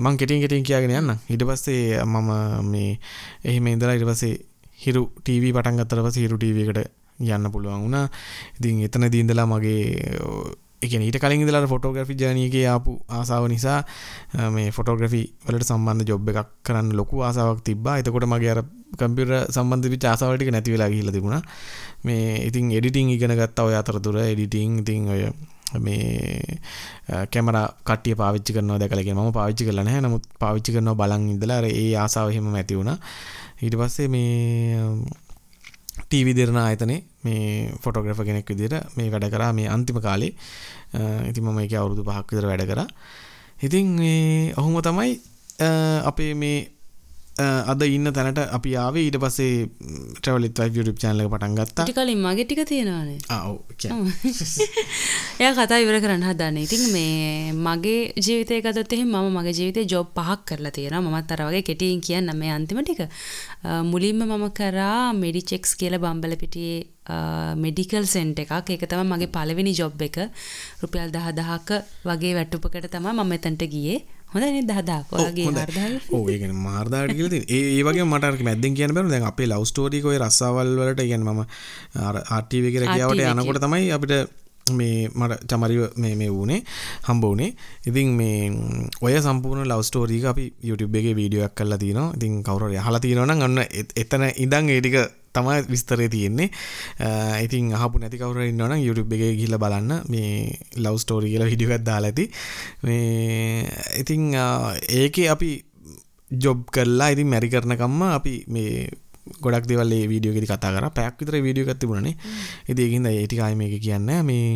මං 0.00 0.16
කෙටින් 0.16 0.42
කෙටින් 0.42 0.64
කියාගෙන 0.64 0.96
යන්න. 0.98 1.14
ඊට 1.30 1.46
පස්සේ 1.46 2.02
මම 2.04 2.30
මේ 2.70 2.98
එහෙම 3.44 3.66
ඉඳලා 3.66 3.94
ඊට 3.94 4.08
පස්සේ 4.08 4.34
හිරු 4.78 5.06
ටීවී 5.20 5.52
පටන් 5.52 5.80
ගත්තට 5.80 6.04
පස්සේ 6.06 6.26
හිරු 6.26 6.36
ටීවී 6.38 6.68
එකට 6.68 6.90
යන්න 7.18 7.50
පුළුවන් 7.52 7.86
වුණා. 7.86 8.08
ඉතින් 8.58 8.82
එතනදී 8.86 9.24
ඉඳලා 9.24 9.46
මගේ 9.46 9.82
එක 10.84 10.94
ඊට 10.98 11.18
කලින් 11.18 11.42
ඉදලා 11.42 11.66
ෆොටෝග්‍රෆි 11.66 12.14
ජනීක 12.16 12.56
ආපු 12.66 12.92
ආසාාව 13.10 13.48
නිසා 13.48 13.78
මේ 14.50 14.70
ෆොටෝග්‍රෆි 14.70 15.22
වලට 15.46 15.66
සම්බන්ධ 15.66 16.08
ජොබ් 16.08 16.28
එකක් 16.30 16.50
කරන්න 16.62 16.92
ලොකු 16.92 17.22
ආසාාවක් 17.22 17.62
තිබා 17.62 17.98
එතකොට 17.98 18.26
මගේ 18.26 18.50
අර 18.50 18.62
කම්පියර 18.94 19.32
සම්බන්ධ 19.48 19.90
වි 19.90 19.98
ආසාවලටික 20.04 20.50
නැතිවෙලා 20.50 20.90
හිල 20.90 21.10
තිබුණ. 21.10 21.42
මේ 22.04 22.44
ඉතින් 22.44 22.70
එඩිටිං 22.72 23.10
ඉගෙන 23.10 23.34
ගත්තා 23.34 23.64
ඔය 23.64 23.74
අතරතුර. 23.74 24.18
එඩිටිං 24.24 24.78
ඉතිං 24.78 25.08
ඔය 25.08 25.22
මේ 25.78 26.58
කැමර 27.26 27.56
කටිය 27.82 28.14
පාවිච්චි 28.14 28.52
කරනවා 28.52 28.78
දැකලගෙන 28.78 29.18
ම 29.18 29.32
පාවිච්චි 29.32 29.66
කරලන 29.66 29.90
නමුත් 30.00 30.24
පාවිච්චි 30.38 30.72
කරනවා 30.72 30.98
බලන් 31.00 31.28
ඉදලා 31.30 31.60
ඒ 31.64 31.90
ආසාාවහෙම 31.96 32.54
ඇති 32.54 32.76
වුණ. 32.76 32.94
ඊට 33.58 33.76
පස්සේ 33.76 34.08
මේ 34.08 34.82
ටීවි 35.94 36.32
දෙරණ 36.38 36.58
ආයතනේ 36.58 37.00
මේ 37.24 37.70
ෆොටෝග්‍රෆ 37.82 38.20
කෙනෙක් 38.28 38.48
විදිට 38.50 38.96
මේ 38.96 39.10
වැඩ 39.12 39.28
කරා. 39.34 39.52
මේ 39.52 39.68
අන්තිම 39.68 39.98
කාලේ 40.00 40.32
ඉතින් 41.30 41.44
මම 41.44 41.60
එක 41.64 41.74
අවුරුදු 41.74 42.02
පහක් 42.04 42.26
විතර 42.30 42.46
වැඩ 42.50 42.66
කරා. 42.70 42.88
ඉතින් 43.62 43.86
ඔහුම 44.60 44.76
තමයි 44.82 45.12
අපේ 46.10 46.32
මේ 46.34 46.58
අද 47.36 47.82
ඉන්න 47.82 48.06
තැනට 48.14 48.38
අපි 48.38 48.76
ආවේ 48.78 49.04
ඊට 49.06 49.18
පස්සේ 49.18 49.66
ට්‍රවලිත් 50.20 50.58
YouTube 50.76 50.98
channel 51.02 51.24
එක 51.24 51.30
පටන් 51.32 51.56
ගත්තා. 51.58 51.84
ටික 51.84 51.96
කලින් 51.98 52.20
මගේ 52.22 52.46
ටික 52.46 52.62
තියෙනවානේ. 52.68 53.18
ආ 53.28 53.50
ඔව්. 53.50 53.58
එයා 55.40 55.52
කතා 55.58 55.80
ඉවර 55.82 55.98
කරන්න 56.04 56.22
හදන්නේ. 56.28 56.62
ඉතින් 56.62 56.84
මේ 56.94 57.50
මගේ 57.66 58.14
ජීවිතය 58.14 58.60
ගත්තොත් 58.62 58.94
එහෙනම් 58.94 59.10
මම 59.10 59.34
මගේ 59.38 59.56
ජීවිතේ 59.58 59.86
ජොබ් 59.90 60.14
පහක් 60.14 60.46
කරලා 60.46 60.70
තියෙනවා. 60.70 61.02
මමත් 61.02 61.34
අර 61.34 61.44
වගේ 61.50 61.66
කෙටියෙන් 61.66 62.00
කියන්න 62.00 62.30
මේ 62.38 62.54
අන්තිම 62.54 62.82
ටික. 62.86 63.02
මුලින්ම 63.90 64.22
මම 64.30 64.48
කරා 64.54 65.12
මෙඩිචෙක්ස් 65.12 65.74
කියලා 65.74 66.04
බම්බලපිටියේ 66.06 66.86
මෙඩිකල් 67.58 68.06
සෙන්ට් 68.06 68.46
එකක්. 68.46 68.70
ඒක 68.70 68.86
තමයි 68.86 69.10
මගේ 69.10 69.34
පළවෙනි 69.34 69.74
ජොබ් 69.74 69.98
එක. 70.06 70.22
රුපියල් 70.82 71.10
10000ක 71.10 71.82
වගේ 72.06 72.34
වැටුපකට 72.38 72.92
තමයි 72.94 73.18
මම 73.18 73.32
එතනට 73.38 73.66
ගියේ. 73.74 74.04
හොඳ 74.34 74.68
දහදාක්? 74.70 75.06
ඔයාගේ 75.14 75.46
ඕ 76.12 76.22
ඒගෙන 76.28 76.54
මාර්දාට 76.58 77.12
කියල 77.16 77.34
ඒ 77.48 77.82
වගේ 77.82 78.06
මට 78.06 78.46
මැදෙන් 78.48 78.74
කියන 78.74 78.94
බර 78.96 79.06
දැන් 79.08 79.26
අපේ 79.30 79.46
ලව් 79.46 79.64
ස්ටෝරිකෝය 79.64 80.18
රස්සාවල් 80.18 80.72
වලට 80.80 81.04
ඉගන් 81.06 81.22
ම 81.24 81.44
ආටීව 82.30 82.66
කර 82.68 82.86
කියාවට 82.88 83.22
යනකොට 83.42 83.62
තමයි 83.64 83.92
අපිට 83.96 84.14
මේ 84.72 85.08
මට 85.12 85.46
චමරිව 85.46 85.82
මේ 85.96 86.30
වූනේ 86.30 86.60
හම්බ 87.06 87.24
වනේ 87.24 87.50
ඉතින් 87.86 88.14
මේ 88.16 88.52
ඔය 89.00 89.14
සම්පූර්ණ 89.20 89.68
ලවස්ටෝරීක 89.68 90.24
අපි 90.24 90.44
YouTube 90.62 90.96
එක 90.96 91.10
වීඩියෝයක් 91.16 91.54
කල්ලා 91.54 91.78
තියනවා 91.78 92.14
ඉතින් 92.16 92.40
කවුර 92.42 92.70
හලා 92.80 93.00
තියෙනවන 93.00 93.34
ගන්න 93.36 93.60
එතන 93.96 94.24
ඉදං 94.36 94.70
ඒටික 94.70 94.96
තමයි 95.36 95.60
විස්තරේ 95.72 96.08
තියෙන්නේ. 96.14 96.48
ඉතින් 97.46 97.72
අහපු 97.78 98.02
නැති 98.02 98.20
කවුර 98.22 98.42
ඉන්නවනම් 98.46 98.82
YouTube 98.86 99.14
එකේ 99.16 99.30
ගිහිල්ලා 99.38 99.62
බලන්න. 99.64 99.92
මේ 100.12 100.32
ලව් 100.84 100.96
ස්ටෝරි 101.04 101.30
කියලා 101.32 101.50
වීඩියෝ 101.52 101.76
එකක් 101.76 101.86
දාලා 101.90 102.12
ඇති. 102.12 102.26
මේ 102.82 103.68
ඉතින් 104.02 104.34
ඒකේ 105.00 105.30
අපි 105.36 105.50
ජොබ් 106.30 106.68
කරලා 106.76 107.10
ඉතින් 107.14 107.32
මැරි 107.32 107.50
කරනකම්ම 107.54 108.04
අපි 108.18 108.34
මේ 108.56 108.70
ගොඩක් 109.44 109.66
දෙවල් 109.70 109.92
ඒ 109.96 110.06
වීඩියෝ 110.12 110.34
එකේදී 110.34 110.52
කතා 110.52 110.72
කරා. 110.76 110.94
පැයක් 110.98 111.20
විතර 111.20 111.36
වීඩියෝ 111.48 111.70
එකක් 111.70 111.80
තිබුණානේ. 111.82 112.16
ඉතින් 112.70 112.84
ඒකින්ද 112.86 113.10
ඒ 113.10 113.26
ටික 113.26 113.42
ආයේ 113.44 113.60
මේක 113.62 113.76
කියන්නේ. 113.88 114.20
මේ 114.30 114.46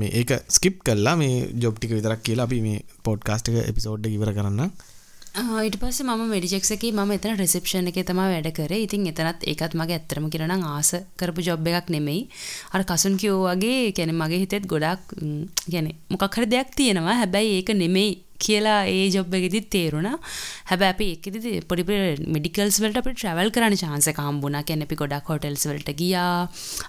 මේ 0.00 0.10
ඒක 0.20 0.32
ස්කිප් 0.56 0.80
කළා 0.86 1.16
මේ 1.22 1.34
ජොබ් 1.62 1.76
ටික 1.76 1.94
විතරක් 1.98 2.24
කියලා 2.28 2.48
අපි 2.48 2.60
මේ 2.66 2.80
පොඩ්කාස්ට් 3.06 3.52
එක 3.52 3.56
එපිසෝඩ් 3.70 4.06
එක 4.08 4.18
ඉවර 4.18 4.32
කරන්නම් 4.38 4.70
ඊට 5.32 5.76
පස්සේ 5.80 6.04
මම 6.04 6.28
මෙඩිජෙක්ස් 6.28 6.70
එකේ 6.74 6.92
මම 6.92 7.12
එතන 7.14 7.38
රිසෙප්ෂන් 7.40 7.86
එකේ 7.88 8.04
තමයි 8.04 8.26
වැඩ 8.32 8.48
කරේ. 8.52 8.82
ඉතින් 8.84 9.06
එතනත් 9.08 9.46
ඒකත් 9.48 9.72
මගේ 9.72 9.96
ඇත්තටම 9.96 10.26
කියනවා 10.28 10.48
නම් 10.50 10.64
ආස 10.68 10.90
කරපු 11.16 11.40
ජොබ් 11.40 11.66
එකක් 11.66 11.88
නෙමෙයි. 11.88 12.28
අර 12.72 12.84
කසුන් 12.84 13.16
කිව්වා 13.16 13.54
වගේ 13.56 13.92
කියන්නේ 13.96 14.20
මගේ 14.20 14.42
හිතෙත් 14.44 14.68
ගොඩක් 14.68 15.16
කියන්නේ 15.70 15.96
මොකක් 16.10 16.36
හරි 16.36 16.50
දෙයක් 16.52 16.76
තියෙනවා. 16.76 17.16
හැබැයි 17.22 17.56
ඒක 17.56 17.72
නෙමෙයි 17.74 18.10
කියලා 18.46 18.78
ඒ 18.94 19.04
ජොබ් 19.14 19.34
එකෙදිත් 19.38 19.68
තේරුණා. 19.74 20.16
හැබැයි 20.70 20.94
අපි 20.94 21.06
ඒකෙදි 21.14 21.52
පොඩි 21.70 21.84
පොඩි 21.88 22.30
මෙඩිකල්ස් 22.36 22.78
වලට 22.84 23.00
අපිට 23.02 23.18
ට්‍රැවල් 23.18 23.50
කරන්න 23.56 23.76
chance 23.82 24.10
එක 24.12 24.20
හම්බුණා. 24.24 24.62
කියන්නේ 24.68 24.88
අපි 24.88 25.00
ගොඩක් 25.02 25.30
හොටෙල්ස් 25.32 25.66
වලට 25.70 25.92
ගියා. 26.00 26.48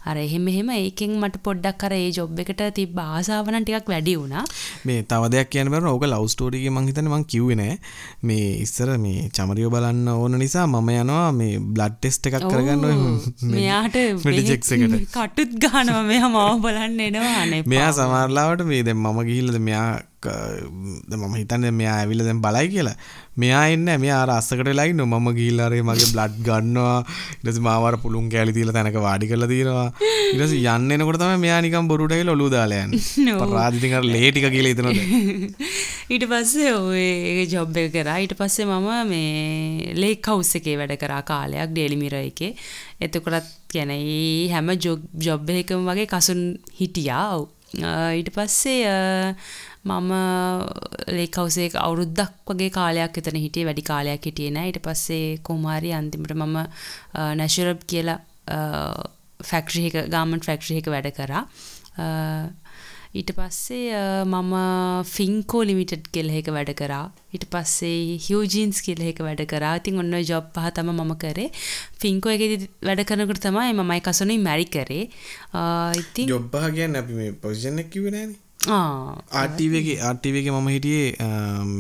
අර 0.10 0.18
එහෙම 0.26 0.48
එහෙම 0.54 0.72
ඒකෙන් 0.78 1.14
මට 1.22 1.44
පොඩ්ඩක් 1.48 1.88
අර 1.90 1.96
ඒ 2.00 2.10
ජොබ් 2.20 2.44
එකට 2.46 2.64
තිබ්බ 2.80 3.00
ආසාව 3.06 3.52
නම් 3.54 3.68
ටිකක් 3.68 3.92
වැඩි 3.94 4.16
වුණා. 4.22 4.46
මේ 4.86 5.02
තව 5.12 5.32
දෙයක් 5.36 5.52
කියන්න 5.54 5.74
බෑන 5.74 5.90
ඕක 5.94 6.08
ලව් 6.10 6.32
ස්ටෝරි 6.36 6.62
එකේ 6.62 6.76
මං 6.76 6.90
හිතන්නේ 6.92 7.14
මං 7.16 7.28
කිව්වේ 7.34 7.60
නෑ. 7.62 7.78
මේ 8.24 8.48
ඉස්සර 8.66 8.94
මේ 9.06 9.30
චමරියෝ 9.38 9.74
බලන්න 9.76 10.08
ඕන 10.16 10.40
නිසා 10.44 10.68
මම 10.68 10.90
යනවා 10.96 11.28
මේ 11.42 11.60
බ්ලඩ් 11.76 12.00
ටෙස්ට් 12.00 12.32
එකක් 12.32 12.48
කරගන්න 12.48 12.86
මෙයාට 13.54 14.00
එකට. 14.04 14.72
කටුත් 15.14 15.52
ගහනවා 15.64 16.04
මෙයා 16.12 16.30
මාව 16.30 16.58
බලන්න 16.66 17.00
එනවා 17.08 17.36
අනේ. 17.44 17.62
මෙයා 17.66 17.92
සමහරලාවට 17.98 18.66
මේ 18.72 18.82
දැන් 18.88 19.00
මම 19.00 19.20
ගිහිල්ලාද 19.30 19.62
මෙයා 19.70 19.88
මම 20.26 21.36
හිතන්න 21.36 21.68
මෙයා 21.74 21.98
ඇවිල 22.00 22.24
දැන් 22.28 22.42
බලයි 22.46 22.70
කියලා. 22.74 22.96
මෙයා 23.38 23.64
එන්න 23.74 23.88
මෙයා 24.04 24.20
අර 24.24 24.32
අස්සකට 24.38 24.64
වෙලායි 24.70 24.94
නො 24.94 25.06
මම 25.06 25.28
ගිහිල්ලාරේ 25.38 25.82
මගේ 25.82 26.10
බ්ලඩ් 26.14 26.36
ගන්නවා. 26.48 26.98
ඊට 27.02 27.48
පස්සේ 27.48 27.66
මාව 27.68 27.88
අර 27.90 27.98
පුළුන් 28.04 28.30
කෑලි 28.34 28.56
තියලා 28.58 28.76
තැනක 28.78 29.00
වාඩි 29.08 29.30
කරලා 29.32 29.50
තියෙනවා. 29.54 29.88
ඊට 30.34 30.44
පස්සේ 30.44 30.76
යන්න 30.76 30.96
එනකොට 30.98 31.20
තමයි 31.24 31.40
මෙයා 31.46 31.62
නිකන් 31.66 31.90
බොරුට 31.92 32.16
ගිහලා 32.16 32.38
ඔලුව 32.38 32.52
දාලා 32.56 32.84
යන්නේ. 32.86 33.38
පරාදි 33.44 33.82
ඉතින් 33.82 33.98
අර 34.00 34.06
ලේ 34.06 34.30
ටික 34.32 34.50
කියලා 34.56 34.74
හිතනද 34.74 34.92
ඊට 36.14 36.26
පස්සේ 36.28 36.76
ඔය 36.76 37.04
ඒ 37.34 37.48
ජොබ් 37.48 37.78
එක 37.80 37.92
කරා. 37.96 38.20
ඊට 38.24 38.38
පස්සේ 38.40 38.68
මම 38.68 39.10
මේ 39.10 39.94
ලේක් 39.98 40.30
හවුස් 40.30 40.54
එකේ 40.60 40.78
වැඩ 40.80 40.96
කරා 41.02 41.24
කාලයක් 41.32 41.74
ඩේලි 41.74 41.98
මිරර් 41.98 42.20
එකේ. 42.22 42.54
එතකොටත් 43.02 43.52
කියන්නේ 43.74 44.54
හැම 44.54 44.72
ජොබ් 44.78 45.50
එකකම 45.58 45.90
වගේ 45.90 46.10
කසුන් 46.12 46.44
හිටියා. 46.80 47.42
ඊට 48.14 48.30
පස්සේ 48.36 49.36
මම 49.84 50.12
ලේකවසේ 51.18 51.70
අවුරුද්දක් 51.86 52.52
වගේ 52.52 52.70
කාලයක් 52.78 53.18
එතන 53.22 53.40
හිටියේ 53.46 53.68
වැඩි 53.70 53.90
කාලයක් 53.92 54.28
හිටියේ 54.30 54.56
නෑ. 54.56 54.72
ඊට 54.72 54.82
පස්සේ 54.86 55.38
කොහොමාරි 55.50 55.92
අන්තිමට 56.00 56.34
මම 56.40 56.58
නැෂරබ් 57.40 57.84
කියලා 57.92 58.20
ෆැක්ටරි 59.52 59.88
එක 59.90 59.96
ගාමන්ට් 60.16 60.48
ෆැක්ටරි 60.50 60.80
එක 60.82 60.92
වැඩ 60.94 61.10
කරා. 61.20 61.44
ඊට 63.20 63.32
පස්සේ 63.38 63.98
මම 64.26 64.54
ෆින්කෝ 65.16 65.64
ලිමිටඩ් 65.70 66.08
කියලා 66.16 66.40
එක 66.40 66.48
වැඩ 66.56 66.72
කරා. 66.80 67.04
ඊට 67.36 67.46
පස්සේ 67.52 68.16
හියුජීන්ස් 68.28 68.80
කියලා 68.86 69.12
එක 69.12 69.20
වැඩ 69.28 69.44
කරා. 69.52 69.74
ඉතින් 69.82 70.00
ඔන්න 70.02 70.18
ඔය 70.20 70.24
ජොබ් 70.32 70.48
පහ 70.56 70.72
තමයි 70.80 70.96
මම 70.96 71.14
කරේ. 71.26 71.50
ෆින්කෝ 72.02 72.32
එකේදී 72.38 72.70
වැඩ 72.88 73.04
කරනකොට 73.12 73.44
තමයි 73.48 73.76
මමයි 73.82 74.00
කසුනේ 74.08 74.40
මැරි 74.48 74.66
කරේ. 74.78 75.06
ඉතින් 76.04 76.34
ජොබ් 76.34 76.48
පහ 76.56 76.72
කියන්නේ 76.80 77.04
අපි 77.06 77.20
මේ 77.20 77.36
පොසිෂන් 77.46 77.84
එක 77.86 77.92
කිව්වේ 77.98 78.16
නෑනේ. 78.18 78.40
ආටීවගේ 78.68 80.00
ආටීවගේ 80.02 80.52
මම 80.52 80.70
හිටියේ 80.70 81.16
um, 81.20 81.74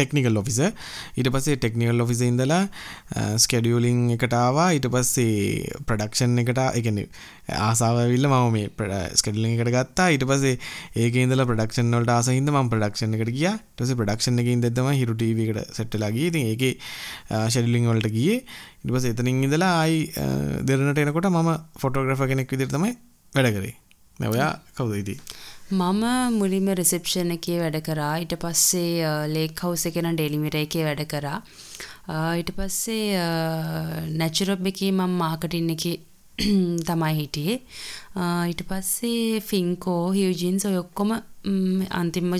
ටෙක්නිකල් 0.00 0.38
ඔෆිස 0.40 0.58
ඊට 0.62 1.28
පස්සේ 1.34 1.56
ටෙක්නිකල් 1.60 2.02
ඔෆිස 2.04 2.20
ඉඳලා 2.24 2.62
uh, 2.64 3.34
ස්කඩියලිං 3.36 4.00
එකට 4.14 4.34
ආවා. 4.34 4.68
ඊට 4.76 4.88
පස්සේ 4.94 5.80
ප්‍රඩක්ෂන් 5.88 6.40
එකට 6.42 6.60
එකන 6.80 7.02
ආසාාවවිල්ල 7.60 8.28
මම 8.30 8.56
මේ 8.56 9.00
ස්කඩලිං 9.20 9.56
එකට 9.56 9.72
ගත්තා. 9.76 10.08
ඊට 10.14 10.24
පස්සේ 10.30 10.56
ඒක 10.96 11.20
ඉඳලා 11.24 11.48
ප්‍රඩක්ෂන් 11.50 11.92
වලට 11.92 12.16
ආසහින්ද 12.16 12.54
ම 12.54 12.72
ප්‍රඩක්ෂන් 12.72 13.18
එකට 13.18 13.34
ගිය. 13.36 13.50
ටස 13.76 13.94
ප්‍රඩක්ෂන් 14.00 14.40
එක 14.44 14.50
ඉදම 14.54 14.90
හිරු 14.94 15.18
ටීවකට 15.18 15.76
සෙට්ටලාගේ 15.76 16.32
ති 16.36 16.46
ඒක 16.54 16.64
ෂඩලිං 17.50 17.92
වලට 17.92 18.14
ගිය. 18.16 18.40
ඉට 18.80 18.96
පස 18.96 19.10
එතනින් 19.12 19.44
ඉඳලා 19.48 19.74
අයි 19.84 20.08
uh, 20.16 20.64
දෙරනට 20.64 21.04
එනකොට 21.04 21.30
මම 21.34 21.54
ෆොටෝග්‍රෆ 21.84 22.26
කෙනෙක් 22.32 22.56
විදිර 22.56 22.72
තමයි 22.72 22.96
වැඩ 23.32 23.54
කරේ. 23.58 23.76
නැවයා 24.20 24.52
කවුද 24.76 24.96
ඉති 25.02 25.16
මම 25.72 26.02
මුලින්ම 26.34 26.68
රිසෙප්ෂන් 26.74 27.30
එකේ 27.34 27.58
වැඩ 27.60 27.76
කරා. 27.88 28.14
ඊට 28.18 28.34
පස්සේ 28.42 29.10
ලේක් 29.34 29.60
හවුස් 29.62 29.84
එකේ 29.86 30.02
නම් 30.02 30.16
ඩේලිමිර 30.16 30.56
එකේ 30.60 30.82
වැඩ 30.82 31.02
කරා. 31.06 31.38
ඊට 32.38 32.50
පස්සේ 32.56 33.20
නැචරොබ් 34.18 34.66
එකේ 34.66 34.90
මම 34.90 35.14
මාකටින් 35.22 35.70
එකේ 35.76 35.96
තමයි 36.88 37.12
හිටියේ. 37.20 37.60
ඊට 38.50 38.64
පස්සේ 38.66 39.40
ෆින්කෝ 39.40 40.10
හියජින්ස් 40.10 40.66
ඔය 40.66 40.80
ඔක්කොම 40.82 41.14
අන්තිම 42.00 42.34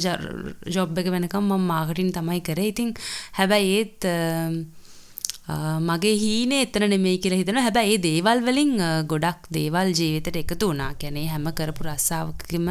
ජොබ් 0.76 0.98
එක 0.98 1.14
වෙනකම් 1.14 1.46
මම 1.46 1.70
මාකටින් 1.70 2.10
තමයි 2.12 2.40
කරේ. 2.42 2.68
ඉතින් 2.74 2.94
හැබැයි 3.38 3.78
ඒත් 3.78 4.10
මගේ 5.88 6.14
හීනේ 6.22 6.60
එතන 6.66 6.84
නෙමෙයි 6.92 7.18
කියලා 7.22 7.40
හිතනවා. 7.40 7.64
හැබැයි 7.66 7.94
ඒ 7.94 8.02
දේවල් 8.06 8.42
වලින් 8.48 8.72
ගොඩක් 9.12 9.48
දේවල් 9.56 9.92
ජීවිතේට 10.00 10.40
එකතු 10.42 10.70
වුණා. 10.70 10.90
කියන්නේ 11.00 11.26
හැම 11.32 11.46
කරපු 11.60 11.86
රස්සාවකම 11.88 12.68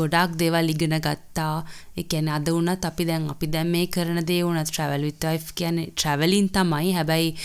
ගොඩක් 0.00 0.38
දේවල් 0.42 0.72
ඉගෙන 0.74 0.96
ගත්තා. 1.06 1.56
ඒ 1.98 2.06
කියන්නේ 2.14 2.36
අද 2.38 2.48
වුණත් 2.56 2.88
අපි 2.90 3.08
දැන් 3.10 3.28
අපි 3.34 3.52
දැන් 3.56 3.70
මේ 3.76 3.86
කරන 3.96 4.22
දේ 4.30 4.40
වුණත් 4.46 4.72
travel 4.76 5.04
with 5.08 5.28
wife 5.28 5.52
කියන්නේ 5.60 5.92
traveling 6.02 6.48
තමයි. 6.56 6.92
හැබැයි 6.98 7.36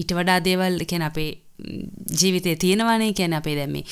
ඊට 0.00 0.12
වඩා 0.18 0.40
දේවල් 0.48 0.84
කියන්නේ 0.90 1.12
අපේ 1.12 1.30
ජීවිතේ 2.20 2.56
තියෙනවනේ 2.64 3.12
කියන්නේ 3.18 3.40
අපේ 3.42 3.56
දැන් 3.58 3.72
මේ 3.76 3.84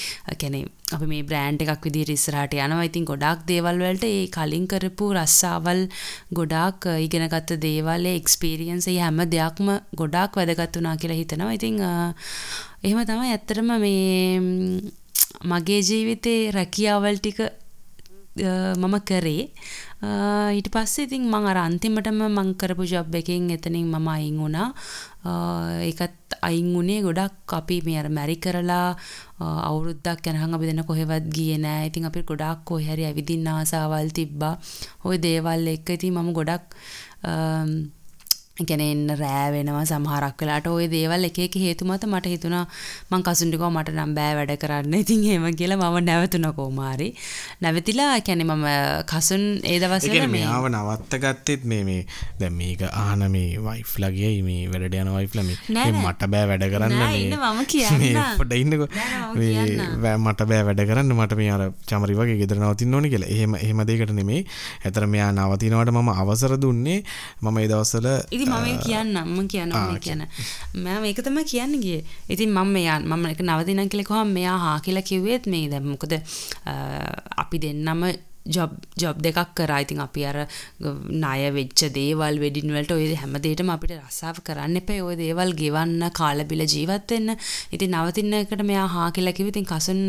කියන්නේ 0.43 0.65
අපි 0.97 1.07
මේ 1.13 1.23
බ්‍රෑන්ඩ් 1.31 1.65
එකක් 1.65 1.85
විදිහට 1.89 2.15
ඉස්සරහට 2.17 2.57
යනවා. 2.59 2.87
ඉතින් 2.89 3.09
ගොඩාක් 3.11 3.45
දේවල් 3.51 3.83
වලට 3.85 4.09
ඒ 4.11 4.27
කලින් 4.37 4.67
කරපු 4.73 5.11
රස්සාවල් 5.19 5.83
ගොඩාක් 6.41 6.89
ඉගෙනගත්ත 7.07 7.55
දේවල් 7.67 8.11
ඒ 8.13 8.17
එක්ස්පීරියන්ස් 8.23 8.89
ඒ 8.93 8.99
හැම 9.05 9.23
දෙයක්ම 9.37 9.71
ගොඩාක් 10.03 10.41
වැදගත් 10.41 10.81
වුණා 10.81 10.97
කියලා 11.03 11.21
හිතනවා. 11.23 11.53
ඉතින් 11.59 11.79
එහෙම 12.85 13.01
තමයි 13.11 13.33
ඇත්තටම 13.37 13.73
මේ 13.85 14.39
මගේ 15.53 15.81
ජීවිතේ 15.89 16.41
රැකියාවල් 16.59 17.19
ටික 17.21 17.41
මම 18.39 18.95
කරේ 19.03 19.45
ඊට 20.55 20.69
පස්සේ 20.71 21.07
ඉතින් 21.07 21.27
මං 21.27 21.47
අර 21.47 21.59
අන්තිමටම 21.59 22.21
මං 22.29 22.55
කරපු 22.55 22.87
ජොබ් 22.87 23.15
එකෙන් 23.15 23.51
එතනින් 23.51 23.87
මම 23.87 24.09
අයින් 24.09 24.39
වුණා 24.39 24.69
ඒකත් 25.83 26.39
අයින් 26.43 26.71
වුණේ 26.75 27.03
ගොඩක් 27.03 27.53
අපි 27.53 27.83
මේ 27.83 27.99
අර 27.99 28.09
මැරි 28.09 28.37
කරලා 28.37 28.97
අවුරුද්දක් 29.41 30.27
යනකම් 30.27 30.55
අපි 30.55 30.71
දෙන්න 30.71 30.85
කොහෙවත් 30.85 31.27
ගියේ 31.29 31.59
නෑ. 31.59 31.87
ඉතින් 31.89 32.07
අපි 32.07 32.23
ගොඩාක් 32.23 32.65
කොහේ 32.65 32.89
හරි 32.89 33.05
ඇවිදින්න 33.05 33.47
ආසාවල් 33.49 34.11
තිබ්බා. 34.11 34.55
ওই 35.05 35.17
දේවල් 35.19 35.67
එක්ක 35.75 35.89
ඉතින් 35.91 36.15
මම 36.15 36.33
ගොඩක් 36.33 36.67
ගැන 38.59 38.81
එන්න 38.83 39.11
රෑ 39.15 39.51
වෙනවා 39.55 39.85
සමහරක් 39.87 40.43
වෙලාට 40.43 40.67
ওই 40.67 40.87
දේවල් 40.91 41.27
එක 41.29 41.37
එක 41.45 41.57
හේතු 41.63 41.87
මත 41.87 42.07
මට 42.09 42.31
හිතුණා 42.33 42.65
මං 43.11 43.23
කසුන්ටිකෝ 43.23 43.71
මට 43.71 43.95
නම් 43.95 44.15
බෑ 44.17 44.33
වැඩ 44.39 44.53
කරන්න. 44.59 44.95
ඉතින් 44.95 45.23
එහෙම 45.25 45.47
කියලා 45.55 45.79
මම 45.79 45.99
නැවතුණා 46.05 46.53
කොමාරි. 46.53 47.09
නැවතිලා 47.63 48.19
කියන්නේ 48.21 48.47
මම 48.47 48.67
කසුන් 49.07 49.45
ඒ 49.63 49.79
දවස්වල 49.79 50.27
මේ 50.29 50.43
ආව 50.47 50.67
නවත්ත 50.71 51.21
ගත්තෙත් 51.25 51.63
මේ 51.65 51.85
මේ 51.85 52.03
දැන් 52.41 52.57
මේක 52.59 52.83
අහන 52.83 53.23
මේ 53.31 53.63
වයිෆ්ලා 53.67 54.11
ගියයි 54.11 54.43
මේ 54.43 54.67
වැඩට 54.73 54.99
යන 55.03 55.13
වයිෆ්ලා 55.15 55.47
මේ 55.47 55.87
මට 55.95 56.31
බෑ 56.35 56.51
වැඩ 56.53 56.67
කරන්න 56.75 56.97
මේ 56.99 57.39
මම 57.39 57.63
කියන්න. 57.67 58.19
පොඩ 58.43 58.53
ඉන්නකෝ. 58.55 58.91
මේ 59.37 60.17
මට 60.17 60.49
බෑ 60.51 60.67
වැඩ 60.71 60.85
කරන්න 60.91 61.15
මට 61.15 61.39
මේ 61.43 61.55
අර 61.55 61.65
චමරි 61.87 62.19
වගේ 62.19 62.39
ගෙදර 62.43 62.59
නවතින්න 62.59 62.99
ඕනේ 62.99 63.15
කියලා. 63.15 63.31
එහෙම 63.37 63.55
එහෙම 63.55 63.87
දෙයකට 63.87 64.15
නෙමෙයි. 64.19 64.43
ඇතර 64.85 65.07
මෙයා 65.07 65.31
නවතිනවට 65.33 65.95
මම 65.95 66.13
අවසර 66.17 66.59
දුන්නේ 66.59 67.01
මම 67.43 67.57
ඒ 67.59 67.71
දවස්වල 67.71 68.13
මම 68.49 68.79
කියන්න 68.87 69.17
අම්ම 69.23 69.49
කියන්න 69.55 69.73
මම 69.73 69.99
කියන. 70.07 70.23
මම 70.75 71.05
ඒක 71.11 71.21
තමයි 71.27 71.45
කියන්න 71.53 71.75
ගියේ. 71.85 72.05
ඉතින් 72.29 72.55
මම 72.57 72.73
මෙයා 72.77 73.01
මම 73.01 73.27
එක 73.33 73.43
නවතිනම් 73.49 73.91
කියලා 73.91 74.11
කොහොම 74.13 74.33
මෙයා 74.39 74.59
හා 74.65 74.79
කියලා 74.87 75.09
කිව්වෙත් 75.11 75.47
මේ 75.47 75.69
දැන් 75.69 75.87
මොකද 75.93 76.15
අපි 77.43 77.63
දෙන්නම 77.65 78.03
ජොබ් 78.57 78.73
ජොබ් 79.01 79.17
දෙකක් 79.25 79.51
කරා. 79.59 79.81
ඉතින් 79.85 80.01
අපි 80.05 80.23
අර 80.25 80.37
ණය 81.23 81.41
වෙච්ච 81.57 81.81
දේවල් 81.97 82.39
වෙඩින් 82.43 82.73
වලට 82.75 82.95
ඔය 82.97 83.09
හැම 83.23 83.35
දෙයකටම 83.45 83.73
අපිට 83.75 83.93
රස්සාව 83.99 84.41
කරන්න 84.47 84.81
එපා. 84.81 85.05
ඔය 85.09 85.17
දේවල් 85.21 85.53
ගෙවන්න 85.61 86.09
කාලා 86.19 86.49
බිල 86.51 86.65
ජීවත් 86.75 87.13
වෙන්න. 87.15 87.37
ඉතින් 87.75 87.93
නවතින 87.93 88.33
එකට 88.41 88.65
මෙයා 88.71 88.87
හා 88.95 89.09
කියලා 89.17 89.37
කිව්ව. 89.37 89.53
ඉතින් 89.53 89.69
කසුන් 89.73 90.01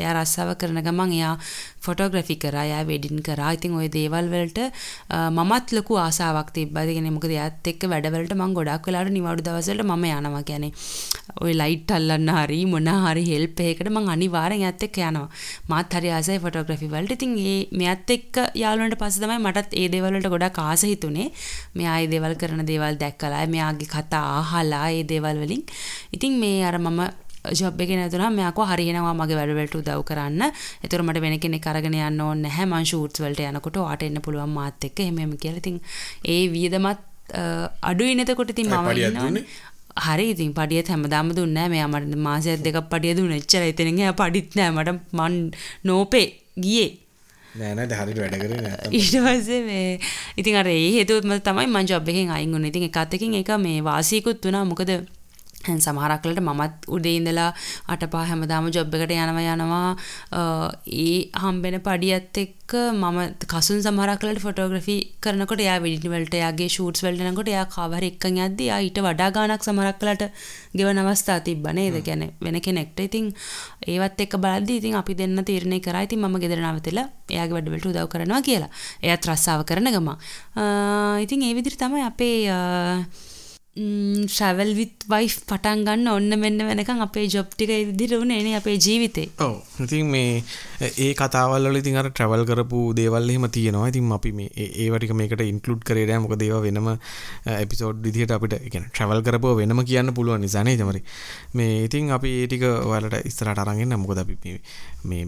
එයා 0.00 0.16
රස්සාව 0.18 0.50
කරන 0.60 0.82
ගමන් 0.86 1.14
එයා 1.18 1.34
ෆොටෝග්‍රෆි 1.88 2.36
කරා 2.44 2.66
යා 2.72 2.82
වෙඩින් 2.90 3.22
කරා 3.28 3.52
ඉතින් 3.58 3.78
ওই 3.80 3.88
දේවල් 3.98 4.32
වලට 4.34 4.60
මමත් 5.36 5.76
ලොකු 5.78 6.00
ආසාවක් 6.06 6.50
තිබ්බා 6.58 6.84
ඒ 6.84 6.96
කියන්නේ 6.96 7.16
මොකද 7.18 7.36
එයාත් 7.36 7.72
එක්ක 7.72 7.88
වැඩවලට 7.92 8.36
මම 8.38 8.56
ගොඩක් 8.58 8.90
වෙලාවට 8.90 9.16
නිවාඩු 9.18 9.46
දවස්වලට 9.48 9.86
මම 9.88 10.06
යනවා 10.12 10.44
කියන්නේ 10.50 10.72
ඔය 11.44 11.52
ලයිට් 11.60 11.90
අල්ලන්න 11.96 12.30
හරි 12.36 12.60
මොන 12.66 12.88
හරි 13.06 13.24
හෙල්ප් 13.30 13.60
එකකට 13.66 13.90
මං 13.92 14.08
අනිවාර්යෙන් 14.14 14.62
එයාත් 14.62 14.84
එක්ක 14.86 14.98
යනවා. 15.00 15.28
මාත් 15.68 15.96
හරි 15.96 16.10
ආසයි 16.10 16.38
ෆොටෝග්‍රැෆි 16.44 16.88
වලට. 16.94 17.16
ඉතින් 17.16 17.34
ඒ 17.44 17.58
මෙයාත් 17.72 18.10
එක්ක 18.16 18.40
යාළුවන්ට 18.62 18.98
පස්සේ 19.02 19.24
තමයි 19.24 19.38
මටත් 19.40 19.74
ඒ 19.74 19.88
දේවල් 19.94 20.16
වලට 20.16 20.32
ගොඩක් 20.34 20.62
ආස 20.64 20.86
හිතුනේ. 20.90 21.28
මෙයා 21.74 21.98
ඒ 22.00 22.08
දේවල් 22.14 22.34
කරන 22.40 22.64
දේවල් 22.72 22.98
දැක්කලා, 23.02 23.44
මෙයාගේ 23.54 23.92
කතා 23.94 24.24
අහලා 24.40 24.86
ඒ 24.90 25.04
දේවල් 25.12 25.44
වලින්. 25.44 25.62
ඉතින් 26.12 26.40
මේ 26.42 26.64
අර 26.64 26.78
මම 26.78 27.00
ජොබ් 27.60 27.80
එකේ 27.80 27.98
නැතුණා 28.00 28.30
මෙයාකෝ 28.38 28.66
හරියනවා 28.72 29.14
මගේ 29.20 29.38
වැඩ 29.40 29.54
වලට 29.58 29.80
උදව් 29.80 30.02
කරන්න. 30.08 30.42
ඒතර 30.84 31.02
මට 31.06 31.22
වෙන 31.24 31.38
කෙනෙක් 31.44 31.66
අරගෙන 31.72 31.94
යන්න 31.94 32.20
ඕනේ 32.26 32.48
නැහැ. 32.48 32.66
මං 32.72 32.88
ෂූට්ස් 32.90 33.22
වලට 33.24 33.48
යනකොට 33.50 33.78
ඔයාට 33.82 34.06
එන්න 34.08 34.20
පුළුවන් 34.26 34.52
මාත් 34.58 34.88
එක්ක 34.88 35.00
එහෙම 35.06 35.22
එහෙම 35.22 35.36
කියලා. 35.44 35.62
ඉතින් 35.62 35.80
ඒ 36.24 36.42
වියදමත් 36.54 37.00
අඩුයි 37.82 38.14
නේදකොට 38.18 38.52
ඉතින් 38.54 38.70
මම. 38.70 39.40
හරි 40.06 40.26
ඉතින් 40.34 40.52
පඩියත් 40.58 40.88
හැමදාම 40.92 41.32
දුන්නේ. 41.38 41.68
මෙයා 41.68 41.88
මට 41.88 42.20
මාසයක් 42.28 42.62
දෙකක් 42.66 42.92
පඩිය 42.92 43.16
දුන්නා. 43.18 43.40
එච්චරයි. 43.42 43.72
එතනින් 43.72 43.98
එහා 44.04 44.20
පඩිත් 44.22 44.54
නැහැ. 44.56 44.76
මට 44.76 45.16
මන් 45.18 45.34
නෝපේ 45.84 46.28
ගියේ. 46.60 46.88
නෑන 47.58 47.92
හරිට 47.98 48.18
වැඩ 48.20 48.36
කර 48.42 48.52
ඊට 48.92 49.14
පස්සේ 49.24 49.60
මේ 49.68 50.00
ඉතින් 50.40 50.58
අර 50.60 50.68
ඒ 50.68 50.88
හේතුවත්ම 50.96 51.32
තමයි 51.48 51.68
මං 51.72 51.88
ජොබ් 51.90 52.08
එකෙන් 52.12 52.32
අයින් 52.36 52.52
වුණේ. 52.52 52.72
ඉතින් 52.72 52.88
එකත් 52.88 53.14
එකින් 53.18 53.36
එක 53.40 53.52
මේ 53.66 53.84
වාසියකුත් 53.88 54.44
වුණා. 54.44 54.64
මොකද 54.70 54.92
සමහරක්ලට 55.64 56.40
මමත් 56.40 56.86
උඩේ 56.88 57.16
ඉඳලා 57.18 57.48
අටපා 57.88 58.24
හැමදාම 58.26 58.68
ජොබ් 58.70 58.94
එකට 58.96 59.14
යනවා 59.14 59.54
යනවා 59.54 59.88
ඒ 60.96 61.16
හම්බෙන 61.42 61.76
පඩියත් 61.80 62.38
එක්ක 62.42 62.74
මම 62.92 63.18
කසුන් 63.46 63.82
සමහරක්ලට 63.82 64.40
ෆොටෝග්‍රෆි 64.40 64.96
කරනකොට 65.20 65.60
එයා 65.60 65.78
වෙඩින් 65.80 66.12
වලට 66.12 66.38
එයාගේ 66.40 66.68
ෂූට්ස් 66.68 67.04
වලට 67.06 67.28
යනකොට 67.30 67.50
එයා 67.52 67.66
කවර් 67.66 68.06
එක්කන් 68.10 68.40
යද්දි 68.46 68.68
එයා 68.68 68.80
ඊට 68.80 69.00
වඩා 69.00 69.30
ගාණක් 69.30 69.66
සමහරක්ලට 69.68 70.24
ගෙවන 70.74 71.02
අවස්ථා 71.04 71.38
තිබ්බ 71.40 71.66
නේද? 71.72 71.98
කියන්නේ 72.00 72.32
වෙන 72.40 72.60
කෙනෙක්ට. 72.60 72.98
ඉතින් 73.00 73.32
ඒවත් 73.86 74.20
එක්ක 74.20 74.38
බලද්දි 74.38 74.80
ඉතින් 74.80 74.94
අපි 74.94 75.14
දෙන්න 75.14 75.44
තීරණය 75.44 75.80
කරා. 75.80 76.06
ඉතින් 76.06 76.20
මම 76.20 76.36
ගෙදර 76.38 76.60
නවතිලා 76.62 77.08
එයාගේ 77.28 77.56
වැඩ 77.56 77.72
වලට 77.72 77.92
උදව් 77.92 78.08
කරනවා 78.08 78.42
කියලා. 78.42 78.70
එයාත් 79.02 79.26
රස්සාව 79.26 79.64
කරන 79.64 79.90
ගම 79.90 80.10
ඉතින් 81.24 81.42
ඒ 81.42 81.54
විදිහට 81.54 81.80
තමයි 81.80 82.06
අපේ 82.06 82.36
ශැවල් 83.76 84.70
විත් 84.78 85.04
වයි් 85.12 85.26
පටන් 85.48 85.82
ගන්න 85.86 86.08
ඔන්න 86.08 86.32
මෙන්න 86.42 86.60
වෙනකම් 86.68 87.00
අපේ 87.06 87.24
ජොබ් 87.34 87.48
ටික 87.52 87.72
ඉදිරියට 87.74 88.22
උනේ 88.24 88.38
නේ 88.46 88.54
අපේ 88.60 88.76
ජීවිතේ. 88.86 89.26
ඔව්. 89.46 89.56
ඉතින් 89.84 90.08
මේ 90.14 90.42
ඒ 91.04 91.10
කතාවල් 91.20 91.68
වල 91.68 91.78
ඉතින් 91.80 91.98
අර 92.00 92.08
ට්‍රැවල් 92.10 92.44
කරපු 92.50 92.80
දේවල් 92.98 93.28
එහෙම 93.32 93.44
තියෙනවා. 93.56 93.90
ඉතින් 93.92 94.12
අපි 94.18 94.32
මේ 94.38 94.68
ඒව 94.84 94.96
ටික 94.96 95.12
මේකට 95.20 95.44
ඉන්ක්ලූඩ් 95.44 95.84
කරේ 95.88 96.06
නෑ. 96.10 96.22
මොකද 96.24 96.44
ඒවා 96.46 96.62
වෙනම 96.66 96.88
එපිසෝඩ් 97.64 98.00
විදිහට 98.06 98.32
අපිට 98.38 98.56
ඒ 98.58 98.70
කියන්නේ 98.72 98.92
ට්‍රැවල් 98.94 99.20
කරපුව 99.28 99.60
වෙනම 99.60 99.84
කියන්න 99.90 100.14
පුළුවන් 100.18 100.40
නිසා 100.46 100.64
නේද 100.68 100.84
මරි. 100.88 101.02
මේ 101.60 101.84
ඉතින් 101.88 102.14
අපි 102.18 102.32
ඒ 102.40 102.46
ටික 102.48 102.64
ඔයාලට 102.70 103.28
ඉස්සරහට 103.32 103.62
අරන් 103.64 103.84
එන්න. 103.84 103.96
මොකද 104.04 104.22
අපි 104.24 104.38
මේ 104.44 104.58
මේ 105.04 105.24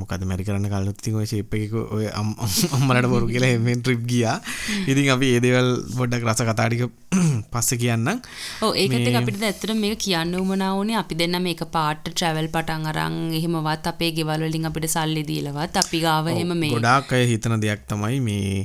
මොකද 0.00 0.26
මැරි 0.32 0.48
කරන්න 0.48 0.68
කලින් 0.74 0.90
ඉතින් 0.96 1.20
ඔය 1.22 1.30
ෂේප් 1.30 1.54
එකක 1.62 1.78
ඔය 1.78 2.10
අම්මලට 2.18 3.10
බොරු 3.14 3.30
කියලා 3.30 3.54
මේ 3.68 3.78
ට්‍රිප් 3.78 4.04
ගියා. 4.10 4.36
ඉතින් 4.90 5.14
අපි 5.16 5.32
ඒ 5.36 5.40
දේවල් 5.46 5.72
පොඩ්ඩක් 5.98 6.28
රස 6.28 6.44
කතා 6.50 6.68
ටික 6.68 6.90
පස්සේ 7.60 7.80
කියන්නම්. 7.84 8.20
ඕ 8.66 8.72
ඒකත් 8.82 9.18
අපිට 9.22 9.42
ඇත්තට 9.48 9.74
මේක 9.82 9.98
කියන්න 10.06 10.36
උමනා 10.42 10.72
වුණේ 10.78 11.00
අපි 11.02 11.20
දෙන්න 11.22 11.40
මේක 11.48 11.64
පාට 11.76 12.04
ට්‍රැවල් 12.10 12.48
පටන් 12.54 12.86
අරන් 12.92 13.18
එහෙමවත් 13.40 13.90
අපේ 13.92 14.12
ගෙවල් 14.18 14.46
වලින් 14.46 14.70
අපිට 14.70 14.88
සල්ලි 14.96 15.24
දීලවත් 15.32 15.82
අපි 15.84 16.04
ගාව 16.06 16.32
එහෙම 16.34 16.54
මේ 16.62 16.72
ගොඩාක් 16.76 17.12
අය 17.18 17.26
හිතන 17.32 17.58
දෙයක් 17.66 17.84
තමයි 17.92 18.24
මේ 18.28 18.64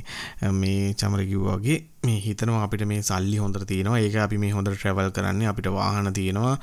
මේ 0.62 0.94
චමර 1.00 1.28
කිව්වා 1.30 1.58
වගේ 1.58 1.78
මේ 2.06 2.18
හිතනවා 2.26 2.62
අපිට 2.66 2.84
මේ 2.90 3.02
සල්ලි 3.02 3.38
හොඳට 3.42 3.66
තියෙනවා. 3.70 3.98
ඒක 4.04 4.16
අපි 4.24 4.38
මේ 4.42 4.52
හොඳට 4.56 4.76
ට්‍රැවල් 4.76 5.10
කරන්නේ 5.16 5.48
අපිට 5.52 5.68
වාහන 5.76 6.12
තියෙනවා. 6.18 6.54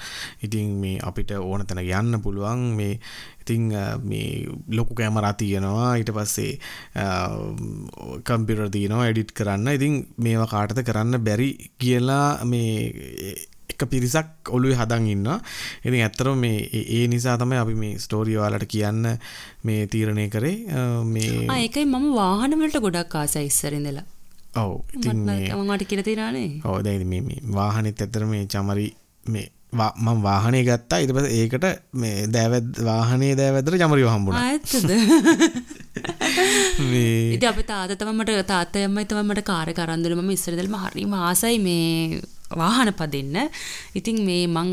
ඉතින් 0.45 0.69
මේ 0.83 0.97
අපිට 1.09 1.31
ඕන 1.39 1.65
තැන 1.67 1.83
යන්න 1.83 2.21
පුළුවන්. 2.25 2.63
මේ 2.79 2.99
ඉතිං 3.43 3.69
මේ 4.03 4.27
ලොකු 4.71 4.95
කෑමරා 4.95 5.33
තියෙනවා 5.35 5.93
ඊට 5.99 6.11
පස්සේ 6.17 6.51
කම්පියුටර් 8.27 8.69
තියෙනවා 8.75 9.09
එඩිට් 9.11 9.33
කරන්න 9.39 9.73
ඉතින් 9.73 9.97
මේවා 10.17 10.51
කාටද 10.53 10.83
කරන්න 10.83 11.23
බැරි 11.23 11.49
කියලා 11.77 12.27
මේ 12.45 13.33
එක 13.73 13.85
පිරිසක් 13.89 14.49
ඔළුවේ 14.49 14.77
හදන් 14.77 15.07
ඉන්නවා. 15.07 15.37
ඉතින් 15.83 16.01
ඇත්තටම 16.05 16.39
මේ 16.39 16.83
ඒ 16.97 17.05
නිසා 17.07 17.37
තමයි 17.37 17.57
අපි 17.57 17.75
මේ 17.75 17.93
ස්ටෝරි 17.97 18.37
ඔයාලට 18.37 18.67
කියන්න 18.67 19.07
මේ 19.63 19.87
තීරණය 19.87 20.27
කරේ. 20.29 20.57
මේ 21.05 21.47
ආ 21.47 21.59
ඒකයි 21.59 21.85
මම 21.85 22.09
වාහන 22.15 22.59
වලට 22.59 22.83
ගොඩක් 22.85 23.15
ආසයි 23.15 23.47
ඉස්සර 23.51 23.73
ඉඳලා. 23.73 24.05
ඔව් 24.55 24.73
ඉතින් 24.93 25.25
මට 25.25 25.89
කියලා 25.89 26.07
තියෙනවානේ 26.09 26.49
ඔව් 26.63 26.77
දැන් 26.85 27.07
මේ 27.07 27.21
මේ 27.21 27.41
වාහනෙත් 27.55 28.01
ඇත්තට 28.01 28.29
මේ 28.33 28.45
චමරි 28.47 28.87
මේ 29.25 29.47
මම 29.73 30.21
වාහනේ 30.27 30.63
ගත්තා. 30.67 30.99
ඊට 31.03 31.13
පස්සේ 31.15 31.39
ඒකට 31.41 31.65
මේ 32.01 32.27
දෑවැද්ද 32.35 32.83
වාහනේ 32.89 33.31
දෑවැද්දට 33.39 33.79
චමරිව 33.81 34.09
හම්බුණා. 34.13 34.43
මේ 36.91 37.33
ඉතින් 37.35 37.49
අපේ 37.53 37.67
තාත්තා 37.71 37.97
තමයි 38.01 38.15
මට 38.19 38.45
තාත්තා 38.53 38.85
අම්මයි 38.89 39.05
තමයි 39.11 39.25
මට 39.29 39.43
කාර් 39.51 39.67
එක 39.73 39.81
අරන් 39.85 40.03
දුන්නේ. 40.03 40.21
මම 40.21 40.31
ඉස්සර 40.37 40.53
ඉඳලම 40.55 40.77
හරිම 40.85 41.13
ආසයි 41.29 41.57
මේ 41.67 42.21
වාහන 42.61 42.93
පදින්න. 43.01 43.37
ඉතින් 43.99 44.17
මේ 44.29 44.43
මං 44.47 44.69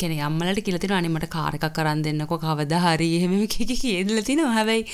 කියන්නේ 0.00 0.24
අම්මලට 0.28 0.60
කියලා 0.64 0.82
තියෙනවා 0.82 1.00
අනේ 1.02 1.14
මට 1.16 1.30
කාර් 1.36 1.54
එකක් 1.58 1.78
අරන් 1.84 2.02
දෙන්නකෝ. 2.06 2.38
කවදා 2.46 2.82
හරි 2.86 3.08
එහෙම 3.18 3.34
කිකි 3.54 3.76
කියලා 3.84 4.26
තියෙනවා 4.28 4.56
හැබැයි 4.58 4.84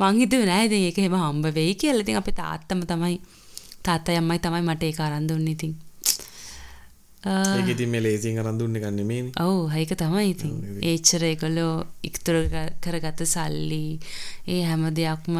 මං 0.00 0.22
හිතුවේ 0.22 0.48
නෑ 0.52 0.70
ඉතින් 0.70 0.86
ඒක 0.88 1.02
එහෙම 1.02 1.18
හම්බ 1.24 1.52
වෙයි 1.58 1.74
කියලා. 1.82 2.04
ඉතින් 2.06 2.22
අපේ 2.22 2.38
තාත්තම 2.40 2.80
තමයි 2.92 3.20
තාත්තයි 3.88 4.18
අම්මයි 4.22 4.40
තමයි 4.46 4.64
මට 4.68 4.90
ඒක 4.90 5.00
අරන් 5.08 5.28
දුන්නේ. 5.32 5.56
ඉතින්. 5.58 5.76
ඒක 7.26 7.68
ඉතින් 7.74 7.88
මේ 7.90 8.02
දුන්නේ 8.58 8.82
කන්නේ 8.82 9.04
මේනේ. 9.04 9.32
ඔව් 9.40 9.72
ඒක 9.74 9.94
තමයි 9.98 10.30
ඉතින්. 10.30 10.52
ඒච්චර 10.82 11.24
ඒගොල්ලෝ 11.24 11.84
ඉක්තර 12.08 12.36
කරගත්ත 12.80 13.24
සල්ලි 13.26 13.98
ඒ 14.46 14.62
හැම 14.62 14.86
දෙයක්ම 14.94 15.36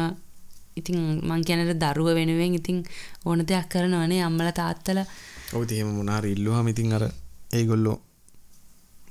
ඉතින් 0.75 0.99
මං 1.23 1.45
කියන්නේ 1.47 1.79
දරුව 1.83 2.11
වෙනුවෙන් 2.19 2.59
ඉතින් 2.59 2.83
ඕන 3.25 3.47
දෙයක් 3.47 3.69
කරනවනේ 3.71 4.21
අම්මලා 4.27 4.51
තාත්තලා. 4.51 5.05
ඔව් 5.53 5.63
ඉතින් 5.63 5.77
එහෙම 5.77 5.95
මොනාර 5.95 6.25
ඉල්ලුවාම 6.25 6.67
ඉතින් 6.67 6.93
අර 6.93 7.05
ඒගොල්ලෝ 7.53 7.97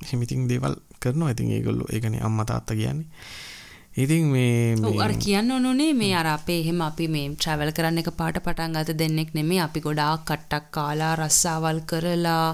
එහෙම 0.04 0.22
ඉතින් 0.22 0.48
දේවල් 0.48 0.76
කරනවා. 1.00 1.30
ඉතින් 1.30 1.50
ඒගොල්ලෝ 1.56 1.88
ඒකනේ 1.92 2.20
අම්මා 2.20 2.44
තාත්තා 2.44 2.76
කියන්නේ. 2.76 3.08
ඉතින් 3.98 4.26
මේ 4.30 4.76
අර 5.04 5.12
කියන්න 5.24 5.50
ඕනේ 5.50 5.92
මේ 6.00 6.14
අර 6.14 6.28
අපේ 6.36 6.58
එහෙම 6.62 6.80
අපි 6.88 7.06
මේ 7.14 7.28
ට්‍රැවල් 7.34 7.72
කරන්න 7.76 8.00
එක 8.02 8.10
පාට 8.18 8.38
පටන් 8.44 8.76
ගත 8.76 8.98
දෙන්නෙක් 9.00 9.30
නෙමෙයි. 9.34 9.60
අපි 9.66 9.80
ගොඩාක් 9.86 10.22
කට්ටක් 10.28 10.70
කාලා 10.76 11.14
රස්සාවල් 11.20 11.80
කරලා 11.90 12.48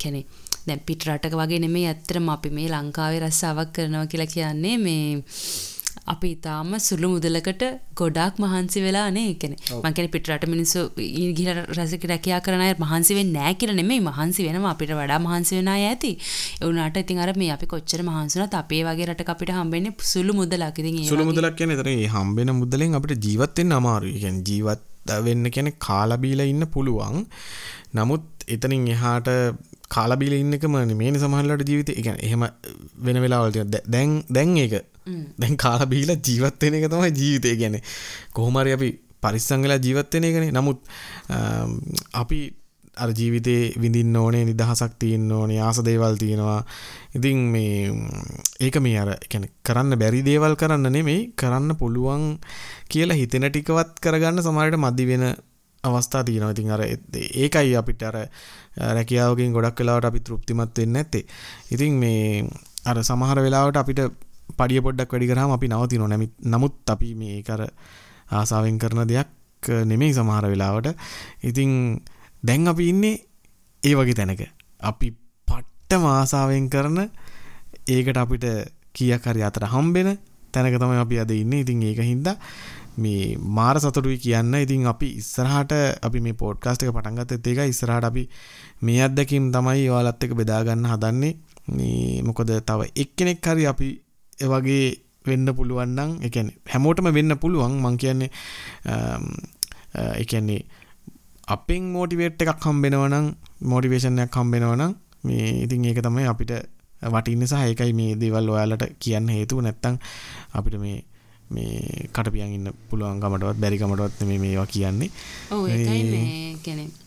කියන්නේ 0.00 0.24
දැන් 0.66 0.80
පිට 0.86 1.06
රටක 1.08 1.34
වගේ 1.40 1.60
නෙමෙයි 1.64 1.86
ඇත්තටම 1.90 2.28
අපි 2.34 2.50
මේ 2.56 2.68
ලංකාවේ 2.74 3.22
රස්සාවක් 3.26 3.70
කරනවා 3.76 4.10
කියලා 4.10 4.32
කියන්නේ 4.34 4.76
මේ 4.78 5.06
අපි 6.06 6.30
තාම 6.36 6.70
සුළු 6.80 7.08
මුදලකට 7.12 7.62
ගොඩාක් 7.94 8.38
මහන්සි 8.38 8.80
වෙලා 8.80 9.06
නේ 9.10 9.34
කියන්නේ 9.34 9.78
මං 9.78 9.94
කියන්නේ 9.96 10.12
පිට 10.14 10.30
රට 10.30 10.48
මිනිස්සු 10.48 10.80
ගිහලා 11.38 11.64
රසික 11.76 12.04
රැකියා 12.04 12.40
කරන 12.40 12.64
අය 12.66 12.74
මහන්සි 12.78 13.18
වෙන්නේ 13.18 13.36
නැහැ 13.36 13.54
කියලා 13.54 13.78
නෙමෙයි 13.80 14.02
මහන්සි 14.08 14.46
වෙනවා 14.48 14.72
අපිට 14.74 14.92
වඩා 14.92 15.20
මහන්සි 15.26 15.58
වෙන 15.58 15.70
ඇති 15.74 16.12
ඒ 16.12 16.64
වුණාට 16.66 16.98
ඉතින් 17.02 17.22
අර 17.26 17.30
මේ 17.36 17.50
අපි 17.56 17.70
කොච්චර 17.74 18.02
මහන්සි 18.02 18.40
වුණත් 18.40 18.58
අපේ 18.62 18.82
වගේ 18.88 19.08
රටක 19.08 19.32
අපිට 19.34 19.54
හම්බෙන්නේ 19.58 19.94
සුළු 20.12 20.34
මුදලක් 20.40 20.80
ඉතින් 20.82 21.02
සුළු 21.04 21.28
මුදලක් 21.30 21.56
කියන්නේ 21.60 21.78
එතන 21.78 21.92
මේ 21.92 22.10
හම්බෙන 22.16 22.54
මුදලෙන් 22.62 22.98
අපිට 23.00 23.24
ජීවත් 23.26 23.58
වෙන්න 23.58 23.72
අමාරුයි. 23.72 24.16
කියන්නේ 24.18 24.46
ජීවත් 24.48 24.82
වෙන්න 25.20 25.50
කියන්නේ 25.50 25.78
කාලා 25.80 26.18
බීලා 26.18 26.46
ඉන්න 26.46 26.66
පුළුවන්. 26.68 27.26
නමුත් 27.94 28.26
එතනින් 28.48 28.88
එහාට 28.94 29.28
කාලා 29.88 30.16
බීලා 30.16 30.40
ඉන්න 30.44 30.58
එකම 30.58 30.78
නෙමෙයි 30.84 31.22
සමහරවිට 31.24 31.68
ජීවිතේ. 31.68 32.02
කියන්නේ 32.02 32.26
එහෙම 32.26 32.42
වෙන 33.06 33.22
වෙලාවල් 33.24 33.52
තියෙනවා. 33.52 33.84
දැන් 33.88 34.18
දැන් 34.30 34.56
ඒක 34.56 34.91
දැන් 35.38 35.56
කාලා 35.56 35.90
බීලා 35.94 36.18
ජීවත් 36.28 36.62
වෙන 36.62 36.78
එක 36.78 36.88
තමයි 36.90 37.12
ජීවිතය 37.20 37.56
කියන්නේ. 37.56 37.82
කොහොම 38.32 38.58
හරි 38.62 38.72
අපි 38.78 38.90
පරිස්සම් 39.22 39.62
වෙලා 39.62 39.84
ජීවත් 39.86 40.14
වෙන 40.14 40.24
එකනේ. 40.24 40.52
නමුත් 40.52 40.80
අපි 42.22 42.40
අර 42.96 43.10
ජීවිතේ 43.18 43.72
විඳින්න 43.82 44.16
ඕනේ 44.16 44.44
නිදහසක් 44.44 44.98
තියෙන්න 44.98 45.30
ඕනේ 45.32 45.60
ආස 45.60 45.78
දේවල් 45.84 46.16
තියෙනවා. 46.16 46.64
ඉතින් 47.16 47.38
මේ 47.54 47.92
ඒක 48.60 48.76
මේ 48.86 48.98
අර 48.98 49.10
කියන්නේ 49.28 49.52
කරන්න 49.64 49.98
බැරි 49.98 50.20
දේවල් 50.26 50.56
කරන්න 50.56 50.92
නෙමෙයි 50.92 51.32
කරන්න 51.42 51.76
පුළුවන් 51.80 52.26
කියලා 52.92 53.16
හිතෙන 53.16 53.48
ටිකවත් 53.48 53.96
කරගන්න 54.04 54.44
සමහරවිට 54.44 54.82
මදි 54.84 55.06
වෙන 55.10 55.24
අවස්ථා 55.84 56.24
තියෙනවා. 56.24 56.52
ඉතින් 56.52 56.70
අර 56.70 56.82
ඒකයි 56.84 57.76
අපිට 57.76 58.02
අර 58.02 58.18
රැකියාවකින් 58.98 59.56
ගොඩක් 59.56 59.80
වෙලාවට 59.80 60.10
අපි 60.10 60.20
තෘප්තිමත් 60.20 60.78
වෙන්නේ 60.78 60.92
නැත්තේ. 60.92 61.24
ඉතින් 61.70 61.96
මේ 62.02 62.44
අර 62.84 63.00
සමහර 63.02 63.40
වෙලාවට 63.46 63.80
අපිට 63.82 64.00
පඩිය 64.52 64.80
පොඩ්ඩක් 64.80 65.12
වැඩි 65.12 65.30
කරාම 65.30 65.50
අපි 65.50 65.68
නවතිනවා. 65.68 66.08
නැමි 66.08 66.28
නමුත් 66.44 66.90
අපි 66.90 67.14
මේක 67.14 67.50
අර 67.50 67.62
ආසාවෙන් 68.32 68.78
කරන 68.78 69.08
දෙයක් 69.08 69.30
නෙමෙයි 69.84 70.12
සමහර 70.12 70.46
වෙලාවට. 70.46 70.88
ඉතින් 71.42 71.70
දැන් 72.42 72.68
අපි 72.68 72.88
ඉන්නේ 72.88 73.14
ඒ 73.82 73.94
වගේ 73.94 74.14
තැනක. 74.14 74.42
අපි 74.82 75.08
පට්ටම 75.48 76.04
ආසාවෙන් 76.08 76.68
කරන 76.68 76.98
ඒකට 77.88 78.16
අපිට 78.16 78.46
කීයක් 78.92 79.24
හරි 79.24 79.42
අතර 79.42 79.66
හම්බෙන 79.66 80.18
තැනක 80.52 80.78
තමයි 80.78 80.98
අපි 80.98 81.18
අද 81.18 81.30
ඉන්නේ. 81.32 81.60
ඉතින් 81.60 81.82
ඒක 81.82 82.00
හින්දා 82.02 82.36
මේ 82.96 83.36
මාර 83.38 83.76
සතුටුයි 83.76 84.18
කියන්න 84.18 84.54
ඉතින් 84.54 84.86
අපි 84.86 85.08
ඉස්සරහට 85.16 85.72
අපි 86.02 86.20
මේ 86.20 86.34
පෝඩ්කාස්ට් 86.34 86.82
එක 86.82 86.92
පටන් 86.92 87.16
ගත්තත් 87.18 87.46
ඒකයි 87.46 87.68
ඉස්සරහට 87.68 88.04
අපි 88.04 88.28
මේ 88.82 89.00
අත්දැකීම් 89.02 89.50
තමයි 89.50 89.88
ඔයාලත් 89.88 90.24
එක්ක 90.24 90.34
බෙදා 90.34 90.62
ගන්න 90.64 90.86
හදන්නේ 90.86 91.32
මේ 91.68 92.22
මොකද 92.22 92.52
තව 92.62 92.90
එක්කෙනෙක් 92.96 93.40
හරි 93.42 93.66
අපි 93.66 93.88
ඒ 93.90 94.11
වගේ 94.40 94.84
වෙන්න 95.26 95.46
පුළුවන් 95.58 95.90
නම් 95.96 96.10
ඒ 96.24 96.30
කියන්නේ 96.34 96.56
හැමෝටම 96.72 97.08
වෙන්න 97.18 97.32
පුළුවන්. 97.42 97.74
මං 97.84 97.96
කියන්නේ 98.02 98.30
ඒ 99.94 100.24
කියන්නේ 100.24 100.60
අපෙන් 101.54 101.84
මෝටිවේට් 101.94 102.42
එකක් 102.42 102.66
හම්බෙනවා 102.66 103.08
නම් 103.08 103.26
මොටිවේෂන් 103.72 104.18
එකක් 104.24 104.36
හම්බෙනවා 104.40 104.76
නම් 104.76 104.92
මේ 105.24 105.48
ඉතින් 105.64 105.84
ඒක 105.84 106.00
තමයි 106.02 106.26
අපිට 106.32 106.52
වටින්නේ 107.14 107.50
සහ 107.50 107.62
ඒකයි 107.68 107.92
මේ 108.00 108.18
දේවල් 108.20 108.48
ඔයාලට 108.54 108.84
කියන්න 108.98 109.28
හේතුව. 109.28 109.58
නැත්තම් 109.66 109.94
අපිට 110.58 110.76
මේ 110.84 110.98
මේ 111.50 112.08
කටපියන් 112.14 112.52
ඉන්න 112.56 112.68
පුළුවන්කමටවත් 112.90 113.58
බැරිකමටවත් 113.62 114.20
මේ 114.28 114.38
මේවා 114.38 114.66
කියන්නේ 114.74 115.10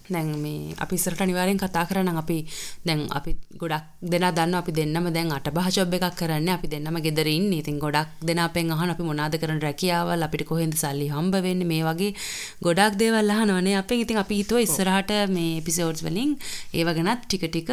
ඔව් 0.06 0.16
ඒකයි 0.16 0.36
මේ 0.36 0.36
කියන්නේ 0.36 0.36
දැන් 0.36 0.42
මේ 0.42 0.76
අපි 0.80 0.96
ඉස්සරට 0.96 1.22
අනිවාර්යෙන් 1.22 1.58
කතා 1.58 1.86
කරනම් 1.86 2.18
අපි 2.18 2.46
දැන් 2.86 3.08
අපි 3.10 3.36
ගොඩක් 3.58 3.86
දෙනා 4.02 4.32
දන්නවා 4.32 4.60
අපි 4.60 4.72
දෙන්නම 4.72 5.14
දැන් 5.14 5.32
අටබහ 5.32 5.70
ජොබ් 5.72 5.94
එකක් 5.94 6.16
කරන්නේ 6.16 6.54
අපි 6.54 6.68
දෙන්නම 6.68 7.02
ගෙදර 7.02 7.28
ඉන්නේ. 7.28 7.60
ඉතින් 7.60 7.80
ගොඩක් 7.80 8.10
දෙනා 8.22 8.46
අපෙන් 8.46 8.72
අහන 8.72 8.90
අපි 8.90 9.04
මොනවද 9.04 9.38
කරන 9.38 9.62
රැකියාවල් 9.62 10.24
අපිට 10.24 10.46
කොහෙන්ද 10.46 10.74
සල්ලි 10.74 11.10
හම්බ 11.10 11.34
වෙන්නේ 11.34 11.66
මේ 11.66 11.84
වගේ 11.84 12.14
ගොඩක් 12.62 12.98
දේවල් 12.98 13.30
අහනවනේ 13.30 13.76
අපෙන්. 13.76 14.00
ඉතින් 14.00 14.18
අපි 14.18 14.36
හිතුවා 14.36 14.62
ඉස්සරහට 14.62 15.12
මේ 15.30 15.58
එපිසෝඩ්ස් 15.62 16.04
වලින් 16.04 16.38
ඒව 16.74 16.88
ගැනත් 16.94 17.22
ටික 17.26 17.50
ටික 17.50 17.70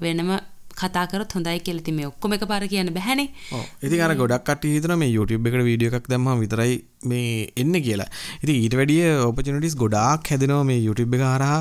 වෙනම 0.00 0.55
කතා 0.80 1.06
කරොත් 1.10 1.32
හොඳයි 1.36 1.60
කියලා 1.66 1.82
ඉතින් 1.84 1.96
මේ 1.98 2.06
ඔක්කොම 2.10 2.34
එකපාර 2.36 2.64
කියන්න 2.72 2.92
බෑනේ. 2.96 3.28
ඔව්. 3.56 3.64
ඉතින් 3.86 4.02
අර 4.06 4.14
ගොඩක් 4.20 4.44
කට්ටිය 4.48 4.74
හිතනවා 4.76 4.98
මේ 5.02 5.10
YouTube 5.16 5.48
එකට 5.50 5.66
වීඩියෝ 5.68 5.98
එකක් 5.98 6.08
දැම්මම 6.12 6.42
විතරයි 6.44 6.74
මේ 7.10 7.48
එන්නේ 7.62 7.82
කියලා. 7.86 8.08
ඉතින් 8.42 8.56
ඊට 8.62 8.76
වැඩිය 8.80 9.04
opportunities 9.28 9.76
ගොඩාක් 9.82 10.30
හැදෙනවා 10.32 10.64
මේ 10.70 10.80
YouTube 10.86 11.16
එක 11.18 11.24
හරහා. 11.28 11.60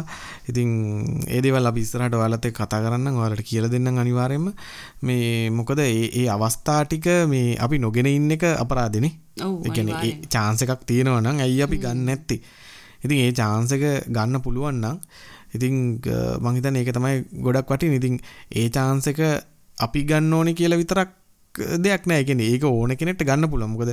ඉතින් 0.50 0.70
ඒ 1.28 1.42
දේවල් 1.46 1.72
අපි 1.72 1.86
ඉස්සරහට 1.88 2.18
ඔයාලත් 2.22 2.50
කතා 2.60 2.82
කරන්නම් 2.86 3.22
ඔයාලට 3.22 3.46
කියලා 3.52 3.72
දෙන්නම් 3.76 4.02
අනිවාර්යයෙන්ම. 4.06 4.52
මේ 5.08 5.50
මොකද 5.60 5.84
ඒ 5.86 6.10
ඒ 6.22 6.28
අවස්ථා 6.38 6.82
ටික 6.84 7.08
මේ 7.34 7.56
අපි 7.68 7.84
නොගෙන 7.86 8.12
ඉන්න 8.12 8.38
එක 8.38 8.46
අපරාධනේ. 8.66 9.14
කියන්නේ 9.76 10.04
ඒ 10.04 10.14
chance 10.36 10.68
එකක් 10.68 10.88
තියෙනවා 10.92 11.24
නම් 11.24 11.44
ඇයි 11.48 11.66
අපි 11.68 11.84
ගන්න 11.86 12.06
නැත්තේ? 12.12 12.42
ඉතින් 13.06 13.18
ඒ 13.26 13.32
එක 13.78 14.08
ගන්න 14.10 14.44
පුළුවන් 14.46 14.80
නම් 15.56 15.60
ඉතින් 15.60 15.76
මං 16.44 16.58
හිතන්නේ 16.58 16.86
ඒක 16.86 16.96
තමයි 16.96 17.44
ගොඩක් 17.46 17.72
වටින. 17.72 17.94
ඉතින් 18.00 18.20
ඒ 18.52 18.70
chance 18.70 19.10
එක 19.14 19.22
අපි 19.78 20.04
ගන්න 20.10 20.34
ඕනේ 20.34 20.58
කියලා 20.60 20.82
විතරක් 20.82 21.10
දෙයක් 21.56 22.08
නෑ. 22.08 22.22
ඒ 22.22 22.28
කියන්නේ 22.28 22.52
ඒක 22.54 22.64
ඕන 22.70 22.96
කෙනෙක්ට 23.00 23.26
ගන්න 23.26 23.50
පුළුවන්. 23.50 23.74
මොකද 23.74 23.92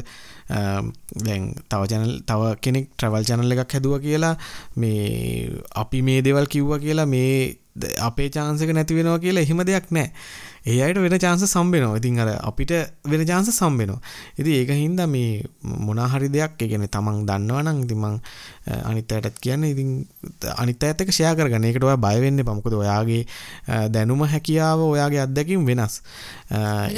දැන් 1.27 1.43
තව 1.71 1.83
channel 1.91 2.13
තව 2.27 2.55
කෙනෙක් 2.67 2.87
travel 2.99 3.25
channel 3.29 3.57
එකක් 3.57 3.75
හැදුවා 3.79 4.05
කියලා 4.07 4.37
මේ 4.77 5.51
අපි 5.83 6.03
මේ 6.03 6.23
දේවල් 6.27 6.47
කිව්වා 6.55 6.83
කියලා 6.87 7.07
මේ 7.07 7.59
අපේ 8.09 8.31
chance 8.31 8.65
එක 8.65 8.75
නැති 8.75 8.99
වෙනවා 8.99 9.23
කියලා 9.27 9.47
එහෙම 9.47 9.63
දෙයක් 9.71 9.93
නෑ. 9.99 10.11
ඒ 10.67 10.79
අයට 10.87 10.99
වෙන 11.05 11.19
chance 11.19 11.47
සම්බෙනවා. 11.47 11.97
ඉතින් 12.01 12.19
අර 12.23 12.29
අපිට 12.49 12.73
වෙන 13.05 13.27
chance 13.27 13.53
සම්බෙනවා. 13.53 14.01
ඉතින් 14.39 14.53
ඒක 14.53 14.71
හින්දා 14.71 15.07
මේ 15.07 15.43
මොනා 15.63 16.09
හරි 16.13 16.29
දෙයක් 16.29 16.63
ඒ 16.63 16.69
කියන්නේ 16.73 16.93
තමන් 16.97 17.23
දන්නවනම් 17.29 17.83
ඉතින් 17.85 17.99
මං 17.99 18.19
අනිත් 18.91 19.13
අයටත් 19.13 19.41
කියන්නේ 19.45 19.73
ඉතින් 19.75 19.91
අනිත් 20.57 20.83
අයත් 20.83 21.03
එක්ක 21.03 21.11
ෂෙයා 21.13 21.35
කරගන්න. 21.39 21.67
ඒකට 21.69 21.87
ඔයා 21.89 22.01
බය 22.07 22.21
වෙන්න 22.25 22.43
එපා. 22.43 22.55
මොකද 22.59 22.77
ඔයාගේ 22.83 23.23
දැනුම 23.95 24.23
හැකියාව 24.35 24.85
ඔයාගේ 24.87 25.23
අත්දැකීම් 25.27 25.67
වෙනස්. 25.71 25.97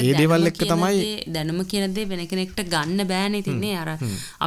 ඒ 0.05 0.13
දේවල් 0.19 0.51
එක්ක 0.51 0.61
තමයි 0.73 1.05
දැනුම 1.37 1.65
කියන 1.71 1.95
දේ 1.97 2.09
වෙන 2.11 2.27
කෙනෙක්ට 2.33 2.61
ගන්න 2.75 3.09
බෑනේ 3.13 3.41
ඉතින්නේ 3.45 3.77
අර 3.83 3.91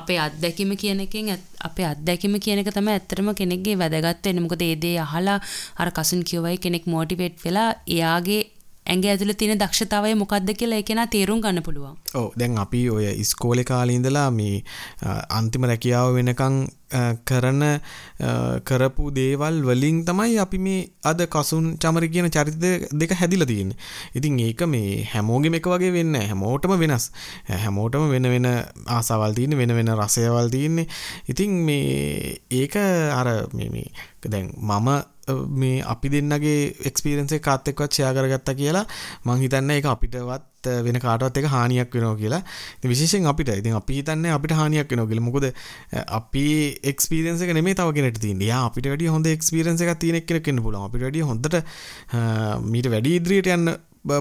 අපේ 0.02 0.20
අත්දැකීම 0.28 0.76
කියන 0.84 1.02
එකෙන් 1.08 1.34
අපේ 1.70 1.88
අත්දැකීම 1.94 2.38
කියන 2.46 2.62
එක 2.64 2.70
තමයි 2.78 2.94
ඇත්තටම 2.98 3.34
කෙනෙක්ගේ 3.42 3.80
වැදගත් 3.82 4.30
වෙන්නේ. 4.30 4.46
මොකද 4.46 4.62
ඒ 4.68 4.76
දේ 4.86 5.00
අහලා 5.06 5.40
අර 5.82 5.90
කසුන් 5.98 6.22
කියවයි 6.30 6.62
කෙනෙක් 6.68 6.86
මොටිවේට් 6.94 7.42
වෙලා 7.46 7.70
එයාගේ 7.98 8.44
ඇඟ 8.88 9.06
ඇතුළ 9.12 9.34
තියෙන 9.40 9.60
දක්ෂතාවය 9.60 10.16
මොකක්ද 10.16 10.50
කියලා 10.60 10.80
ඒ 10.82 10.88
කෙනා 10.90 11.08
තේරුම් 11.16 11.42
ගන්න 11.44 11.64
පුළුවන්. 11.64 11.96
ඔව් 12.16 12.28
දැන් 12.40 12.58
අපි 12.58 12.82
ඔය 12.90 13.06
ඉස්කෝලේ 13.24 13.68
කාලේ 13.72 14.00
ඉඳලා 14.00 14.30
මේ 14.32 14.64
අන්තිම 15.40 15.68
රැකියාව 15.72 16.14
වෙනකන් 16.18 16.58
කරන 17.26 17.64
කරපු 18.64 19.12
දේවල් 19.12 19.60
වලින් 19.70 20.06
තමයි 20.06 20.38
අපි 20.40 20.58
මේ 20.58 20.88
අද 21.04 21.22
කසුන් 21.28 21.66
චමරි 21.78 22.10
කියන 22.10 22.30
චරිත 22.30 22.56
දෙක 22.94 23.12
හැදිලා 23.12 23.48
තියෙන්නේ. 23.48 23.78
ඉතින් 24.16 24.40
ඒක 24.40 24.64
මේ 24.68 25.04
හැමෝගෙම 25.14 25.60
එක 25.60 25.68
වගේ 25.68 25.92
වෙන්නේ 25.92 26.28
හැමෝටම 26.28 26.78
වෙනස්. 26.80 27.12
හැමෝටම 27.64 28.08
වෙන 28.10 28.32
වෙන 28.34 28.48
ආසාවල් 28.88 29.36
තියෙන්නේ 29.36 29.58
වෙන 29.58 29.76
වෙන 29.76 29.94
රසයවල් 29.98 30.50
තියෙන්නේ. 30.50 30.88
ඉතින් 31.28 31.60
මේ 31.68 32.40
ඒක 32.52 32.76
අර 33.20 33.28
මේ 33.54 33.70
මේ 33.70 33.92
දැන් 34.24 34.52
මම 34.58 34.90
මේ 35.62 35.82
අපි 35.94 36.12
දෙන්නගේ 36.14 36.60
එක්ස්පීරියන්ස් 36.90 37.34
එක 37.38 37.44
කාත් 37.48 37.68
එක්කවත් 37.72 37.98
ෂෙයා 37.98 38.14
කරගත්තා 38.18 38.56
කියලා 38.62 38.86
මං 39.26 39.42
හිතන්නේ 39.44 39.78
ඒක 39.80 39.88
අපිටවත් 39.94 40.70
වෙන 40.88 41.00
කාටවත් 41.06 41.40
එක 41.42 41.48
හානියක් 41.54 41.96
වෙනවා 41.96 42.16
කියලා. 42.22 42.42
ඉතින් 42.78 42.92
විශේෂයෙන් 42.94 43.28
අපිට. 43.32 43.52
ඉතින් 43.62 43.76
අපි 43.80 44.00
හිතන්නේ 44.00 44.32
අපිට 44.38 44.56
හානියක් 44.60 44.92
වෙනවා 44.92 45.10
කියලා. 45.12 45.28
මොකද 45.30 45.46
අපි 46.20 46.46
එක්ස්පීරියන්ස් 46.92 47.44
එක 47.46 47.54
නෙමෙයි 47.60 47.80
තව 47.80 47.98
කෙනෙක්ට 48.00 48.22
තියෙන්නේ. 48.26 48.50
යා 48.54 48.64
අපිට 48.70 48.90
වැඩිය 48.92 49.12
හොඳ 49.16 49.28
එක්ස්පීරියන්ස් 49.36 49.84
එකක් 49.84 50.00
තියෙන 50.04 50.22
කෙනෙක් 50.30 50.48
වෙන්න 50.52 50.64
පුළුවන්. 50.66 50.88
අපිට 50.90 51.06
වැඩිය 51.08 51.28
හොඳට 51.30 51.56
මීට 52.74 52.92
වැඩි 52.96 53.16
ඉදිරියට 53.20 53.54
යන්න 53.58 53.76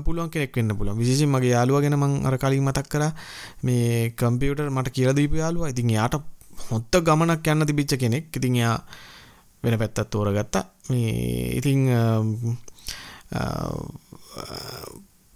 පුළුවන් 0.07 0.31
කෙනෙක් 0.35 0.57
වෙන්න 0.61 0.77
පුළුවන්. 0.79 0.99
විශේෂයෙන් 1.03 1.31
මගේ 1.35 1.53
යාළුවා 1.57 1.83
ගැන 1.87 1.99
මං 1.99 2.15
අර 2.31 2.39
කලින් 2.45 2.65
මතක් 2.69 2.89
කරා. 2.95 3.13
මේ 3.67 4.15
කම්පියුටර් 4.23 4.71
මට 4.71 4.97
කියලා 4.99 5.19
දීපු 5.19 5.43
යාළුවා. 5.43 5.75
ඉතින් 5.75 5.93
එයාට 5.97 6.19
හොඳ 6.71 7.03
ගමනක් 7.09 7.53
යන්න 7.55 7.69
තිබිච්ච 7.71 7.95
කෙනෙක්. 8.05 8.33
ඉතින් 8.39 8.57
එයා 8.63 8.79
වෙන 9.67 9.79
පැත්තත් 9.79 10.11
තෝරගත්තා. 10.11 10.65
මේ 10.89 11.59
ඉතිං 11.59 11.81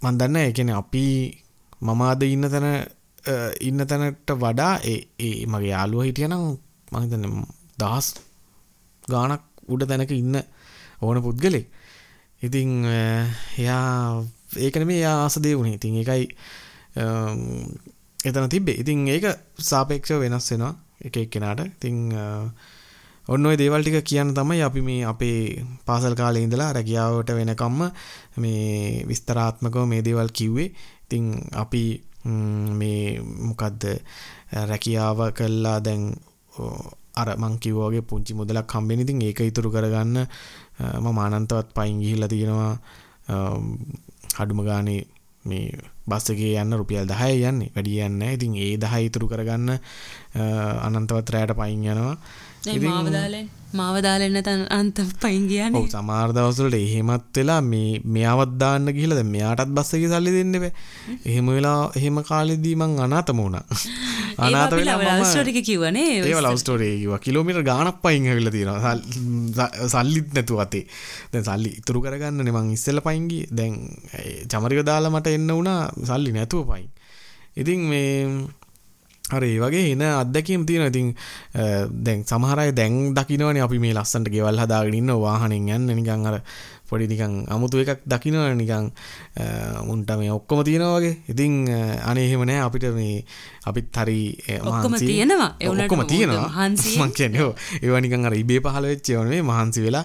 මන් 0.00 0.18
දන්න 0.18 0.36
එකන 0.40 0.70
අපි 0.72 1.04
මමාද 1.82 2.22
ඉන්න 2.24 2.46
තැන 2.46 2.68
ඉන්න 3.60 3.86
තැනට 3.86 4.30
වඩා 4.36 4.72
ඒ 4.86 5.46
මගේ 5.46 5.70
යාලුව 5.70 6.06
හිටියනම් 6.06 6.44
මහිතන 6.92 7.24
දහස් 7.78 8.08
ගානක් 9.04 9.44
උඩ 9.68 9.86
තැනක 9.86 10.12
ඉන්න 10.12 10.36
ඕන 11.02 11.22
පුද්ගලෙක්. 11.22 11.66
ඉතිං 12.42 12.70
එයා 13.58 14.24
ඒකන 14.58 14.86
මේ 14.86 15.04
ආසදේ 15.06 15.54
වුණේ. 15.54 15.78
ඉතින් 15.78 15.96
එකයි 16.02 16.24
එතන 18.20 18.48
තිබ්බේ. 18.48 18.76
ඉතින් 18.76 19.08
ඒක 19.08 19.26
සාපේක්ෂව 19.60 20.20
වෙනස් 20.20 20.50
වෙනවා 20.52 20.74
එක 21.00 21.16
එක් 21.16 21.30
කෙනාට 21.30 21.66
ඉතිං 21.66 21.98
ඔන්න 23.28 23.46
ඔය 23.46 23.56
දේවල් 23.60 23.82
ටික 23.84 24.04
කියන්න 24.04 24.32
තමයි 24.34 24.62
අපි 24.64 24.80
මේ 24.80 25.04
අපේ 25.04 25.64
පාසල් 25.86 26.14
කාලේ 26.16 26.44
ඉඳලා 26.46 26.72
රැකියාවට 26.72 27.30
වෙනකම්ම 27.36 27.80
මේ 28.42 29.04
විස්තරාත්මකව 29.08 29.84
මේ 29.86 30.02
දේවල් 30.02 30.30
කිව්වේ. 30.32 30.72
ඉතින් 31.04 31.24
අපි 31.52 31.84
මේ 32.80 33.20
මොකද්ද 33.20 33.82
රැකියාව 34.70 35.18
කළා 35.36 35.78
දැන් 35.84 36.02
අර 37.20 37.28
මං 37.36 37.58
කිව්වා 37.58 37.90
වගේ 37.90 38.08
පුංචි 38.08 38.34
මුදලක් 38.34 38.72
හම්බෙන 38.72 39.04
ඉතින් 39.04 39.22
ඒක 39.22 39.40
ඉතුරු 39.40 39.70
කරගන්න 39.70 40.26
මම 41.04 41.18
ආනන්තවත් 41.18 41.74
පයින් 41.76 42.00
ගිහිල්ලා 42.02 42.28
තියෙනවා 42.28 42.72
අඩුම 44.38 44.60
ගානේ 44.64 45.02
මේ 45.44 45.72
බස් 46.08 46.30
එකේ 46.32 46.52
යන්න 46.60 46.76
රුපියල් 46.76 47.06
10 47.06 47.48
යන්නේ 47.50 47.72
වැඩි 47.74 48.00
යන්නේ 48.00 48.18
නැහැ. 48.18 48.34
ඉතින් 48.36 48.54
ඒ 48.56 48.76
10 48.76 49.06
ඉතුරු 49.08 49.28
කරගන්න 49.28 49.78
අනන්තවත් 50.86 51.30
රැයට 51.34 51.56
පයින් 51.60 51.84
යනවා. 51.84 52.16
මාව 52.66 53.08
දාලෙන් 53.12 53.46
මාව 53.72 53.96
දාලෙන් 54.04 54.32
නැතන් 54.34 54.62
අන්ත 54.76 54.98
පයින් 55.22 55.44
කියන්නේ. 55.50 55.82
දවස්වල 56.36 56.74
එහෙමත් 56.78 57.36
වෙලා 57.36 57.60
මේ 57.62 58.00
මෙයාවත් 58.04 58.52
දාන්න 58.62 58.90
ගිහලා 58.96 59.18
දැන් 59.18 59.30
මෙයාටත් 59.34 59.72
බස් 59.76 59.92
එකේ 59.96 60.10
සල්ලි 60.12 60.32
දෙන්න 60.36 60.52
බෑ. 60.64 60.72
එහෙම 61.24 61.50
වෙලා 61.56 61.78
එහෙම 61.98 62.18
කාලෙදී 62.30 62.74
මං 62.76 62.98
අනාථම 63.06 63.42
වුණා. 63.44 63.64
අනාථ 64.46 64.74
වෙලා 64.74 64.98
මම 64.98 65.08
ලව් 65.08 65.30
ස්ටෝරි 65.30 65.54
එක 65.54 65.66
කිව්වනේ. 65.70 66.06
ඒව 66.20 66.40
ලව් 66.42 66.56
ස්ටෝරි 66.62 66.90
එක 66.92 67.00
කිව්වා. 67.02 67.20
කිලෝමීටර් 67.26 67.64
ගාණක් 67.70 68.02
පයින් 68.04 68.28
ඇවිල්ලා 68.30 68.54
තියෙනවා. 68.56 68.94
සල්ලිත් 69.94 70.30
නැතුව 70.36 70.64
අතේ. 70.66 70.84
දැන් 71.32 71.46
සල්ලි 71.50 71.74
ඉතුරු 71.80 72.04
කරගන්නනේ 72.06 72.56
මං 72.56 72.72
ඉස්සෙල්ලා 72.76 73.06
පයින් 73.08 73.28
ගියේ. 73.32 73.50
දැන් 73.52 73.76
චමරික 74.52 74.84
දාලා 74.90 75.14
මට 75.14 75.36
එන්න 75.38 75.52
වුණා 75.58 75.82
සල්ලි 76.12 76.36
නැතුව 76.38 76.66
පයින්. 76.74 76.90
ඉතින් 77.56 77.86
මේ 77.92 78.10
හරි 79.32 79.52
වගේ 79.62 79.92
එන 79.92 80.02
අත්දැකීම් 80.02 80.66
තියෙනවා. 80.66 80.90
ඉතින් 80.92 81.14
දැන් 82.04 82.26
සමහර 82.30 82.58
අය 82.64 82.72
දැන් 82.80 83.14
දකින්නවනේ 83.14 83.64
අපි 83.68 83.78
මේ 83.78 83.94
ලස්සනට 83.94 84.28
ගෙවල් 84.34 84.60
හදාගෙන 84.64 85.00
ඉන්න 85.00 85.16
වාහනෙන් 85.24 85.72
යන්න 85.76 85.96
නිකන් 86.00 86.28
අර 86.30 86.38
පොඩි 86.90 87.06
නිකන් 87.06 87.34
අමුතු 87.54 87.78
එකක් 87.82 88.02
දකින්නවනේ 88.12 88.56
නිකන් 88.58 88.86
මුන්ට 89.88 90.10
මේ 90.18 90.32
ඔක්කොම 90.34 90.64
තියෙනවා 90.68 90.98
වගේ. 90.98 91.14
ඉතින් 91.32 91.52
අනේ 92.10 92.26
එහෙම 92.26 92.42
නෑ 92.50 92.60
අපිට 92.66 92.86
මේ 92.96 93.22
අපිත් 93.70 93.94
හරි 94.02 94.18
ඔක්කොම 94.58 94.98
තියෙනවා. 94.98 95.50
ඔක්කොම 95.70 96.02
තියෙනවා. 96.12 96.66
මං 96.66 97.12
කියන්නේ 97.18 97.46
ඔව්. 97.46 97.54
ඒවා 97.82 98.02
නිකන් 98.06 98.26
අර 98.26 98.34
ඉබේ 98.42 98.60
පහළ 98.66 98.90
වෙච්ච 98.92 99.10
ඒවා 99.10 99.26
නෙමෙයි 99.30 99.48
මහන්සි 99.50 99.86
වෙලා 99.86 100.04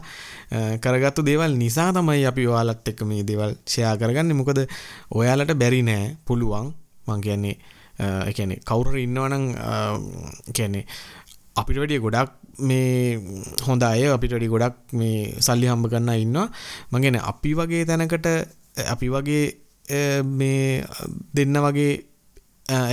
කරගත්තු 0.83 1.25
දේවල් 1.25 1.57
නිසා 1.57 1.89
තමයි 1.97 2.25
අපි 2.31 2.43
ඔයාලත් 2.53 2.91
එක්ක 2.91 3.01
මේ 3.09 3.25
දේවල් 3.29 3.57
ෂෙයා 3.65 3.97
කරගන්නේ. 3.97 4.37
මොකද 4.41 4.61
ඔයාලට 5.09 5.57
බැරි 5.63 5.81
නෑ 5.89 6.03
පුළුවන් 6.27 6.69
මං 7.07 7.21
කියන්නේ 7.25 7.57
එකැනෙ 7.99 8.55
කවුර 8.65 8.97
ඉන්නවනං 8.97 9.45
කැනෙ 10.53 10.81
අපිට 11.55 11.77
වැඩිය 11.79 12.01
ගොඩක් 12.03 12.31
මේ 12.59 13.19
හොඳ 13.67 13.83
අය 13.83 14.07
අපිට 14.11 14.33
වැඩි 14.35 14.51
ගොඩක් 14.51 14.75
මේ 14.93 15.35
සල්ලි 15.39 15.69
හම්බ 15.71 15.87
කරන්න 15.91 16.11
ඉන්නවා. 16.25 16.47
මගෙන 16.91 17.19
අපි 17.21 17.53
වගේ 17.53 17.85
තැනකට 17.85 18.27
අපි 18.93 19.07
වගේ 19.09 19.45
මේ 20.23 20.83
දෙන්න 21.33 21.57
වගේ 21.65 21.93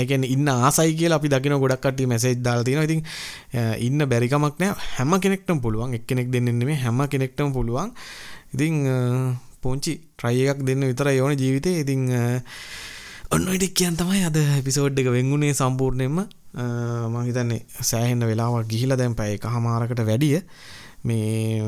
එකන 0.03 0.25
ඉන්න 0.25 0.49
ආසයි 0.49 0.95
කියලා 0.95 1.19
අපි 1.19 1.33
දකින 1.33 1.57
ගොඩක්ට 1.59 2.03
මැසේජ් 2.07 2.37
දාලා 2.39 2.65
තියෙනවා. 2.65 2.87
ඉතින් 2.89 3.03
ඉන්න 3.87 4.09
බැරිකමක් 4.09 4.61
නෑ. 4.61 4.75
හැම 4.97 5.15
කෙනෙක්ටම 5.21 5.59
පුළුවන් 5.59 5.95
එක්කෙනෙක් 5.99 6.31
දෙන්නෙන්නේ 6.31 6.67
මේ 6.67 6.79
හැම 6.85 7.03
කෙනෙක්ටම 7.09 7.53
පුළුවන්. 7.53 7.91
ඉතින් 8.55 8.75
පොංචි 9.63 9.93
ට්‍රයි 10.19 10.47
එකක් 10.53 10.63
දෙන්න 10.63 10.87
විතර 10.91 11.11
යෝන 11.17 11.35
ජීවිතේ. 11.35 11.81
ඉතින් 11.83 12.11
ඔන්න 13.33 13.49
ඉටික් 13.49 13.73
කියන් 13.73 13.97
තමයි 13.97 14.27
අද 14.29 14.37
පිසෝඩ් 14.65 14.99
එක 15.01 15.09
වෙංගුණේ 15.09 15.57
සම්පූර්ණයෙන්ම. 15.57 16.19
මහිතන්නේ 17.09 17.65
සෑහෙන්න 17.81 18.25
වෙලාවක් 18.29 18.69
ගිහිලා 18.69 18.99
දැන් 19.01 19.15
පැය 19.17 19.37
එක 19.37 19.47
හමාරකට 19.49 20.03
වැඩිය 20.05 20.41
මේ 21.05 21.63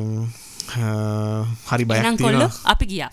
හරි 1.69 1.85
බයක් 1.89 2.21
කොල්ල 2.21 2.45
අපි 2.45 2.85
ගිය. 2.85 3.05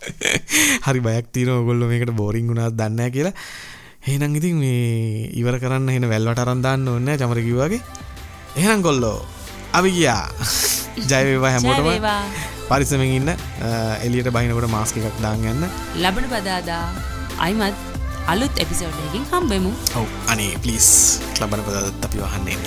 හරි 0.86 1.00
බයක් 1.00 1.30
තියන 1.32 1.52
ඔගොල්ල 1.54 1.86
මේකට 1.88 2.12
බෝරිං 2.12 2.50
වුණත් 2.50 2.76
දන්න 2.76 3.00
කියලා. 3.10 3.32
එහෙනම් 4.04 4.36
ඉතින් 4.36 4.60
මේ 4.60 5.30
ඉවර 5.40 5.56
කරන්න 5.56 5.88
හෙන 5.88 6.08
වැල්වට 6.12 6.42
අරන්දාන්න 6.44 6.88
ඔන්න 6.88 7.08
චමර 7.16 7.40
කිව්වාගේ. 7.40 7.80
එහෙනම් 8.56 8.84
කොල්ලෝ 8.84 9.24
අපි 9.72 9.94
ගියා. 9.96 10.28
ජයවේවා 11.10 11.54
හැමෝටම. 11.56 11.88
පරිසමෙන් 12.68 13.16
ඉන්න. 13.16 13.32
එලියට 14.04 14.28
බහිනකොට 14.28 14.68
මාස්ක 14.68 15.00
එකක් 15.00 15.24
දාන්න 15.24 15.48
යන්න. 15.54 15.64
ලබන 15.96 16.28
බදාදා 16.28 17.19
අයිමත් 17.38 17.74
අලුත් 18.26 18.54
එපිසෝඩ්යකින් 18.58 19.24
හම්බෙමු. 19.32 19.72
ඔව්. 19.96 20.06
අනේ 20.28 20.58
පලිස් 20.62 21.20
ලබන 21.40 21.62
පදත් 21.66 22.04
අපි 22.04 22.18
වහන්නේ 22.18 22.58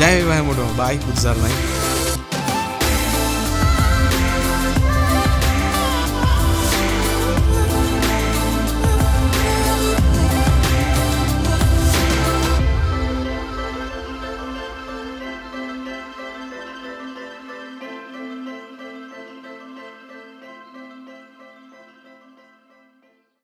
ජයවහමුට 0.00 0.60
බයි 0.76 0.98
පුත්සරණයි 0.98 1.52